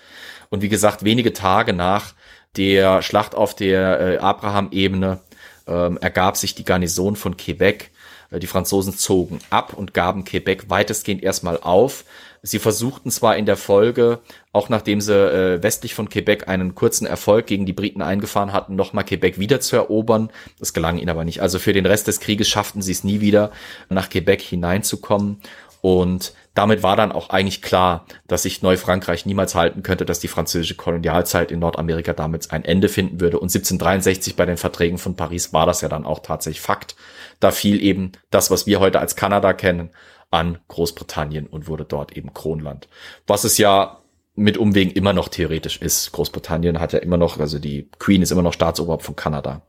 Und 0.50 0.62
wie 0.62 0.68
gesagt, 0.68 1.04
wenige 1.04 1.32
Tage 1.32 1.72
nach 1.72 2.14
der 2.56 3.02
Schlacht 3.02 3.34
auf 3.34 3.56
der 3.56 4.00
äh, 4.00 4.16
Abraham-Ebene 4.18 5.20
ähm, 5.66 5.98
ergab 6.00 6.36
sich 6.36 6.54
die 6.54 6.64
Garnison 6.64 7.16
von 7.16 7.36
Quebec. 7.36 7.90
Äh, 8.30 8.38
die 8.38 8.46
Franzosen 8.46 8.96
zogen 8.96 9.40
ab 9.50 9.74
und 9.74 9.94
gaben 9.94 10.24
Quebec 10.24 10.70
weitestgehend 10.70 11.22
erstmal 11.22 11.58
auf. 11.60 12.04
Sie 12.46 12.58
versuchten 12.58 13.10
zwar 13.10 13.38
in 13.38 13.46
der 13.46 13.56
Folge, 13.56 14.18
auch 14.52 14.68
nachdem 14.68 15.00
sie 15.00 15.14
äh, 15.14 15.62
westlich 15.62 15.94
von 15.94 16.10
Quebec 16.10 16.46
einen 16.46 16.74
kurzen 16.74 17.06
Erfolg 17.06 17.46
gegen 17.46 17.64
die 17.64 17.72
Briten 17.72 18.02
eingefahren 18.02 18.52
hatten, 18.52 18.76
nochmal 18.76 19.04
Quebec 19.04 19.38
wieder 19.38 19.60
zu 19.60 19.76
erobern. 19.76 20.28
Das 20.58 20.74
gelang 20.74 20.98
ihnen 20.98 21.08
aber 21.08 21.24
nicht. 21.24 21.40
Also 21.40 21.58
für 21.58 21.72
den 21.72 21.86
Rest 21.86 22.06
des 22.06 22.20
Krieges 22.20 22.46
schafften 22.46 22.82
sie 22.82 22.92
es 22.92 23.02
nie 23.02 23.22
wieder, 23.22 23.50
nach 23.88 24.10
Quebec 24.10 24.42
hineinzukommen. 24.42 25.38
Und 25.80 26.34
damit 26.52 26.82
war 26.82 26.96
dann 26.96 27.12
auch 27.12 27.30
eigentlich 27.30 27.62
klar, 27.62 28.04
dass 28.26 28.42
sich 28.42 28.60
Neufrankreich 28.60 29.24
niemals 29.24 29.54
halten 29.54 29.82
könnte, 29.82 30.04
dass 30.04 30.20
die 30.20 30.28
französische 30.28 30.74
Kolonialzeit 30.74 31.50
in 31.50 31.60
Nordamerika 31.60 32.12
damit 32.12 32.50
ein 32.52 32.64
Ende 32.66 32.90
finden 32.90 33.20
würde. 33.20 33.38
Und 33.38 33.54
1763 33.54 34.36
bei 34.36 34.44
den 34.44 34.58
Verträgen 34.58 34.98
von 34.98 35.16
Paris 35.16 35.54
war 35.54 35.64
das 35.64 35.80
ja 35.80 35.88
dann 35.88 36.04
auch 36.04 36.18
tatsächlich 36.18 36.60
Fakt. 36.60 36.94
Da 37.40 37.50
fiel 37.50 37.82
eben 37.82 38.12
das, 38.30 38.50
was 38.50 38.66
wir 38.66 38.80
heute 38.80 39.00
als 39.00 39.16
Kanada 39.16 39.54
kennen, 39.54 39.88
an 40.34 40.58
Großbritannien 40.68 41.46
und 41.46 41.68
wurde 41.68 41.84
dort 41.84 42.16
eben 42.16 42.34
Kronland. 42.34 42.88
Was 43.26 43.44
es 43.44 43.56
ja 43.56 44.00
mit 44.36 44.58
Umwegen 44.58 44.90
immer 44.90 45.12
noch 45.12 45.28
theoretisch 45.28 45.80
ist. 45.80 46.10
Großbritannien 46.12 46.80
hat 46.80 46.92
ja 46.92 46.98
immer 46.98 47.16
noch, 47.16 47.38
also 47.38 47.58
die 47.58 47.88
Queen 47.98 48.20
ist 48.20 48.32
immer 48.32 48.42
noch 48.42 48.52
Staatsoberhaupt 48.52 49.04
von 49.04 49.14
Kanada. 49.14 49.62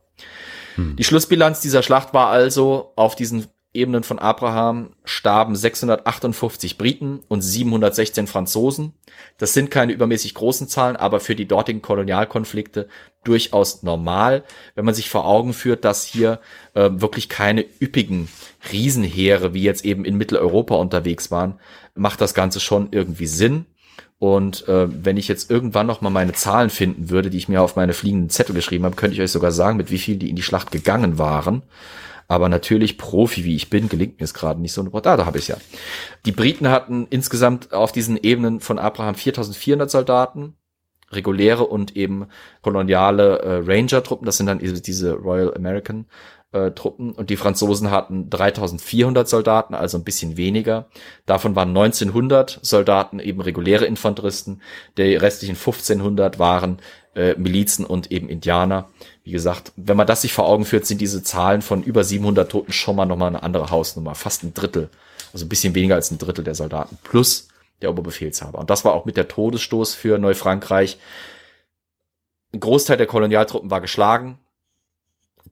Hm. 0.74 0.96
Die 0.96 1.04
Schlussbilanz 1.04 1.60
dieser 1.60 1.82
Schlacht 1.82 2.12
war 2.14 2.28
also 2.28 2.92
auf 2.96 3.14
diesen 3.14 3.46
Ebenen 3.76 4.02
von 4.02 4.18
Abraham 4.18 4.90
starben 5.04 5.54
658 5.54 6.78
Briten 6.78 7.20
und 7.28 7.42
716 7.42 8.26
Franzosen. 8.26 8.92
Das 9.38 9.52
sind 9.52 9.70
keine 9.70 9.92
übermäßig 9.92 10.34
großen 10.34 10.68
Zahlen, 10.68 10.96
aber 10.96 11.20
für 11.20 11.36
die 11.36 11.46
dortigen 11.46 11.82
Kolonialkonflikte 11.82 12.88
durchaus 13.24 13.82
normal, 13.82 14.44
wenn 14.74 14.84
man 14.84 14.94
sich 14.94 15.10
vor 15.10 15.26
Augen 15.26 15.52
führt, 15.52 15.84
dass 15.84 16.04
hier 16.04 16.40
äh, 16.74 16.90
wirklich 16.92 17.28
keine 17.28 17.64
üppigen 17.80 18.28
Riesenheere 18.72 19.54
wie 19.54 19.62
jetzt 19.62 19.84
eben 19.84 20.04
in 20.04 20.16
Mitteleuropa 20.16 20.74
unterwegs 20.74 21.30
waren, 21.30 21.58
macht 21.94 22.20
das 22.20 22.34
Ganze 22.34 22.60
schon 22.60 22.88
irgendwie 22.92 23.26
Sinn. 23.26 23.66
Und 24.18 24.66
äh, 24.66 24.86
wenn 25.04 25.18
ich 25.18 25.28
jetzt 25.28 25.50
irgendwann 25.50 25.86
noch 25.86 26.00
mal 26.00 26.10
meine 26.10 26.32
Zahlen 26.32 26.70
finden 26.70 27.10
würde, 27.10 27.28
die 27.28 27.36
ich 27.36 27.48
mir 27.48 27.60
auf 27.60 27.76
meine 27.76 27.92
fliegenden 27.92 28.30
Zettel 28.30 28.54
geschrieben 28.54 28.84
habe, 28.84 28.96
könnte 28.96 29.14
ich 29.14 29.20
euch 29.20 29.30
sogar 29.30 29.52
sagen, 29.52 29.76
mit 29.76 29.90
wie 29.90 29.98
viel 29.98 30.16
die 30.16 30.30
in 30.30 30.36
die 30.36 30.42
Schlacht 30.42 30.70
gegangen 30.70 31.18
waren. 31.18 31.62
Aber 32.28 32.48
natürlich 32.48 32.98
Profi, 32.98 33.44
wie 33.44 33.56
ich 33.56 33.70
bin, 33.70 33.88
gelingt 33.88 34.18
mir 34.18 34.24
es 34.24 34.34
gerade 34.34 34.60
nicht 34.60 34.72
so. 34.72 34.82
Ah, 34.82 35.00
da 35.16 35.26
habe 35.26 35.38
ich 35.38 35.48
ja. 35.48 35.56
Die 36.24 36.32
Briten 36.32 36.68
hatten 36.68 37.06
insgesamt 37.10 37.72
auf 37.72 37.92
diesen 37.92 38.16
Ebenen 38.16 38.60
von 38.60 38.78
Abraham 38.78 39.14
4400 39.14 39.90
Soldaten, 39.90 40.56
reguläre 41.12 41.64
und 41.64 41.96
eben 41.96 42.26
koloniale 42.62 43.38
äh, 43.38 43.62
Ranger-Truppen. 43.64 44.26
Das 44.26 44.38
sind 44.38 44.46
dann 44.46 44.58
diese 44.58 45.12
Royal 45.12 45.54
American 45.54 46.06
äh, 46.52 46.72
Truppen 46.72 47.12
und 47.12 47.30
die 47.30 47.36
Franzosen 47.36 47.90
hatten 47.90 48.30
3400 48.30 49.28
Soldaten, 49.28 49.74
also 49.74 49.98
ein 49.98 50.04
bisschen 50.04 50.36
weniger. 50.36 50.88
Davon 51.26 51.54
waren 51.54 51.68
1900 51.68 52.60
Soldaten 52.62 53.18
eben 53.18 53.40
reguläre 53.40 53.86
Infanteristen, 53.86 54.62
die 54.96 55.14
restlichen 55.16 55.56
1500 55.56 56.38
waren 56.38 56.78
äh, 57.14 57.34
Milizen 57.34 57.84
und 57.84 58.10
eben 58.12 58.28
Indianer. 58.28 58.88
Wie 59.26 59.32
gesagt, 59.32 59.72
wenn 59.74 59.96
man 59.96 60.06
das 60.06 60.22
sich 60.22 60.32
vor 60.32 60.46
Augen 60.46 60.64
führt, 60.64 60.86
sind 60.86 61.00
diese 61.00 61.20
Zahlen 61.20 61.60
von 61.60 61.82
über 61.82 62.04
700 62.04 62.48
Toten 62.48 62.70
schon 62.70 62.94
mal 62.94 63.06
nochmal 63.06 63.26
eine 63.26 63.42
andere 63.42 63.70
Hausnummer, 63.70 64.14
fast 64.14 64.44
ein 64.44 64.54
Drittel, 64.54 64.88
also 65.32 65.44
ein 65.44 65.48
bisschen 65.48 65.74
weniger 65.74 65.96
als 65.96 66.12
ein 66.12 66.18
Drittel 66.18 66.44
der 66.44 66.54
Soldaten 66.54 66.96
plus 67.02 67.48
der 67.82 67.90
Oberbefehlshaber. 67.90 68.60
Und 68.60 68.70
das 68.70 68.84
war 68.84 68.92
auch 68.92 69.04
mit 69.04 69.16
der 69.16 69.26
Todesstoß 69.26 69.96
für 69.96 70.18
Neufrankreich. 70.18 70.98
Ein 72.54 72.60
Großteil 72.60 72.98
der 72.98 73.08
Kolonialtruppen 73.08 73.68
war 73.68 73.80
geschlagen. 73.80 74.38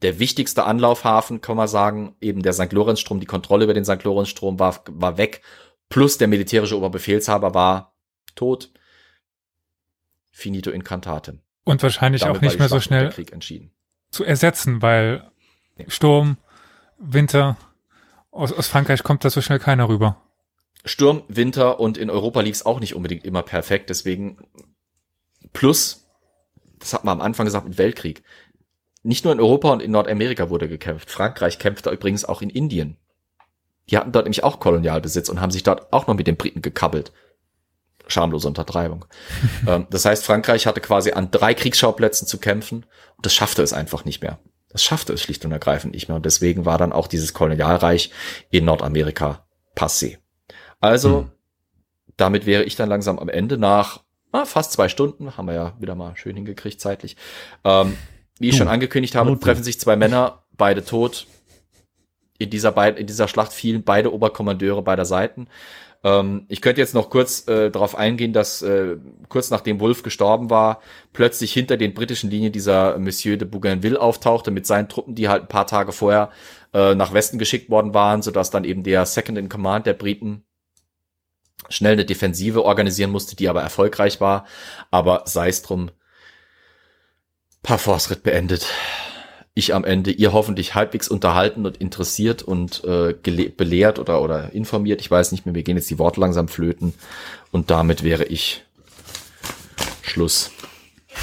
Der 0.02 0.20
wichtigste 0.20 0.62
Anlaufhafen, 0.62 1.40
kann 1.40 1.56
man 1.56 1.66
sagen, 1.66 2.14
eben 2.20 2.44
der 2.44 2.52
St. 2.52 2.72
Lorenzstrom, 2.72 3.18
die 3.18 3.26
Kontrolle 3.26 3.64
über 3.64 3.74
den 3.74 3.84
St. 3.84 4.05
Lorenzstrom 4.05 4.60
war, 4.60 4.84
war 4.88 5.18
weg. 5.18 5.42
Plus 5.88 6.16
der 6.16 6.28
militärische 6.28 6.78
Oberbefehlshaber 6.78 7.55
war 7.55 7.96
tot. 8.36 8.70
Finito 10.30 10.70
incantatem. 10.70 11.40
Und 11.65 11.82
wahrscheinlich 11.82 12.23
Damit 12.23 12.36
auch 12.36 12.41
nicht 12.43 12.59
mehr 12.59 12.69
so 12.69 12.81
schnell 12.81 13.12
zu 14.11 14.24
ersetzen, 14.24 14.82
weil 14.82 15.31
nee. 15.77 15.86
Sturm, 15.89 16.36
Winter, 16.99 17.57
aus, 18.31 18.53
aus 18.53 18.69
Frankreich 18.69 19.03
kommt 19.03 19.24
da 19.24 19.31
so 19.31 19.41
schnell 19.41 19.59
keiner 19.59 19.89
rüber. 19.89 20.20
Sturm, 20.85 21.23
Winter 21.28 21.81
und 21.81 21.97
in 21.97 22.11
Europa 22.11 22.41
lief 22.41 22.57
es 22.57 22.66
auch 22.66 22.81
nicht 22.81 22.95
unbedingt 22.95 23.24
immer 23.24 23.43
perfekt. 23.43 23.91
Deswegen 23.91 24.39
plus, 25.53 26.07
das 26.78 26.93
hat 26.93 27.05
man 27.05 27.19
am 27.19 27.24
Anfang 27.24 27.47
gesagt 27.47 27.66
mit 27.66 27.78
Weltkrieg. 27.78 28.23
Nicht 29.03 29.24
nur 29.24 29.32
in 29.32 29.41
Europa 29.41 29.73
und 29.73 29.82
in 29.82 29.91
Nordamerika 29.91 30.51
wurde 30.51 30.69
gekämpft. 30.69 31.11
Frankreich 31.11 31.59
kämpfte 31.59 31.91
übrigens 31.91 32.24
auch 32.24 32.43
in 32.43 32.51
Indien. 32.51 32.99
Die 33.91 33.97
hatten 33.99 34.12
dort 34.12 34.24
nämlich 34.24 34.45
auch 34.45 34.61
Kolonialbesitz 34.61 35.28
und 35.28 35.41
haben 35.41 35.51
sich 35.51 35.62
dort 35.62 35.93
auch 35.93 36.07
noch 36.07 36.15
mit 36.15 36.27
den 36.27 36.36
Briten 36.36 36.62
gekabbelt. 36.62 37.12
Schamlose 38.06 38.48
Untertreibung. 38.48 39.05
ähm, 39.66 39.86
das 39.90 40.05
heißt, 40.05 40.24
Frankreich 40.24 40.66
hatte 40.66 40.81
quasi 40.81 41.12
an 41.12 41.31
drei 41.31 41.55
Kriegsschauplätzen 41.55 42.26
zu 42.26 42.39
kämpfen 42.39 42.86
und 43.16 43.26
das 43.26 43.35
schaffte 43.35 43.62
es 43.62 43.72
einfach 43.72 44.05
nicht 44.05 44.22
mehr. 44.22 44.39
Das 44.68 44.82
schaffte 44.82 45.12
es 45.12 45.22
schlicht 45.22 45.44
und 45.44 45.52
ergreifend 45.52 45.94
nicht 45.94 46.09
mehr. 46.09 46.16
Und 46.16 46.26
deswegen 46.26 46.64
war 46.64 46.78
dann 46.78 46.93
auch 46.93 47.06
dieses 47.06 47.32
Kolonialreich 47.32 48.10
in 48.51 48.64
Nordamerika 48.64 49.47
passé. 49.76 50.18
Also, 50.81 51.20
hm. 51.20 51.31
damit 52.16 52.44
wäre 52.44 52.64
ich 52.64 52.74
dann 52.74 52.89
langsam 52.89 53.18
am 53.18 53.28
Ende 53.28 53.56
nach 53.56 54.05
ah, 54.35 54.44
fast 54.44 54.72
zwei 54.72 54.89
Stunden, 54.89 55.36
haben 55.36 55.47
wir 55.47 55.55
ja 55.55 55.72
wieder 55.78 55.94
mal 55.94 56.16
schön 56.16 56.35
hingekriegt 56.35 56.81
zeitlich. 56.81 57.16
Ähm, 57.62 57.97
wie 58.39 58.48
ich 58.48 58.56
schon 58.56 58.68
angekündigt 58.68 59.14
habe, 59.14 59.39
treffen 59.39 59.62
sich 59.62 59.78
zwei 59.78 59.94
Männer, 59.97 60.43
beide 60.52 60.85
tot. 60.85 61.26
In 62.36 62.51
dieser, 62.51 62.72
Be 62.72 62.89
in 62.89 63.06
dieser 63.06 63.28
Schlacht 63.28 63.52
fielen 63.52 63.85
beide 63.85 64.12
Oberkommandeure 64.12 64.82
beider 64.82 65.05
Seiten. 65.05 65.47
Ähm, 66.05 66.44
ich 66.48 66.60
könnte 66.60 66.81
jetzt 66.81 66.94
noch 66.94 67.10
kurz 67.10 67.48
äh, 67.48 67.70
darauf 67.70 67.97
eingehen, 67.97 68.32
dass 68.32 68.62
äh, 68.62 68.97
kurz 69.28 69.51
nachdem 69.51 69.81
Wolf 69.81 70.02
gestorben 70.02 70.51
war, 70.51 70.81
plötzlich 71.12 71.52
hinter 71.52 71.76
den 71.76 71.94
britischen 71.94 72.31
Linien 72.31 72.52
dieser 72.52 72.98
Monsieur 72.98 73.36
de 73.39 73.48
Bougainville 73.48 74.01
auftauchte 74.01 74.51
mit 74.51 74.66
seinen 74.66 74.89
Truppen, 74.89 75.14
die 75.14 75.28
halt 75.28 75.44
ein 75.44 75.48
paar 75.48 75.66
Tage 75.66 75.93
vorher 75.93 76.31
äh, 76.74 76.94
nach 76.94 77.14
Westen 77.14 77.39
geschickt 77.39 77.70
worden 77.70 77.94
waren, 77.94 78.22
sodass 78.22 78.51
dann 78.51 78.64
eben 78.64 78.82
der 78.85 79.06
Second 79.06 79.39
in 79.39 79.48
Command 79.48 79.86
der 79.86 79.94
Briten 79.94 80.44
schnell 81.70 81.94
eine 81.94 82.05
Defensive 82.05 82.62
organisieren 82.64 83.10
musste, 83.10 83.35
die 83.35 83.48
aber 83.48 83.62
erfolgreich 83.62 84.20
war. 84.20 84.44
Aber 84.90 85.22
sei 85.24 85.48
es 85.48 85.62
drum, 85.62 85.90
Parforce-Ritt 87.62 88.22
beendet. 88.22 88.66
Ich 89.56 89.72
am 89.72 89.85
Ende, 89.85 90.10
ihr 90.10 90.32
hoffentlich 90.32 90.74
halbwegs 90.74 91.06
unterhalten 91.06 91.64
und 91.64 91.76
interessiert 91.76 92.43
und 92.43 92.82
äh, 92.82 93.14
belehrt 93.14 94.01
oder, 94.01 94.20
oder 94.20 94.52
informiert. 94.52 95.01
Ich 95.01 95.09
weiß 95.09 95.31
nicht 95.31 95.47
mehr, 95.47 95.52
mir 95.52 95.62
gehen 95.62 95.76
jetzt 95.76 95.90
die 95.90 95.98
Worte 96.01 96.18
langsam 96.18 96.48
flöten. 96.48 96.93
Und 97.52 97.70
damit 97.70 98.02
wäre 98.02 98.24
ich 98.24 98.64
Schluss. 100.02 100.51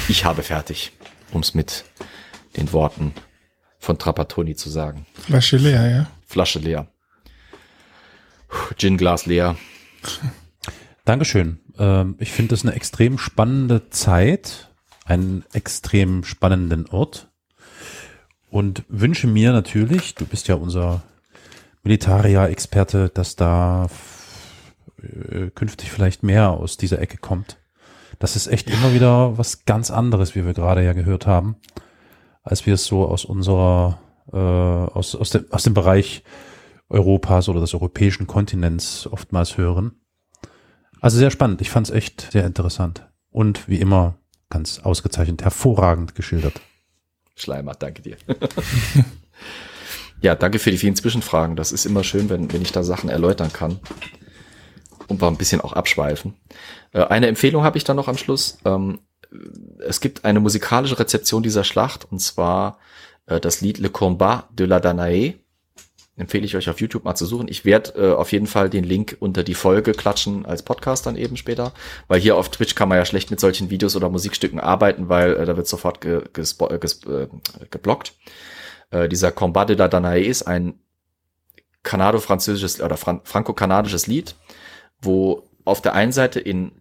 Ich 0.08 0.24
habe 0.24 0.42
fertig, 0.42 0.92
um 1.30 1.42
es 1.42 1.52
mit 1.52 1.84
den 2.56 2.72
Worten 2.72 3.12
von 3.78 3.98
Trapattoni 3.98 4.54
zu 4.54 4.70
sagen. 4.70 5.06
Flasche 5.12 5.58
leer, 5.58 5.90
ja. 5.90 6.06
Flasche 6.26 6.58
leer. 6.58 6.86
Gin-Glas 8.78 9.26
leer. 9.26 9.56
Dankeschön. 11.04 11.58
Ähm, 11.78 12.16
ich 12.18 12.32
finde 12.32 12.50
das 12.54 12.64
eine 12.64 12.74
extrem 12.74 13.18
spannende 13.18 13.90
Zeit, 13.90 14.70
einen 15.04 15.44
extrem 15.52 16.24
spannenden 16.24 16.86
Ort 16.88 17.31
und 18.52 18.84
wünsche 18.88 19.26
mir 19.26 19.50
natürlich, 19.52 20.14
du 20.14 20.26
bist 20.26 20.46
ja 20.46 20.56
unser 20.56 21.02
Militaria-Experte, 21.84 23.08
dass 23.08 23.34
da 23.34 23.88
äh, 25.02 25.48
künftig 25.54 25.90
vielleicht 25.90 26.22
mehr 26.22 26.50
aus 26.50 26.76
dieser 26.76 27.00
Ecke 27.00 27.16
kommt. 27.16 27.56
Das 28.18 28.36
ist 28.36 28.48
echt 28.48 28.68
immer 28.68 28.92
wieder 28.92 29.38
was 29.38 29.64
ganz 29.64 29.90
anderes, 29.90 30.34
wie 30.34 30.44
wir 30.44 30.52
gerade 30.52 30.84
ja 30.84 30.92
gehört 30.92 31.26
haben, 31.26 31.56
als 32.42 32.66
wir 32.66 32.74
es 32.74 32.84
so 32.84 33.08
aus 33.08 33.24
unserer, 33.24 33.98
äh, 34.30 34.36
aus, 34.36 35.14
aus, 35.14 35.30
dem, 35.30 35.46
aus 35.50 35.62
dem 35.62 35.72
Bereich 35.72 36.22
Europas 36.90 37.48
oder 37.48 37.60
des 37.60 37.72
europäischen 37.72 38.26
Kontinents 38.26 39.06
oftmals 39.06 39.56
hören. 39.56 39.92
Also 41.00 41.16
sehr 41.16 41.30
spannend. 41.30 41.62
Ich 41.62 41.70
fand 41.70 41.88
es 41.88 41.94
echt 41.94 42.32
sehr 42.32 42.44
interessant. 42.44 43.08
Und 43.30 43.66
wie 43.66 43.80
immer 43.80 44.16
ganz 44.50 44.78
ausgezeichnet, 44.78 45.42
hervorragend 45.42 46.14
geschildert. 46.14 46.60
Schleimer, 47.34 47.74
danke 47.74 48.02
dir. 48.02 48.16
ja, 50.20 50.34
danke 50.34 50.58
für 50.58 50.70
die 50.70 50.78
vielen 50.78 50.96
Zwischenfragen. 50.96 51.56
Das 51.56 51.72
ist 51.72 51.86
immer 51.86 52.04
schön, 52.04 52.28
wenn, 52.28 52.52
wenn 52.52 52.62
ich 52.62 52.72
da 52.72 52.82
Sachen 52.82 53.08
erläutern 53.08 53.52
kann. 53.52 53.80
Und 55.08 55.20
wir 55.20 55.28
ein 55.28 55.36
bisschen 55.36 55.60
auch 55.60 55.72
abschweifen. 55.72 56.34
Äh, 56.92 57.04
eine 57.04 57.26
Empfehlung 57.26 57.64
habe 57.64 57.78
ich 57.78 57.84
dann 57.84 57.96
noch 57.96 58.08
am 58.08 58.16
Schluss. 58.16 58.58
Ähm, 58.64 59.00
es 59.78 60.00
gibt 60.00 60.24
eine 60.24 60.40
musikalische 60.40 60.98
Rezeption 60.98 61.42
dieser 61.42 61.64
Schlacht 61.64 62.10
und 62.10 62.20
zwar 62.20 62.78
äh, 63.26 63.40
das 63.40 63.60
Lied 63.60 63.78
Le 63.78 63.90
Combat 63.90 64.46
de 64.50 64.66
la 64.66 64.80
Danae 64.80 65.40
empfehle 66.16 66.44
ich 66.44 66.56
euch 66.56 66.68
auf 66.68 66.80
YouTube 66.80 67.04
mal 67.04 67.14
zu 67.14 67.24
suchen. 67.24 67.48
Ich 67.48 67.64
werde 67.64 67.92
äh, 67.96 68.14
auf 68.14 68.32
jeden 68.32 68.46
Fall 68.46 68.68
den 68.68 68.84
Link 68.84 69.16
unter 69.20 69.42
die 69.42 69.54
Folge 69.54 69.92
klatschen 69.92 70.44
als 70.44 70.62
Podcast 70.62 71.06
dann 71.06 71.16
eben 71.16 71.36
später, 71.36 71.72
weil 72.08 72.20
hier 72.20 72.36
auf 72.36 72.50
Twitch 72.50 72.74
kann 72.74 72.88
man 72.88 72.98
ja 72.98 73.04
schlecht 73.04 73.30
mit 73.30 73.40
solchen 73.40 73.70
Videos 73.70 73.96
oder 73.96 74.10
Musikstücken 74.10 74.60
arbeiten, 74.60 75.08
weil 75.08 75.34
äh, 75.34 75.46
da 75.46 75.56
wird 75.56 75.66
sofort 75.66 76.00
ge 76.00 76.22
äh, 76.36 76.74
äh, 76.74 77.28
geblockt. 77.70 78.14
Äh, 78.90 79.08
dieser 79.08 79.32
Combat 79.32 79.68
de 79.70 79.76
la 79.76 79.88
Danae 79.88 80.22
ist 80.22 80.42
ein 80.42 80.78
kanado-französisches 81.82 82.80
oder 82.80 82.96
Fran 82.96 83.22
franco-kanadisches 83.24 84.06
Lied, 84.06 84.36
wo 85.00 85.48
auf 85.64 85.80
der 85.80 85.94
einen 85.94 86.12
Seite 86.12 86.40
in 86.40 86.72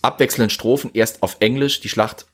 abwechselnden 0.00 0.50
Strophen 0.50 0.90
erst 0.94 1.22
auf 1.22 1.36
Englisch 1.40 1.80
die 1.80 1.88
Schlacht 1.88 2.26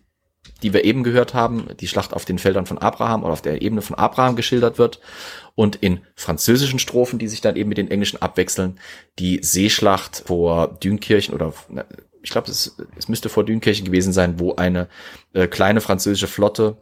die 0.62 0.72
wir 0.72 0.84
eben 0.84 1.02
gehört 1.02 1.34
haben, 1.34 1.68
die 1.80 1.88
Schlacht 1.88 2.12
auf 2.14 2.24
den 2.24 2.38
Feldern 2.38 2.66
von 2.66 2.78
Abraham 2.78 3.22
oder 3.22 3.32
auf 3.32 3.42
der 3.42 3.62
Ebene 3.62 3.82
von 3.82 3.96
Abraham 3.96 4.36
geschildert 4.36 4.78
wird 4.78 5.00
und 5.60 5.76
in 5.76 6.00
französischen 6.14 6.78
Strophen, 6.78 7.18
die 7.18 7.28
sich 7.28 7.42
dann 7.42 7.54
eben 7.54 7.68
mit 7.68 7.76
den 7.76 7.90
englischen 7.90 8.22
abwechseln, 8.22 8.80
die 9.18 9.40
Seeschlacht 9.42 10.22
vor 10.24 10.68
Dünkirchen 10.68 11.34
oder 11.34 11.52
ich 12.22 12.30
glaube, 12.30 12.50
es, 12.50 12.78
es 12.96 13.08
müsste 13.08 13.28
vor 13.28 13.44
Dünkirchen 13.44 13.84
gewesen 13.84 14.14
sein, 14.14 14.40
wo 14.40 14.54
eine 14.54 14.88
äh, 15.34 15.48
kleine 15.48 15.82
französische 15.82 16.28
Flotte 16.28 16.78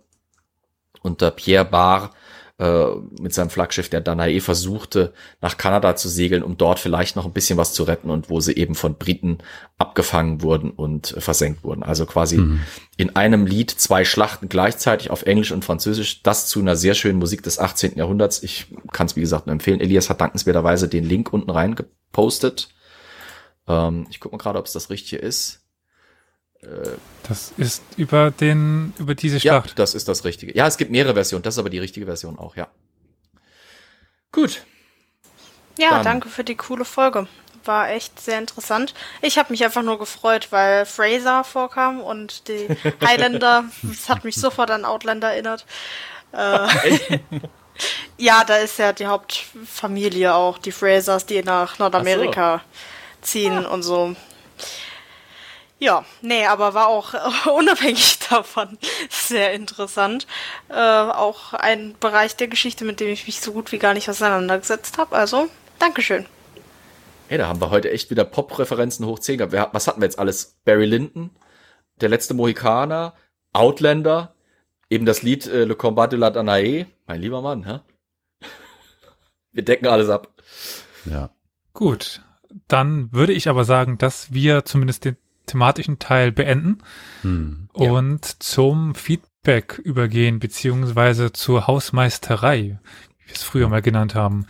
unter 1.02 1.32
Pierre 1.32 1.64
Barre 1.64 2.10
äh, 2.58 2.86
mit 3.20 3.32
seinem 3.32 3.50
Flaggschiff 3.50 3.88
der 3.88 4.00
Danae 4.00 4.40
versuchte, 4.40 5.12
nach 5.40 5.56
Kanada 5.58 5.94
zu 5.94 6.08
segeln, 6.08 6.42
um 6.42 6.56
dort 6.56 6.80
vielleicht 6.80 7.14
noch 7.14 7.24
ein 7.24 7.32
bisschen 7.32 7.56
was 7.56 7.72
zu 7.72 7.84
retten 7.84 8.10
und 8.10 8.30
wo 8.30 8.40
sie 8.40 8.56
eben 8.56 8.74
von 8.74 8.96
Briten 8.96 9.38
abgefangen 9.78 10.42
wurden 10.42 10.70
und 10.70 11.16
äh, 11.16 11.20
versenkt 11.20 11.62
wurden. 11.62 11.84
Also 11.84 12.04
quasi 12.04 12.38
mhm. 12.38 12.60
in 12.96 13.14
einem 13.14 13.46
Lied 13.46 13.70
zwei 13.70 14.04
Schlachten 14.04 14.48
gleichzeitig 14.48 15.10
auf 15.10 15.22
Englisch 15.22 15.52
und 15.52 15.64
Französisch, 15.64 16.22
das 16.24 16.48
zu 16.48 16.58
einer 16.58 16.74
sehr 16.74 16.94
schönen 16.94 17.20
Musik 17.20 17.44
des 17.44 17.60
18. 17.60 17.96
Jahrhunderts. 17.96 18.42
Ich 18.42 18.66
kann 18.92 19.06
es 19.06 19.14
wie 19.14 19.20
gesagt 19.20 19.46
nur 19.46 19.52
empfehlen. 19.52 19.80
Elias 19.80 20.10
hat 20.10 20.20
dankenswerterweise 20.20 20.88
den 20.88 21.04
Link 21.04 21.32
unten 21.32 21.50
rein 21.50 21.76
gepostet. 21.76 22.70
Ähm, 23.68 24.08
ich 24.10 24.18
gucke 24.18 24.34
mal 24.34 24.42
gerade, 24.42 24.58
ob 24.58 24.66
es 24.66 24.72
das 24.72 24.90
Richtige 24.90 25.22
ist. 25.22 25.57
Das 27.22 27.52
ist 27.56 27.82
über 27.96 28.30
den, 28.30 28.92
über 28.98 29.14
diese 29.14 29.38
Schlacht. 29.38 29.70
Ja, 29.70 29.74
das 29.76 29.94
ist 29.94 30.08
das 30.08 30.24
Richtige. 30.24 30.56
Ja, 30.56 30.66
es 30.66 30.76
gibt 30.76 30.90
mehrere 30.90 31.14
Versionen. 31.14 31.42
Das 31.42 31.54
ist 31.54 31.58
aber 31.58 31.70
die 31.70 31.78
richtige 31.78 32.06
Version 32.06 32.38
auch, 32.38 32.56
ja. 32.56 32.68
Gut. 34.32 34.62
Ja, 35.78 35.90
Dann. 35.90 36.04
danke 36.04 36.28
für 36.28 36.44
die 36.44 36.56
coole 36.56 36.84
Folge. 36.84 37.28
War 37.64 37.90
echt 37.90 38.20
sehr 38.20 38.38
interessant. 38.38 38.94
Ich 39.20 39.38
habe 39.38 39.52
mich 39.52 39.64
einfach 39.64 39.82
nur 39.82 39.98
gefreut, 39.98 40.48
weil 40.50 40.86
Fraser 40.86 41.44
vorkam 41.44 42.00
und 42.00 42.48
die 42.48 42.68
Highlander, 43.04 43.64
das 43.82 44.08
hat 44.08 44.24
mich 44.24 44.36
sofort 44.36 44.70
an 44.70 44.84
Outlander 44.84 45.32
erinnert. 45.32 45.64
Äh, 46.32 47.18
ja, 48.18 48.42
da 48.44 48.56
ist 48.56 48.78
ja 48.78 48.92
die 48.92 49.06
Hauptfamilie 49.06 50.34
auch, 50.34 50.58
die 50.58 50.72
Frasers, 50.72 51.26
die 51.26 51.42
nach 51.42 51.78
Nordamerika 51.78 52.58
so. 52.58 53.26
ziehen 53.26 53.66
ah. 53.66 53.68
und 53.68 53.82
so. 53.82 54.16
Ja, 55.80 56.04
nee, 56.22 56.44
aber 56.44 56.74
war 56.74 56.88
auch 56.88 57.14
äh, 57.14 57.50
unabhängig 57.50 58.18
davon 58.30 58.78
sehr 59.10 59.52
interessant. 59.52 60.26
Äh, 60.68 60.74
auch 60.74 61.54
ein 61.54 61.94
Bereich 62.00 62.36
der 62.36 62.48
Geschichte, 62.48 62.84
mit 62.84 63.00
dem 63.00 63.08
ich 63.08 63.26
mich 63.26 63.40
so 63.40 63.52
gut 63.52 63.70
wie 63.70 63.78
gar 63.78 63.94
nicht 63.94 64.10
auseinandergesetzt 64.10 64.98
habe. 64.98 65.16
Also, 65.16 65.48
Dankeschön. 65.78 66.26
Hey, 67.28 67.38
da 67.38 67.46
haben 67.46 67.60
wir 67.60 67.70
heute 67.70 67.90
echt 67.90 68.10
wieder 68.10 68.24
Pop-Referenzen 68.24 69.06
hoch 69.06 69.18
10 69.20 69.38
gehabt. 69.38 69.52
Wir, 69.52 69.68
was 69.72 69.86
hatten 69.86 70.00
wir 70.00 70.06
jetzt 70.06 70.18
alles? 70.18 70.58
Barry 70.64 70.86
Lyndon, 70.86 71.30
der 72.00 72.08
letzte 72.08 72.34
Mohikaner, 72.34 73.14
Outlander, 73.52 74.34
eben 74.90 75.06
das 75.06 75.22
Lied 75.22 75.46
äh, 75.46 75.64
Le 75.64 75.76
Combat 75.76 76.10
de 76.10 76.18
la 76.18 76.30
Danae. 76.30 76.86
Mein 77.06 77.20
lieber 77.20 77.42
Mann, 77.42 77.64
hä? 77.64 77.80
Wir 79.52 79.64
decken 79.64 79.86
alles 79.86 80.08
ab. 80.08 80.32
Ja. 81.04 81.30
Gut, 81.72 82.22
dann 82.66 83.12
würde 83.12 83.32
ich 83.32 83.48
aber 83.48 83.64
sagen, 83.64 83.98
dass 83.98 84.32
wir 84.32 84.64
zumindest 84.64 85.04
den 85.04 85.16
thematischen 85.48 85.98
Teil 85.98 86.30
beenden 86.30 86.78
Hm. 87.22 87.68
und 87.72 88.24
zum 88.42 88.94
Feedback 88.94 89.78
übergehen, 89.82 90.38
beziehungsweise 90.38 91.32
zur 91.32 91.66
Hausmeisterei, 91.66 92.78
wie 93.18 93.26
wir 93.26 93.34
es 93.34 93.42
früher 93.42 93.68
mal 93.68 93.82
genannt 93.82 94.14
haben. 94.14 94.46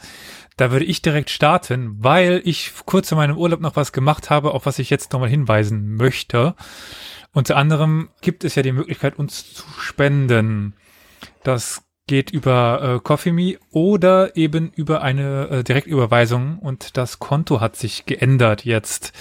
Da 0.58 0.72
würde 0.72 0.84
ich 0.84 1.02
direkt 1.02 1.30
starten, 1.30 1.96
weil 1.98 2.42
ich 2.44 2.72
kurz 2.84 3.12
in 3.12 3.16
meinem 3.16 3.38
Urlaub 3.38 3.60
noch 3.60 3.76
was 3.76 3.92
gemacht 3.92 4.28
habe, 4.28 4.52
auf 4.52 4.66
was 4.66 4.80
ich 4.80 4.90
jetzt 4.90 5.12
nochmal 5.12 5.28
hinweisen 5.30 5.94
möchte. 5.94 6.56
Unter 7.32 7.56
anderem 7.56 8.08
gibt 8.20 8.42
es 8.42 8.56
ja 8.56 8.62
die 8.62 8.72
Möglichkeit, 8.72 9.18
uns 9.18 9.54
zu 9.54 9.64
spenden. 9.78 10.74
Das 11.44 11.84
geht 12.08 12.30
über 12.32 12.96
äh, 12.96 13.00
CoffeeMe 13.00 13.58
oder 13.70 14.34
eben 14.36 14.72
über 14.74 15.02
eine 15.02 15.48
äh, 15.48 15.62
Direktüberweisung 15.64 16.58
und 16.58 16.96
das 16.96 17.20
Konto 17.20 17.60
hat 17.60 17.76
sich 17.76 18.06
geändert 18.06 18.64
jetzt. 18.64 19.12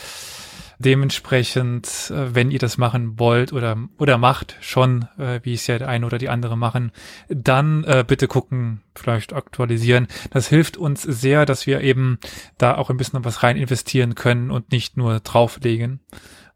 Dementsprechend, 0.79 2.11
äh, 2.11 2.35
wenn 2.35 2.51
ihr 2.51 2.59
das 2.59 2.77
machen 2.77 3.17
wollt 3.17 3.51
oder 3.51 3.77
oder 3.97 4.17
macht 4.17 4.55
schon, 4.61 5.07
äh, 5.17 5.39
wie 5.43 5.53
es 5.53 5.65
ja 5.65 5.79
der 5.79 5.87
eine 5.87 6.05
oder 6.05 6.19
die 6.19 6.29
andere 6.29 6.55
machen, 6.55 6.91
dann 7.29 7.83
äh, 7.83 8.05
bitte 8.07 8.27
gucken, 8.27 8.81
vielleicht 8.95 9.33
aktualisieren. 9.33 10.07
Das 10.29 10.47
hilft 10.47 10.77
uns 10.77 11.01
sehr, 11.01 11.45
dass 11.45 11.65
wir 11.65 11.81
eben 11.81 12.19
da 12.59 12.75
auch 12.75 12.91
ein 12.91 12.97
bisschen 12.97 13.25
was 13.25 13.41
rein 13.41 13.57
investieren 13.57 14.13
können 14.13 14.51
und 14.51 14.71
nicht 14.71 14.97
nur 14.97 15.19
drauflegen, 15.19 15.99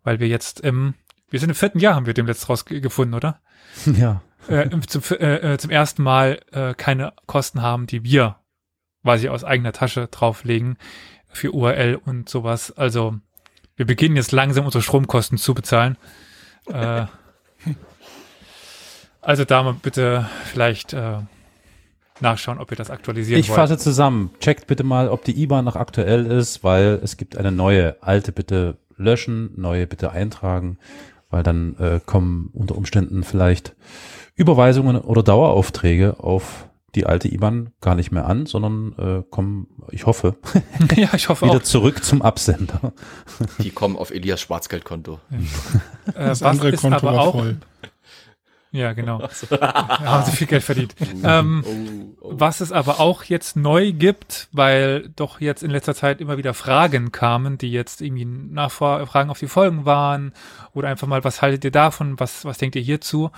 weil 0.03 0.19
wir 0.19 0.27
jetzt 0.27 0.59
im, 0.59 0.93
wir 1.29 1.39
sind 1.39 1.49
im 1.49 1.55
vierten 1.55 1.79
Jahr, 1.79 1.95
haben 1.95 2.05
wir 2.05 2.13
dem 2.13 2.27
letzt 2.27 2.47
rausgefunden, 2.47 3.15
oder? 3.15 3.39
Ja. 3.85 4.21
äh, 4.47 4.69
zum, 4.87 5.01
äh, 5.17 5.57
zum 5.57 5.71
ersten 5.71 6.03
Mal 6.03 6.41
äh, 6.51 6.73
keine 6.73 7.13
Kosten 7.25 7.61
haben, 7.61 7.87
die 7.87 8.03
wir 8.03 8.37
quasi 9.03 9.29
aus 9.29 9.43
eigener 9.43 9.71
Tasche 9.71 10.07
drauflegen 10.07 10.77
für 11.29 11.51
URL 11.51 11.95
und 11.95 12.29
sowas. 12.29 12.71
Also 12.71 13.19
wir 13.81 13.87
beginnen 13.87 14.15
jetzt 14.15 14.31
langsam 14.31 14.65
unsere 14.65 14.83
Stromkosten 14.83 15.39
zu 15.39 15.55
bezahlen. 15.55 15.97
äh, 16.71 17.05
also 19.21 19.43
da 19.43 19.63
mal 19.63 19.73
bitte 19.73 20.29
vielleicht 20.45 20.93
äh, 20.93 21.17
nachschauen, 22.19 22.59
ob 22.59 22.69
wir 22.69 22.77
das 22.77 22.91
aktualisieren 22.91 23.39
Ich 23.39 23.49
wollen. 23.49 23.55
fasse 23.55 23.79
zusammen. 23.79 24.29
Checkt 24.39 24.67
bitte 24.67 24.83
mal, 24.83 25.09
ob 25.09 25.23
die 25.23 25.41
IBAN 25.41 25.65
noch 25.65 25.75
aktuell 25.75 26.27
ist, 26.27 26.63
weil 26.63 26.99
es 27.03 27.17
gibt 27.17 27.35
eine 27.37 27.51
neue. 27.51 27.95
Alte 28.01 28.31
bitte 28.31 28.77
löschen, 28.97 29.49
neue 29.55 29.87
bitte 29.87 30.11
eintragen, 30.11 30.77
weil 31.31 31.41
dann 31.41 31.75
äh, 31.79 31.99
kommen 32.05 32.51
unter 32.53 32.75
Umständen 32.75 33.23
vielleicht 33.23 33.73
Überweisungen 34.35 34.95
oder 34.97 35.23
Daueraufträge 35.23 36.19
auf 36.19 36.67
die 36.95 37.05
alte 37.05 37.27
IBAN 37.33 37.71
gar 37.81 37.95
nicht 37.95 38.11
mehr 38.11 38.25
an, 38.25 38.45
sondern 38.45 38.93
äh, 38.97 39.23
kommen, 39.29 39.67
ich 39.91 40.05
hoffe, 40.05 40.35
ja, 40.95 41.09
ich 41.13 41.29
hoffe 41.29 41.45
wieder 41.45 41.57
auch. 41.57 41.63
zurück 41.63 42.03
zum 42.03 42.21
Absender. 42.21 42.93
Die 43.59 43.71
kommen 43.71 43.95
auf 43.97 44.11
Elias 44.11 44.41
Schwarzgeldkonto. 44.41 45.19
Äh, 46.07 46.13
Das 46.25 46.41
was 46.41 46.49
andere 46.49 46.69
ist 46.69 46.81
Konto 46.81 46.97
aber 46.97 47.13
war 47.15 47.21
auch, 47.21 47.31
voll. 47.33 47.57
Ja, 48.73 48.93
genau. 48.93 49.21
Da 49.49 49.99
haben 49.99 50.25
sie 50.25 50.31
viel 50.35 50.47
Geld 50.47 50.63
verdient. 50.63 50.95
ähm, 51.23 51.63
Oh, 52.21 52.27
oh. 52.27 52.31
Was 52.33 52.61
es 52.61 52.71
aber 52.71 52.99
auch 53.01 53.23
jetzt 53.25 53.55
neu 53.57 53.91
gibt, 53.91 54.47
weil 54.53 55.09
doch 55.15 55.41
jetzt 55.41 55.61
in 55.61 55.71
letzter 55.71 55.93
Zeit 55.93 56.21
immer 56.21 56.37
wieder 56.37 56.53
Fragen 56.53 57.11
kamen, 57.11 57.57
die 57.57 57.71
jetzt 57.71 58.01
irgendwie 58.01 58.25
Nachfragen 58.25 59.29
auf 59.29 59.39
die 59.39 59.47
Folgen 59.47 59.85
waren 59.85 60.33
oder 60.73 60.87
einfach 60.87 61.07
mal, 61.07 61.23
was 61.23 61.41
haltet 61.41 61.65
ihr 61.65 61.71
davon, 61.71 62.19
was, 62.19 62.45
was 62.45 62.57
denkt 62.57 62.75
ihr 62.77 62.81
hierzu? 62.81 63.29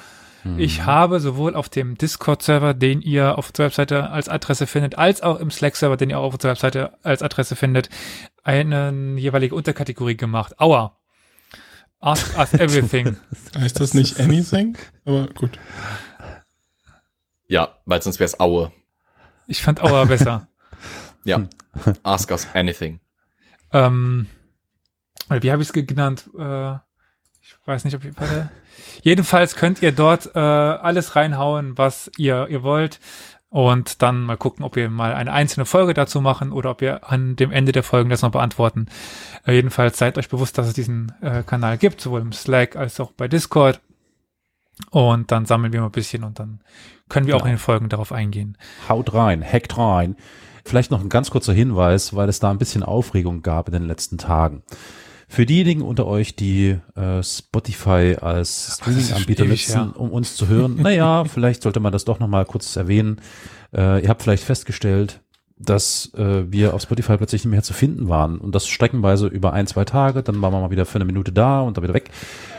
Ich 0.58 0.84
habe 0.86 1.20
sowohl 1.22 1.56
auf 1.56 1.70
dem 1.70 1.98
Discord-Server, 1.98 2.74
den 2.74 3.02
ihr 3.02 3.38
auf 3.38 3.52
der 3.54 3.66
Webseite 3.66 4.10
als 4.10 4.28
Adresse 4.28 4.68
findet, 4.68 4.98
als 4.98 5.22
auch 5.22 5.40
im 5.40 5.50
Slack-Server, 5.50 5.96
den 5.96 6.10
ihr 6.10 6.20
auch 6.20 6.34
auf 6.34 6.38
der 6.38 6.52
Webseite 6.52 6.98
als 7.02 7.22
Adresse 7.22 7.56
findet, 7.56 7.90
eine 8.44 8.92
jeweilige 9.18 9.56
Unterkategorie 9.56 10.18
gemacht. 10.18 10.60
Aua. 10.60 10.98
Ask 12.02 12.38
us 12.38 12.54
everything. 12.60 13.16
Heißt 13.58 13.80
das 13.80 13.94
nicht 13.94 14.20
anything? 14.20 14.78
Aber 15.06 15.28
gut. 15.28 15.58
Ja, 17.48 17.78
weil 17.86 18.02
sonst 18.02 18.20
wär's 18.20 18.40
Aue. 18.40 18.72
Ich 19.48 19.62
fand 19.62 19.82
Aua 19.82 20.06
besser. 20.06 20.48
Ja. 21.26 21.48
Ask 22.04 22.32
us 22.32 22.50
anything. 22.54 23.00
Ähm, 23.72 24.28
wie 25.30 25.52
habe 25.54 25.62
ich 25.62 25.70
es 25.70 25.88
genannt? 25.88 26.30
Äh, 26.38 26.74
ich 27.40 27.56
weiß 27.64 27.86
nicht, 27.86 27.96
ob 27.96 28.04
ich, 28.04 28.20
warte. 28.20 28.52
Jedenfalls 29.02 29.56
könnt 29.56 29.82
ihr 29.82 29.92
dort 29.92 30.36
äh, 30.36 30.40
alles 30.40 31.16
reinhauen, 31.16 31.78
was 31.78 32.10
ihr, 32.18 32.48
ihr 32.50 32.64
wollt. 32.64 33.00
Und 33.50 34.02
dann 34.02 34.24
mal 34.24 34.36
gucken, 34.38 34.66
ob 34.66 34.76
wir 34.76 34.90
mal 34.90 35.14
eine 35.14 35.32
einzelne 35.32 35.66
Folge 35.68 35.94
dazu 35.94 36.22
machen 36.22 36.52
oder 36.52 36.72
ob 36.72 36.82
wir 36.82 37.12
an 37.12 37.36
dem 37.36 37.52
Ende 37.52 37.72
der 37.72 37.84
Folgen 37.84 38.10
das 38.10 38.24
noch 38.24 38.32
beantworten. 38.32 38.88
Äh, 39.46 39.54
jedenfalls 39.54 39.98
seid 40.00 40.18
euch 40.18 40.28
bewusst, 40.30 40.58
dass 40.58 40.68
es 40.68 40.74
diesen 40.74 41.12
äh, 41.22 41.44
Kanal 41.44 41.78
gibt, 41.78 42.02
sowohl 42.02 42.22
im 42.22 42.32
Slack 42.32 42.76
als 42.76 43.00
auch 43.00 43.12
bei 43.12 43.28
Discord. 43.28 43.80
Und 44.90 45.32
dann 45.32 45.46
sammeln 45.46 45.72
wir 45.72 45.82
mal 45.82 45.88
ein 45.88 45.92
bisschen 45.92 46.24
und 46.24 46.40
dann 46.40 46.62
können 47.10 47.28
wir 47.28 47.36
auch 47.36 47.40
Genau. 47.42 47.50
in 47.50 47.56
den 47.58 47.60
Folgen 47.60 47.90
darauf 47.90 48.12
eingehen. 48.12 48.58
Haut 48.90 49.14
rein, 49.14 49.44
hackt 49.44 49.78
rein. 49.78 50.16
Vielleicht 50.66 50.90
noch 50.90 51.02
ein 51.02 51.10
ganz 51.10 51.30
kurzer 51.30 51.54
Hinweis, 51.54 52.16
weil 52.16 52.30
es 52.30 52.40
da 52.40 52.50
ein 52.50 52.58
bisschen 52.58 52.82
Aufregung 52.84 53.44
gab 53.44 53.68
in 53.68 53.74
den 53.74 53.86
letzten 53.86 54.18
Tagen. 54.18 54.64
Für 55.28 55.46
diejenigen 55.46 55.82
unter 55.82 56.06
euch, 56.06 56.36
die 56.36 56.78
äh, 56.96 57.24
Spotify 57.24 58.18
als 58.20 58.78
Streaming-Anbieter 58.80 59.46
nutzen, 59.46 59.74
her. 59.74 59.94
um 60.00 60.12
uns 60.12 60.36
zu 60.36 60.48
hören, 60.48 60.76
naja, 60.76 61.26
vielleicht 61.32 61.64
sollte 61.64 61.80
man 61.80 61.92
das 61.92 62.06
doch 62.06 62.20
noch 62.20 62.28
mal 62.28 62.46
kurz 62.46 62.76
erwähnen. 62.76 63.22
Äh, 63.74 64.04
ihr 64.04 64.10
habt 64.10 64.22
vielleicht 64.22 64.44
festgestellt, 64.44 65.22
dass 65.58 66.14
äh, 66.16 66.52
wir 66.52 66.74
auf 66.74 66.82
Spotify 66.82 67.18
plötzlich 67.18 67.46
nicht 67.46 67.52
mehr 67.52 67.64
zu 67.64 67.74
finden 67.74 68.10
waren 68.10 68.38
und 68.38 68.54
das 68.54 68.68
streckenweise 68.68 69.28
über 69.28 69.54
ein, 69.54 69.68
zwei 69.68 69.86
Tage, 69.86 70.24
dann 70.24 70.42
waren 70.42 70.52
wir 70.54 70.60
mal 70.60 70.72
wieder 70.72 70.86
für 70.86 70.96
eine 70.96 71.06
Minute 71.06 71.32
da 71.32 71.62
und 71.62 71.78
dann 71.78 71.84
wieder 71.84 71.94
weg. 71.94 72.10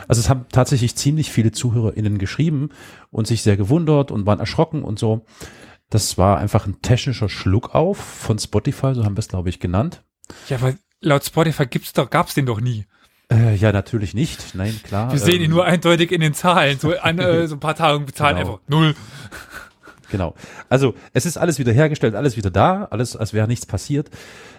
Also 0.07 0.19
es 0.19 0.29
haben 0.29 0.45
tatsächlich 0.51 0.95
ziemlich 0.95 1.31
viele 1.31 1.51
ZuhörerInnen 1.51 2.17
geschrieben 2.17 2.69
und 3.11 3.27
sich 3.27 3.41
sehr 3.41 3.57
gewundert 3.57 4.11
und 4.11 4.25
waren 4.25 4.39
erschrocken 4.39 4.83
und 4.83 4.99
so. 4.99 5.25
Das 5.89 6.17
war 6.17 6.39
einfach 6.39 6.65
ein 6.65 6.81
technischer 6.81 7.29
Schluck 7.29 7.75
auf 7.75 7.97
von 7.97 8.39
Spotify, 8.39 8.95
so 8.95 9.03
haben 9.03 9.15
wir 9.15 9.19
es, 9.19 9.27
glaube 9.27 9.49
ich, 9.49 9.59
genannt. 9.59 10.03
Ja, 10.49 10.57
aber 10.57 10.73
laut 11.05 11.23
Spotify 11.23 11.65
gibt's 11.65 11.93
doch, 11.93 12.09
gab's 12.09 12.33
den 12.33 12.45
doch 12.45 12.59
nie. 12.59 12.85
Äh, 13.31 13.55
ja, 13.55 13.71
natürlich 13.71 14.13
nicht. 14.13 14.53
Nein, 14.53 14.79
klar. 14.83 15.11
Wir 15.11 15.19
sehen 15.19 15.37
ihn 15.37 15.45
ähm, 15.45 15.51
nur 15.51 15.65
eindeutig 15.65 16.11
in 16.11 16.21
den 16.21 16.33
Zahlen. 16.33 16.77
So, 16.79 16.95
an, 16.97 17.17
äh, 17.17 17.47
so 17.47 17.55
ein 17.55 17.59
paar 17.59 17.75
Tage 17.75 17.99
bezahlen 18.01 18.37
Genau. 18.37 18.53
einfach 18.53 18.61
null. 18.67 18.95
Genau. 20.11 20.35
Also 20.69 20.93
es 21.13 21.25
ist 21.25 21.37
alles 21.37 21.57
wieder 21.57 21.71
hergestellt, 21.73 22.13
alles 22.15 22.37
wieder 22.37 22.51
da, 22.51 22.87
alles, 22.91 23.15
als 23.15 23.33
wäre 23.33 23.47
nichts 23.47 23.65
passiert. 23.65 24.09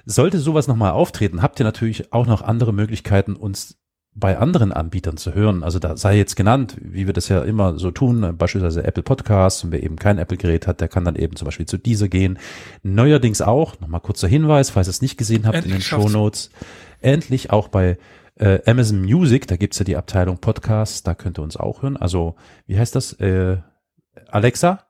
Sollte 0.05 0.39
sowas 0.39 0.67
nochmal 0.67 0.91
auftreten, 0.93 1.43
habt 1.43 1.61
ihr 1.61 1.65
natürlich 1.65 2.13
auch 2.13 2.27
noch 2.27 2.43
andere 2.43 2.73
Möglichkeiten, 2.73 3.37
uns 3.37 3.77
bei 4.19 4.39
anderen 4.39 4.73
Anbietern 4.73 5.19
zu 5.19 5.35
hören. 5.35 5.63
Also 5.63 5.79
da 5.79 5.97
sei 5.99 6.17
jetzt 6.17 6.37
genannt, 6.37 6.77
wie 6.81 7.07
wir 7.07 7.13
das 7.13 7.29
ja 7.29 7.43
immer 7.43 7.79
so 7.79 7.91
tun, 7.91 8.35
beispielsweise 8.37 8.83
Apple 8.83 9.03
Podcasts, 9.03 9.63
und 9.63 9.73
wer 9.73 9.83
eben 9.83 9.97
kein 9.97 10.19
Apple-Gerät 10.19 10.67
hat, 10.67 10.81
der 10.81 10.89
kann 10.89 11.05
dann 11.05 11.17
eben 11.17 11.37
zum 11.37 11.45
Beispiel 11.45 11.67
zu 11.67 11.77
dieser 11.77 12.09
gehen. 12.09 12.39
Neuerdings 12.83 13.43
auch, 13.43 13.79
nochmal 13.79 14.01
kurzer 14.01 14.27
Hinweis, 14.27 14.71
falls 14.71 14.89
ihr 14.89 14.91
es 14.91 15.03
nicht 15.03 15.19
gesehen 15.19 15.47
habt 15.47 15.57
Endlich 15.57 15.73
in 15.73 15.79
den. 15.79 15.83
Show 15.83 16.09
Notes, 16.09 16.51
endlich 17.03 17.51
auch 17.51 17.69
bei 17.69 17.99
äh, 18.37 18.59
Amazon 18.65 19.03
Music, 19.03 19.47
da 19.49 19.57
gibt's 19.57 19.79
ja 19.79 19.85
die 19.85 19.97
Abteilung 19.97 20.39
Podcasts, 20.39 21.03
da 21.03 21.15
könnt 21.15 21.39
ihr 21.39 21.43
uns 21.43 21.59
auch 21.59 21.83
hören. 21.83 21.99
Also, 21.99 22.37
wie 22.67 22.79
heißt 22.79 22.95
das? 22.95 23.13
Äh, 23.15 23.59
Alexa? 24.29 24.87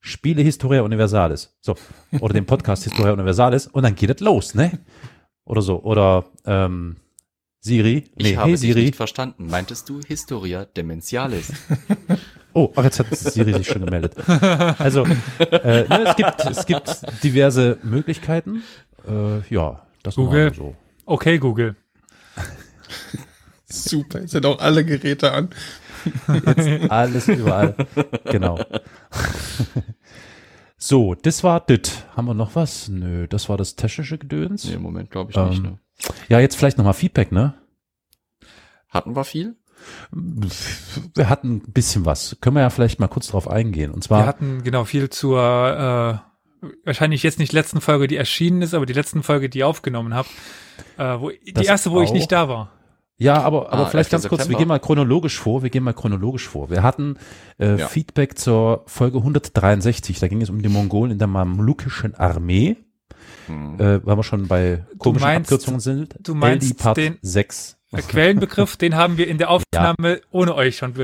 Spiele 0.00 0.40
Historia 0.42 0.80
Universalis. 0.80 1.56
So. 1.60 1.76
Oder 2.20 2.32
den 2.32 2.46
Podcast 2.46 2.84
Historia 2.84 3.12
Universalis 3.12 3.66
und 3.66 3.82
dann 3.82 3.94
geht 3.94 4.10
es 4.10 4.20
los, 4.20 4.54
ne? 4.54 4.78
Oder 5.44 5.60
so. 5.62 5.82
Oder 5.82 6.24
ähm, 6.46 6.96
Siri. 7.64 8.04
Ich 8.16 8.24
Nee, 8.26 8.36
habe 8.36 8.44
hey 8.48 8.52
dich 8.52 8.60
Siri. 8.60 8.82
nicht 8.82 8.96
verstanden. 8.96 9.46
Meintest 9.48 9.88
du 9.88 10.00
Historia 10.06 10.64
Dementialis? 10.66 11.52
Oh, 12.56 12.72
ach, 12.76 12.84
jetzt 12.84 13.00
hat 13.00 13.06
Siri 13.16 13.52
sich 13.52 13.66
schon 13.66 13.84
gemeldet. 13.84 14.14
Also, 14.78 15.04
äh, 15.40 15.88
ne, 15.88 16.04
es, 16.06 16.14
gibt, 16.14 16.40
es 16.46 16.66
gibt 16.66 17.24
diverse 17.24 17.78
Möglichkeiten. 17.82 18.62
Äh, 19.08 19.40
ja, 19.52 19.84
das 20.04 20.14
Google. 20.14 20.50
mal 20.50 20.54
so. 20.54 20.76
Okay, 21.04 21.38
Google. 21.38 21.74
Super, 23.64 24.20
jetzt 24.20 24.30
sind 24.30 24.46
auch 24.46 24.60
alle 24.60 24.84
Geräte 24.84 25.32
an. 25.32 25.50
Jetzt 26.46 26.92
alles 26.92 27.26
überall. 27.26 27.74
Genau. 28.26 28.60
So, 30.76 31.14
das 31.14 31.42
war 31.42 31.60
dit. 31.64 32.04
Haben 32.14 32.26
wir 32.26 32.34
noch 32.34 32.54
was? 32.56 32.88
Nö, 32.88 33.26
das 33.26 33.48
war 33.48 33.56
das 33.56 33.74
technische 33.74 34.18
Gedöns. 34.18 34.66
nee, 34.66 34.74
im 34.74 34.82
Moment 34.82 35.10
glaube 35.10 35.30
ich 35.30 35.36
Ähm, 35.38 35.48
nicht. 35.48 35.62
Ne? 35.62 35.78
Ja, 36.28 36.40
jetzt 36.40 36.56
vielleicht 36.56 36.78
nochmal 36.78 36.94
Feedback, 36.94 37.32
ne? 37.32 37.54
Hatten 38.88 39.16
wir 39.16 39.24
viel? 39.24 39.56
Wir 41.14 41.28
hatten 41.28 41.56
ein 41.56 41.72
bisschen 41.72 42.04
was. 42.06 42.36
Können 42.40 42.56
wir 42.56 42.62
ja 42.62 42.70
vielleicht 42.70 43.00
mal 43.00 43.08
kurz 43.08 43.28
drauf 43.28 43.48
eingehen. 43.48 43.90
Und 43.90 44.02
zwar. 44.04 44.22
Wir 44.22 44.26
hatten 44.26 44.62
genau 44.62 44.84
viel 44.84 45.10
zur, 45.10 46.22
äh, 46.62 46.66
wahrscheinlich 46.84 47.22
jetzt 47.22 47.38
nicht 47.38 47.52
letzten 47.52 47.80
Folge, 47.80 48.06
die 48.06 48.16
erschienen 48.16 48.62
ist, 48.62 48.72
aber 48.74 48.86
die 48.86 48.92
letzten 48.92 49.22
Folge, 49.22 49.48
die 49.48 49.58
ich 49.58 49.64
aufgenommen 49.64 50.14
habe. 50.14 50.28
Äh, 50.96 51.20
wo, 51.20 51.30
die 51.30 51.64
erste, 51.64 51.90
wo 51.90 52.00
ich 52.00 52.10
auch. 52.10 52.14
nicht 52.14 52.32
da 52.32 52.48
war. 52.48 52.70
Ja, 53.16 53.42
aber, 53.42 53.72
aber 53.72 53.86
Ah, 53.86 53.90
vielleicht 53.90 54.12
11. 54.12 54.22
ganz 54.22 54.28
kurz, 54.28 54.38
wir 54.40 54.44
September. 54.44 54.58
gehen 54.58 54.68
mal 54.68 54.80
chronologisch 54.80 55.38
vor, 55.38 55.62
wir 55.62 55.70
gehen 55.70 55.84
mal 55.84 55.92
chronologisch 55.94 56.48
vor. 56.48 56.68
Wir 56.70 56.82
hatten 56.82 57.16
äh, 57.58 57.76
Ja. 57.78 57.86
Feedback 57.86 58.38
zur 58.38 58.82
Folge 58.86 59.18
163, 59.18 60.18
da 60.18 60.26
ging 60.28 60.40
es 60.42 60.50
um 60.50 60.60
die 60.62 60.68
Mongolen 60.68 61.12
in 61.12 61.18
der 61.18 61.28
mamlukischen 61.28 62.14
Armee, 62.16 62.76
Hm. 63.46 63.74
äh, 63.80 64.06
weil 64.06 64.16
wir 64.16 64.22
schon 64.22 64.48
bei 64.48 64.84
komischen 64.98 65.26
meinst- 65.26 65.50
Abkürzungen 65.52 65.80
sind. 65.80 66.14
du 66.20 66.34
meinst 66.34 66.70
LD 66.70 66.78
Part 66.78 66.96
den- 66.96 67.18
6. 67.22 67.76
Der 67.92 68.02
Quellenbegriff, 68.02 68.76
den 68.76 68.96
haben 68.96 69.18
wir 69.18 69.28
in 69.28 69.38
der 69.38 69.50
Aufnahme 69.50 70.20
ohne 70.30 70.54
euch 70.54 70.76
schon. 70.78 70.94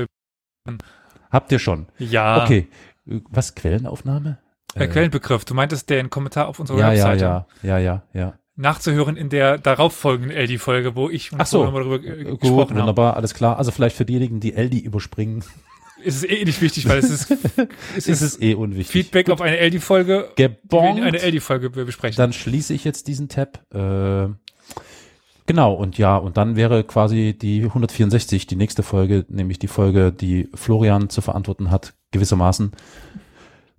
Habt 1.31 1.51
ihr 1.51 1.59
schon? 1.59 1.87
Ja, 1.97 2.43
Okay. 2.43 2.67
Äh, 3.07 3.19
Was, 3.29 3.55
Quellenaufnahme? 3.55 4.37
der 4.75 4.87
Quellenbegriff. 4.89 5.43
Du 5.45 5.53
meintest 5.53 5.89
den 5.89 6.09
Kommentar 6.09 6.47
auf 6.47 6.59
unserer 6.59 6.77
Ja, 6.79 6.91
ja, 6.93 7.03
Webseite. 7.09 7.23
ja, 7.23 7.45
ja, 7.63 7.77
ja, 7.79 8.03
ja. 8.13 8.33
Nachzuhören 8.55 9.17
in 9.17 9.29
der 9.29 9.57
darauffolgenden 9.57 10.31
LD-Folge, 10.37 10.95
wo 10.95 11.09
ich 11.09 11.31
und 11.33 11.41
Ach 11.41 11.45
so. 11.45 11.63
Nochmal 11.65 11.83
darüber 11.83 12.05
äh, 12.05 12.23
Gut, 12.25 12.41
gesprochen 12.41 12.69
haben. 12.71 12.79
wunderbar, 12.79 13.15
alles 13.17 13.33
klar. 13.33 13.57
Also 13.57 13.71
vielleicht 13.71 13.95
für 13.95 14.05
diejenigen, 14.05 14.39
die 14.39 14.53
LD 14.53 14.79
überspringen, 14.79 15.43
Ist 16.03 16.17
es 16.17 16.23
eh 16.23 16.43
nicht 16.45 16.61
wichtig, 16.61 16.87
weil 16.87 16.99
es 16.99 17.09
ist, 17.09 17.31
es 17.97 18.07
ist 18.07 18.21
ist 18.21 18.41
eh 18.41 18.53
unwichtig. 18.55 18.91
Feedback 18.91 19.29
auf 19.29 19.41
eine 19.41 19.57
LD-Folge, 19.59 20.29
in 20.37 20.45
eine 20.45 20.49
Gebongt. 20.49 21.23
LD-Folge 21.23 21.69
besprechen. 21.69 22.17
Dann 22.17 22.33
schließe 22.33 22.73
ich 22.73 22.83
jetzt 22.83 23.07
diesen 23.07 23.29
Tab. 23.29 23.59
Äh, 23.73 24.29
genau, 25.45 25.73
und 25.73 25.97
ja, 25.97 26.17
und 26.17 26.37
dann 26.37 26.55
wäre 26.55 26.83
quasi 26.83 27.37
die 27.39 27.63
164 27.63 28.47
die 28.47 28.55
nächste 28.55 28.83
Folge, 28.83 29.25
nämlich 29.29 29.59
die 29.59 29.67
Folge, 29.67 30.11
die 30.11 30.49
Florian 30.53 31.09
zu 31.09 31.21
verantworten 31.21 31.71
hat, 31.71 31.93
gewissermaßen. 32.11 32.71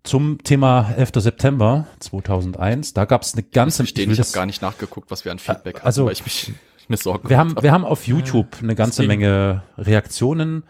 Zum 0.05 0.43
Thema 0.43 0.93
11. 0.97 1.11
September 1.17 1.87
2001. 2.01 2.93
Da 2.93 3.05
gab 3.05 3.23
es 3.23 3.35
eine 3.35 3.45
ganze... 3.45 3.79
Verstehen, 3.79 4.09
will 4.09 4.15
ich 4.15 4.21
habe 4.21 4.33
gar 4.33 4.47
nicht 4.47 4.61
nachgeguckt, 4.61 5.11
was 5.13 5.25
wir 5.25 5.31
an 5.31 5.39
Feedback 5.39 5.77
hatten, 5.77 5.87
also- 5.87 6.07
weil 6.07 6.13
ich 6.13 6.25
mich 6.25 6.53
ich 6.79 6.89
mir 6.89 6.97
Sorgen 6.97 7.29
wir 7.31 7.39
haben, 7.39 7.51
gemacht 7.51 7.63
wir 7.63 7.71
haben 7.71 7.85
auf 7.85 8.09
YouTube 8.09 8.57
eine 8.61 8.75
ganze. 8.75 9.05
Menge 9.05 9.63
Reaktionen. 9.79 10.65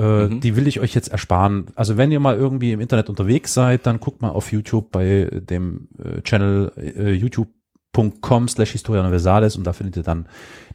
Äh, 0.00 0.28
Mhm. 0.28 0.40
Die 0.40 0.56
will 0.56 0.66
ich 0.66 0.80
euch 0.80 0.94
jetzt 0.94 1.08
ersparen. 1.08 1.66
Also 1.74 1.96
wenn 1.96 2.10
ihr 2.10 2.20
mal 2.20 2.36
irgendwie 2.36 2.72
im 2.72 2.80
Internet 2.80 3.08
unterwegs 3.10 3.52
seid, 3.54 3.86
dann 3.86 4.00
guckt 4.00 4.22
mal 4.22 4.30
auf 4.30 4.50
YouTube 4.52 4.90
bei 4.92 5.28
dem 5.32 5.88
äh, 6.02 6.22
Channel 6.22 6.72
äh, 6.76 7.12
youtube.com 7.12 8.48
slash 8.48 8.70
Historia 8.72 9.02
Universalis 9.02 9.56
und 9.56 9.64
da 9.66 9.72
findet 9.72 9.96
ihr 9.96 10.02
dann 10.02 10.26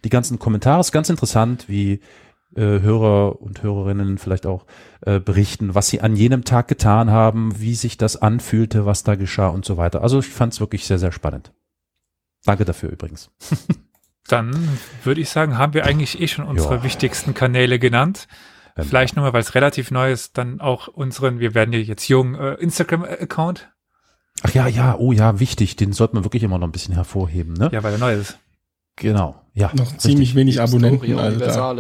die 0.04 0.10
ganzen 0.10 0.38
Kommentare. 0.38 0.80
ist 0.80 0.92
ganz 0.92 1.10
interessant, 1.10 1.68
wie 1.68 2.02
äh, 2.56 2.62
Hörer 2.82 3.42
und 3.42 3.64
Hörerinnen 3.64 4.18
vielleicht 4.18 4.46
auch 4.46 4.66
äh, 5.02 5.20
berichten, 5.20 5.76
was 5.76 5.88
sie 5.88 6.02
an 6.02 6.16
jenem 6.16 6.44
Tag 6.44 6.68
getan 6.68 7.10
haben, 7.10 7.60
wie 7.60 7.76
sich 7.76 7.98
das 7.98 8.16
anfühlte, 8.22 8.86
was 8.86 9.04
da 9.04 9.16
geschah 9.16 9.48
und 9.48 9.66
so 9.66 9.76
weiter. 9.78 10.02
Also 10.04 10.20
ich 10.20 10.28
fand 10.28 10.54
es 10.54 10.60
wirklich 10.60 10.86
sehr, 10.86 11.00
sehr 11.00 11.12
spannend. 11.12 11.52
Danke 12.46 12.64
dafür 12.66 12.90
übrigens. 12.92 13.32
Dann 14.28 14.56
würde 15.04 15.22
ich 15.22 15.30
sagen, 15.30 15.58
haben 15.58 15.74
wir 15.74 15.86
eigentlich 15.86 16.20
eh 16.22 16.28
schon 16.28 16.46
unsere 16.46 16.76
Ja. 16.76 16.84
wichtigsten 16.84 17.34
Kanäle 17.34 17.78
genannt. 17.80 18.28
Ähm, 18.78 18.86
Vielleicht 18.86 19.16
nochmal, 19.16 19.34
weil 19.34 19.42
es 19.42 19.56
relativ 19.56 19.92
neu 19.92 20.12
ist, 20.12 20.38
dann 20.38 20.60
auch 20.60 20.88
unseren, 20.88 21.40
wir 21.40 21.54
werden 21.54 21.74
ja 21.74 21.80
jetzt 21.80 22.08
jung, 22.08 22.36
äh, 22.36 22.56
Instagram-Account. 22.56 23.70
Ach 24.44 24.54
ja, 24.54 24.68
ja, 24.68 24.98
oh 24.98 25.14
ja, 25.14 25.40
wichtig. 25.40 25.76
Den 25.78 25.94
sollte 25.94 26.16
man 26.16 26.26
wirklich 26.26 26.44
immer 26.44 26.58
noch 26.58 26.68
ein 26.68 26.74
bisschen 26.74 26.94
hervorheben, 26.94 27.54
ne? 27.54 27.70
Ja, 27.72 27.84
weil 27.84 27.94
er 27.94 28.00
neu 28.00 28.14
ist. 28.14 28.38
Genau, 28.98 29.42
ja. 29.54 29.72
Noch 29.74 29.86
richtig. 29.86 30.00
ziemlich 30.00 30.36
wenig 30.36 30.62
Abonnenten, 30.62 31.02
Historia 31.02 31.24
also 31.24 31.40
da 31.40 31.76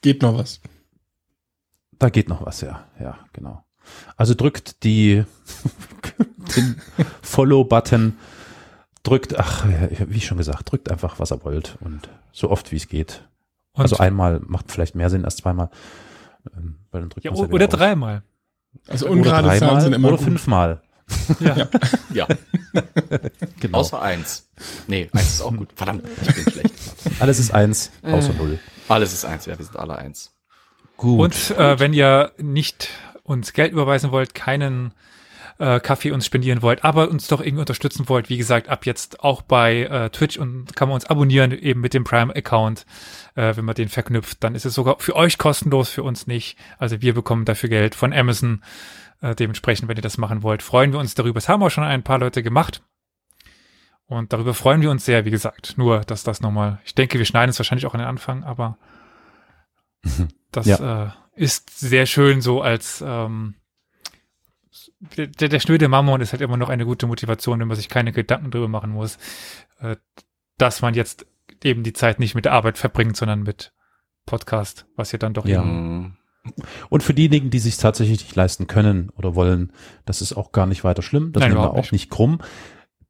geht 0.00 0.22
noch 0.22 0.36
was. 0.36 0.60
Da 1.98 2.08
geht 2.08 2.28
noch 2.28 2.44
was, 2.44 2.60
ja. 2.60 2.84
Ja, 3.00 3.18
genau. 3.32 3.64
Also 4.16 4.34
drückt 4.34 4.82
die, 4.84 5.24
den 6.56 6.80
Follow-Button, 7.22 8.16
drückt, 9.02 9.38
ach, 9.38 9.66
wie 10.06 10.20
schon 10.20 10.38
gesagt, 10.38 10.70
drückt 10.70 10.90
einfach, 10.90 11.18
was 11.18 11.32
ihr 11.32 11.44
wollt 11.44 11.76
und 11.80 12.08
so 12.32 12.50
oft 12.50 12.72
wie 12.72 12.76
es 12.76 12.88
geht. 12.88 13.28
Und, 13.72 13.82
also 13.82 13.98
einmal 13.98 14.40
macht 14.44 14.70
vielleicht 14.70 14.94
mehr 14.94 15.10
Sinn 15.10 15.24
als 15.24 15.36
zweimal. 15.36 15.70
Ähm, 16.56 16.76
weil 16.90 17.00
dann 17.02 17.10
drückt 17.10 17.24
ja, 17.24 17.32
ja 17.32 17.38
oder 17.38 17.68
dreimal. 17.68 18.22
Also 18.88 19.06
Oder 19.06 19.12
ungerade 19.14 19.48
Zahlen 19.48 19.60
dreimal 19.60 19.80
sind 19.80 19.92
immer 19.92 20.08
oder 20.08 20.16
gut. 20.16 20.24
fünfmal. 20.24 20.82
Ja. 21.40 21.68
Ja, 22.14 22.26
Genau. 23.60 23.78
außer 23.78 24.00
eins. 24.00 24.48
Nee, 24.86 25.10
eins 25.12 25.34
ist 25.34 25.42
auch 25.42 25.54
gut. 25.54 25.68
Verdammt, 25.74 26.04
ich 26.22 26.34
bin 26.34 26.52
schlecht. 26.52 26.74
Alles 27.20 27.38
ist 27.38 27.52
eins, 27.52 27.90
außer 28.02 28.32
null. 28.34 28.58
Alles 28.88 29.12
ist 29.12 29.24
eins, 29.24 29.46
ja, 29.46 29.58
wir 29.58 29.64
sind 29.64 29.76
alle 29.76 29.96
eins. 29.96 30.32
Gut. 30.96 31.20
Und 31.20 31.50
äh, 31.58 31.78
wenn 31.78 31.92
ihr 31.92 32.32
nicht 32.38 32.88
uns 33.24 33.52
Geld 33.52 33.72
überweisen 33.72 34.10
wollt, 34.10 34.34
keinen 34.34 34.94
äh, 35.58 35.80
Kaffee 35.80 36.10
uns 36.10 36.26
spendieren 36.26 36.62
wollt, 36.62 36.84
aber 36.84 37.08
uns 37.08 37.28
doch 37.28 37.40
irgendwie 37.40 37.60
unterstützen 37.60 38.08
wollt, 38.08 38.28
wie 38.28 38.36
gesagt, 38.36 38.68
ab 38.68 38.86
jetzt 38.86 39.20
auch 39.20 39.42
bei 39.42 39.82
äh, 39.82 40.10
Twitch 40.10 40.38
und 40.38 40.74
kann 40.76 40.88
man 40.88 40.94
uns 40.94 41.06
abonnieren, 41.06 41.52
eben 41.52 41.80
mit 41.80 41.94
dem 41.94 42.04
Prime-Account. 42.04 42.86
Äh, 43.34 43.56
wenn 43.56 43.64
man 43.64 43.74
den 43.74 43.88
verknüpft, 43.88 44.42
dann 44.44 44.54
ist 44.54 44.66
es 44.66 44.74
sogar 44.74 44.98
für 44.98 45.16
euch 45.16 45.38
kostenlos, 45.38 45.90
für 45.90 46.02
uns 46.02 46.26
nicht. 46.26 46.58
Also 46.78 47.00
wir 47.02 47.14
bekommen 47.14 47.44
dafür 47.44 47.68
Geld 47.68 47.94
von 47.94 48.12
Amazon. 48.12 48.62
Äh, 49.20 49.34
dementsprechend, 49.34 49.88
wenn 49.88 49.96
ihr 49.96 50.02
das 50.02 50.18
machen 50.18 50.42
wollt, 50.42 50.62
freuen 50.62 50.92
wir 50.92 50.98
uns 50.98 51.14
darüber. 51.14 51.34
Das 51.34 51.48
haben 51.48 51.62
auch 51.62 51.70
schon 51.70 51.84
ein 51.84 52.02
paar 52.02 52.18
Leute 52.18 52.42
gemacht. 52.42 52.82
Und 54.06 54.32
darüber 54.32 54.52
freuen 54.52 54.82
wir 54.82 54.90
uns 54.90 55.04
sehr, 55.04 55.24
wie 55.24 55.30
gesagt. 55.30 55.78
Nur, 55.78 56.00
dass 56.00 56.22
das 56.22 56.40
nochmal, 56.40 56.80
ich 56.84 56.94
denke, 56.94 57.18
wir 57.18 57.24
schneiden 57.24 57.50
es 57.50 57.58
wahrscheinlich 57.58 57.86
auch 57.86 57.94
an 57.94 58.00
den 58.00 58.08
Anfang, 58.08 58.44
aber 58.44 58.76
das 60.52 60.66
äh, 60.66 61.08
ist 61.34 61.78
sehr 61.78 62.06
schön 62.06 62.42
so 62.42 62.60
als 62.60 63.02
ähm, 63.06 63.54
der, 65.16 65.26
der 65.48 65.60
schnöde 65.60 65.88
Mammon 65.88 66.20
ist 66.20 66.32
halt 66.32 66.42
immer 66.42 66.56
noch 66.56 66.68
eine 66.68 66.84
gute 66.84 67.06
Motivation, 67.06 67.60
wenn 67.60 67.68
man 67.68 67.76
sich 67.76 67.88
keine 67.88 68.12
Gedanken 68.12 68.50
drüber 68.50 68.68
machen 68.68 68.90
muss, 68.90 69.18
äh, 69.80 69.96
dass 70.58 70.82
man 70.82 70.94
jetzt 70.94 71.26
eben 71.62 71.82
die 71.82 71.92
Zeit 71.92 72.18
nicht 72.18 72.34
mit 72.34 72.44
der 72.44 72.52
Arbeit 72.52 72.78
verbringt, 72.78 73.16
sondern 73.16 73.42
mit 73.42 73.72
Podcast, 74.26 74.86
was 74.96 75.12
ja 75.12 75.18
dann 75.18 75.34
doch 75.34 75.46
Ja. 75.46 75.62
eben. 75.62 76.16
Und 76.88 77.02
für 77.04 77.14
diejenigen, 77.14 77.50
die 77.50 77.60
sich 77.60 77.76
tatsächlich 77.76 78.20
nicht 78.20 78.34
leisten 78.34 78.66
können 78.66 79.10
oder 79.16 79.36
wollen, 79.36 79.72
das 80.04 80.20
ist 80.22 80.32
auch 80.32 80.50
gar 80.50 80.66
nicht 80.66 80.82
weiter 80.82 81.02
schlimm. 81.02 81.32
Das 81.32 81.40
Nein, 81.42 81.52
nehmen 81.52 81.62
wir 81.62 81.72
auch 81.74 81.92
nicht 81.92 82.10
krumm. 82.10 82.38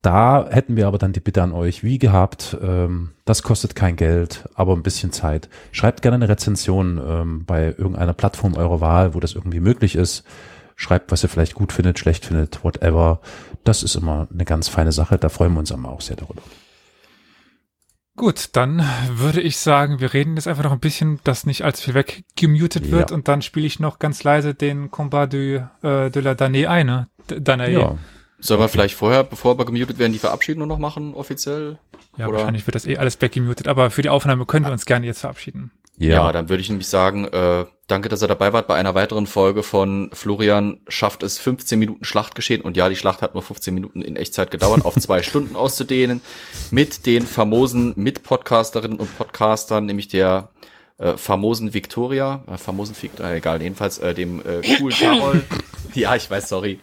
Da 0.03 0.49
hätten 0.51 0.77
wir 0.77 0.89
aber 0.89 0.99
dann 0.99 1.13
die 1.13 1.21
Bitte 1.21 1.43
an 1.43 1.53
euch, 1.53 1.85
wie 1.85 1.99
gehabt, 1.99 2.57
ähm, 2.61 3.13
das 3.25 3.43
kostet 3.45 3.77
kein 3.77 3.95
Geld, 3.97 4.49
aber 4.55 4.75
ein 4.75 4.83
bisschen 4.83 5.13
Zeit. 5.13 5.49
Schreibt 5.71 6.03
gerne 6.03 6.17
eine 6.17 6.29
Rezension 6.29 7.01
ähm, 7.03 7.45
bei 7.47 7.67
irgendeiner 7.67 8.13
Plattform 8.13 8.55
eurer 8.55 8.81
Wahl, 8.81 9.15
wo 9.15 9.21
das 9.21 9.35
irgendwie 9.35 9.61
möglich 9.61 9.95
ist. 9.95 10.25
Schreibt, 10.77 11.13
was 11.13 11.23
ihr 11.23 11.29
vielleicht 11.29 11.55
gut 11.55 11.73
findet, 11.73 11.99
schlecht 11.99 12.25
findet, 12.27 12.65
whatever. 12.65 13.21
Das 13.65 13.83
ist 13.83 13.95
immer 13.95 14.29
eine 14.33 14.45
ganz 14.45 14.69
feine 14.69 14.93
Sache. 14.93 15.19
Da 15.19 15.29
freuen 15.29 15.53
wir 15.53 15.61
uns 15.61 15.71
immer 15.71 15.91
auch 15.91 16.01
sehr 16.01 16.17
darüber. 16.17 16.43
Gut, 18.15 18.51
dann 18.53 18.87
würde 19.11 19.41
ich 19.41 19.57
sagen, 19.57 19.99
wir 20.01 20.13
reden 20.13 20.37
jetzt 20.37 20.47
einfach 20.47 20.65
noch 20.65 20.73
ein 20.73 20.81
bisschen, 20.81 21.19
dass 21.25 21.47
nicht 21.47 21.65
allzu 21.65 21.85
viel 21.85 21.95
weggemutet 21.95 22.91
wird 22.91 23.11
Ja. 23.11 23.17
und 23.17 23.27
dann 23.27 23.41
spiele 23.41 23.67
ich 23.67 23.81
noch 23.81 23.99
ganz 23.99 24.23
leise 24.23 24.55
den 24.55 24.91
Combat 24.91 25.33
de, 25.33 25.63
äh, 25.83 26.11
de 26.11 26.23
la 26.23 26.35
Danae 26.35 26.67
ein, 26.67 26.87
ne? 26.87 27.09
Danae. 27.29 27.73
Ja, 27.73 27.97
Sollen 28.39 28.61
wir 28.61 28.69
vielleicht 28.69 28.97
vorher, 28.97 29.25
bevor 29.25 29.57
wir 29.57 29.65
gemutet 29.65 29.99
werden, 29.99 30.13
die 30.13 30.19
Verabschiedung 30.19 30.67
noch 30.69 30.79
machen, 30.79 31.15
offiziell? 31.15 31.79
Ja, 32.19 32.27
Oder- 32.27 32.39
wahrscheinlich 32.39 32.67
wird 32.67 32.75
das 32.75 32.87
eh 32.87 32.99
alles 32.99 33.19
weggemutet, 33.23 33.67
aber 33.69 33.91
für 33.91 34.03
die 34.03 34.09
Aufnahme 34.11 34.45
können 34.45 34.67
wir 34.67 34.73
uns 34.73 34.85
gerne 34.85 35.07
jetzt 35.07 35.21
verabschieden. 35.21 35.71
Ja, 36.03 36.27
ja, 36.27 36.33
dann 36.33 36.49
würde 36.49 36.61
ich 36.61 36.69
nämlich 36.69 36.89
sagen, 36.89 37.27
äh, 37.27 37.65
danke, 37.87 38.09
dass 38.09 38.23
ihr 38.23 38.29
dabei 38.29 38.53
wart 38.53 38.67
bei 38.67 38.75
einer 38.75 38.95
weiteren 38.97 39.29
Folge 39.29 39.63
von 39.63 40.11
Florian 40.13 40.81
schafft 40.89 41.23
es 41.23 41.39
15 41.39 41.79
Minuten 41.79 42.05
Schlachtgeschehen 42.05 42.61
und 42.61 42.77
ja, 42.77 42.89
die 42.89 42.97
Schlacht 42.97 43.23
hat 43.23 43.35
nur 43.35 43.43
15 43.43 43.73
Minuten 43.73 44.03
in 44.03 44.17
Echtzeit 44.17 44.51
gedauert, 44.51 44.85
auf 44.85 44.95
zwei 44.97 45.23
Stunden 45.23 45.55
auszudehnen 45.55 46.21
mit 46.73 47.07
den 47.07 47.25
famosen 47.25 47.93
Mitpodcasterinnen 47.95 48.99
und 48.99 49.17
Podcastern, 49.17 49.87
nämlich 49.87 50.09
der 50.09 50.49
äh, 50.99 51.17
famosen 51.17 51.73
Victoria, 51.73 52.43
äh, 52.51 52.59
famosen 52.59 52.97
Victoria, 53.01 53.35
egal, 53.35 53.63
jedenfalls 53.63 53.99
äh, 53.99 54.13
dem 54.13 54.41
äh, 54.41 54.77
coolen 54.77 54.97
Carol, 54.99 55.43
ja, 55.95 56.17
ich 56.17 56.29
weiß, 56.29 56.49
sorry, 56.49 56.81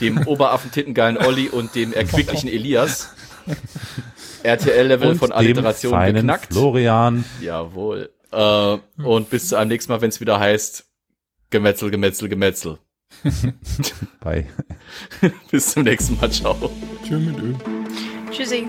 dem 0.00 0.26
Oberaffentittengeilen 0.26 1.18
Olli 1.18 1.48
und 1.48 1.76
dem 1.76 1.92
erquicklichen 1.92 2.48
Elias. 2.48 3.14
RTL-Level 4.42 5.16
von 5.16 5.32
Alliteration 5.32 6.04
geknackt. 6.04 6.52
Florian. 6.52 7.24
Jawohl. 7.40 8.10
Äh, 8.36 8.78
und 9.02 9.30
bis 9.30 9.48
zu 9.48 9.56
einem 9.56 9.68
nächsten 9.68 9.90
Mal, 9.90 10.02
wenn 10.02 10.10
es 10.10 10.20
wieder 10.20 10.38
heißt 10.38 10.84
Gemetzel, 11.48 11.90
Gemetzel, 11.90 12.28
Gemetzel. 12.28 12.78
Bei 14.20 14.46
bis 15.50 15.72
zum 15.72 15.84
nächsten 15.84 16.18
Mal. 16.20 16.30
Ciao. 16.30 16.70
Tschö 17.02 17.18
mit 17.18 17.38
Ö. 17.38 17.54
Tschüssi. 18.30 18.66